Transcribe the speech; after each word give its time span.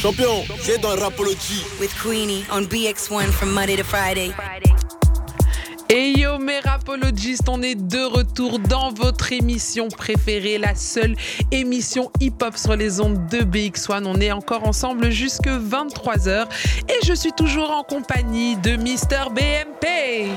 Champion, 0.00 0.44
c'est 0.62 0.80
dans 0.80 0.96
Rapology. 0.96 1.62
With 1.78 1.92
Queenie 2.02 2.42
on 2.50 2.62
BX1 2.62 3.30
from 3.32 3.52
Monday 3.52 3.76
to 3.76 3.84
Friday. 3.84 4.32
Et 5.90 6.18
yo 6.18 6.38
mes 6.38 6.60
rapologistes, 6.60 7.46
on 7.50 7.60
est 7.60 7.74
de 7.74 8.02
retour 8.04 8.60
dans 8.60 8.92
votre 8.94 9.30
émission 9.30 9.88
préférée, 9.88 10.56
la 10.56 10.74
seule 10.74 11.16
émission 11.52 12.10
hip-hop 12.18 12.56
sur 12.56 12.76
les 12.76 13.02
ondes 13.02 13.26
de 13.26 13.40
BX1. 13.40 14.06
On 14.06 14.18
est 14.22 14.32
encore 14.32 14.66
ensemble 14.66 15.10
jusque 15.10 15.48
23h 15.48 16.46
et 16.88 17.06
je 17.06 17.12
suis 17.12 17.32
toujours 17.32 17.70
en 17.70 17.82
compagnie 17.82 18.56
de 18.56 18.76
Mister 18.76 19.24
BMP. 19.34 20.30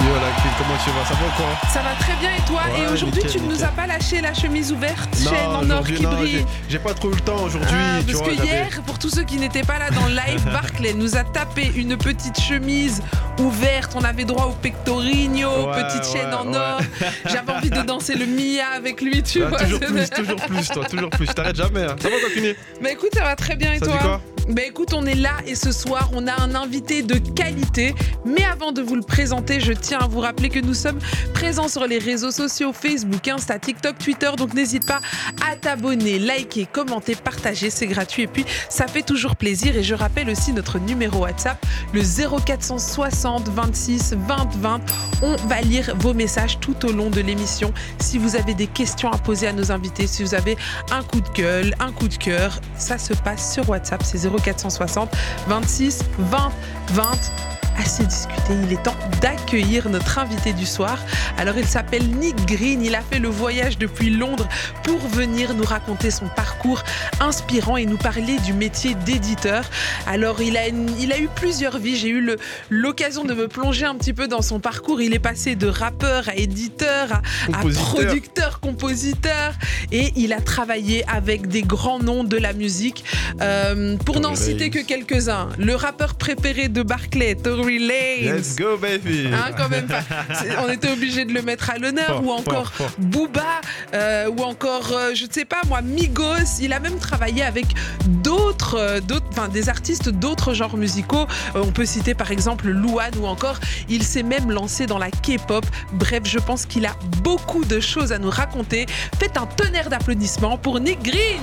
Yo 0.00 0.14
la 0.14 0.30
comment 0.56 0.78
tu 0.84 0.90
vas? 0.90 1.04
Ça 1.04 1.14
va 1.14 1.26
ou 1.26 1.30
quoi? 1.36 1.70
Ça 1.72 1.80
va 1.80 1.94
très 1.98 2.14
bien 2.20 2.30
et 2.36 2.40
toi? 2.46 2.60
Ouais, 2.72 2.82
Et 2.88 2.92
aujourd'hui 2.92 3.22
tu 3.30 3.40
ne 3.40 3.48
nous 3.52 3.64
as 3.64 3.68
pas 3.68 3.86
lâché 3.86 4.20
la 4.20 4.32
chemise 4.32 4.70
ouverte, 4.72 5.08
chaîne 5.18 5.48
en 5.50 5.68
or 5.70 5.84
qui 5.84 6.00
non, 6.02 6.10
brille. 6.16 6.44
j'ai- 6.68 6.78
pas 6.78 6.94
trop 6.94 7.10
eu 7.10 7.14
le 7.14 7.20
temps 7.20 7.42
aujourd'hui. 7.44 7.68
Ah, 7.78 8.00
parce 8.06 8.18
vois, 8.18 8.28
que 8.28 8.42
hier, 8.44 8.68
pour 8.86 8.98
tous 8.98 9.10
ceux 9.10 9.24
qui 9.24 9.36
n'étaient 9.38 9.62
pas 9.62 9.78
là 9.78 9.90
dans 9.90 10.06
le 10.06 10.12
live, 10.14 10.44
Barclay 10.52 10.94
nous 10.94 11.16
a 11.16 11.24
tapé 11.24 11.72
une 11.74 11.96
petite 11.96 12.40
chemise 12.40 13.02
ouverte. 13.40 13.92
On 13.96 14.04
avait 14.04 14.24
droit 14.24 14.44
au 14.46 14.52
pectorino, 14.52 15.66
Ouais, 15.66 15.82
petite 15.82 16.04
chaîne 16.12 16.32
en 16.32 16.52
or. 16.54 16.80
J'avais 17.26 17.52
envie 17.52 17.70
de 17.70 17.82
danser 17.82 18.14
le 18.14 18.26
Mia 18.26 18.68
avec 18.76 19.00
lui, 19.00 19.22
tu 19.22 19.42
Ah, 19.42 19.48
vois. 19.48 19.58
toujours 19.58 19.80
plus, 19.86 20.10
toujours 20.10 20.36
plus, 20.36 20.68
toi, 20.68 20.84
toujours 20.84 21.10
plus. 21.10 21.26
Je 21.26 21.32
t'arrête 21.32 21.56
jamais. 21.56 21.82
hein. 21.84 21.96
Ça 22.00 22.08
va 22.08 22.16
continuer 22.24 22.56
Mais 22.80 22.92
écoute, 22.92 23.10
ça 23.14 23.24
va 23.24 23.34
très 23.36 23.56
bien 23.56 23.72
et 23.72 23.78
Ça 23.78 23.86
dit 23.86 23.90
toi? 23.92 24.00
quoi? 24.00 24.20
Bah 24.48 24.62
écoute, 24.66 24.94
on 24.94 25.04
est 25.04 25.14
là 25.14 25.32
et 25.46 25.54
ce 25.54 25.72
soir, 25.72 26.08
on 26.14 26.26
a 26.26 26.40
un 26.40 26.54
invité 26.54 27.02
de 27.02 27.18
qualité. 27.18 27.94
Mais 28.24 28.44
avant 28.44 28.72
de 28.72 28.80
vous 28.80 28.94
le 28.94 29.02
présenter, 29.02 29.60
je 29.60 29.74
tiens 29.74 29.98
à 29.98 30.06
vous 30.06 30.20
rappeler 30.20 30.48
que 30.48 30.58
nous 30.58 30.72
sommes 30.72 30.98
présents 31.34 31.68
sur 31.68 31.86
les 31.86 31.98
réseaux 31.98 32.30
sociaux 32.30 32.72
Facebook, 32.72 33.28
Insta, 33.28 33.58
TikTok, 33.58 33.98
Twitter. 33.98 34.30
Donc 34.38 34.54
n'hésite 34.54 34.86
pas 34.86 35.00
à 35.46 35.54
t'abonner, 35.56 36.18
liker, 36.18 36.64
commenter, 36.64 37.14
partager, 37.14 37.68
c'est 37.68 37.86
gratuit. 37.86 38.22
Et 38.22 38.26
puis, 38.26 38.46
ça 38.70 38.86
fait 38.86 39.02
toujours 39.02 39.36
plaisir. 39.36 39.76
Et 39.76 39.82
je 39.82 39.94
rappelle 39.94 40.30
aussi 40.30 40.54
notre 40.54 40.78
numéro 40.78 41.18
WhatsApp, 41.18 41.62
le 41.92 42.00
0460 42.00 43.48
26 43.48 44.14
20 44.14 44.54
20. 44.56 44.80
On 45.20 45.36
va 45.46 45.60
lire 45.60 45.94
vos 45.98 46.14
messages 46.14 46.58
tout 46.58 46.86
au 46.86 46.92
long 46.92 47.10
de 47.10 47.20
l'émission. 47.20 47.74
Si 47.98 48.16
vous 48.16 48.34
avez 48.34 48.54
des 48.54 48.66
questions 48.66 49.10
à 49.10 49.18
poser 49.18 49.46
à 49.46 49.52
nos 49.52 49.72
invités, 49.72 50.06
si 50.06 50.22
vous 50.22 50.34
avez 50.34 50.56
un 50.90 51.02
coup 51.02 51.20
de 51.20 51.28
gueule, 51.34 51.74
un 51.80 51.92
coup 51.92 52.08
de 52.08 52.16
cœur, 52.16 52.60
ça 52.78 52.96
se 52.96 53.12
passe 53.12 53.52
sur 53.52 53.68
WhatsApp, 53.68 54.02
c'est 54.02 54.16
0460 54.40 55.08
26 55.46 55.98
20 56.30 56.52
20. 56.94 57.32
Assez 57.78 58.04
discuté, 58.06 58.54
il 58.64 58.72
est 58.72 58.82
temps 58.82 58.96
d'accueillir 59.22 59.88
notre 59.88 60.18
invité 60.18 60.52
du 60.52 60.66
soir. 60.66 60.98
Alors 61.38 61.56
il 61.56 61.64
s'appelle 61.66 62.06
Nick 62.08 62.34
Green, 62.46 62.82
il 62.84 62.94
a 62.94 63.00
fait 63.02 63.18
le 63.20 63.28
voyage 63.28 63.78
depuis 63.78 64.10
Londres 64.10 64.48
pour 64.82 64.98
venir 65.08 65.54
nous 65.54 65.64
raconter 65.64 66.10
son 66.10 66.26
parcours 66.28 66.82
inspirant 67.20 67.76
et 67.76 67.86
nous 67.86 67.96
parler 67.96 68.38
du 68.44 68.52
métier 68.52 68.94
d'éditeur. 69.06 69.64
Alors 70.06 70.42
il 70.42 70.56
a, 70.56 70.66
une- 70.68 70.90
il 70.98 71.12
a 71.12 71.18
eu 71.18 71.28
plusieurs 71.34 71.78
vies, 71.78 71.96
j'ai 71.96 72.08
eu 72.08 72.36
l'occasion 72.68 73.24
de 73.24 73.32
me 73.32 73.46
plonger 73.48 73.86
un 73.86 73.94
petit 73.94 74.12
peu 74.12 74.26
dans 74.28 74.42
son 74.42 74.58
parcours. 74.60 75.00
Il 75.00 75.14
est 75.14 75.18
passé 75.20 75.54
de 75.54 75.68
rappeur 75.68 76.28
à 76.28 76.34
éditeur, 76.34 77.12
à, 77.12 77.58
à 77.58 77.62
producteur, 78.06 78.60
compositeur 78.60 79.52
et 79.92 80.12
il 80.16 80.32
a 80.32 80.40
travaillé 80.40 81.04
avec 81.08 81.46
des 81.46 81.62
grands 81.62 82.00
noms 82.00 82.24
de 82.24 82.36
la 82.36 82.52
musique. 82.52 83.04
Euh, 83.40 83.96
pour 83.98 84.18
n'en 84.20 84.34
citer 84.34 84.70
que 84.70 84.80
quelques-uns, 84.80 85.48
le 85.58 85.74
rappeur 85.76 86.14
préféré 86.16 86.68
de 86.68 86.82
Barclay, 86.82 87.36
Tory 87.68 87.78
Lanez. 87.78 88.32
Let's 88.32 88.56
go, 88.56 88.76
baby 88.78 89.28
Hein, 89.32 89.52
quand 89.56 89.68
même 89.68 89.86
pas. 89.86 90.00
C'est- 90.40 90.56
On 90.58 90.70
était 90.70 90.90
obligé 90.90 91.24
de 91.24 91.32
le 91.34 91.42
mettre 91.42 91.70
à 91.70 91.78
l'honneur 91.78 92.06
Fort, 92.06 92.24
ou 92.24 92.30
encore 92.32 92.72
fort. 92.72 92.90
Booba 92.98 93.60
euh, 93.94 94.28
ou 94.30 94.42
encore 94.42 94.90
euh, 94.92 95.14
je 95.14 95.26
ne 95.26 95.30
sais 95.30 95.44
pas 95.44 95.60
moi 95.68 95.82
Migos. 95.82 96.60
Il 96.60 96.72
a 96.72 96.80
même 96.80 96.98
travaillé 96.98 97.42
avec 97.42 97.66
d'autres, 98.06 98.76
euh, 98.78 99.00
d'autres, 99.00 99.17
enfin 99.30 99.48
des 99.48 99.68
artistes 99.68 100.08
d'autres 100.08 100.54
genres 100.54 100.76
musicaux. 100.76 101.26
Euh, 101.56 101.62
on 101.64 101.70
peut 101.72 101.86
citer 101.86 102.14
par 102.14 102.30
exemple 102.30 102.68
Louane 102.68 103.12
ou 103.20 103.26
encore 103.26 103.58
il 103.88 104.02
s'est 104.02 104.22
même 104.22 104.50
lancé 104.50 104.86
dans 104.86 104.98
la 104.98 105.10
K-pop. 105.10 105.64
Bref, 105.92 106.22
je 106.24 106.38
pense 106.38 106.66
qu'il 106.66 106.86
a 106.86 106.92
beaucoup 107.22 107.64
de 107.64 107.80
choses 107.80 108.12
à 108.12 108.18
nous 108.18 108.30
raconter. 108.30 108.86
Faites 109.18 109.36
un 109.36 109.46
tonnerre 109.46 109.88
d'applaudissements 109.90 110.58
pour 110.58 110.80
Nick 110.80 111.02
Green. 111.02 111.40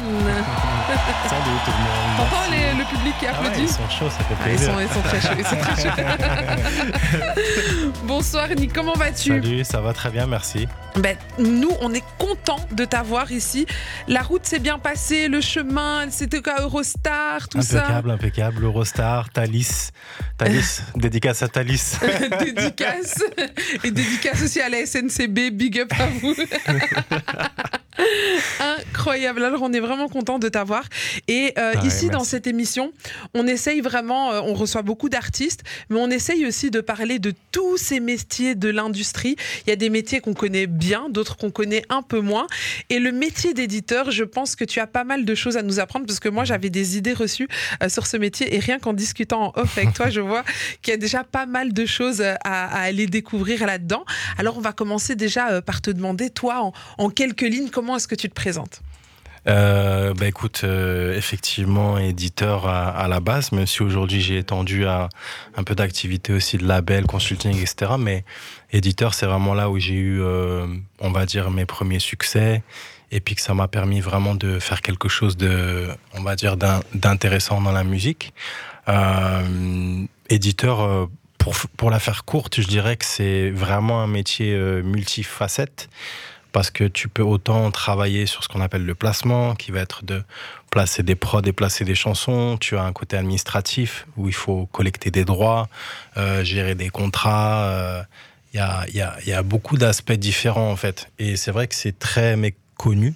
Salut 1.29 1.41
tout 1.65 1.71
le 1.71 1.77
monde. 1.77 2.17
T'entends 2.29 2.51
les- 2.51 2.77
le 2.77 2.83
public 2.85 3.13
qui 3.19 3.25
Ah 3.27 3.31
ouais, 3.41 3.47
applaudit 3.47 3.63
ils 3.63 3.69
sont 3.69 3.89
chauds, 3.89 4.09
ça 4.09 4.17
fait 4.23 4.35
Ah, 4.43 4.49
ils, 4.49 4.55
plaisir. 4.55 4.73
sont, 4.73 4.79
ils 4.79 4.89
sont 4.89 5.01
très 5.01 5.21
chauds. 5.21 5.35
ils 5.37 5.45
sont 5.45 5.55
très 5.57 5.81
chauds. 5.81 5.95
Bonsoir 8.07 8.47
Nick, 8.49 8.73
comment 8.73 8.93
vas-tu? 8.93 9.29
Salut, 9.29 9.63
ça 9.63 9.81
va 9.81 9.93
très 9.93 10.09
bien, 10.11 10.27
merci. 10.27 10.67
Ben, 10.97 11.17
Nous, 11.39 11.71
on 11.81 11.93
est 11.93 12.03
content 12.17 12.59
de 12.71 12.85
t'avoir 12.85 13.31
ici. 13.31 13.65
La 14.07 14.21
route 14.21 14.45
s'est 14.45 14.59
bien 14.59 14.79
passée, 14.79 15.27
le 15.27 15.41
chemin, 15.41 16.09
c'était 16.09 16.41
quoi 16.41 16.61
Eurostar, 16.61 17.49
tout 17.49 17.57
impeccable, 17.57 18.11
impeccable. 18.11 18.63
Eurostar, 18.63 19.29
Thalys. 19.29 19.91
Thalys, 20.37 20.81
dédicace 20.95 21.41
à 21.43 21.47
Thalys. 21.49 21.77
ça. 21.77 22.07
dédicace. 22.39 23.23
Et 23.83 23.91
dédicace 23.91 24.41
aussi 24.41 24.61
à 24.61 24.69
la 24.69 24.85
SNCB, 24.85 25.51
big 25.51 25.79
up 25.79 25.91
à 25.99 26.07
vous. 26.07 26.35
Incroyable. 28.59 29.43
Alors, 29.43 29.61
on 29.61 29.73
est 29.73 29.79
vraiment 29.79 30.07
content 30.07 30.39
de 30.39 30.49
t'avoir. 30.49 30.83
Et 31.27 31.53
euh, 31.57 31.73
Ah 31.75 31.79
ouais, 31.79 31.87
ici, 31.87 32.09
dans 32.09 32.23
cette 32.23 32.47
émission, 32.47 32.91
on 33.33 33.47
essaye 33.47 33.81
vraiment, 33.81 34.31
euh, 34.31 34.41
on 34.41 34.53
reçoit 34.53 34.81
beaucoup 34.81 35.09
d'artistes, 35.09 35.63
mais 35.89 35.99
on 35.99 36.09
essaye 36.09 36.45
aussi 36.45 36.71
de 36.71 36.81
parler 36.81 37.19
de 37.19 37.33
tous 37.51 37.77
ces 37.77 37.99
métiers 37.99 38.55
de 38.55 38.69
l'industrie. 38.69 39.35
Il 39.65 39.69
y 39.69 39.73
a 39.73 39.75
des 39.75 39.89
métiers 39.89 40.19
qu'on 40.19 40.33
connaît 40.33 40.67
bien, 40.67 41.09
d'autres 41.09 41.37
qu'on 41.37 41.51
connaît 41.51 41.83
un 41.89 42.01
peu 42.01 42.19
moins. 42.19 42.47
Et 42.89 42.99
le 42.99 43.11
métier 43.11 43.53
d'éditeur, 43.53 44.11
je 44.11 44.23
pense 44.23 44.55
que 44.55 44.65
tu 44.65 44.79
as 44.79 44.87
pas 44.87 45.03
mal 45.03 45.25
de 45.25 45.35
choses 45.35 45.57
à 45.57 45.61
nous 45.61 45.79
apprendre 45.79 46.05
parce 46.05 46.19
que 46.19 46.29
moi, 46.29 46.43
j'avais 46.43 46.69
des 46.69 46.97
idées 46.97 47.13
reçues 47.13 47.47
euh, 47.81 47.89
sur 47.89 48.07
ce 48.07 48.17
métier. 48.17 48.55
Et 48.55 48.59
rien 48.59 48.79
qu'en 48.79 48.93
discutant 48.93 49.53
en 49.55 49.61
off 49.61 49.77
avec 49.77 49.93
toi, 49.93 50.09
je 50.15 50.21
vois 50.21 50.43
qu'il 50.81 50.91
y 50.91 50.95
a 50.95 50.97
déjà 50.97 51.23
pas 51.23 51.45
mal 51.45 51.73
de 51.73 51.85
choses 51.85 52.21
à, 52.21 52.35
à 52.43 52.81
aller 52.81 53.07
découvrir 53.07 53.65
là-dedans. 53.65 54.05
Alors, 54.37 54.57
on 54.57 54.61
va 54.61 54.73
commencer 54.73 55.15
déjà 55.15 55.61
par 55.61 55.81
te 55.81 55.91
demander, 55.91 56.29
toi, 56.29 56.61
en, 56.61 56.73
en 56.97 57.09
quelques 57.09 57.41
lignes, 57.41 57.69
comment 57.69 57.84
est-ce 57.95 58.07
que 58.07 58.15
tu 58.15 58.29
te 58.29 58.33
présentes? 58.33 58.81
Euh, 59.47 60.13
bah 60.15 60.27
écoute, 60.27 60.61
euh, 60.63 61.15
effectivement, 61.15 61.99
éditeur 61.99 62.67
à, 62.67 63.07
la 63.07 63.19
base, 63.19 63.51
même 63.51 63.67
si 63.67 63.83
aujourd'hui 63.83 64.19
j'ai 64.21 64.39
étendu 64.39 64.87
à 64.87 65.09
un 65.55 65.63
peu 65.63 65.75
d'activité 65.75 66.33
aussi 66.33 66.57
de 66.57 66.65
label, 66.67 67.05
consulting, 67.05 67.55
etc. 67.55 67.93
Mais 67.99 68.25
éditeur, 68.71 69.13
c'est 69.13 69.27
vraiment 69.27 69.53
là 69.53 69.69
où 69.69 69.77
j'ai 69.77 69.93
eu, 69.93 70.21
euh, 70.21 70.65
on 70.99 71.11
va 71.11 71.25
dire, 71.25 71.51
mes 71.51 71.65
premiers 71.65 71.99
succès. 71.99 72.63
Et 73.11 73.19
puis 73.19 73.35
que 73.35 73.41
ça 73.41 73.53
m'a 73.53 73.67
permis 73.67 74.01
vraiment 74.01 74.33
de 74.33 74.57
faire 74.57 74.81
quelque 74.81 75.09
chose 75.09 75.37
de, 75.37 75.87
on 76.15 76.23
va 76.23 76.35
dire, 76.35 76.57
d'in- 76.57 76.81
d'intéressant 76.95 77.61
dans 77.61 77.71
la 77.71 77.83
musique. 77.83 78.33
Éditeur, 80.29 81.07
pour, 81.37 81.55
pour 81.77 81.91
la 81.91 81.99
faire 81.99 82.25
courte, 82.25 82.59
je 82.59 82.67
dirais 82.67 82.97
que 82.97 83.05
c'est 83.05 83.51
vraiment 83.51 84.01
un 84.01 84.07
métier 84.07 84.57
multifacette 84.83 85.87
parce 86.55 86.71
que 86.71 86.85
tu 86.85 87.09
peux 87.09 87.21
autant 87.21 87.69
travailler 87.69 88.27
sur 88.27 88.41
ce 88.41 88.47
qu'on 88.47 88.61
appelle 88.61 88.85
le 88.85 88.95
placement, 88.95 89.55
qui 89.55 89.71
va 89.71 89.81
être 89.81 90.05
de 90.05 90.23
placer 90.71 91.03
des 91.03 91.15
prods 91.15 91.41
et 91.41 91.51
placer 91.51 91.83
des 91.83 91.95
chansons. 91.95 92.55
Tu 92.57 92.77
as 92.77 92.83
un 92.83 92.93
côté 92.93 93.17
administratif 93.17 94.07
où 94.15 94.29
il 94.29 94.33
faut 94.33 94.65
collecter 94.67 95.11
des 95.11 95.25
droits, 95.25 95.67
euh, 96.15 96.45
gérer 96.45 96.73
des 96.73 96.87
contrats. 96.87 97.65
euh, 97.65 98.03
Il 98.53 98.61
y, 98.95 99.33
a, 99.33 99.43
beaucoup 99.43 99.77
d'aspects 99.77 100.13
différents 100.13 100.71
en 100.71 100.77
fait. 100.77 101.11
Et 101.19 101.35
c'est 101.35 101.51
vrai 101.51 101.67
que 101.67 101.75
c'est 101.75 101.99
très 101.99 102.37
méconnu. 102.37 103.15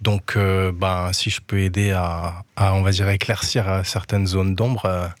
Donc, 0.00 0.34
euh, 0.34 0.72
ben, 0.72 1.12
si 1.12 1.30
je 1.30 1.40
peux 1.40 1.60
aider 1.60 1.92
à, 1.92 2.42
à, 2.56 2.74
on 2.74 2.82
va 2.82 2.90
dire, 2.90 3.08
éclaircir 3.08 3.82
certaines 3.84 4.26
zones 4.26 4.56
d'ombre, 4.56 5.12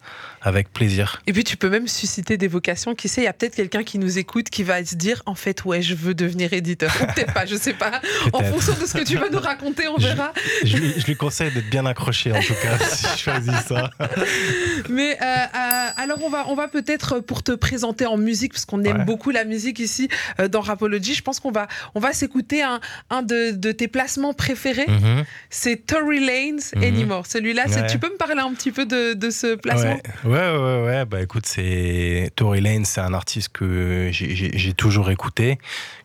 avec 0.42 0.72
plaisir. 0.72 1.22
Et 1.26 1.32
puis 1.32 1.44
tu 1.44 1.56
peux 1.56 1.68
même 1.68 1.88
susciter 1.88 2.36
des 2.36 2.48
vocations. 2.48 2.94
Qui 2.94 3.08
sait, 3.08 3.20
il 3.22 3.24
y 3.24 3.28
a 3.28 3.32
peut-être 3.32 3.54
quelqu'un 3.56 3.82
qui 3.82 3.98
nous 3.98 4.18
écoute 4.18 4.48
qui 4.50 4.62
va 4.62 4.84
se 4.84 4.94
dire 4.94 5.22
en 5.26 5.34
fait, 5.34 5.64
ouais, 5.64 5.82
je 5.82 5.94
veux 5.94 6.14
devenir 6.14 6.52
éditeur. 6.52 6.90
Ou 7.02 7.06
peut-être 7.12 7.32
pas, 7.34 7.46
je 7.46 7.56
sais 7.56 7.74
pas. 7.74 8.00
En 8.32 8.42
fonction 8.44 8.72
de 8.80 8.86
ce 8.86 8.94
que 8.94 9.04
tu 9.04 9.16
vas 9.16 9.28
nous 9.30 9.38
raconter, 9.40 9.88
on 9.88 9.96
verra. 9.96 10.32
Je, 10.64 10.76
lui- 10.76 10.94
je 10.96 11.06
lui 11.06 11.16
conseille 11.16 11.50
d'être 11.52 11.68
bien 11.70 11.84
accroché 11.86 12.32
en 12.32 12.40
tout 12.40 12.54
cas, 12.54 12.78
si 12.90 13.06
je 13.14 13.18
choisis 13.18 13.52
ça. 13.68 13.90
Mais 14.88 15.16
euh, 15.20 15.24
euh, 15.24 15.88
alors 15.96 16.18
on 16.24 16.28
va 16.30 16.44
on 16.48 16.54
va 16.54 16.68
peut-être 16.68 17.14
euh, 17.16 17.20
pour 17.20 17.42
te 17.42 17.52
présenter 17.52 18.06
en 18.06 18.16
musique 18.16 18.52
parce 18.52 18.64
qu'on 18.64 18.82
aime 18.84 18.98
Ouais. 18.98 19.04
beaucoup 19.04 19.30
la 19.30 19.44
musique 19.44 19.78
ici 19.78 20.08
euh, 20.40 20.48
dans 20.48 20.60
Rapology. 20.60 21.14
Je 21.14 21.22
pense 21.22 21.38
qu'on 21.40 21.52
va 21.52 21.68
on 21.94 22.00
va 22.00 22.12
s'écouter 22.12 22.62
un, 22.62 22.80
un 23.10 23.22
de, 23.22 23.52
de 23.52 23.72
tes 23.72 23.88
placements 23.88 24.32
préférés. 24.34 24.86
Mhm. 24.88 25.24
C'est 25.48 25.86
Tory 25.86 26.20
Lanez 26.20 26.60
Mhm. 26.74 26.82
Anymore. 26.82 27.26
Celui-là, 27.26 27.66
Ouais. 27.68 27.86
tu 27.86 27.98
peux 27.98 28.08
me 28.10 28.16
parler 28.16 28.40
un 28.40 28.52
petit 28.54 28.70
peu 28.72 28.84
de, 28.86 29.14
de 29.14 29.30
ce 29.30 29.54
placement? 29.54 29.98
Ouais, 30.24 30.29
ouais, 30.30 30.56
ouais, 30.56 30.84
ouais. 30.84 31.04
Bah 31.04 31.20
écoute, 31.22 31.46
c'est 31.46 32.30
Tory 32.36 32.60
Lane, 32.60 32.84
c'est 32.84 33.00
un 33.00 33.14
artiste 33.14 33.50
que 33.52 34.08
j'ai- 34.12 34.72
toujours 34.74 35.10
écouté, 35.10 35.58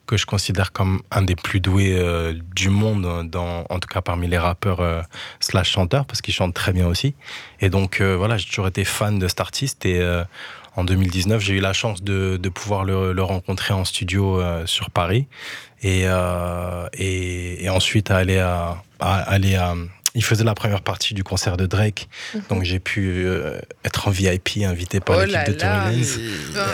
que 0.07 0.17
je 0.17 0.25
considère 0.25 0.71
comme 0.71 1.01
un 1.11 1.21
des 1.21 1.35
plus 1.35 1.59
doués 1.59 1.95
euh, 1.97 2.33
du 2.55 2.69
monde, 2.69 3.29
dans, 3.29 3.65
en 3.69 3.79
tout 3.79 3.87
cas 3.87 4.01
parmi 4.01 4.27
les 4.27 4.37
rappeurs 4.37 4.79
euh, 4.81 5.01
slash 5.39 5.69
chanteurs, 5.71 6.05
parce 6.05 6.21
qu'il 6.21 6.33
chante 6.33 6.53
très 6.53 6.73
bien 6.73 6.87
aussi. 6.87 7.15
Et 7.61 7.69
donc 7.69 8.01
euh, 8.01 8.15
voilà, 8.17 8.37
j'ai 8.37 8.47
toujours 8.47 8.67
été 8.67 8.83
fan 8.83 9.19
de 9.19 9.27
cet 9.27 9.39
artiste 9.41 9.85
et 9.85 10.01
en 10.75 10.83
2019, 10.83 11.41
j'ai 11.41 11.53
eu 11.55 11.59
la 11.61 11.71
chance 11.73 12.03
de, 12.03 12.37
pouvoir 12.49 12.83
le, 12.83 13.21
rencontrer 13.21 13.73
en 13.73 13.85
studio 13.85 14.41
sur 14.65 14.89
Paris 14.89 15.27
et, 15.83 16.05
et, 16.97 17.69
ensuite 17.69 18.11
aller 18.11 18.39
à- 18.39 18.77
aller 18.99 19.55
à, 19.55 19.73
il 20.15 20.23
faisait 20.23 20.43
la 20.43 20.55
première 20.55 20.81
partie 20.81 21.13
du 21.13 21.23
concert 21.23 21.57
de 21.57 21.65
Drake. 21.65 22.07
Donc 22.49 22.63
j'ai 22.63 22.79
pu 22.79 23.25
euh, 23.25 23.59
être 23.83 24.07
en 24.07 24.11
VIP, 24.11 24.57
invité 24.65 24.99
par 24.99 25.17
Oh 25.19 25.25
l'équipe 25.25 25.47
de. 25.47 25.53
Tory 25.53 25.95
Lanez. 25.95 26.05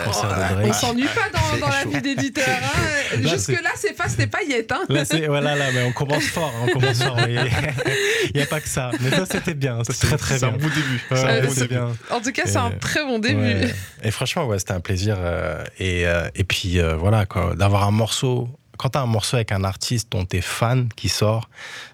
Concert 0.04 0.28
de 0.30 0.34
on- 0.34 0.54
Drake. 0.54 0.66
on 0.68 0.72
s'ennuie 0.72 1.06
pas 1.06 1.28
dans, 1.38 1.58
dans 1.66 1.72
la 1.72 1.84
vie 1.84 2.00
d'éditeur. 2.02 2.44
hein. 2.48 3.18
Là, 3.20 3.30
Jusque-là, 3.30 3.70
c'est 3.76 3.94
pas, 3.96 4.08
c'était 4.08 4.26
paillettes. 4.26 4.72
Hein. 4.72 4.82
Là, 4.88 5.02
voilà, 5.26 5.54
là, 5.54 5.66
mais 5.74 5.82
on 5.82 5.92
commence 5.92 6.24
fort, 6.24 6.52
hein, 6.56 6.66
on 6.68 6.72
commence 6.80 7.02
fort. 7.02 7.16
mais 7.26 7.34
Il 8.26 8.36
n'y 8.36 8.42
a 8.42 8.46
pas 8.46 8.60
que 8.60 8.68
ça. 8.68 8.90
Mais 9.00 9.10
ça, 9.10 9.26
c'était 9.30 9.54
bien. 9.54 9.78
C'était 9.84 10.06
très, 10.06 10.16
très 10.16 10.38
C'est 10.38 10.44
un 10.46 10.52
bien. 10.52 10.68
bon 10.68 10.74
début. 10.74 11.00
Ouais, 11.10 11.16
C'est 11.16 11.26
un 11.26 11.42
bon 11.46 11.52
début. 11.54 11.68
bien. 11.68 11.88
En 12.10 12.20
tout 12.20 12.32
cas, 12.32 12.42
c'est 12.46 12.56
un 12.56 12.70
très 12.70 13.04
bon 13.04 13.18
début. 13.18 13.40
Ouais. 13.42 13.74
Et 14.02 14.10
franchement, 14.10 14.46
ouais, 14.46 14.58
c'était 14.58 14.72
un 14.72 14.80
plaisir. 14.80 15.16
euh, 15.18 15.62
et, 15.78 16.06
euh, 16.06 16.28
et 16.34 16.44
puis, 16.44 16.78
euh, 16.80 16.96
voilà, 16.96 17.26
quoi, 17.26 17.54
d'avoir 17.56 17.84
un 17.86 17.90
morceau. 17.90 18.48
Quand 18.82 18.88
tu 18.90 18.98
as 18.98 19.02
un 19.02 19.06
morceau 19.06 19.36
avec 19.36 19.52
un 19.52 19.62
artiste 19.62 20.10
dont 20.10 20.24
tu 20.24 20.38
es 20.38 20.40
fan 20.40 20.88
qui 20.96 21.08
sort, 21.08 21.48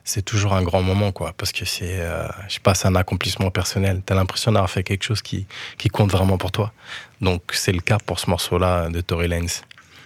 c'est 0.05 0.23
toujours 0.23 0.55
un 0.55 0.62
grand 0.62 0.81
moment, 0.81 1.12
quoi. 1.12 1.35
Parce 1.37 1.52
que 1.52 1.67
c'est, 1.67 2.00
euh, 2.00 2.26
je 2.49 2.55
sais 2.55 2.61
pas, 2.61 2.75
c'est 2.75 2.88
un 2.88 2.94
accomplissement 2.96 3.50
personnel. 3.50 4.00
Tu 4.06 4.11
as 4.11 4.17
l'impression 4.17 4.52
d'avoir 4.52 4.70
fait 4.70 4.82
quelque 4.82 5.02
chose 5.05 5.20
qui, 5.20 5.46
qui 5.76 5.90
compte 5.90 6.11
vraiment 6.11 6.38
pour 6.38 6.50
toi. 6.50 6.73
Donc, 7.20 7.43
c'est 7.52 7.73
le 7.73 7.81
cas 7.82 7.99
pour 7.99 8.19
ce 8.19 8.31
morceau-là 8.31 8.88
de 8.88 9.02
Tory 9.02 9.29
Lanez. 9.29 9.49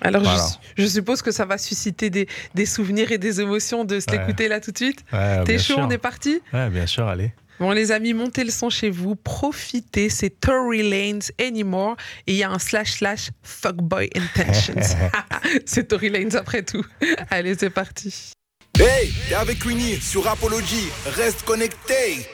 Alors, 0.00 0.24
je- 0.24 0.28
Voilà. 0.30 0.44
je, 0.76 0.86
suppose 0.86 1.22
que 1.22 1.30
ça 1.30 1.44
va 1.44 1.56
susciter 1.56 2.10
des, 2.10 2.26
des 2.54 2.66
souvenirs 2.66 3.12
et 3.12 3.18
des 3.18 3.40
émotions 3.40 3.84
de 3.84 4.00
se 4.00 4.10
Ouais. 4.10 4.18
l'écouter 4.18 4.48
là 4.48 4.58
tout 4.60 4.72
de 4.72 4.76
suite. 4.76 5.04
Ouais, 5.12 5.44
T'es 5.44 5.58
chaud, 5.58 5.74
sûr. 5.74 5.78
on 5.78 5.90
est 5.90 5.98
parti? 5.98 6.40
Ouais, 6.52 6.68
bien 6.68 6.86
sûr, 6.88 7.06
allez. 7.06 7.32
Bon, 7.60 7.70
les 7.70 7.92
amis, 7.92 8.12
montez 8.12 8.44
le 8.44 8.50
son 8.50 8.70
chez 8.70 8.90
vous, 8.90 9.14
profitez, 9.14 10.08
c'est 10.08 10.40
Tory 10.40 10.82
Lanez 10.82 11.26
Anymore. 11.40 11.96
Et 12.26 12.32
il 12.32 12.38
y 12.38 12.42
a 12.42 12.50
un 12.50 12.58
slash 12.58 12.94
slash 12.94 13.30
fuckboy 13.42 14.10
intentions. 14.16 14.96
c'est 15.66 15.88
Tory 15.88 16.08
Lanez 16.08 16.34
après 16.34 16.62
tout. 16.62 16.84
Allez, 17.30 17.54
c'est 17.58 17.70
parti. 17.70 18.32
Hey, 18.80 19.12
t'es 19.28 19.34
avec 19.34 19.58
Queenie 19.58 19.96
sur 19.96 20.26
Apology. 20.26 20.88
Reste 21.06 21.42
connecté. 21.42 22.26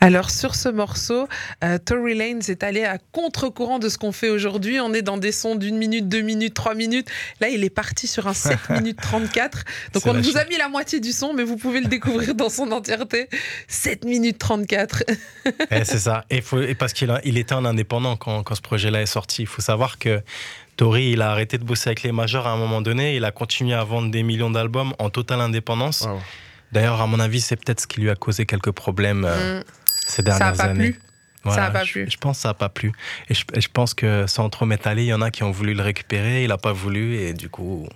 Alors 0.00 0.30
sur 0.30 0.54
ce 0.54 0.68
morceau, 0.68 1.26
euh, 1.64 1.78
Tory 1.78 2.14
Lanez 2.14 2.50
est 2.50 2.62
allé 2.62 2.84
à 2.84 2.98
contre-courant 3.12 3.78
de 3.78 3.88
ce 3.88 3.96
qu'on 3.96 4.12
fait 4.12 4.28
aujourd'hui. 4.28 4.78
On 4.78 4.92
est 4.92 5.00
dans 5.02 5.16
des 5.16 5.32
sons 5.32 5.54
d'une 5.54 5.78
minute, 5.78 6.06
deux 6.08 6.20
minutes, 6.20 6.52
trois 6.52 6.74
minutes. 6.74 7.08
Là, 7.40 7.48
il 7.48 7.64
est 7.64 7.70
parti 7.70 8.06
sur 8.06 8.26
un 8.28 8.34
7 8.34 8.58
minutes 8.70 8.98
34. 9.00 9.64
Donc 9.94 10.06
on 10.06 10.12
vous 10.12 10.36
a 10.36 10.44
mis 10.44 10.58
la 10.58 10.68
moitié 10.68 11.00
du 11.00 11.12
son, 11.12 11.32
mais 11.32 11.44
vous 11.44 11.56
pouvez 11.56 11.80
le 11.80 11.86
découvrir 11.88 12.34
dans 12.34 12.50
son 12.50 12.70
entièreté. 12.72 13.28
7 13.68 14.04
minutes 14.04 14.38
34. 14.38 15.04
Eh, 15.70 15.84
c'est 15.84 15.98
ça. 16.00 16.24
Et, 16.28 16.40
faut- 16.42 16.60
et 16.60 16.74
parce 16.74 16.92
qu'il 16.92 17.12
il 17.24 17.38
était 17.38 17.54
en 17.54 17.64
indépendant 17.64 18.16
quand, 18.16 18.42
quand 18.42 18.54
ce 18.54 18.60
projet-là 18.62 19.00
est 19.02 19.06
sorti. 19.06 19.42
Il 19.42 19.46
faut 19.46 19.62
savoir 19.62 19.98
que 19.98 20.20
Tori, 20.76 21.10
il 21.12 21.22
a 21.22 21.30
arrêté 21.30 21.56
de 21.56 21.64
bosser 21.64 21.88
avec 21.88 22.02
les 22.02 22.12
majors 22.12 22.46
à 22.46 22.50
un 22.50 22.56
moment 22.56 22.82
donné. 22.82 23.16
Il 23.16 23.24
a 23.24 23.30
continué 23.30 23.74
à 23.74 23.82
vendre 23.84 24.10
des 24.10 24.22
millions 24.22 24.50
d'albums 24.50 24.92
en 24.98 25.08
totale 25.08 25.40
indépendance. 25.40 26.02
Wow. 26.02 26.18
D'ailleurs, 26.72 27.00
à 27.00 27.06
mon 27.06 27.20
avis, 27.20 27.40
c'est 27.40 27.56
peut-être 27.56 27.80
ce 27.80 27.86
qui 27.86 28.00
lui 28.00 28.10
a 28.10 28.16
causé 28.16 28.44
quelques 28.44 28.72
problèmes 28.72 29.24
euh, 29.24 29.60
Mm. 29.60 29.64
Ces 30.06 30.22
Ça 30.22 30.34
a 30.34 30.38
dernières 30.38 30.56
pas 30.56 30.64
années. 30.64 30.92
plu. 30.92 31.00
Ça 31.48 31.66
a 31.66 31.70
pas 31.70 31.84
je, 31.84 31.92
plu. 31.92 32.10
je 32.10 32.16
pense 32.16 32.38
que 32.38 32.42
ça 32.42 32.48
n'a 32.48 32.54
pas 32.54 32.68
plu. 32.68 32.92
Et 33.28 33.34
je, 33.34 33.44
et 33.54 33.60
je 33.60 33.68
pense 33.68 33.94
que 33.94 34.26
sans 34.26 34.48
trop 34.50 34.66
m'étaler, 34.66 35.04
il 35.04 35.08
y 35.08 35.14
en 35.14 35.22
a 35.22 35.30
qui 35.30 35.42
ont 35.44 35.50
voulu 35.52 35.74
le 35.74 35.82
récupérer. 35.82 36.42
Il 36.42 36.48
n'a 36.48 36.58
pas 36.58 36.72
voulu. 36.72 37.16
Et 37.16 37.34
du 37.34 37.48
coup, 37.48 37.88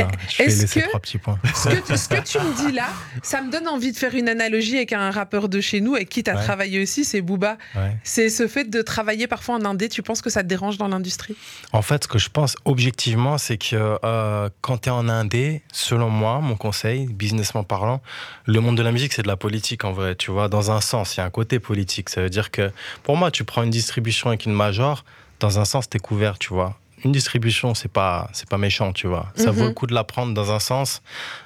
voilà, 0.00 0.08
je 0.28 0.34
fais 0.34 0.44
est-ce 0.44 0.62
laisser 0.62 0.80
que- 0.82 0.88
trois 0.88 1.00
petits 1.00 1.18
points. 1.18 1.38
Ce 1.54 1.68
que, 1.68 1.86
tu- 1.86 1.96
ce 1.96 2.08
que 2.08 2.20
tu 2.22 2.38
me 2.38 2.66
dis 2.66 2.72
là, 2.72 2.88
ça 3.22 3.42
me 3.42 3.50
donne 3.50 3.68
envie 3.68 3.92
de 3.92 3.96
faire 3.96 4.14
une 4.14 4.28
analogie 4.28 4.76
avec 4.76 4.92
un 4.92 5.10
rappeur 5.10 5.48
de 5.48 5.60
chez 5.60 5.80
nous, 5.80 5.94
avec 5.94 6.08
qui 6.08 6.22
tu 6.22 6.30
as 6.30 6.36
Ouais. 6.36 6.42
travaillé 6.42 6.82
aussi, 6.82 7.04
c'est 7.04 7.20
Booba. 7.20 7.56
Ouais. 7.74 7.96
C'est 8.04 8.28
ce 8.28 8.48
fait 8.48 8.64
de 8.68 8.82
travailler 8.82 9.26
parfois 9.26 9.56
en 9.56 9.64
indé, 9.64 9.88
tu 9.88 10.02
penses 10.02 10.22
que 10.22 10.30
ça 10.30 10.42
te 10.42 10.48
dérange 10.48 10.78
dans 10.78 10.88
l'industrie? 10.88 11.36
En 11.72 11.82
fait, 11.82 12.04
ce 12.04 12.08
que 12.08 12.18
je 12.18 12.28
pense 12.28 12.56
objectivement, 12.64 13.38
c'est 13.38 13.58
que 13.58 13.98
euh, 14.04 14.48
quand 14.60 14.78
tu 14.82 14.88
es 14.88 14.92
en 14.92 15.08
indé, 15.08 15.62
selon 15.72 16.10
moi, 16.10 16.40
mon 16.40 16.56
conseil, 16.56 17.06
businessment 17.06 17.64
parlant, 17.64 18.00
le 18.46 18.60
monde 18.60 18.76
de 18.76 18.82
la 18.82 18.92
musique, 18.92 19.12
c'est 19.12 19.22
de 19.22 19.28
la 19.28 19.36
politique 19.36 19.84
en 19.84 19.92
vrai, 19.92 20.14
tu 20.16 20.30
vois, 20.30 20.48
dans 20.48 20.70
un 20.70 20.80
sens, 20.80 21.16
il 21.16 21.18
y 21.18 21.22
a 21.22 21.24
un 21.26 21.30
côté 21.30 21.58
politique. 21.58 22.08
Ça 22.08 22.22
veut 22.22 22.30
dire 22.30 22.50
que, 22.50 22.70
pour 23.02 23.16
moi, 23.16 23.30
tu 23.30 23.44
prends 23.44 23.62
une 23.62 23.70
distribution 23.70 24.28
avec 24.28 24.46
une 24.46 24.52
major, 24.52 25.04
dans 25.40 25.58
un 25.58 25.64
sens, 25.64 25.88
tu 25.90 25.96
es 25.96 26.00
couvert, 26.00 26.38
tu 26.38 26.48
vois. 26.54 26.76
Une 27.04 27.12
distribution, 27.12 27.74
c'est 27.74 27.90
pas, 27.92 28.28
c'est 28.32 28.48
pas 28.48 28.58
méchant, 28.58 28.92
tu 28.92 29.06
vois. 29.06 29.26
Ça 29.34 29.50
Mhm. 29.50 29.58
vaut 29.58 29.64
le 29.66 29.72
coup 29.72 29.86
de 29.86 29.94
la 29.94 30.04
prendre 30.04 30.34
dans 30.34 30.52
un 30.52 30.58
sens. 30.60 31.02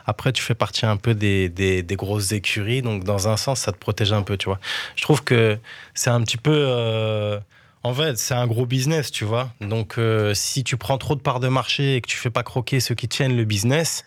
Après, 0.07 0.33
tu 0.33 0.43
fais 0.43 0.55
partie 0.55 0.85
un 0.87 0.97
peu 0.97 1.15
des, 1.15 1.49
des, 1.49 1.83
des 1.83 1.97
grosses 1.97 2.33
écuries, 2.33 2.83
donc 2.83 3.05
dans 3.05 3.29
un 3.29 3.37
sens, 3.37 3.61
ça 3.61 3.73
te 3.73 3.79
protège 3.79 4.13
un 4.13 4.23
peu, 4.23 4.37
tu 4.37 4.47
vois. 4.47 4.59
Je 4.97 5.03
trouve 5.03 5.23
que 5.25 5.59
c'est 5.95 6.11
un 6.11 6.21
petit 6.23 6.37
peu. 6.37 6.53
euh, 6.55 7.41
en 7.83 7.95
fait, 7.95 8.19
c'est 8.19 8.35
un 8.35 8.47
gros 8.49 8.67
business, 8.67 9.13
tu 9.13 9.25
vois. 9.25 9.51
Donc, 9.61 9.97
euh, 9.99 10.35
si 10.35 10.65
tu 10.65 10.77
prends 10.77 10.99
trop 10.99 11.15
de 11.15 11.21
parts 11.21 11.39
de 11.41 11.47
marché 11.49 11.95
et 11.97 12.01
que 12.01 12.09
tu 12.09 12.17
fais 12.17 12.31
pas 12.31 12.43
croquer 12.43 12.81
ceux 12.81 12.97
qui 12.97 13.07
tiennent 13.07 13.37
le 13.37 13.45
business, 13.45 14.05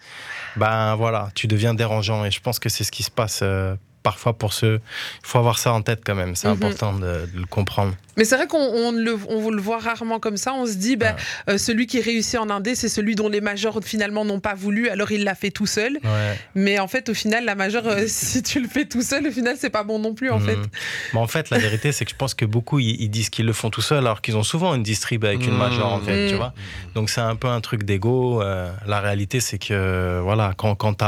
ben 0.58 0.96
voilà, 0.96 1.30
tu 1.34 1.48
deviens 1.48 1.74
dérangeant. 1.74 2.26
Et 2.26 2.32
je 2.32 2.42
pense 2.42 2.60
que 2.60 2.68
c'est 2.70 2.84
ce 2.84 2.92
qui 2.92 3.04
se 3.04 3.12
passe 3.12 3.40
euh, 3.42 3.76
parfois 4.04 4.34
pour 4.38 4.52
ceux. 4.54 4.82
Il 5.24 5.28
faut 5.28 5.40
avoir 5.40 5.58
ça 5.60 5.72
en 5.74 5.82
tête 5.82 6.02
quand 6.06 6.16
même. 6.16 6.36
C'est 6.36 6.48
Mhm. 6.50 6.54
important 6.56 6.94
de, 6.94 7.00
de 7.34 7.40
le 7.40 7.46
comprendre. 7.46 7.94
Mais 8.20 8.26
c'est 8.26 8.36
vrai 8.36 8.48
qu'on 8.48 8.60
on 8.60 8.92
le, 8.92 9.18
on 9.30 9.50
le 9.50 9.62
voit 9.62 9.80
rarement 9.80 10.20
comme 10.20 10.36
ça. 10.36 10.54
On 10.54 10.66
se 10.66 10.74
dit, 10.74 10.98
ben, 10.98 11.16
euh, 11.50 11.58
celui 11.58 11.88
qui 11.88 12.02
réussit 12.02 12.38
en 12.38 12.50
indé, 12.50 12.76
c'est 12.76 12.90
celui 12.90 13.16
dont 13.16 13.30
les 13.30 13.40
majors 13.40 13.80
finalement 13.82 14.26
n'ont 14.26 14.42
pas 14.42 14.56
voulu, 14.56 14.90
alors 14.90 15.12
il 15.14 15.24
l'a 15.24 15.36
fait 15.36 15.52
tout 15.52 15.66
seul. 15.66 15.94
Ouais. 16.04 16.38
Mais 16.54 16.80
en 16.80 16.90
fait, 16.90 17.08
au 17.08 17.14
final, 17.14 17.46
la 17.46 17.56
major, 17.56 17.84
euh, 17.88 18.04
si 18.08 18.44
tu 18.44 18.60
le 18.60 18.68
fais 18.68 18.84
tout 18.84 19.02
seul, 19.02 19.26
au 19.26 19.32
final, 19.32 19.56
c'est 19.58 19.70
pas 19.70 19.84
bon 19.84 20.00
non 20.00 20.14
plus, 20.14 20.30
en 20.32 20.40
fait. 20.42 20.58
Mhm. 20.58 20.66
Mais 21.14 21.20
en 21.20 21.28
fait, 21.28 21.50
la 21.50 21.60
vérité, 21.60 21.94
c'est 21.94 22.04
que 22.04 22.12
je 22.12 22.16
pense 22.18 22.34
que 22.34 22.44
beaucoup, 22.44 22.80
ils, 22.80 23.02
ils 23.02 23.10
disent 23.10 23.30
qu'ils 23.30 23.46
le 23.46 23.54
font 23.54 23.70
tout 23.70 23.82
seuls, 23.82 24.00
alors 24.00 24.22
qu'ils 24.22 24.36
ont 24.36 24.44
souvent 24.44 24.76
une 24.76 24.84
distrib 24.84 25.24
avec 25.24 25.46
une 25.46 25.54
Mhm. 25.54 25.58
major, 25.58 25.94
en 25.94 26.02
fait, 26.02 26.28
tu 26.28 26.36
vois. 26.36 26.54
Donc, 26.96 27.10
c'est 27.10 27.22
un 27.22 27.38
peu 27.38 27.48
un 27.48 27.62
truc 27.62 27.84
d'ego. 27.84 28.42
Euh, 28.42 28.70
la 28.86 29.00
réalité, 29.00 29.40
c'est 29.40 29.60
que, 29.60 30.20
voilà, 30.22 30.54
quand, 30.58 30.76
quand 30.76 30.96
tu 30.96 31.06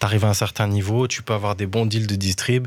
arrives 0.00 0.24
à 0.24 0.28
un 0.28 0.34
certain 0.34 0.66
niveau, 0.66 1.06
tu 1.08 1.22
peux 1.22 1.34
avoir 1.34 1.56
des 1.56 1.66
bons 1.66 1.84
deals 1.84 2.06
de 2.06 2.16
distrib, 2.16 2.66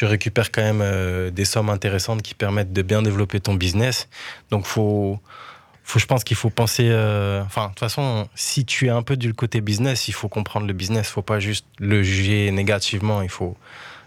tu 0.00 0.06
récupères 0.06 0.50
quand 0.50 0.62
même 0.62 0.80
euh, 0.80 1.30
des 1.30 1.44
sommes 1.44 1.68
intéressantes 1.68 2.22
qui 2.22 2.32
permettent 2.32 2.72
de 2.72 2.80
bien 2.80 3.02
développer 3.02 3.38
ton 3.38 3.52
business. 3.52 4.08
Donc, 4.50 4.64
faut. 4.64 5.20
Faut, 5.84 5.98
je 5.98 6.06
pense 6.06 6.24
qu'il 6.24 6.38
faut 6.38 6.48
penser. 6.48 6.88
euh, 6.88 7.42
Enfin, 7.44 7.64
de 7.64 7.68
toute 7.72 7.80
façon, 7.80 8.26
si 8.34 8.64
tu 8.64 8.86
es 8.86 8.88
un 8.88 9.02
peu 9.02 9.18
du 9.18 9.34
côté 9.34 9.60
business, 9.60 10.08
il 10.08 10.12
faut 10.12 10.30
comprendre 10.30 10.66
le 10.66 10.72
business. 10.72 11.10
Faut 11.10 11.20
pas 11.20 11.38
juste 11.38 11.66
le 11.78 12.02
juger 12.02 12.50
négativement. 12.50 13.20
Il 13.20 13.28
faut, 13.28 13.58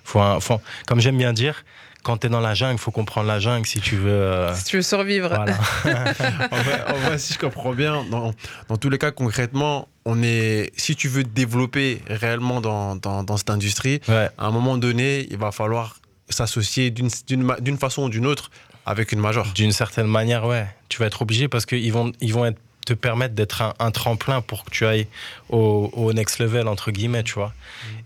faut, 0.03 0.19
un- 0.19 0.39
faut- 0.39 0.59
comme 0.87 0.99
j'aime 0.99 1.17
bien 1.19 1.31
dire, 1.31 1.63
quand 2.03 2.17
tu 2.17 2.27
es 2.27 2.29
dans 2.29 2.39
la 2.41 2.53
jungle, 2.53 2.75
il 2.75 2.79
faut 2.79 2.91
comprendre 2.91 3.27
la 3.27 3.39
jungle 3.39 3.65
si 3.65 3.79
tu 3.81 3.95
veux. 3.95 4.11
euh, 4.11 4.53
Si 4.55 4.65
tu 4.65 4.75
veux 4.75 4.81
survivre. 4.81 5.29
voilà. 5.29 5.53
en, 6.51 6.57
vrai, 6.61 6.83
en 6.93 6.97
vrai, 6.99 7.17
si 7.17 7.33
je 7.33 7.39
comprends 7.39 7.73
bien, 7.73 8.03
dans, 8.11 8.33
dans 8.67 8.77
tous 8.77 8.89
les 8.89 8.97
cas, 8.97 9.11
concrètement, 9.11 9.87
on 10.05 10.21
est, 10.21 10.71
si 10.77 10.95
tu 10.95 11.07
veux 11.07 11.23
te 11.23 11.29
développer 11.29 12.01
réellement 12.07 12.61
dans, 12.61 12.95
dans, 12.95 13.23
dans 13.23 13.37
cette 13.37 13.49
industrie, 13.49 14.01
Ouais. 14.07 14.29
à 14.37 14.45
un 14.45 14.51
moment 14.51 14.77
donné, 14.77 15.27
il 15.31 15.37
va 15.37 15.51
falloir 15.51 15.97
s'associer 16.29 16.89
d'une 16.91 17.09
d'une 17.27 17.43
ma- 17.43 17.59
d'une 17.59 17.77
façon 17.77 18.03
ou 18.03 18.09
d'une 18.09 18.25
autre 18.25 18.49
avec 18.85 19.11
une 19.11 19.19
major. 19.19 19.45
D'une 19.55 19.71
certaine 19.71 20.07
manière, 20.07 20.45
ouais. 20.45 20.65
Tu 20.89 20.99
vas 20.99 21.05
être 21.05 21.21
obligé 21.21 21.47
parce 21.47 21.65
qu'ils 21.65 21.91
vont, 21.93 22.11
ils 22.21 22.33
vont 22.33 22.45
être- 22.45 22.59
te 22.85 22.93
permettre 22.93 23.33
d'être 23.33 23.61
un, 23.61 23.73
un 23.79 23.91
tremplin 23.91 24.41
pour 24.41 24.63
que 24.65 24.71
tu 24.71 24.85
ailles 24.85 25.07
au, 25.49 25.89
au 25.93 26.13
next 26.13 26.39
level, 26.39 26.67
entre 26.67 26.91
guillemets, 26.91 27.23
tu 27.23 27.33
vois. 27.33 27.53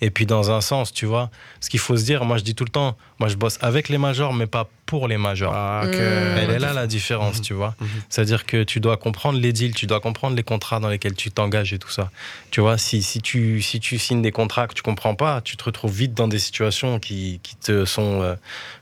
Et 0.01 0.09
puis, 0.09 0.25
dans 0.25 0.51
un 0.51 0.61
sens, 0.61 0.93
tu 0.93 1.05
vois, 1.05 1.29
ce 1.59 1.69
qu'il 1.69 1.79
faut 1.79 1.97
se 1.97 2.03
dire, 2.03 2.25
moi 2.25 2.37
je 2.37 2.43
dis 2.43 2.55
tout 2.55 2.63
le 2.63 2.69
temps, 2.69 2.97
moi 3.19 3.29
je 3.29 3.35
bosse 3.35 3.57
avec 3.61 3.89
les 3.89 3.97
majors, 3.97 4.33
mais 4.33 4.47
pas 4.47 4.69
pour 4.85 5.07
les 5.07 5.17
majors. 5.17 5.53
Ah. 5.53 5.83
Mm. 5.85 5.93
Elle 6.37 6.49
est 6.49 6.59
là 6.59 6.73
la 6.73 6.87
différence, 6.87 7.41
tu 7.41 7.53
vois. 7.53 7.75
Mhm. 7.79 7.87
C'est-à-dire 8.09 8.45
que 8.45 8.63
tu 8.63 8.79
dois 8.79 8.97
comprendre 8.97 9.39
les 9.39 9.53
deals, 9.53 9.75
tu 9.75 9.85
dois 9.85 9.99
comprendre 9.99 10.35
les 10.35 10.43
contrats 10.43 10.79
dans 10.79 10.89
lesquels 10.89 11.15
tu 11.15 11.29
t'engages 11.29 11.73
et 11.73 11.79
tout 11.79 11.89
ça. 11.89 12.09
Tu 12.51 12.61
vois, 12.61 12.77
si, 12.77 13.03
si, 13.03 13.21
tu, 13.21 13.61
si 13.61 13.79
tu 13.79 13.99
signes 13.99 14.21
des 14.21 14.31
contrats 14.31 14.67
que 14.67 14.73
tu 14.73 14.81
comprends 14.81 15.15
pas, 15.15 15.41
tu 15.41 15.57
te 15.57 15.63
retrouves 15.63 15.93
vite 15.93 16.13
dans 16.13 16.27
des 16.27 16.39
situations 16.39 16.99
qui, 16.99 17.39
qui 17.43 17.55
te 17.57 17.85
sont 17.85 18.21
euh, 18.21 18.35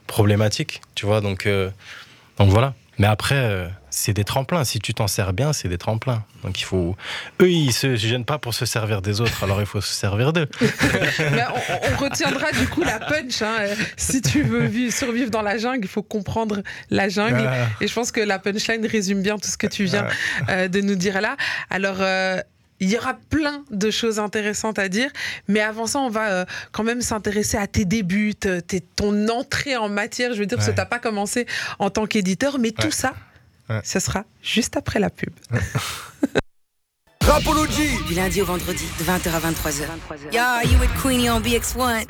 problématiques, 0.06 0.80
tu 0.94 1.06
vois. 1.06 1.20
Donc, 1.20 1.46
euh, 1.46 1.70
donc 2.38 2.50
voilà. 2.50 2.74
Mais 2.98 3.06
après, 3.06 3.34
euh, 3.34 3.68
c'est 3.98 4.12
des 4.12 4.24
tremplins. 4.24 4.62
Si 4.64 4.78
tu 4.78 4.92
t'en 4.92 5.06
sers 5.06 5.32
bien, 5.32 5.52
c'est 5.54 5.68
des 5.68 5.78
tremplins. 5.78 6.22
Donc 6.44 6.60
il 6.60 6.64
faut. 6.64 6.96
Eux, 7.40 7.50
ils 7.50 7.72
se 7.72 7.96
gênent 7.96 8.26
pas 8.26 8.38
pour 8.38 8.52
se 8.52 8.66
servir 8.66 9.00
des 9.00 9.20
autres, 9.22 9.42
alors 9.42 9.60
il 9.60 9.66
faut 9.66 9.80
se 9.80 9.92
servir 9.92 10.32
d'eux. 10.34 10.46
On, 10.60 11.92
on 11.92 11.96
retiendra 11.96 12.52
du 12.52 12.66
coup 12.68 12.82
la 12.82 12.98
punch. 12.98 13.42
hein. 13.42 13.54
Si 13.96 14.20
tu 14.20 14.42
veux 14.42 14.66
vi- 14.66 14.90
survivre 14.90 15.30
dans 15.30 15.42
la 15.42 15.56
jungle, 15.58 15.80
il 15.84 15.88
faut 15.88 16.02
comprendre 16.02 16.62
la 16.90 17.08
jungle. 17.08 17.46
Ah. 17.48 17.66
Et 17.80 17.88
je 17.88 17.94
pense 17.94 18.12
que 18.12 18.20
la 18.20 18.38
punchline 18.38 18.84
résume 18.86 19.22
bien 19.22 19.38
tout 19.38 19.48
ce 19.48 19.56
que 19.56 19.66
tu 19.66 19.84
viens 19.84 20.06
euh, 20.48 20.68
de 20.68 20.80
nous 20.80 20.94
dire 20.94 21.20
là. 21.20 21.36
Alors. 21.70 21.96
euh, 22.00 22.40
il 22.78 22.90
y 22.90 22.98
aura 22.98 23.14
plein 23.30 23.64
de 23.70 23.90
choses 23.90 24.18
intéressantes 24.18 24.78
à 24.78 24.90
dire, 24.90 25.08
mais 25.48 25.60
avant 25.62 25.86
ça, 25.86 25.98
on 25.98 26.10
va 26.10 26.28
euh, 26.28 26.44
quand 26.72 26.84
même 26.84 27.00
s'intéresser 27.00 27.56
à 27.56 27.66
tes 27.66 27.86
débuts, 27.86 28.34
te- 28.34 28.60
tes- 28.60 28.82
ton 28.82 29.28
entrée 29.30 29.78
en 29.78 29.88
matière. 29.88 30.34
Je 30.34 30.40
veux 30.40 30.44
dire, 30.44 30.58
parce 30.58 30.68
que 30.68 30.74
tu 30.74 30.78
n'as 30.80 30.84
pas 30.84 30.98
commencé 30.98 31.46
en 31.78 31.88
tant 31.88 32.04
qu'éditeur, 32.04 32.58
mais 32.58 32.72
tout 32.72 32.90
ça, 32.90 33.14
Ouais. 33.68 33.80
ce 33.84 33.98
sera 33.98 34.24
juste 34.42 34.76
après 34.76 35.00
la 35.00 35.10
pub. 35.10 35.30
Rapology. 37.24 37.88
Du 38.06 38.14
lundi 38.14 38.40
au 38.40 38.44
vendredi, 38.44 38.84
de 39.00 39.04
20h 39.04 39.30
à 39.34 39.40
23h. 39.40 39.82
Yo, 40.32 40.70
you 40.70 40.78
with 40.78 40.90
Queenie 41.02 41.28
on 41.30 41.40
BX1. 41.40 42.06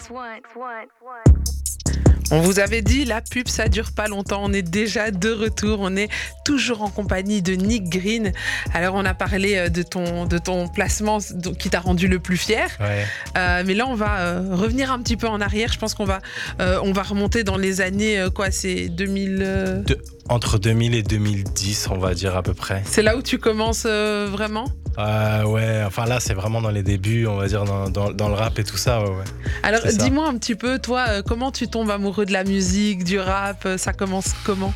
On 2.32 2.40
vous 2.40 2.58
avait 2.58 2.82
dit, 2.82 3.04
la 3.04 3.20
pub, 3.22 3.46
ça 3.48 3.68
dure 3.68 3.92
pas 3.92 4.08
longtemps. 4.08 4.40
On 4.42 4.52
est 4.52 4.60
déjà 4.62 5.10
de 5.12 5.30
retour. 5.30 5.78
On 5.80 5.94
est 5.96 6.08
toujours 6.44 6.82
en 6.82 6.90
compagnie 6.90 7.40
de 7.40 7.52
Nick 7.54 7.88
Green. 7.88 8.32
Alors, 8.74 8.94
on 8.96 9.04
a 9.04 9.14
parlé 9.14 9.56
euh, 9.56 9.68
de 9.68 9.82
ton, 9.82 10.26
de 10.26 10.36
ton 10.36 10.66
placement 10.68 11.18
qui 11.58 11.70
t'a 11.70 11.78
rendu 11.80 12.08
le 12.08 12.18
plus 12.18 12.36
fier. 12.36 12.68
Ouais. 12.80 13.06
Euh, 13.38 13.62
mais 13.64 13.74
là, 13.74 13.86
on 13.86 13.94
va 13.94 14.18
euh, 14.18 14.54
revenir 14.54 14.90
un 14.92 15.00
petit 15.00 15.16
peu 15.16 15.28
en 15.28 15.40
arrière. 15.40 15.72
Je 15.72 15.78
pense 15.78 15.94
qu'on 15.94 16.04
va, 16.04 16.20
euh, 16.60 16.80
on 16.82 16.92
va 16.92 17.04
remonter 17.04 17.44
dans 17.44 17.56
les 17.56 17.80
années, 17.80 18.18
euh, 18.18 18.28
quoi, 18.28 18.50
c'est 18.50 18.88
2000. 18.88 19.38
euh, 19.40 19.82
De- 19.82 20.02
entre 20.28 20.58
2000 20.58 20.94
et 20.94 21.02
2010, 21.02 21.88
on 21.90 21.98
va 21.98 22.14
dire 22.14 22.36
à 22.36 22.42
peu 22.42 22.54
près. 22.54 22.82
C'est 22.84 23.02
là 23.02 23.16
où 23.16 23.22
tu 23.22 23.38
commences 23.38 23.84
euh, 23.86 24.28
vraiment? 24.30 24.66
Euh, 24.98 25.44
ouais, 25.44 25.82
enfin 25.86 26.06
là, 26.06 26.20
c'est 26.20 26.32
vraiment 26.34 26.62
dans 26.62 26.70
les 26.70 26.82
débuts, 26.82 27.26
on 27.26 27.36
va 27.36 27.46
dire, 27.48 27.64
dans, 27.64 27.90
dans- 27.90 28.10
dans 28.12 28.28
le 28.28 28.34
rap 28.34 28.58
et 28.58 28.64
tout 28.64 28.78
ça. 28.78 29.02
Ouais, 29.02 29.10
ouais. 29.10 29.24
Alors, 29.62 29.80
dis-moi 29.86 30.26
un 30.26 30.36
petit 30.38 30.54
peu, 30.54 30.78
toi, 30.78 31.04
euh, 31.08 31.22
comment 31.22 31.52
tu 31.52 31.68
tombes 31.68 31.90
amoureux 31.90 32.24
de 32.24 32.32
la 32.32 32.44
musique, 32.44 33.04
du 33.04 33.18
rap? 33.20 33.68
Ça 33.76 33.92
commence 33.92 34.32
comment? 34.44 34.72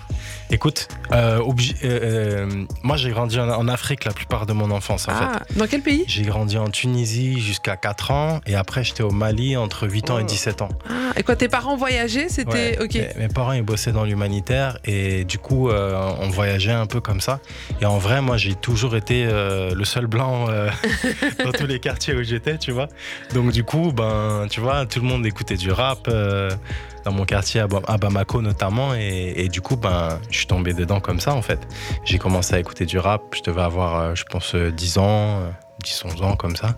Écoute, 0.53 0.89
euh, 1.13 1.39
euh, 1.41 1.45
euh, 1.85 2.65
moi 2.83 2.97
j'ai 2.97 3.11
grandi 3.11 3.39
en, 3.39 3.49
en 3.49 3.69
Afrique 3.69 4.05
la 4.05 4.11
plupart 4.13 4.47
de 4.47 4.53
mon 4.53 4.73
enfance 4.73 5.07
en 5.07 5.13
fait. 5.13 5.25
Ah, 5.25 5.43
dans 5.55 5.69
quel 5.69 5.81
pays? 5.81 6.05
J'ai 6.09 6.23
grandi 6.25 6.59
en 6.59 6.69
Tunisie 6.69 7.39
jusqu'à 7.41 7.77
4 7.77 8.11
ans 8.11 8.41
et 8.47 8.57
après 8.57 8.83
j'étais 8.83 9.05
au 9.05 9.13
Mali 9.13 9.57
entre 9.57 9.87
8 9.89 10.11
ans 10.11 10.19
et 10.19 10.23
Oh. 10.23 10.27
17 10.27 10.63
ans. 10.63 10.69
Ah, 10.89 11.13
Et 11.17 11.23
quoi, 11.23 11.37
tes 11.37 11.49
parents 11.49 11.77
voyageaient? 11.77 12.29
C'était 12.29 12.51
Ouais. 12.51 12.79
ok. 12.81 12.95
Mes, 12.95 13.09
mes 13.17 13.29
parents 13.29 13.53
ils 13.53 13.63
bossaient 13.63 13.93
dans 13.93 14.03
l'humanitaire 14.05 14.79
et 14.85 15.25
du 15.25 15.39
coup 15.39 15.71
euh, 15.71 16.15
on 16.21 16.29
voyageait 16.31 16.73
un 16.73 16.87
peu 16.87 17.01
comme 17.01 17.21
ça. 17.21 17.39
Et 17.81 17.87
en 17.87 17.99
vrai 17.99 18.21
moi 18.21 18.37
j'ai 18.37 18.57
toujours 18.57 18.97
été 18.97 19.25
le 19.27 19.85
seul 19.85 20.09
blanc 20.09 20.47
dans 21.45 21.53
tous 21.53 21.67
les 21.67 21.79
quartiers 21.79 22.15
où 22.15 22.23
j'étais, 22.25 22.59
tu 22.59 22.73
vois. 22.73 22.89
Donc 23.35 23.53
du 23.53 23.63
coup 23.63 23.93
ben 23.93 24.47
tu 24.51 24.61
vois 24.61 24.85
tout 24.87 24.99
le 25.01 25.07
monde 25.07 25.25
écoutait 25.27 25.57
du 25.57 25.71
rap. 25.71 26.11
Euh, 27.01 27.05
dans 27.05 27.13
mon 27.13 27.25
quartier 27.25 27.61
à 27.61 27.67
Ba- 27.67 27.83
à 27.87 27.97
Bamako 27.99 28.43
notamment 28.43 28.95
et, 28.95 29.33
et 29.37 29.49
du 29.49 29.61
coup 29.61 29.77
ben 29.77 30.19
je 30.31 30.39
suis 30.39 30.47
tombé 30.47 30.73
dedans 30.75 31.01
comme 31.01 31.21
ça 31.21 31.35
en 31.35 31.43
fait. 31.43 31.61
J'ai 32.05 32.19
commencé 32.19 32.55
à 32.55 32.59
écouter 32.61 32.87
du 32.87 32.99
rap 32.99 33.23
je 33.37 33.43
devais 33.43 33.63
avoir 33.63 34.01
euh, 34.01 34.15
je 34.15 34.25
pense 34.25 34.55
euh, 34.55 34.71
10 34.71 34.99
ans 34.99 35.41
euh, 35.41 35.51
10 35.85 36.05
11 36.05 36.23
ans 36.23 36.37
comme 36.37 36.57
ça. 36.57 36.77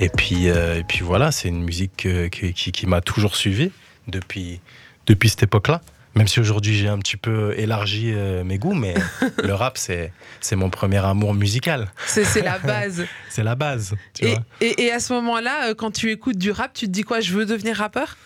Et 0.00 0.08
puis 0.08 0.48
euh, 0.48 0.78
et 0.78 0.84
puis 0.84 1.00
voilà 1.00 1.32
c'est 1.32 1.48
une 1.48 1.62
musique 1.62 2.06
euh, 2.06 2.28
qui, 2.28 2.52
qui- 2.52 2.72
qui 2.72 2.86
m'a 2.86 3.00
toujours 3.00 3.36
suivi 3.36 3.70
depuis 4.08 4.60
depuis 5.06 5.28
cette 5.28 5.42
époque 5.44 5.68
là 5.68 5.80
même 6.16 6.28
si 6.28 6.38
aujourd'hui 6.38 6.76
j'ai 6.76 6.86
un 6.86 6.98
petit 7.00 7.16
peu 7.16 7.54
élargi 7.58 8.12
euh, 8.14 8.44
mes 8.44 8.56
goûts 8.58 8.74
mais 8.74 8.94
le 9.42 9.52
rap 9.54 9.76
c'est 9.78 10.12
c'est 10.40 10.54
mon 10.56 10.70
premier 10.70 10.98
amour 11.04 11.34
musical. 11.34 11.90
C'est 12.06 12.24
c'est 12.24 12.42
la 12.42 12.58
base. 12.60 13.04
c'est 13.30 13.42
la 13.42 13.54
base 13.56 13.94
tu 14.14 14.26
et, 14.26 14.28
vois. 14.30 14.42
et- 14.60 14.84
et 14.84 14.92
à 14.92 15.00
ce 15.00 15.12
moment-là, 15.14 15.70
euh, 15.70 15.74
quand 15.74 15.90
tu 15.90 16.12
écoutes 16.12 16.38
du 16.38 16.52
rap, 16.52 16.72
tu 16.72 16.86
te 16.86 16.90
dis 16.92 17.02
quoi? 17.02 17.18
Je 17.20 17.32
veux 17.32 17.46
devenir 17.46 17.76
rappeur? 17.78 18.16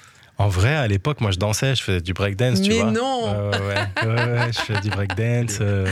En 0.41 0.49
vrai, 0.49 0.75
à 0.77 0.87
l'époque, 0.87 1.21
moi, 1.21 1.33
je 1.33 1.37
dansais, 1.39 1.75
je 1.75 1.83
faisais 1.83 2.01
du 2.01 2.13
breakdance, 2.13 2.63
tu 2.63 2.69
Mais 2.71 2.77
vois. 2.83 2.91
non 2.93 3.51
Ouais, 3.51 3.59
ouais, 3.59 3.59
ouais, 3.59 4.15
ouais, 4.15 4.33
ouais, 4.39 4.51
je 4.53 4.59
faisais 4.61 4.81
du 4.81 4.89
breakdance. 4.91 5.59
euh, 5.61 5.85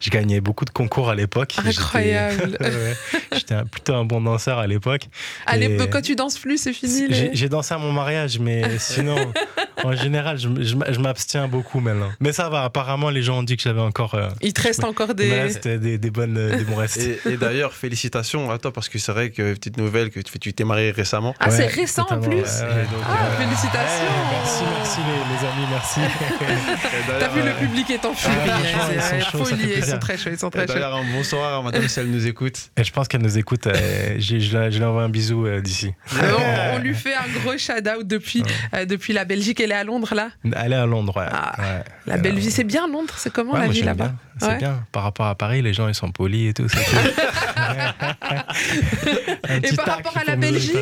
je 0.00 0.10
gagnais 0.10 0.40
beaucoup 0.40 0.64
de 0.64 0.70
concours 0.70 1.10
à 1.10 1.14
l'époque. 1.14 1.54
Incroyable. 1.64 2.58
J'étais 3.32 3.54
plutôt 3.70 3.94
un 3.94 4.04
bon 4.04 4.20
danseur 4.20 4.58
à 4.58 4.66
l'époque. 4.66 5.02
À 5.46 5.56
l'époque, 5.56 5.90
quand 5.92 6.02
tu 6.02 6.16
danses 6.16 6.38
plus, 6.38 6.58
c'est 6.60 6.72
fini. 6.72 7.06
les- 7.08 7.14
J'ai 7.14 7.30
j'ai 7.34 7.48
dansé 7.48 7.72
à 7.74 7.78
mon 7.78 7.92
mariage, 7.92 8.38
mais 8.40 8.78
sinon, 8.78 9.16
en 9.84 9.92
général, 9.92 10.38
je, 10.38 10.98
m'abstiens 10.98 11.46
beaucoup 11.48 11.78
maintenant. 11.80 12.10
Mais 12.20 12.32
ça 12.32 12.48
va, 12.48 12.64
apparemment, 12.64 13.10
les 13.10 13.22
gens 13.22 13.38
ont 13.38 13.42
dit 13.44 13.56
que 13.56 13.62
j'avais 13.62 13.80
encore. 13.80 14.14
euh, 14.14 14.28
Il 14.40 14.52
te 14.52 14.62
reste 14.62 14.82
encore 14.84 15.10
il 15.10 15.24
me 15.24 15.30
des. 15.30 15.40
reste 15.40 15.68
des, 15.68 15.98
des 15.98 16.10
bonnes, 16.10 16.36
euh, 16.36 16.56
des 16.56 16.64
bons 16.64 16.76
restes. 16.76 16.98
Et, 16.98 17.20
et 17.32 17.36
d'ailleurs, 17.36 17.72
félicitations 17.74 18.50
à 18.50 18.58
toi 18.58 18.72
parce 18.72 18.88
que 18.88 18.98
c'est 18.98 19.12
vrai 19.12 19.30
que 19.30 19.54
petite 19.54 19.76
nouvelle 19.76 20.10
que 20.10 20.18
tu 20.20 20.52
t'es 20.52 20.64
marié 20.64 20.90
récemment. 20.90 21.34
Ah, 21.40 21.50
c'est 21.50 21.66
récent 21.66 22.06
en 22.10 22.18
plus 22.20 22.30
ouais, 22.30 22.34
ouais, 22.42 22.42
donc, 22.42 23.04
Ah, 23.08 23.16
euh, 23.24 23.36
félicitations 23.70 24.04
ouais, 24.04 24.10
Merci, 24.30 24.62
merci 24.76 25.00
les, 25.00 25.34
les 25.34 25.40
amis, 25.48 25.66
merci. 25.70 26.00
T'as 27.20 27.28
vu, 27.28 27.42
le 27.42 27.52
public 27.54 27.90
est 27.90 28.04
en 28.04 28.14
furie. 28.14 28.34
Ah, 28.48 28.58
c'est- 28.62 28.94
ils 28.94 29.00
sont 29.00 29.06
c'est 29.10 29.20
chauds, 29.30 29.44
folie, 29.44 29.72
Ils 29.76 29.84
sont 29.84 29.98
très 29.98 30.16
chauds, 30.18 30.30
ils 30.30 30.38
sont 30.38 30.48
Et 30.48 30.52
très 30.52 30.66
chauds. 30.66 30.72
D'ailleurs, 30.74 30.96
un 30.96 31.04
bonsoir 31.12 31.58
à 31.58 31.62
madame 31.62 31.88
si 31.88 32.00
elle 32.00 32.10
nous 32.10 32.26
écoute. 32.26 32.70
Et 32.76 32.84
je 32.84 32.92
pense 32.92 33.08
qu'elle 33.08 33.22
nous 33.22 33.38
écoute. 33.38 33.66
euh, 33.66 34.16
je, 34.18 34.34
lui- 34.34 34.40
je 34.42 34.78
lui 34.78 34.84
envoie 34.84 35.02
un 35.02 35.08
bisou 35.08 35.46
euh, 35.46 35.60
d'ici. 35.60 35.92
On, 36.12 36.76
on 36.76 36.78
lui 36.78 36.94
fait 36.94 37.14
un 37.14 37.28
gros 37.42 37.56
shout-out 37.58 38.06
depuis, 38.06 38.42
euh, 38.74 38.84
depuis 38.84 39.12
la 39.12 39.24
Belgique. 39.24 39.60
Elle 39.60 39.72
est 39.72 39.76
à 39.76 39.84
Londres, 39.84 40.14
là? 40.14 40.28
Elle 40.56 40.72
est 40.72 40.76
à 40.76 40.86
Londres, 40.86 41.16
ouais. 41.16 41.26
Ah, 41.30 41.54
ouais. 41.58 41.84
La 42.06 42.14
Euh, 42.14 42.18
belle 42.18 42.38
vie, 42.38 42.50
c'est 42.50 42.64
bien 42.64 42.86
Londres 42.88 43.14
C'est 43.16 43.32
comment 43.32 43.52
ouais, 43.54 43.60
la 43.60 43.68
vie 43.68 43.82
là-bas? 43.82 44.12
C'est 44.40 44.46
Ouais. 44.46 44.58
bien. 44.58 44.84
Par 44.92 45.02
rapport 45.02 45.26
à 45.26 45.34
Paris, 45.34 45.62
les 45.62 45.74
gens, 45.74 45.88
ils 45.88 45.94
sont 45.96 46.12
polis 46.12 46.50
et 46.50 46.54
tout. 46.54 46.66
petit 49.42 49.74
par 49.76 49.86
rapport 49.86 50.16
à 50.16 50.24
la 50.24 50.36
Belgique? 50.36 50.76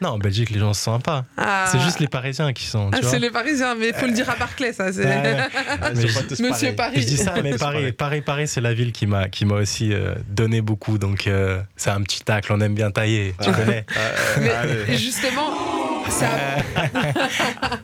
Non, 0.00 0.10
en 0.10 0.18
Belgique, 0.18 0.50
les 0.50 0.58
gens 0.58 0.72
sont 0.74 0.92
sympas. 0.92 1.24
Ah. 1.36 1.66
C'est 1.70 1.80
juste 1.80 2.00
les 2.02 2.08
Parisiens 2.08 2.52
qui 2.52 2.66
sont. 2.66 2.90
Ah, 2.92 2.98
c'est 3.02 3.18
les 3.18 3.30
Parisiens, 3.30 3.74
mais 3.74 3.88
il 3.88 3.94
faut 3.94 4.06
le 4.06 4.12
dire 4.12 4.28
à 4.28 4.36
Barclay, 4.36 4.72
ça. 4.72 4.92
c'est- 4.92 5.04
ouais. 5.06 5.36
Je- 5.94 6.26
tous 6.26 6.40
Monsieur. 6.40 6.72
Paris. 6.74 7.00
Je 7.00 7.06
dis 7.06 7.16
ça, 7.16 7.34
mais 7.42 7.56
Paris, 7.56 7.92
Paris, 7.92 8.20
Paris, 8.20 8.48
c'est 8.48 8.60
la 8.60 8.74
ville 8.74 8.92
qui 8.92 9.06
m'a, 9.06 9.28
qui 9.28 9.44
m'a 9.44 9.54
aussi 9.54 9.92
euh, 9.92 10.14
donné 10.28 10.60
beaucoup. 10.60 10.98
Donc, 10.98 11.26
euh, 11.26 11.60
c'est 11.76 11.90
un 11.90 12.02
petit 12.02 12.20
tacle. 12.22 12.52
On 12.52 12.60
aime 12.60 12.74
bien 12.74 12.90
tailler. 12.90 13.34
Tu 13.42 13.50
connais. 13.52 13.86
Mais 14.40 14.50
allez. 14.50 14.96
justement, 14.98 15.54
c'est 16.10 16.26
à... 16.26 16.90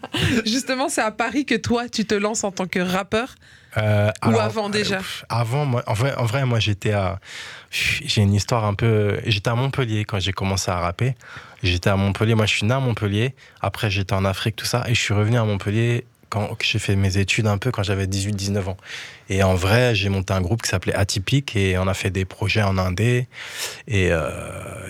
justement, 0.47 0.89
c'est 0.89 1.03
à 1.03 1.11
Paris 1.11 1.45
que 1.45 1.55
toi, 1.55 1.89
tu 1.89 2.05
te 2.05 2.15
lances 2.15 2.45
en 2.45 2.51
tant 2.51 2.67
que 2.67 2.81
rappeur. 2.81 3.35
Euh, 3.77 4.11
Ou 4.27 4.39
avant 4.39 4.71
déjà 4.71 4.97
pff, 4.97 5.25
Avant, 5.29 5.67
moi, 5.67 5.83
en 5.87 5.93
vrai, 5.93 6.15
en 6.15 6.25
vrai, 6.25 6.45
moi 6.45 6.59
j'étais 6.59 6.93
à. 6.93 7.21
J'ai 7.71 8.23
une 8.23 8.35
histoire 8.35 8.65
un 8.65 8.75
peu. 8.75 9.21
J'étais 9.27 9.51
à 9.51 9.55
Montpellier 9.55 10.05
quand 10.05 10.19
j'ai 10.19 10.33
commencé 10.33 10.71
à 10.71 10.79
rapper. 10.79 11.15
J'étais 11.63 11.91
à 11.91 11.97
Montpellier, 11.97 12.35
moi 12.35 12.47
je 12.47 12.55
suis 12.55 12.67
né 12.67 12.73
à 12.73 12.81
Montpellier. 12.81 13.35
Après 13.61 13.91
j'étais 13.91 14.15
en 14.15 14.25
Afrique, 14.25 14.57
tout 14.57 14.67
ça. 14.67 14.85
Et 14.89 14.95
je 14.95 15.01
suis 15.01 15.15
revenu 15.15 15.37
à 15.37 15.45
Montpellier 15.45 16.05
quand 16.31 16.57
j'ai 16.63 16.79
fait 16.79 16.97
mes 16.97 17.19
études 17.19 17.47
un 17.47 17.59
peu 17.59 17.71
quand 17.71 17.83
j'avais 17.83 18.07
18-19 18.07 18.69
ans. 18.69 18.77
Et 19.29 19.43
en 19.43 19.55
vrai, 19.55 19.95
j'ai 19.95 20.09
monté 20.09 20.33
un 20.33 20.41
groupe 20.41 20.63
qui 20.63 20.69
s'appelait 20.69 20.95
Atypique 20.95 21.57
et 21.57 21.79
on 21.79 21.89
a 21.89 21.95
fait 21.95 22.11
des 22.11 22.25
projets 22.25 22.63
en 22.63 22.79
Indé. 22.79 23.29
Et, 23.87 24.09
euh, 24.11 24.31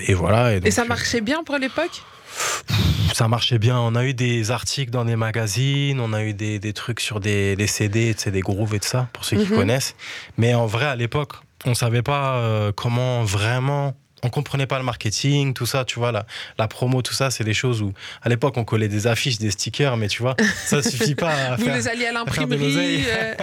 et 0.06 0.14
voilà. 0.14 0.54
Et 0.54 0.60
donc, 0.60 0.72
ça 0.72 0.82
euh, 0.82 0.86
marchait 0.86 1.20
bien 1.20 1.44
pour 1.44 1.58
l'époque? 1.58 2.02
Ça 3.12 3.28
marchait 3.28 3.58
bien. 3.58 3.78
On 3.78 3.94
a 3.94 4.04
eu 4.04 4.14
des 4.14 4.50
articles 4.50 4.90
dans 4.90 5.04
des 5.04 5.16
magazines, 5.16 6.00
on 6.00 6.12
a 6.12 6.22
eu 6.22 6.34
des, 6.34 6.58
des 6.58 6.72
trucs 6.72 7.00
sur 7.00 7.20
des, 7.20 7.56
des 7.56 7.66
CD, 7.66 8.14
tu 8.14 8.22
sais, 8.22 8.30
des 8.30 8.40
grooves 8.40 8.74
et 8.74 8.80
tout 8.80 8.88
ça, 8.88 9.08
pour 9.12 9.24
ceux 9.24 9.36
qui 9.38 9.50
Mhm. 9.50 9.56
connaissent. 9.56 9.94
Mais 10.36 10.54
en 10.54 10.66
vrai, 10.66 10.86
à 10.86 10.96
l'époque, 10.96 11.32
on 11.64 11.74
savait 11.74 12.02
pas 12.02 12.36
euh, 12.36 12.72
comment 12.72 13.24
vraiment. 13.24 13.94
On 14.24 14.30
comprenait 14.30 14.66
pas 14.66 14.78
le 14.78 14.84
marketing, 14.84 15.54
tout 15.54 15.66
ça, 15.66 15.84
tu 15.84 15.98
vois, 15.98 16.10
la, 16.12 16.26
la 16.58 16.66
promo, 16.68 17.02
tout 17.02 17.14
ça, 17.14 17.30
c'est 17.30 17.44
des 17.44 17.54
choses 17.54 17.82
où, 17.82 17.92
à 18.22 18.28
l'époque, 18.28 18.56
on 18.56 18.64
collait 18.64 18.88
des 18.88 19.06
affiches, 19.06 19.38
des 19.38 19.50
stickers, 19.52 19.96
mais 19.96 20.08
tu 20.08 20.22
vois, 20.22 20.34
ça 20.64 20.82
suffit 20.90 21.14
pas 21.14 21.30
à 21.32 21.56
Vous 21.56 21.64
faire. 21.64 21.76
les 21.76 21.88
alliez 21.88 22.06
à 22.06 22.12
l'imprimerie 22.12 23.04
euh, 23.06 23.34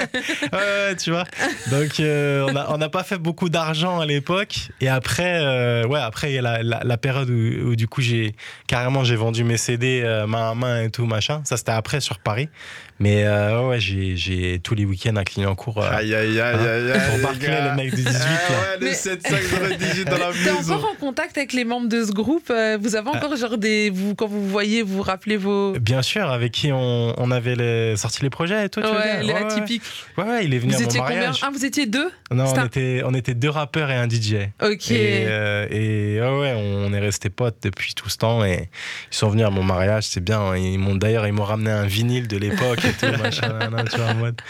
Ouais, 0.89 0.95
tu 0.97 1.11
vois. 1.11 1.23
Donc, 1.71 1.99
euh, 1.99 2.47
on 2.69 2.77
n'a 2.77 2.89
pas 2.89 3.03
fait 3.03 3.17
beaucoup 3.17 3.49
d'argent 3.49 3.99
à 3.99 4.05
l'époque. 4.05 4.55
Et 4.81 4.89
après, 4.89 5.39
euh, 5.41 5.85
ouais, 5.87 5.99
après, 5.99 6.31
il 6.31 6.35
y 6.35 6.39
a 6.39 6.41
la, 6.41 6.61
la- 6.63 6.81
la 6.83 6.97
période 6.97 7.29
où, 7.29 7.69
où, 7.69 7.75
du 7.75 7.87
coup, 7.87 8.01
j'ai 8.01 8.35
carrément 8.67 9.03
j'ai 9.03 9.15
vendu 9.15 9.43
mes 9.43 9.57
CD 9.57 10.03
main 10.27 10.51
à 10.51 10.55
main 10.55 10.83
et 10.83 10.89
tout, 10.89 11.05
machin. 11.05 11.41
Ça, 11.45 11.57
c'était 11.57 11.71
après 11.71 12.01
sur 12.01 12.19
Paris. 12.19 12.49
Mais 12.99 13.23
euh, 13.25 13.67
ouais, 13.67 13.79
j'ai- 13.79 14.15
j'ai 14.15 14.59
tous 14.63 14.73
les 14.73 14.85
week-ends 14.85 15.17
à 15.17 15.25
Clignancourt. 15.25 15.83
euh, 15.83 15.89
Aïe, 15.91 16.15
aïe, 16.15 16.39
aïe, 16.39 16.55
aïe, 16.67 16.91
aïe. 16.91 17.01
pour 17.09 17.19
Barclay, 17.19 17.61
le 17.69 17.75
mec 17.75 17.91
de 17.91 17.95
18, 17.97 18.05
là. 18.13 18.19
Ah 18.21 18.51
ouais, 18.51 18.77
Mais- 18.79 18.87
les 18.87 18.93
7 18.93 19.27
5 19.27 19.77
18 19.77 20.05
dans 20.05 20.17
la 20.17 20.31
T'es 20.43 20.51
encore 20.51 20.89
en 20.93 20.95
contact 20.99 21.37
avec 21.37 21.51
les 21.51 21.65
membres 21.65 21.89
de 21.89 22.05
ce 22.05 22.13
groupe 22.13 22.49
euh, 22.49 22.77
Vous 22.81 22.95
Ah. 22.95 22.99
avez 22.99 23.09
encore 23.09 23.35
genre 23.35 23.57
des... 23.57 23.89
Vous, 23.89 24.15
quand 24.15 24.27
vous 24.27 24.41
vous 24.41 24.47
voyez, 24.49 24.81
vous 24.81 24.95
vous 24.95 25.01
rappelez 25.01 25.35
vos... 25.35 25.73
Bien 25.77 26.01
sûr, 26.01 26.29
avec 26.31 26.53
qui 26.53 26.71
on, 26.71 27.13
on 27.17 27.31
avait 27.31 27.55
les- 27.55 27.97
sorti 27.97 28.21
les 28.23 28.29
projets 28.29 28.65
et 28.65 28.69
tout. 28.69 28.79
tu 28.81 28.87
veux 28.87 28.93
Ouais, 28.93 29.21
les 29.23 29.27
ouais, 29.27 29.33
ouais. 29.33 29.45
atypiques. 29.53 29.81
Ouais, 30.17 30.23
ouais, 30.23 30.45
il 30.45 30.53
est 30.53 30.57
venu 30.59 30.71
Vous 30.71 30.77
à 30.77 30.81
mon 30.81 30.85
étiez 30.85 30.99
combien 31.01 31.15
mariage. 31.15 31.39
Ah, 31.41 31.49
vous 31.53 31.65
étiez 31.65 31.85
deux 31.87 32.09
Non, 32.31 32.45
on 32.45 32.57
un- 32.57 32.65
était, 32.65 33.01
on 33.05 33.13
était 33.13 33.33
deux 33.33 33.49
rappeurs 33.49 33.91
et 33.91 33.95
un 33.95 34.07
DJ. 34.07 34.35
Ok. 34.63 34.91
Et, 34.91 35.25
euh, 35.27 35.67
et 35.69 36.21
ouais, 36.21 36.39
ouais, 36.39 36.53
on 36.55 36.93
est 36.93 36.99
restés 36.99 37.29
potes 37.29 37.57
depuis 37.63 37.93
tout 37.93 38.07
ce 38.09 38.17
temps 38.17 38.45
et 38.45 38.69
ils 39.11 39.15
sont 39.17 39.27
venus 39.27 39.45
à 39.45 39.49
mon 39.49 39.63
mariage, 39.63 40.05
c'est 40.07 40.23
bien. 40.23 40.39
hein. 40.39 40.55
Ils 40.57 40.79
m'ont 40.79 40.95
d'ailleurs 40.95 41.27
ils 41.27 41.33
m'ont 41.33 41.43
ramené 41.43 41.71
un 41.71 41.85
vinyle 41.85 42.27
de 42.29 42.37
l'époque 42.37 42.79
et 42.87 42.93
tout, 43.13 43.21
machin, 43.21 43.49
nan, 43.69 43.85
tu 43.91 43.97
vois, 43.97 44.07
en 44.11 44.15
mode. 44.15 44.41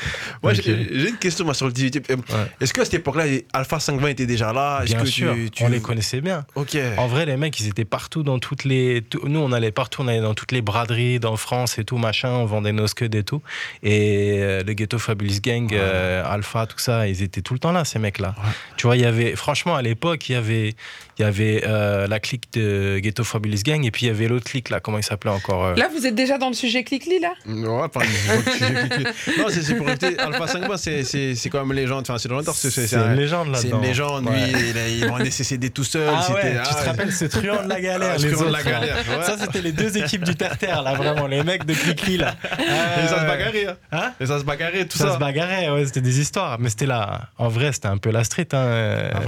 Moi, 0.43 0.53
Donc, 0.53 0.61
j'ai 0.63 0.71
euh, 0.71 0.85
j'ai 0.91 1.09
une 1.09 1.17
question 1.17 1.45
moi, 1.45 1.53
sur 1.53 1.65
le 1.67 1.71
18 1.73 1.97
e 2.11 2.15
Ouais. 2.15 2.21
Est-ce 2.61 2.73
qu'à 2.73 2.83
cette 2.85 2.95
époque-là, 2.95 3.25
Alpha 3.53 3.79
520 3.79 4.07
était 4.09 4.25
déjà 4.25 4.51
là? 4.53 4.81
Est-ce 4.83 4.91
bien 4.93 4.99
que 5.01 5.05
sûr, 5.09 5.33
tu, 5.33 5.49
tu- 5.51 5.63
on 5.63 5.67
les 5.69 5.79
connaissait 5.81 6.21
bien. 6.21 6.45
Ok. 6.55 6.77
En 6.97 7.07
vrai, 7.07 7.25
les 7.25 7.37
mecs, 7.37 7.59
ils 7.59 7.67
étaient 7.67 7.85
partout 7.85 8.23
dans 8.23 8.39
toutes 8.39 8.63
les. 8.63 9.01
tout- 9.01 9.21
Nous, 9.27 9.39
on 9.39 9.51
allait 9.51 9.71
partout, 9.71 10.01
on 10.01 10.07
allait 10.07 10.21
dans 10.21 10.33
toutes 10.33 10.51
les 10.51 10.61
braderies, 10.61 11.19
dans 11.19 11.35
France 11.37 11.77
et 11.79 11.83
tout, 11.83 11.97
machin, 11.97 12.29
on 12.29 12.45
vendait 12.45 12.71
nos 12.71 12.87
scuds 12.87 13.09
et 13.15 13.23
tout. 13.23 13.41
Et 13.83 14.37
euh, 14.41 14.63
le 14.63 14.73
Ghetto 14.73 14.97
Fabulous 14.99 15.39
Gang, 15.41 15.73
euh, 15.73 16.23
Alpha, 16.25 16.65
tout 16.65 16.79
ça, 16.79 17.07
ils 17.07 17.21
étaient 17.23 17.41
tout 17.41 17.53
le 17.53 17.59
temps 17.59 17.71
là, 17.71 17.85
ces 17.85 17.99
mecs-là. 17.99 18.35
Tu 18.77 18.87
vois, 18.87 18.95
il 18.97 19.01
y 19.01 19.05
avait. 19.05 19.35
Franchement, 19.35 19.75
à 19.75 19.81
l'époque, 19.81 20.27
il 20.29 20.33
y 20.33 20.35
avait, 20.35 20.73
il 21.17 21.21
y 21.21 21.25
avait 21.25 21.63
euh, 21.65 22.07
la 22.07 22.19
clique 22.19 22.51
de 22.53 22.99
Ghetto 22.99 23.23
Fabulous 23.23 23.61
Gang 23.63 23.85
et 23.85 23.91
puis 23.91 24.05
il 24.05 24.07
y 24.09 24.11
avait 24.11 24.27
l'autre 24.27 24.45
clique, 24.45 24.69
là, 24.69 24.79
comment 24.79 24.97
il 24.97 25.03
s'appelait 25.03 25.31
encore 25.31 25.65
euh, 25.65 25.75
Là, 25.75 25.89
vous 25.95 26.05
êtes 26.05 26.15
déjà 26.15 26.37
dans 26.37 26.49
le 26.49 26.53
sujet 26.55 26.83
Clickly, 26.83 27.19
là? 27.19 27.33
Ouais, 27.47 27.67
enfin, 27.83 28.01
je 28.03 28.31
vois 28.33 28.41
que 28.43 28.49
tu- 28.51 28.57
j'ai 28.59 28.89
cliqué. 28.89 29.39
Non, 29.41 29.45
c'est 29.49 29.61
c'est 29.61 29.75
pour 29.75 29.89
éviter. 29.89 30.17
Alpha 30.19 30.47
5 30.47 30.63
c'est- 30.77 31.03
c'est 31.03 31.35
c'est 31.35 31.49
quand 31.49 31.65
même 31.65 31.75
légende. 31.75 32.01
Enfin, 32.01 32.17
c'est 32.17 32.27
légendaire. 32.29 32.53
C'est 32.53 32.69
c'est- 32.69 32.87
C'est 32.87 32.95
un- 32.97 33.11
une 33.13 33.19
légende 33.19 33.47
c'est 33.55 33.63
là-dedans. 33.63 33.77
une 33.81 33.87
légende. 33.87 34.25
Ouais. 34.29 34.47
Lui, 34.47 34.69
il, 34.71 34.77
a- 34.77 34.87
il 34.89 35.71
tout 35.71 35.83
seul. 35.83 36.07
Ah 36.09 36.31
ouais, 36.33 36.51
tu 36.63 36.73
te 36.73 36.79
ah, 36.79 36.83
rappelles 36.85 37.11
ce 37.11 37.25
truand 37.25 37.63
de 37.63 37.69
la 37.69 37.81
galère, 37.81 38.11
Ah, 38.15 38.17
les 38.17 38.31
truand 38.31 38.43
de 38.43 38.49
autres, 38.49 38.63
la 38.63 38.63
là? 38.63 38.79
galère, 38.79 38.95
ouais. 38.97 39.25
Ça, 39.25 39.37
c'était 39.39 39.61
les 39.61 39.71
deux 39.71 39.97
équipes 39.97 40.23
du 40.23 40.35
terre-terre, 40.35 40.81
là, 40.81 40.93
vraiment, 40.93 41.27
les 41.27 41.43
mecs 41.43 41.65
de 41.65 41.73
Cliquis, 41.73 42.17
là. 42.17 42.35
Et 42.59 43.07
ça 43.07 43.19
se 43.19 43.23
Euh, 43.23 43.27
bagarrait. 43.27 43.67
hein. 43.67 43.75
Hein? 43.91 44.13
Et 44.19 44.25
ça 44.25 44.39
se 44.39 44.43
bagarrait, 44.43 44.85
tout 44.85 44.97
ça, 44.97 45.07
ça. 45.07 45.13
se 45.15 45.19
bagarrait, 45.19 45.69
ouais, 45.69 45.85
c'était 45.85 46.01
des 46.01 46.19
histoires. 46.19 46.57
Mais 46.59 46.69
c'était 46.69 46.85
là, 46.85 47.29
en 47.37 47.47
vrai, 47.47 47.71
c'était 47.73 47.87
un 47.87 47.97
peu 47.97 48.11
la 48.11 48.23
street. 48.23 48.47
Hein. 48.53 48.57
euh, 48.57 49.09
Ah 49.13 49.19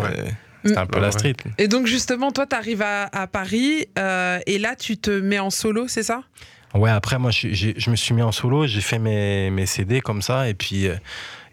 ouais. 0.63 0.69
C'était 0.69 0.79
un 0.79 0.85
peu 0.85 0.97
Ah 0.97 1.01
la 1.01 1.07
ouais. 1.07 1.11
street. 1.11 1.35
Et 1.57 1.67
donc 1.67 1.87
justement, 1.87 2.31
toi, 2.31 2.45
tu 2.45 2.55
arrives 2.55 2.81
à, 2.81 3.03
à 3.11 3.27
Paris 3.27 3.87
euh, 3.97 4.39
et 4.45 4.57
là, 4.59 4.75
tu 4.75 4.97
te 4.97 5.11
mets 5.11 5.39
en 5.39 5.49
solo, 5.49 5.87
c'est 5.87 6.03
ça? 6.03 6.23
Ouais, 6.73 6.91
après, 6.91 7.17
moi, 7.17 7.31
je 7.31 7.89
me 7.89 7.95
suis 7.95 8.13
mis 8.13 8.21
en 8.21 8.31
solo, 8.33 8.67
j'ai 8.67 8.81
fait 8.81 8.99
mes, 8.99 9.49
mes 9.49 9.65
CD 9.65 10.01
comme 10.01 10.21
ça, 10.21 10.49
et 10.49 10.53
puis, 10.53 10.87
euh, 10.87 10.95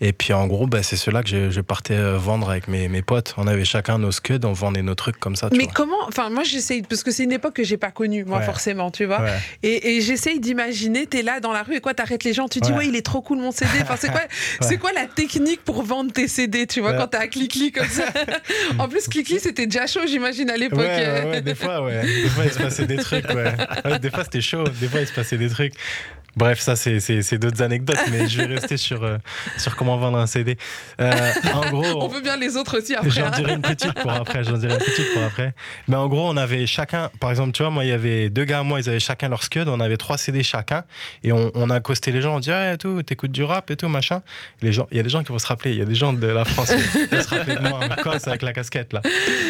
et 0.06 0.12
puis 0.12 0.32
en 0.34 0.46
gros, 0.46 0.66
bah, 0.66 0.82
c'est 0.82 0.96
ceux-là 0.96 1.22
que 1.22 1.28
je, 1.28 1.50
je 1.50 1.60
partais 1.62 1.94
euh, 1.94 2.18
vendre 2.18 2.50
avec 2.50 2.68
mes, 2.68 2.88
mes 2.88 3.00
potes. 3.02 3.34
On 3.38 3.46
avait 3.46 3.64
chacun 3.64 3.98
nos 3.98 4.12
scuds, 4.12 4.40
on 4.44 4.52
vendait 4.52 4.82
nos 4.82 4.94
trucs 4.94 5.18
comme 5.18 5.34
ça. 5.34 5.48
Tu 5.50 5.56
Mais 5.56 5.64
vois. 5.64 5.72
comment 5.74 5.96
Enfin, 6.06 6.28
moi, 6.30 6.42
j'essaye 6.44 6.82
parce 6.82 7.02
que 7.02 7.10
c'est 7.10 7.24
une 7.24 7.32
époque 7.32 7.54
que 7.54 7.64
j'ai 7.64 7.76
pas 7.78 7.90
connue, 7.90 8.24
moi, 8.24 8.38
Ouais. 8.40 8.44
forcément, 8.44 8.90
tu 8.90 9.04
vois. 9.06 9.20
Ouais. 9.22 9.38
Et, 9.62 9.96
et 9.96 10.00
j'essaye 10.00 10.40
d'imaginer, 10.40 11.06
t'es 11.06 11.22
là 11.22 11.40
dans 11.40 11.52
la 11.52 11.62
rue 11.62 11.76
et 11.76 11.80
quoi, 11.80 11.94
t'arrêtes 11.94 12.24
les 12.24 12.32
gens, 12.34 12.48
tu 12.48 12.60
dis 12.60 12.70
Ouais. 12.72 12.78
ouais, 12.78 12.86
il 12.88 12.96
est 12.96 13.04
trop 13.06 13.22
cool 13.22 13.38
mon 13.38 13.50
CD. 13.50 13.70
Enfin, 13.82 13.96
c'est 13.98 14.10
quoi, 14.10 14.22
c'est 14.60 14.76
quoi 14.76 14.92
la 14.92 15.06
technique 15.06 15.64
pour 15.64 15.82
vendre 15.82 16.12
tes 16.12 16.28
CD, 16.28 16.66
tu 16.66 16.80
vois, 16.80 16.92
quand 16.94 17.06
t'as 17.08 17.22
un 17.22 17.26
clic 17.28 17.74
comme 17.74 17.86
ça? 17.88 18.04
en 18.78 18.88
plus, 18.88 19.08
clic 19.08 19.24
c'était 19.40 19.66
déjà 19.66 19.86
chaud, 19.86 20.00
j'imagine 20.06 20.50
à 20.50 20.56
l'époque. 20.56 20.80
Ouais, 20.80 21.40
des 21.40 21.54
fois, 21.54 21.82
ouais. 21.82 22.02
Des 22.02 22.28
fois, 22.28 22.44
il 22.44 22.52
se 22.52 22.58
passait 22.58 22.86
des 22.86 22.96
trucs. 22.96 23.26
Ouais, 23.32 23.98
des 23.98 24.10
fois, 24.10 24.24
c'était 24.24 24.40
chaud. 24.42 24.64
Des 24.80 24.88
fois, 24.88 25.00
il 25.00 25.06
se 25.06 25.12
passait 25.12 25.38
des 25.38 25.48
trucs. 25.48 25.72
Bref, 26.36 26.60
ça, 26.60 26.74
c'est, 26.76 27.38
d'autres 27.38 27.62
anecdotes, 27.62 27.98
mais 28.10 28.28
je 28.28 28.42
vais 28.42 28.54
rester 28.54 28.76
sur, 28.76 29.04
euh, 29.04 29.18
sur 29.56 29.76
comment 29.76 29.96
vendre 29.96 30.18
un 30.18 30.26
CD. 30.26 30.56
Euh, 31.00 31.12
en 31.52 31.70
gros, 31.70 32.04
On 32.04 32.08
veut 32.08 32.20
bien 32.20 32.36
les 32.36 32.56
autres 32.56 32.78
aussi 32.78 32.94
après. 32.94 33.10
J'en 33.10 33.26
hein. 33.26 33.30
dirai 33.30 33.54
une 33.54 33.62
petite 33.62 33.94
pour 33.94 34.10
après, 34.10 34.42
j'en 34.42 34.56
dirai 34.56 34.74
une 34.74 34.78
petite 34.78 35.12
pour 35.14 35.22
après. 35.22 35.54
Mais 35.86 35.96
en 35.96 36.08
gros, 36.08 36.28
on 36.28 36.36
avait 36.36 36.66
chacun, 36.66 37.10
par 37.20 37.30
exemple, 37.30 37.52
tu 37.52 37.62
vois, 37.62 37.70
moi, 37.70 37.84
il 37.84 37.90
y 37.90 37.92
avait 37.92 38.30
deux 38.30 38.44
gars, 38.44 38.62
moi, 38.62 38.80
ils 38.80 38.88
avaient 38.88 39.00
chacun 39.00 39.28
leur 39.28 39.44
scud, 39.44 39.68
on 39.68 39.78
avait 39.80 39.96
trois 39.96 40.18
CD 40.18 40.42
chacun, 40.42 40.84
et 41.22 41.32
on, 41.32 41.52
on 41.54 41.70
a 41.70 41.76
accosté 41.76 42.10
les 42.10 42.20
gens, 42.20 42.36
on 42.36 42.40
dit, 42.40 42.50
ouais, 42.50 42.74
et 42.74 42.78
tout, 42.78 43.02
t'écoutes 43.02 43.32
du 43.32 43.44
rap 43.44 43.70
et 43.70 43.76
tout, 43.76 43.88
machin. 43.88 44.22
Les 44.60 44.72
gens, 44.72 44.88
il 44.90 44.96
y 44.96 45.00
a 45.00 45.02
des 45.02 45.10
gens 45.10 45.22
qui 45.22 45.30
vont 45.30 45.38
se 45.38 45.46
rappeler, 45.46 45.72
il 45.72 45.78
y 45.78 45.82
a 45.82 45.86
des 45.86 45.94
gens 45.94 46.12
de 46.12 46.26
la 46.26 46.44
France 46.44 46.72
qui 46.72 47.06
vont 47.06 47.22
se 47.22 47.28
rappeler 47.28 47.56
de 47.56 47.68
moi, 47.68 47.80
avec 48.26 48.42
la 48.42 48.52
casquette, 48.52 48.92
là. 48.92 49.02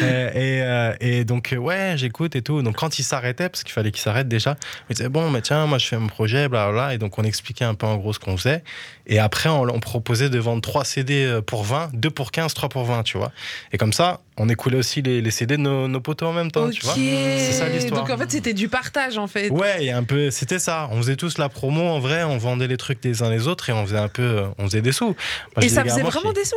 Euh, 0.03 0.93
Et, 0.99 1.19
et 1.19 1.25
donc, 1.25 1.55
ouais, 1.57 1.93
j'écoute 1.95 2.35
et 2.35 2.41
tout. 2.41 2.61
Donc, 2.61 2.75
quand 2.75 2.99
ils 2.99 3.03
s'arrêtaient, 3.03 3.49
parce 3.49 3.63
qu'il 3.63 3.73
fallait 3.73 3.91
qu'ils 3.91 4.01
s'arrêtent 4.01 4.27
déjà, 4.27 4.55
ils 4.89 4.95
disaient, 4.95 5.09
bon, 5.09 5.29
mais 5.29 5.41
tiens, 5.41 5.65
moi, 5.65 5.77
je 5.77 5.87
fais 5.87 5.97
mon 5.97 6.07
projet, 6.07 6.47
Et 6.93 6.97
donc, 6.97 7.17
on 7.19 7.23
expliquait 7.23 7.65
un 7.65 7.73
peu 7.75 7.85
en 7.85 7.97
gros 7.97 8.13
ce 8.13 8.19
qu'on 8.19 8.37
faisait. 8.37 8.63
Et 9.07 9.19
après, 9.19 9.49
on, 9.49 9.61
on 9.63 9.79
proposait 9.79 10.29
de 10.29 10.39
vendre 10.39 10.61
3 10.61 10.83
CD 10.85 11.39
pour 11.45 11.63
20, 11.63 11.89
2 11.93 12.09
pour 12.09 12.31
15, 12.31 12.53
3 12.53 12.69
pour 12.69 12.83
20, 12.85 13.03
tu 13.03 13.17
vois. 13.17 13.31
Et 13.71 13.77
comme 13.77 13.93
ça, 13.93 14.21
on 14.37 14.49
écoulait 14.49 14.77
aussi 14.77 15.01
les, 15.01 15.21
les 15.21 15.31
CD 15.31 15.57
de 15.57 15.61
nos, 15.61 15.87
nos 15.87 16.01
potos 16.01 16.27
en 16.29 16.33
même 16.33 16.51
temps, 16.51 16.69
tu 16.69 16.81
vois. 16.83 16.93
C'est 16.95 17.51
ça 17.53 17.69
l'histoire. 17.69 18.01
Donc 18.01 18.09
en 18.09 18.17
fait, 18.17 18.31
c'était 18.31 18.53
du 18.53 18.67
partage 18.69 19.17
en 19.17 19.27
fait. 19.27 19.49
Ouais, 19.49 19.85
et 19.85 19.91
un 19.91 20.03
peu, 20.03 20.29
c'était 20.31 20.59
ça. 20.59 20.89
On 20.91 20.97
faisait 20.97 21.15
tous 21.15 21.37
la 21.37 21.47
promo 21.49 21.81
en 21.87 21.99
vrai, 21.99 22.23
on 22.23 22.37
vendait 22.37 22.67
les 22.67 22.77
trucs 22.77 23.01
des 23.01 23.23
uns 23.23 23.29
les 23.29 23.47
autres 23.47 23.69
et 23.69 23.73
on 23.73 23.85
faisait 23.85 23.97
un 23.97 24.07
peu, 24.09 24.23
euh, 24.23 24.47
on 24.57 24.65
faisait 24.65 24.81
des 24.81 24.91
sous. 24.91 25.05
Moi, 25.05 25.15
et 25.63 25.69
ça 25.69 25.83
faisait 25.83 26.01
vraiment 26.01 26.29
qui- 26.33 26.39
des 26.39 26.45
sous? 26.45 26.55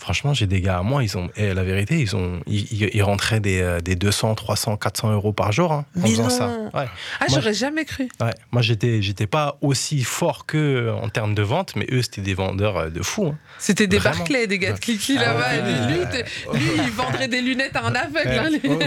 Franchement, 0.00 0.32
j'ai 0.34 0.46
des 0.46 0.60
gars 0.62 0.78
à 0.78 0.82
moi, 0.82 1.04
ils 1.04 1.16
ont, 1.18 1.28
et 1.36 1.52
la 1.54 1.62
vérité, 1.62 1.98
ils 2.00 2.16
ont, 2.16 2.40
ils, 2.46 3.02
rentraient 3.02 3.38
des, 3.40 3.60
euh, 3.60 3.80
des 3.80 3.96
200, 3.96 4.34
300, 4.34 4.76
400 4.78 5.12
euros 5.12 5.32
par 5.34 5.52
jour 5.52 5.72
hein, 5.72 5.84
en 5.96 6.00
Mais 6.00 6.08
faisant 6.10 6.22
non. 6.24 6.30
ça. 6.30 6.46
Ouais. 6.74 6.86
Ah, 7.20 7.26
j'aurais 7.28 7.52
jamais 7.54 7.84
cru. 7.84 8.08
Ouais, 8.20 8.30
moi 8.50 8.62
j'étais 8.62 9.02
j'étais 9.02 9.26
pas 9.26 9.58
aussi 9.60 10.02
fort 10.02 10.46
que 10.46 10.56
euh, 10.56 10.94
en 10.94 11.08
termes 11.10 11.34
de 11.34 11.42
vente, 11.42 11.74
mais 11.76 11.86
eux 11.92 12.00
c'était 12.02 12.22
des 12.22 12.32
vendeurs 12.34 12.76
euh, 12.78 12.88
de 12.90 13.02
fous. 13.02 13.26
hein. 13.28 13.38
C'était 13.58 13.86
des 13.86 13.98
Vraiment. 13.98 14.16
Barclay, 14.18 14.46
des 14.46 14.58
gars 14.58 14.72
de 14.72 14.78
Clicky 14.80 15.16
Ah 15.18 15.34
là-bas. 15.34 15.50
ouais. 15.50 15.86
Lui, 15.92 15.98
lui, 15.98 16.06
t'es- 16.10 16.24
lui, 16.54 16.70
il 16.86 16.90
vendrait 16.92 17.28
des 17.28 17.42
lunettes 17.42 17.76
à 17.76 17.84
un 17.86 17.94
aveugle. 17.94 18.28
hein, 18.30 18.48
lui. 18.50 18.60
Oh, 18.64 18.78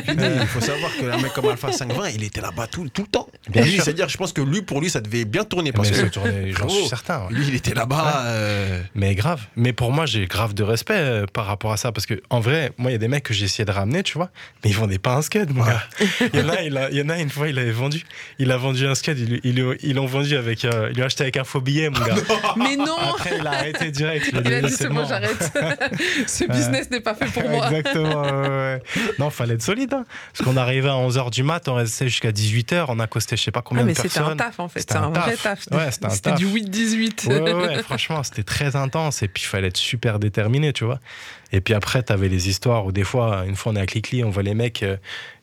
il 0.41 0.47
faut 0.47 0.61
savoir 0.61 0.91
que 0.99 1.05
un 1.05 1.17
mec 1.21 1.31
comme 1.33 1.47
Alpha 1.47 1.71
520, 1.71 2.09
il 2.09 2.23
était 2.23 2.41
là-bas 2.41 2.65
tout, 2.67 2.89
tout 2.89 3.03
le 3.03 3.07
temps. 3.07 3.27
Bien 3.49 3.63
Lui, 3.63 3.73
sûr. 3.73 3.83
C'est-à-dire, 3.83 4.09
je 4.09 4.17
pense 4.17 4.33
que 4.33 4.41
lui, 4.41 4.61
pour 4.63 4.81
lui, 4.81 4.89
ça 4.89 4.99
devait 5.01 5.25
bien 5.25 5.43
tourner. 5.43 5.71
Parce 5.71 5.89
Mais 5.91 5.95
que 5.97 6.01
ça 6.05 6.09
tournait, 6.09 6.51
j'en 6.51 6.67
suis 6.69 6.87
certain. 6.87 7.25
ouais. 7.27 7.33
lui, 7.33 7.45
il 7.49 7.55
était 7.55 7.73
là-bas. 7.75 8.23
euh, 8.25 8.81
Mais 8.95 9.13
grave. 9.13 9.41
Mais 9.55 9.73
pour 9.73 9.91
moi, 9.91 10.05
j'ai 10.07 10.25
grave 10.25 10.53
de 10.55 10.63
respect 10.63 10.97
euh, 11.03 11.25
par 11.31 11.45
rapport 11.45 11.71
à 11.71 11.77
ça. 11.77 11.91
Parce 11.91 12.05
que, 12.05 12.21
en 12.29 12.39
vrai, 12.39 12.71
moi, 12.77 12.91
il 12.91 12.93
y 12.93 12.95
a 12.95 12.99
des 12.99 13.07
mecs 13.07 13.23
que 13.23 13.33
j'ai 13.33 13.45
essayé 13.45 13.65
de 13.65 13.71
ramener, 13.71 14.03
tu 14.03 14.17
vois, 14.17 14.29
mais 14.63 14.69
ils 14.71 14.75
vendaient 14.75 14.97
pas 14.99 15.15
un 15.15 15.21
scud, 15.21 15.53
mon 15.53 15.63
gars. 15.63 15.83
Il 16.33 16.39
y, 16.39 16.43
en 16.43 16.49
a, 16.49 16.61
il, 16.61 16.77
a- 16.77 16.89
il 16.91 16.97
y 16.97 17.01
en 17.01 17.09
a 17.09 17.19
une 17.19 17.29
fois, 17.29 17.47
il 17.49 17.59
avait 17.59 17.71
vendu. 17.71 18.03
Il 18.39 18.51
a 18.51 18.57
vendu 18.57 18.87
un 18.87 18.95
scud, 18.95 19.17
ils 19.43 19.93
l'ont 19.95 20.05
vendu 20.05 20.35
avec. 20.35 20.65
euh, 20.65 20.89
lui 20.89 21.01
ont 21.03 21.05
acheté 21.05 21.23
avec 21.23 21.37
un 21.37 21.43
faux 21.43 21.61
billet, 21.61 21.89
mon 21.89 21.99
gars. 21.99 22.15
Mais 22.57 22.75
non 22.75 22.95
Après, 22.97 23.37
il 23.39 23.45
a 23.47 23.51
arrêté 23.51 23.91
direct. 23.91 24.29
Il 24.33 24.53
a 24.53 24.61
dit 24.61 24.69
c'est 24.71 24.89
bon, 24.89 25.05
j'arrête. 25.07 25.51
Ce 26.27 26.45
business 26.45 26.89
n'est 26.91 27.01
pas 27.01 27.13
fait 27.15 27.25
pour 27.27 27.49
moi. 27.49 27.67
Exactement. 27.67 28.21
ouais, 28.23 28.47
ouais. 28.47 28.81
Non, 29.19 29.29
fallait 29.29 29.55
être 29.55 29.61
solide. 29.61 29.93
hein. 29.93 30.05
Parce 30.33 30.47
qu'on 30.47 30.57
arrivait 30.57 30.89
à 30.89 30.93
11h 30.93 31.29
du 31.31 31.43
mat, 31.43 31.67
on 31.67 31.75
restait 31.75 32.07
jusqu'à 32.07 32.31
18h, 32.31 32.85
on 32.89 32.99
accostait 32.99 33.37
je 33.37 33.43
sais 33.43 33.51
pas 33.51 33.59
Ah, 33.61 33.65
combien 33.65 33.83
mais 33.83 33.93
de 33.93 33.97
c'était 33.97 34.09
personnes. 34.09 34.33
un 34.33 34.35
taf 34.37 34.59
en 34.59 34.67
fait. 34.67 34.79
C'était 34.79 34.95
un 34.95 35.03
un 35.03 35.09
vrai 35.09 35.35
taf. 35.35 35.59
Ouais, 35.71 35.91
c'était 35.91 36.09
C'était 36.09 36.33
du 36.33 36.47
8-18. 36.47 37.27
Ouais, 37.27 37.39
ouais, 37.41 37.53
ouais, 37.53 37.83
franchement, 37.83 38.21
c'était 38.23 38.43
très 38.43 38.75
intense 38.75 39.23
et 39.23 39.27
puis 39.27 39.43
il 39.43 39.47
fallait 39.47 39.67
être 39.67 39.77
super 39.77 40.19
déterminé, 40.19 40.73
tu 40.73 40.83
vois. 40.85 40.92
Et 41.51 41.61
puis 41.61 41.73
après, 41.73 42.01
t'avais 42.03 42.29
les 42.29 42.49
histoires 42.49 42.85
où 42.85 42.91
des 42.91 43.03
fois, 43.03 43.43
une 43.47 43.55
fois 43.55 43.71
on 43.71 43.75
est 43.75 43.81
à 43.81 43.85
Clicly, 43.85 44.23
on 44.23 44.29
voit 44.29 44.43
les 44.43 44.53
mecs. 44.55 44.83
euh, 44.83 44.97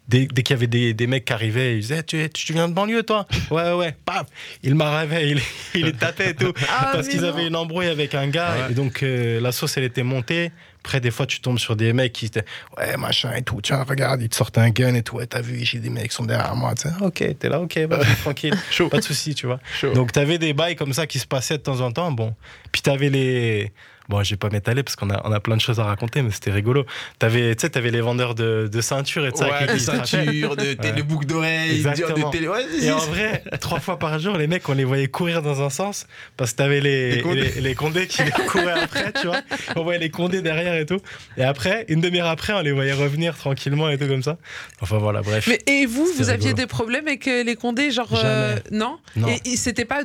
Dès, 0.09 0.27
dès 0.27 0.43
qu'il 0.43 0.55
y 0.55 0.59
avait 0.59 0.67
des, 0.67 0.93
des 0.93 1.07
mecs 1.07 1.25
qui 1.25 1.33
arrivaient, 1.33 1.77
ils 1.77 1.83
disaient 1.83 2.03
tu, 2.03 2.19
es- 2.21 2.29
tu 2.29 2.53
viens 2.53 2.67
de 2.69 2.75
banlieue 2.75 3.05
toi? 3.05 3.29
Ouais 3.53 3.63
ouais 3.63 3.73
ouais. 3.75 3.97
Paf! 4.05 4.27
Il 4.65 4.75
m'arrivait, 4.75 5.29
il, 5.31 5.41
il 5.73 5.85
les 5.85 5.93
tapait 5.93 6.31
et 6.31 6.35
tout. 6.35 6.53
Ah, 6.69 6.91
parce 6.95 7.07
qu'ils 7.07 7.25
avaient 7.25 7.47
une 7.47 7.55
embrouille 7.55 7.87
avec 7.87 8.17
un 8.17 8.27
gars. 8.27 8.69
Et 8.69 8.75
donc 8.75 9.05
euh, 9.05 9.41
la 9.41 9.53
sauce 9.53 9.77
elle 9.77 9.85
était 9.85 10.03
montée. 10.03 10.51
Après 10.81 10.99
des 11.01 11.13
fois 11.13 11.27
tu 11.27 11.41
tombes 11.41 11.61
sur 11.61 11.77
des 11.77 11.93
mecs 11.93 12.13
qui 12.13 12.27
étaient 12.27 12.45
ouais 12.77 12.97
machin 12.97 13.33
et 13.37 13.43
tout. 13.43 13.61
Tiens 13.61 13.85
regarde 13.85 14.21
ils 14.21 14.29
te 14.29 14.35
sortent 14.35 14.59
un 14.59 14.71
gun 14.71 14.95
et 14.97 15.05
tout. 15.05 15.15
Ouais 15.19 15.27
t'as 15.27 15.43
vu 15.43 15.61
j'ai 15.65 15.79
des 15.79 15.91
mecs 15.91 16.09
qui 16.09 16.17
sont 16.17 16.25
derrière 16.25 16.57
moi 16.57 16.75
tu 16.75 16.89
sais, 16.89 16.95
ok 17.03 17.39
t'es 17.39 17.49
là 17.49 17.61
ok 17.61 17.79
vas-y, 17.89 18.17
tranquille. 18.17 18.55
Pas 18.91 18.97
de 18.99 19.03
souci 19.05 19.37
tu 19.37 19.47
vois. 19.47 19.61
Chaud. 19.81 19.93
donc 19.93 20.11
t'avais 20.11 20.39
des 20.39 20.55
bails 20.55 20.75
comme 20.75 20.93
ça 20.93 21.07
qui 21.07 21.21
se 21.21 21.27
passaient 21.29 21.59
de 21.59 21.63
temps 21.63 21.83
en 21.83 21.93
temps. 21.93 22.11
Bon, 22.11 22.35
puis 22.73 22.83
t'avais 22.83 23.11
les. 23.11 23.71
Bon, 24.11 24.23
je 24.25 24.31
vais 24.31 24.37
pas 24.37 24.51
m'étaler 24.51 24.83
parce 24.83 24.97
qu'on 24.97 25.09
a, 25.11 25.21
on 25.25 25.31
a 25.33 25.39
plein 25.41 25.57
de 25.57 25.61
choses 25.61 25.79
à 25.81 25.85
raconter, 25.85 26.21
mais 26.21 26.31
c'était 26.33 26.51
rigolo. 26.51 26.85
T'avais, 27.21 27.55
tu 27.55 27.61
sais, 27.63 27.71
t'avais 27.71 27.91
les 27.93 28.01
vendeurs 28.01 28.35
de, 28.35 28.69
de 28.71 28.81
ceintures 28.81 29.25
et 29.25 29.31
de 29.31 29.37
ça. 29.37 29.49
Ouais, 29.49 29.67
de 29.69 29.73
tu 29.75 29.79
ceintures, 29.79 30.57
de, 30.57 30.63
Ouais. 30.83 30.93
de 30.93 31.03
boucles 31.03 31.27
d'oreilles, 31.27 31.77
Exactement. 31.77 32.29
de 32.29 32.33
télé. 32.33 32.49
Ouais, 32.49 32.65
Et 32.83 32.91
en 32.91 32.99
vrai, 32.99 33.45
trois 33.61 33.79
fois 33.81 33.99
par 34.01 34.19
jour, 34.19 34.37
les 34.37 34.49
mecs, 34.49 34.69
on 34.69 34.73
les 34.75 34.85
voyait 34.85 35.07
courir 35.07 35.43
dans 35.43 35.63
un 35.63 35.71
sens 35.71 36.07
parce 36.37 36.51
que 36.53 36.57
t'avais 36.57 36.81
les, 36.81 37.17
Les 37.17 37.23
condés. 37.23 37.53
les, 37.55 37.61
les 37.61 37.75
condés 37.77 38.07
qui 38.09 38.23
les 38.25 38.31
couraient 38.33 38.73
après, 38.83 39.13
tu 39.13 39.29
vois. 39.29 39.41
On 39.77 39.85
voyait 39.85 40.01
les 40.01 40.11
condés 40.11 40.43
derrière 40.43 40.75
et 40.75 40.87
tout. 40.87 40.99
Et 41.37 41.45
après, 41.45 41.85
une 41.89 42.01
demi-heure 42.01 42.27
après, 42.29 42.53
on 42.53 42.61
les 42.63 42.73
voyait 42.73 42.93
revenir 42.93 43.37
tranquillement 43.37 43.89
et 43.91 43.97
tout 43.99 44.09
comme 44.09 44.23
ça. 44.25 44.39
Enfin 44.81 44.99
voilà, 44.99 45.23
bref. 45.23 45.47
Mais 45.47 45.61
et 45.67 45.87
vous, 45.87 46.05
vous 46.19 46.31
aviez 46.31 46.53
des 46.53 46.67
problèmes 46.67 47.07
avec 47.07 47.29
euh, 47.29 47.45
les 47.45 47.55
condés, 47.55 47.91
genre 47.93 48.09
euh, 48.25 48.57
non, 48.73 48.99
Non. 49.15 49.29
Et, 49.29 49.53
et 49.53 49.57
c'était 49.57 49.85
pas 49.85 50.03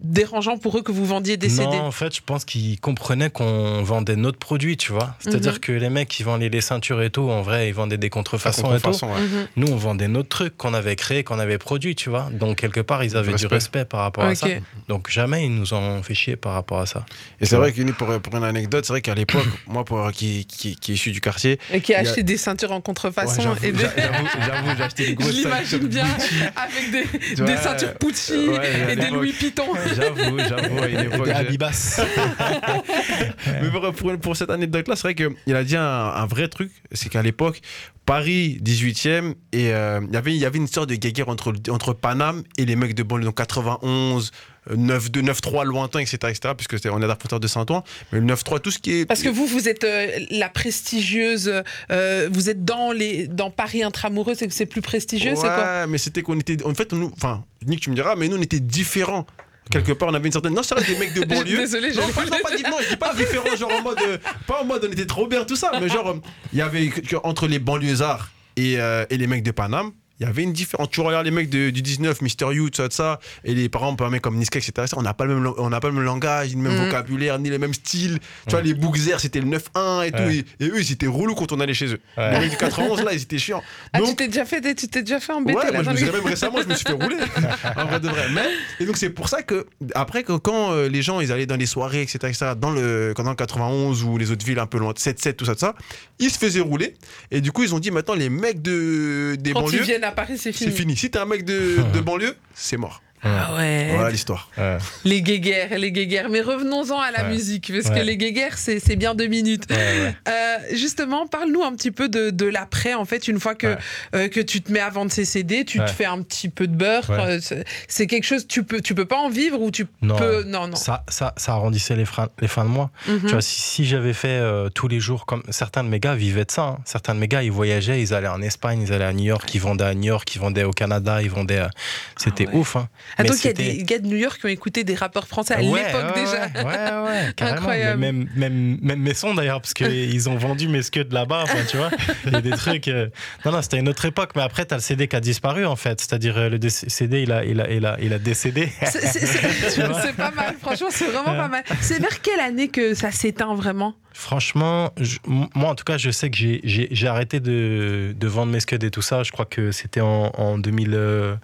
dérangeant 0.00 0.58
pour 0.58 0.78
eux 0.78 0.82
que 0.82 0.92
vous 0.92 1.04
vendiez 1.06 1.36
des 1.36 1.48
CD. 1.48 1.64
Non, 1.76 1.82
en 1.86 1.90
fait, 1.90 2.14
je 2.14 2.20
pense 2.24 2.44
qu'ils 2.44 2.78
comprenaient 2.80 3.30
qu'on 3.30 3.47
vendait 3.82 4.16
notre 4.16 4.38
produit, 4.38 4.76
tu 4.76 4.92
vois. 4.92 5.14
C'est-à-dire 5.20 5.54
Mhm. 5.54 5.58
que 5.58 5.72
les 5.72 5.90
mecs 5.90 6.08
qui 6.08 6.22
vendaient 6.22 6.48
les 6.48 6.60
ceintures 6.60 7.02
et 7.02 7.10
tout, 7.10 7.28
en 7.30 7.42
vrai, 7.42 7.68
ils 7.68 7.74
vendaient 7.74 7.96
des 7.96 8.08
Façon, 8.08 8.18
contrefaçons 8.22 8.76
et 8.76 8.80
tout. 8.80 9.04
ouais. 9.06 9.46
Nous, 9.56 9.68
on 9.68 9.76
vendait 9.76 10.08
notre 10.08 10.28
truc 10.28 10.56
qu'on 10.56 10.74
avait 10.74 10.96
créé, 10.96 11.24
qu'on 11.24 11.38
avait 11.38 11.58
produit, 11.58 11.94
tu 11.94 12.10
vois. 12.10 12.28
Donc, 12.32 12.56
quelque 12.58 12.80
part, 12.80 13.04
ils 13.04 13.16
avaient 13.16 13.34
du 13.34 13.46
Respect. 13.46 13.84
par 13.84 14.00
rapport 14.00 14.24
à 14.24 14.34
ça. 14.34 14.46
Donc, 14.88 15.10
jamais 15.10 15.44
ils 15.46 15.54
nous 15.54 15.74
ont 15.74 16.02
fait 16.02 16.14
chier 16.14 16.36
par 16.36 16.52
rapport 16.54 16.80
à 16.80 16.86
ça. 16.86 17.04
Et 17.40 17.46
c'est 17.46 17.56
vrai 17.56 17.72
que 17.72 17.82
pour, 17.92 18.08
pour 18.20 18.36
une 18.36 18.44
anecdote, 18.44 18.84
c'est 18.84 18.92
vrai 18.92 19.00
qu'à 19.02 19.14
l'époque, 19.14 19.46
moi, 19.66 19.84
pour, 19.84 20.10
qui, 20.12 20.44
qui, 20.46 20.76
qui 20.76 20.92
est 20.92 20.94
issu 20.94 21.10
du 21.12 21.20
quartier, 21.20 21.58
Et 21.72 21.80
qui 21.80 21.94
a 21.94 21.98
acheté 22.00 22.22
des 22.22 22.36
ceintures 22.36 22.72
en 22.72 22.76
ouais, 22.76 22.82
contrefaçon. 22.82 23.40
j'avoue, 23.42 23.64
et 23.64 23.72
des- 23.72 23.78
j'a- 23.78 23.92
j'avoue, 23.96 24.28
j'avoue, 24.46 24.68
j'ai 24.76 24.82
acheté 24.82 25.14
des 25.14 25.24
Je 25.24 25.30
l'imagine 25.30 25.64
ceintures 25.64 25.88
bien 25.88 26.04
Gucci. 26.06 26.34
avec 26.56 26.90
des, 26.90 27.18
Tu 27.20 27.34
des 27.36 27.42
vois, 27.42 27.56
ceintures 27.56 27.94
Pucci 27.94 28.48
ouais, 28.48 28.92
et 28.92 28.96
des. 28.96 29.08
Louis 29.10 29.32
Vuitton. 29.32 29.64
J'avoue, 29.96 30.38
j'avoue. 30.38 31.24
Des 31.24 31.30
Habibas. 31.32 32.00
Mais 33.46 33.70
pour, 33.92 34.18
pour- 34.18 34.36
cette 34.36 34.50
anecdote-là, 34.50 34.96
c'est 34.96 35.02
vrai 35.02 35.14
qu'il 35.14 35.54
a 35.56 35.64
dit 35.64 35.76
un, 35.76 35.82
un 35.82 36.26
vrai 36.26 36.48
truc, 36.48 36.70
c'est 36.92 37.08
qu'à 37.08 37.22
l'époque, 37.22 37.60
Paris 38.06 38.58
18e, 38.62 39.34
et 39.52 39.72
euh, 39.72 40.00
il 40.08 40.14
y 40.14 40.16
avait- 40.16 40.34
il 40.34 40.38
y 40.40 40.46
avait 40.46 40.58
une 40.58 40.66
sorte 40.66 40.88
de 40.88 40.94
guéguerre 40.94 41.28
entre, 41.28 41.52
entre 41.70 41.92
Paname 41.92 42.42
et 42.56 42.64
les 42.64 42.76
mecs 42.76 42.94
de 42.94 43.02
banlieue, 43.02 43.26
donc 43.26 43.34
91, 43.36 44.30
euh, 44.70 44.76
9-2, 44.76 45.22
9-3 45.22 45.64
lointain, 45.64 45.98
etc., 45.98 46.16
etc., 46.28 46.54
puisque 46.56 46.76
on 46.90 47.02
est 47.02 47.04
à 47.04 47.38
de 47.38 47.46
Saint-Ouen, 47.46 47.82
mais 48.12 48.20
le 48.20 48.26
9-3, 48.26 48.60
tout 48.60 48.70
ce 48.70 48.78
qui 48.78 49.00
est... 49.00 49.04
Parce 49.06 49.22
que 49.22 49.28
vous, 49.28 49.46
vous 49.46 49.68
êtes 49.68 49.84
euh, 49.84 50.06
la 50.30 50.48
prestigieuse, 50.48 51.52
euh, 51.90 52.28
vous 52.32 52.48
êtes 52.48 52.64
dans, 52.64 52.92
les, 52.92 53.26
dans 53.28 53.50
Paris 53.50 53.82
intramuros, 53.82 54.34
c'est 54.38 54.46
que 54.48 54.54
c'est 54.54 54.66
plus 54.66 54.82
prestigieux, 54.82 55.34
c'est 55.34 55.42
quoi 55.42 55.56
Ouais, 55.82 55.86
mais 55.88 55.98
c'était 55.98 56.22
qu'on 56.22 56.38
était... 56.38 56.62
En 56.64 56.74
fait, 56.74 56.92
nous, 56.92 57.12
enfin, 57.16 57.44
Nick, 57.66 57.80
tu 57.80 57.90
me 57.90 57.94
diras, 57.94 58.14
mais 58.16 58.28
nous, 58.28 58.36
on 58.36 58.42
était 58.42 58.60
différents. 58.60 59.26
Quelque 59.70 59.92
part, 59.92 60.08
on 60.08 60.14
avait 60.14 60.26
une 60.26 60.32
certaine. 60.32 60.54
Non, 60.54 60.62
ça 60.62 60.74
reste 60.74 60.88
des 60.88 60.98
mecs 60.98 61.12
de 61.14 61.24
banlieue. 61.24 61.58
Désolé, 61.58 61.92
je 61.92 62.00
non, 62.00 62.08
pas, 62.08 62.24
non, 62.24 62.30
pas, 62.42 62.56
dit- 62.56 62.62
non, 62.62 62.76
je 62.82 62.88
dis 62.90 62.96
pas 62.96 63.14
différent, 63.14 63.54
genre 63.56 63.72
en 63.72 63.82
mode. 63.82 63.98
euh, 64.06 64.18
pas 64.46 64.62
en 64.62 64.64
mode 64.64 64.86
on 64.88 64.92
était 64.92 65.06
trop 65.06 65.26
bien, 65.26 65.44
tout 65.44 65.56
ça, 65.56 65.72
mais 65.80 65.88
genre, 65.88 66.08
euh, 66.10 66.20
il 66.52 66.58
y 66.58 66.62
avait 66.62 66.90
entre 67.24 67.46
les 67.46 67.58
banlieusards 67.58 68.30
et, 68.56 68.80
euh, 68.80 69.04
et 69.10 69.16
les 69.18 69.26
mecs 69.26 69.42
de 69.42 69.50
Paname, 69.50 69.92
il 70.20 70.26
y 70.26 70.28
avait 70.28 70.42
une 70.42 70.52
différence. 70.52 70.90
Tu 70.90 71.00
regardes 71.00 71.24
les 71.26 71.30
mecs 71.30 71.48
de- 71.50 71.70
du 71.70 71.82
19, 71.82 72.20
Mister 72.22 72.46
You, 72.52 72.70
tout 72.70 72.76
ça, 72.82 72.88
tout 72.88 72.96
ça, 72.96 73.20
et 73.44 73.54
les 73.54 73.68
parents, 73.68 73.96
un 73.98 74.10
mec 74.10 74.22
comme 74.22 74.36
Niska, 74.36 74.58
etc. 74.58 74.72
On 74.96 75.02
n'a 75.02 75.14
pas, 75.14 75.24
le 75.24 75.34
même- 75.38 75.52
on 75.58 75.70
pas 75.70 75.80
le 75.88 75.92
même 75.92 76.04
langage, 76.04 76.48
ni 76.54 76.62
le 76.62 76.68
même 76.68 76.78
Mhm. 76.78 76.86
vocabulaire, 76.86 77.38
ni 77.38 77.50
le 77.50 77.58
même 77.58 77.74
style. 77.74 78.18
Tu 78.46 78.50
vois, 78.52 78.62
les 78.62 78.74
Bookzer, 78.74 79.18
c'était 79.20 79.40
le 79.40 79.46
9-1 79.46 80.02
et 80.02 80.10
tout. 80.12 80.18
Et, 80.22 80.44
et 80.60 80.68
eux, 80.68 80.80
ils 80.80 80.92
étaient 80.92 81.06
relous 81.06 81.34
quand 81.34 81.52
on 81.52 81.60
allait 81.60 81.74
chez 81.74 81.86
eux. 81.94 82.00
Les 82.16 82.38
mecs 82.38 82.50
du 82.50 82.56
91, 82.56 83.02
là, 83.02 83.12
ils 83.12 83.22
étaient 83.22 83.38
chiants. 83.38 83.62
Ah, 83.92 84.00
tu 84.00 84.14
t'es 84.16 84.26
déjà 84.28 84.44
fait, 84.44 84.60
tu 84.74 84.88
t'es 84.88 85.02
déjà 85.02 85.20
fait 85.20 85.32
embêter 85.32 85.58
Ouais, 85.58 85.66
là, 85.66 85.72
moi 85.72 85.82
je 85.84 85.90
me 85.90 85.96
suis 85.96 86.06
même 86.10 86.24
récemment, 86.26 86.60
je 86.62 86.68
me 86.68 86.74
suis 86.74 86.84
fait 86.86 86.92
rouler. 86.92 87.16
en 87.76 87.84
vrai 87.86 88.00
de 88.00 88.08
vrai. 88.08 88.26
Mais, 88.32 88.46
et 88.80 88.86
donc 88.86 88.96
c'est 88.96 89.10
pour 89.10 89.28
ça 89.28 89.42
que 89.42 89.66
après 89.94 90.22
que 90.24 90.32
quand 90.36 90.72
euh, 90.72 90.88
les 90.88 91.02
gens 91.02 91.20
ils 91.20 91.32
allaient 91.32 91.46
dans 91.46 91.56
les 91.56 91.66
soirées, 91.66 92.02
etc., 92.02 92.18
etc., 92.24 92.46
dans 92.58 92.70
le 92.70 93.14
dans 93.16 93.28
le 93.30 93.34
91 93.36 94.02
ou 94.04 94.18
les 94.18 94.30
autres 94.30 94.44
villes 94.44 94.58
un 94.58 94.66
peu 94.66 94.78
loin, 94.78 94.92
7-7, 94.96 95.34
tout 95.36 95.44
ça, 95.44 95.54
tout 95.54 95.60
ça, 95.60 95.74
ils 96.18 96.30
se 96.30 96.38
faisaient 96.38 96.60
rouler. 96.60 96.94
Et 97.30 97.40
du 97.40 97.52
coup 97.52 97.62
ils 97.62 97.74
ont 97.74 97.78
dit 97.78 97.90
maintenant 97.90 98.14
les 98.14 98.28
mecs 98.30 98.62
de 98.62 99.36
des 99.38 99.52
Quand 99.52 99.62
banlieues, 99.62 99.78
à 100.08 100.12
Paris, 100.12 100.38
c'est 100.38 100.52
c'est 100.52 100.64
fini. 100.66 100.76
fini. 100.76 100.96
Si 100.96 101.10
t'es 101.10 101.18
un 101.18 101.24
mec 101.26 101.44
de, 101.44 101.76
de 101.94 102.00
banlieue, 102.00 102.36
c'est 102.54 102.76
mort. 102.76 103.02
Ah 103.22 103.54
ouais. 103.56 103.88
Voilà 103.94 104.10
l'histoire. 104.10 104.48
Ouais. 104.56 104.78
Les 105.04 105.22
guéguerres, 105.22 105.78
les 105.78 105.92
guéguerres. 105.92 106.28
Mais 106.28 106.40
revenons-en 106.40 106.98
à 107.00 107.10
la 107.10 107.24
Ouais. 107.24 107.30
musique, 107.30 107.72
parce 107.72 107.86
Ouais. 107.92 108.00
que 108.00 108.04
les 108.06 108.16
guéguerres, 108.16 108.58
c'est 108.58 108.78
c'est 108.80 108.96
bien 108.96 109.14
deux 109.14 109.26
minutes. 109.26 109.64
Ouais, 109.70 109.76
ouais. 109.76 110.14
Euh, 110.28 110.56
justement, 110.74 111.26
parle-nous 111.26 111.62
un 111.62 111.74
petit 111.74 111.90
peu 111.90 112.08
de, 112.08 112.30
de 112.30 112.46
l'après, 112.46 112.94
en 112.94 113.04
fait, 113.04 113.28
une 113.28 113.40
fois 113.40 113.54
que, 113.54 113.66
Ouais. 113.68 113.78
euh, 114.14 114.28
que 114.28 114.40
tu 114.40 114.60
te 114.62 114.70
mets 114.72 114.80
à 114.80 114.90
vendre 114.90 115.10
ces 115.10 115.24
CD, 115.24 115.64
tu 115.64 115.78
te 115.78 115.86
fais 115.90 116.04
un 116.04 116.22
petit 116.22 116.48
peu 116.48 116.66
de 116.66 116.74
beurre. 116.74 117.08
Ouais. 117.10 117.18
euh, 117.18 117.40
c'est- 117.88 118.06
quelque 118.06 118.24
chose, 118.24 118.46
tu 118.46 118.62
peux, 118.62 118.80
tu 118.80 118.94
peux 118.94 119.04
pas 119.04 119.18
en 119.18 119.28
vivre 119.28 119.60
ou 119.60 119.70
tu 119.70 119.86
Non. 120.02 120.16
peux. 120.16 120.44
Non, 120.44 120.68
non. 120.68 120.76
Ça, 120.76 121.04
ça, 121.08 121.34
ça 121.36 121.52
arrondissait 121.52 121.96
les, 121.96 122.04
freins- 122.04 122.28
les 122.40 122.48
fins 122.48 122.64
de 122.64 122.70
mois. 122.70 122.90
Mhm. 123.06 123.20
Tu 123.22 123.32
vois, 123.32 123.42
si, 123.42 123.60
si 123.60 123.84
j'avais 123.86 124.12
fait 124.12 124.28
euh, 124.28 124.68
tous 124.70 124.88
les 124.88 125.00
jours, 125.00 125.26
comme 125.26 125.42
certains 125.50 125.82
de 125.84 125.88
mes 125.88 126.00
gars 126.00 126.14
vivaient 126.14 126.44
de 126.44 126.50
ça. 126.50 126.62
hein. 126.62 126.78
Certains 126.84 127.14
de 127.14 127.20
mes 127.20 127.28
gars, 127.28 127.42
ils 127.42 127.50
voyageaient, 127.52 128.00
ils 128.00 128.14
allaient 128.14 128.28
en 128.28 128.40
Espagne, 128.42 128.82
ils 128.82 128.92
allaient 128.92 129.04
à 129.04 129.12
New 129.12 129.24
York, 129.24 129.52
ils 129.54 129.60
vendaient 129.60 129.84
à 129.84 129.94
New 129.94 130.04
York, 130.04 130.34
ils 130.34 130.38
vendaient 130.40 130.64
au 130.64 130.70
Canada, 130.72 131.20
ils 131.22 131.30
vendaient. 131.30 131.58
à- 131.58 131.70
C'était 132.16 132.46
Ah 132.48 132.52
ouais. 132.52 132.56
ouf. 132.60 132.76
Hein. 132.76 132.88
Ah, 133.16 133.24
donc 133.24 133.36
il 133.42 133.46
y 133.46 133.50
a 133.50 133.52
des 133.52 133.82
gars 133.84 133.98
de 133.98 134.06
New 134.06 134.16
York 134.16 134.38
qui 134.40 134.46
ont 134.46 134.50
écouté 134.50 134.84
des 134.84 134.94
rappeurs 134.94 135.26
français 135.26 135.54
à 135.54 135.62
Ouais, 135.62 135.82
l'époque 135.84 136.14
ouais, 136.14 136.20
déjà. 136.24 136.46
Ouais, 136.46 137.02
ouais, 137.02 137.08
ouais, 137.08 137.32
carrément. 137.36 137.58
Incroyable. 137.58 138.00
Même, 138.00 138.28
même, 138.36 138.78
même 138.82 139.00
mes 139.00 139.14
sons 139.14 139.34
d'ailleurs, 139.34 139.60
parce 139.60 139.74
qu'ils 139.74 140.28
ont 140.28 140.36
vendu 140.36 140.68
mes 140.68 140.82
scuds 140.82 141.04
là-bas, 141.10 141.42
enfin, 141.44 141.58
tu 141.68 141.76
vois. 141.76 141.90
Il 142.26 142.32
y 142.32 142.36
a 142.36 142.40
des 142.40 142.50
trucs. 142.50 142.88
euh, 142.88 143.08
Non, 143.44 143.52
non, 143.52 143.62
c'était 143.62 143.78
une 143.78 143.88
autre 143.88 144.04
époque, 144.04 144.30
mais 144.36 144.42
après, 144.42 144.66
tu 144.66 144.74
as 144.74 144.76
le 144.76 144.82
CD 144.82 145.08
qui 145.08 145.16
a 145.16 145.20
disparu 145.20 145.64
en 145.66 145.76
fait. 145.76 146.00
C'est-à-dire, 146.00 146.36
euh, 146.38 146.48
le 146.50 146.58
CD, 146.68 147.22
il 147.22 147.32
a, 147.32 147.44
il 147.44 147.60
a, 147.60 147.70
il 147.70 147.86
a, 147.86 147.96
il 148.00 148.12
a 148.12 148.18
décédé. 148.18 148.68
C'est- 148.84 150.12
pas 150.16 150.30
mal, 150.32 150.54
franchement, 150.60 150.88
c'est 150.90 151.06
vraiment 151.06 151.36
pas 151.36 151.48
mal. 151.48 151.64
C'est 151.80 151.98
vers 152.00 152.20
quelle 152.22 152.40
année 152.40 152.68
que 152.68 152.94
ça 152.94 153.10
s'éteint 153.10 153.54
vraiment? 153.54 153.94
Franchement, 154.20 154.92
je- 155.00 155.18
moi 155.28 155.70
en 155.70 155.76
tout 155.76 155.84
cas, 155.84 155.96
je 155.96 156.10
sais 156.10 156.28
que 156.28 156.36
j'ai- 156.36 157.06
arrêté 157.06 157.38
de, 157.38 158.12
de 158.18 158.26
vendre 158.26 158.50
mes 158.50 158.58
scuds 158.58 158.84
et 158.84 158.90
tout 158.90 159.00
ça. 159.00 159.22
Je 159.22 159.30
crois 159.30 159.44
que 159.44 159.70
c'était 159.70 160.00
en, 160.00 160.32
en 160.36 160.58
2000, 160.58 160.90
euh, 160.94 161.36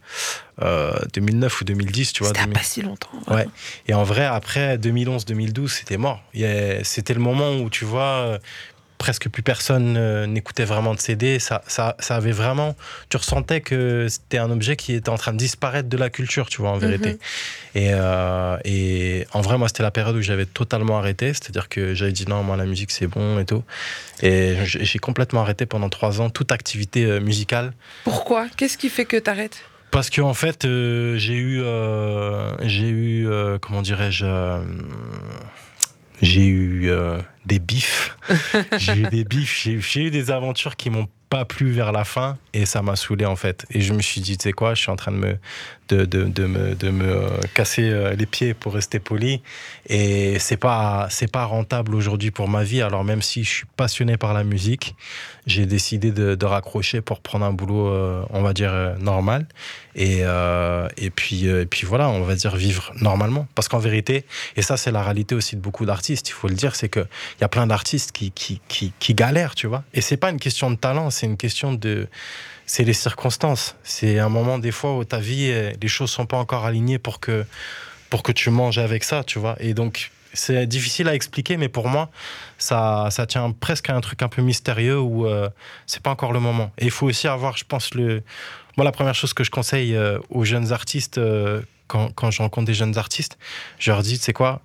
euh, 0.60 0.92
2009 1.12 1.60
ou 1.60 1.64
2010, 1.64 2.12
tu 2.12 2.24
vois. 2.24 2.30
C'était 2.30 2.40
il 2.40 2.42
y 2.42 2.42
a 2.42 2.46
2000. 2.46 2.58
pas 2.58 2.64
si 2.64 2.82
longtemps. 2.82 3.10
Ouais. 3.28 3.46
Et 3.86 3.94
en 3.94 4.02
vrai, 4.02 4.24
après 4.24 4.76
2011-2012, 4.78 5.68
c'était 5.68 5.98
mort. 5.98 6.20
C'était 6.82 7.14
le 7.14 7.20
moment 7.20 7.52
où, 7.58 7.70
tu 7.70 7.84
vois, 7.84 8.02
euh, 8.02 8.38
presque 9.04 9.28
plus 9.28 9.42
personne 9.42 9.96
euh, 9.98 10.26
n'écoutait 10.26 10.64
vraiment 10.64 10.94
de 10.94 10.98
CD. 10.98 11.38
Ça, 11.38 11.60
ça, 11.66 11.94
ça 11.98 12.16
avait 12.16 12.32
vraiment. 12.32 12.74
Tu 13.10 13.18
ressentais 13.18 13.60
que 13.60 14.08
c'était 14.08 14.38
un 14.38 14.50
objet 14.50 14.76
qui 14.76 14.94
était 14.94 15.10
en 15.10 15.18
train 15.18 15.34
de 15.34 15.36
disparaître 15.36 15.90
de 15.90 15.96
la 15.98 16.08
culture, 16.08 16.48
tu 16.48 16.62
vois, 16.62 16.70
en 16.70 16.78
vérité. 16.78 17.10
Mhm. 17.10 17.18
Et, 17.74 17.90
euh, 17.92 18.56
et 18.64 19.26
en 19.34 19.42
vrai, 19.42 19.58
moi, 19.58 19.68
c'était 19.68 19.82
la 19.82 19.90
période 19.90 20.16
où 20.16 20.22
j'avais 20.22 20.46
totalement 20.46 20.96
arrêté. 20.96 21.34
C'est-à-dire 21.34 21.68
que 21.68 21.92
j'avais 21.94 22.12
dit 22.12 22.24
non, 22.26 22.42
moi, 22.42 22.56
la 22.56 22.64
musique, 22.64 22.90
c'est 22.92 23.06
bon 23.06 23.38
et 23.38 23.44
tout. 23.44 23.62
Et 24.22 24.56
j'ai 24.64 24.98
complètement 24.98 25.42
arrêté 25.42 25.66
pendant 25.66 25.90
trois 25.90 26.22
ans 26.22 26.30
toute 26.30 26.50
activité 26.50 27.04
euh, 27.04 27.20
musicale. 27.20 27.74
Pourquoi? 28.04 28.46
Qu'est-ce 28.56 28.78
qui 28.78 28.88
fait 28.88 29.04
que 29.04 29.18
t'arrêtes? 29.18 29.58
Parce 29.90 30.08
qu'en 30.08 30.30
en 30.30 30.34
fait, 30.34 30.62
j'ai 30.62 31.34
eu, 31.34 31.62
j'ai 32.62 32.88
eu, 32.88 33.28
comment 33.60 33.82
dirais-je, 33.82 34.24
j'ai 36.24 36.46
eu 36.46 36.90
euh, 36.90 37.18
des 37.46 37.58
bifs. 37.58 38.16
j'ai 38.78 38.96
eu 38.96 39.02
des 39.04 39.24
bifs. 39.24 39.62
J'ai 39.62 39.80
j'ai 39.80 40.04
eu 40.04 40.10
des 40.10 40.30
aventures 40.30 40.76
qui 40.76 40.90
m'ont 40.90 41.08
pas 41.28 41.44
plu 41.44 41.70
vers 41.72 41.92
la 41.92 42.04
fin 42.04 42.38
et 42.52 42.64
ça 42.64 42.82
m'a 42.82 42.96
saoulé 42.96 43.26
en 43.26 43.36
fait. 43.36 43.66
Et 43.70 43.80
je 43.80 43.92
me 43.92 44.00
suis 44.00 44.20
dit, 44.20 44.36
tu 44.36 44.44
sais 44.44 44.52
quoi, 44.52 44.74
je 44.74 44.82
suis 44.82 44.90
en 44.90 44.96
train 44.96 45.12
de 45.12 45.16
me, 45.16 45.38
de, 45.88 46.04
de, 46.04 46.24
de 46.24 46.46
me, 46.46 46.74
de 46.74 46.90
me 46.90 47.04
euh, 47.04 47.28
casser 47.54 47.88
euh, 47.88 48.14
les 48.14 48.26
pieds 48.26 48.54
pour 48.54 48.74
rester 48.74 48.98
poli. 48.98 49.42
Et 49.88 50.38
c'est 50.38 50.56
pas, 50.56 51.08
c'est 51.10 51.30
pas 51.30 51.44
rentable 51.44 51.94
aujourd'hui 51.94 52.30
pour 52.30 52.48
ma 52.48 52.64
vie. 52.64 52.82
Alors 52.82 53.04
même 53.04 53.22
si 53.22 53.44
je 53.44 53.50
suis 53.50 53.66
passionné 53.76 54.16
par 54.16 54.32
la 54.32 54.44
musique, 54.44 54.94
j'ai 55.46 55.66
décidé 55.66 56.10
de, 56.10 56.44
raccrocher 56.44 57.00
pour 57.00 57.20
prendre 57.20 57.44
un 57.44 57.52
boulot, 57.52 57.88
euh, 57.88 58.22
on 58.30 58.42
va 58.42 58.52
dire, 58.52 58.72
normal. 58.98 59.46
Et, 59.96 60.22
et, 60.96 61.10
puis, 61.10 61.46
et 61.46 61.66
puis 61.66 61.86
voilà, 61.86 62.08
on 62.08 62.22
va 62.22 62.34
dire 62.34 62.56
vivre 62.56 62.92
normalement. 63.00 63.46
Parce 63.54 63.68
qu'en 63.68 63.78
vérité, 63.78 64.24
et 64.56 64.62
ça 64.62 64.76
c'est 64.76 64.90
la 64.90 65.02
réalité 65.02 65.34
aussi 65.34 65.54
de 65.56 65.60
beaucoup 65.60 65.86
d'artistes, 65.86 66.28
il 66.28 66.32
faut 66.32 66.48
le 66.48 66.54
dire, 66.54 66.74
c'est 66.74 66.88
qu'il 66.88 67.06
y 67.40 67.44
a 67.44 67.48
plein 67.48 67.66
d'artistes 67.66 68.10
qui, 68.12 68.32
qui, 68.32 68.60
qui, 68.68 68.92
qui 68.98 69.14
galèrent, 69.14 69.54
tu 69.54 69.66
vois. 69.66 69.84
Et 69.94 70.00
c'est 70.00 70.16
pas 70.16 70.30
une 70.30 70.40
question 70.40 70.70
de 70.70 70.76
talent, 70.76 71.10
c'est 71.10 71.26
une 71.26 71.36
question 71.36 71.72
de... 71.72 72.08
C'est 72.66 72.84
les 72.84 72.92
circonstances. 72.92 73.76
C'est 73.82 74.18
un 74.18 74.28
moment 74.28 74.58
des 74.58 74.72
fois 74.72 74.96
où 74.96 75.04
ta 75.04 75.18
vie, 75.18 75.50
euh, 75.50 75.72
les 75.80 75.88
choses 75.88 76.10
sont 76.10 76.26
pas 76.26 76.38
encore 76.38 76.64
alignées 76.64 76.98
pour 76.98 77.20
que, 77.20 77.44
pour 78.10 78.22
que 78.22 78.32
tu 78.32 78.50
manges 78.50 78.78
avec 78.78 79.04
ça, 79.04 79.24
tu 79.24 79.38
vois. 79.38 79.56
Et 79.60 79.74
donc, 79.74 80.10
c'est 80.34 80.66
difficile 80.66 81.08
à 81.08 81.14
expliquer, 81.14 81.56
mais 81.56 81.68
pour 81.68 81.88
moi, 81.88 82.10
ça, 82.58 83.08
ça 83.10 83.26
tient 83.26 83.50
presque 83.52 83.88
à 83.88 83.94
un 83.94 84.00
truc 84.00 84.22
un 84.22 84.28
peu 84.28 84.42
mystérieux 84.42 84.98
où 84.98 85.26
euh, 85.26 85.48
c'est 85.86 86.02
pas 86.02 86.10
encore 86.10 86.32
le 86.32 86.40
moment. 86.40 86.72
Et 86.78 86.84
il 86.86 86.90
faut 86.90 87.06
aussi 87.06 87.28
avoir, 87.28 87.56
je 87.56 87.64
pense, 87.64 87.94
le. 87.94 88.22
Moi, 88.76 88.84
la 88.84 88.92
première 88.92 89.14
chose 89.14 89.32
que 89.32 89.44
je 89.44 89.50
conseille 89.50 89.94
euh, 89.94 90.18
aux 90.30 90.44
jeunes 90.44 90.72
artistes, 90.72 91.18
euh, 91.18 91.62
quand, 91.86 92.12
quand 92.12 92.30
je 92.32 92.42
rencontre 92.42 92.66
des 92.66 92.74
jeunes 92.74 92.98
artistes, 92.98 93.38
je 93.78 93.92
leur 93.92 94.02
dis, 94.02 94.16
sais 94.16 94.32
quoi, 94.32 94.60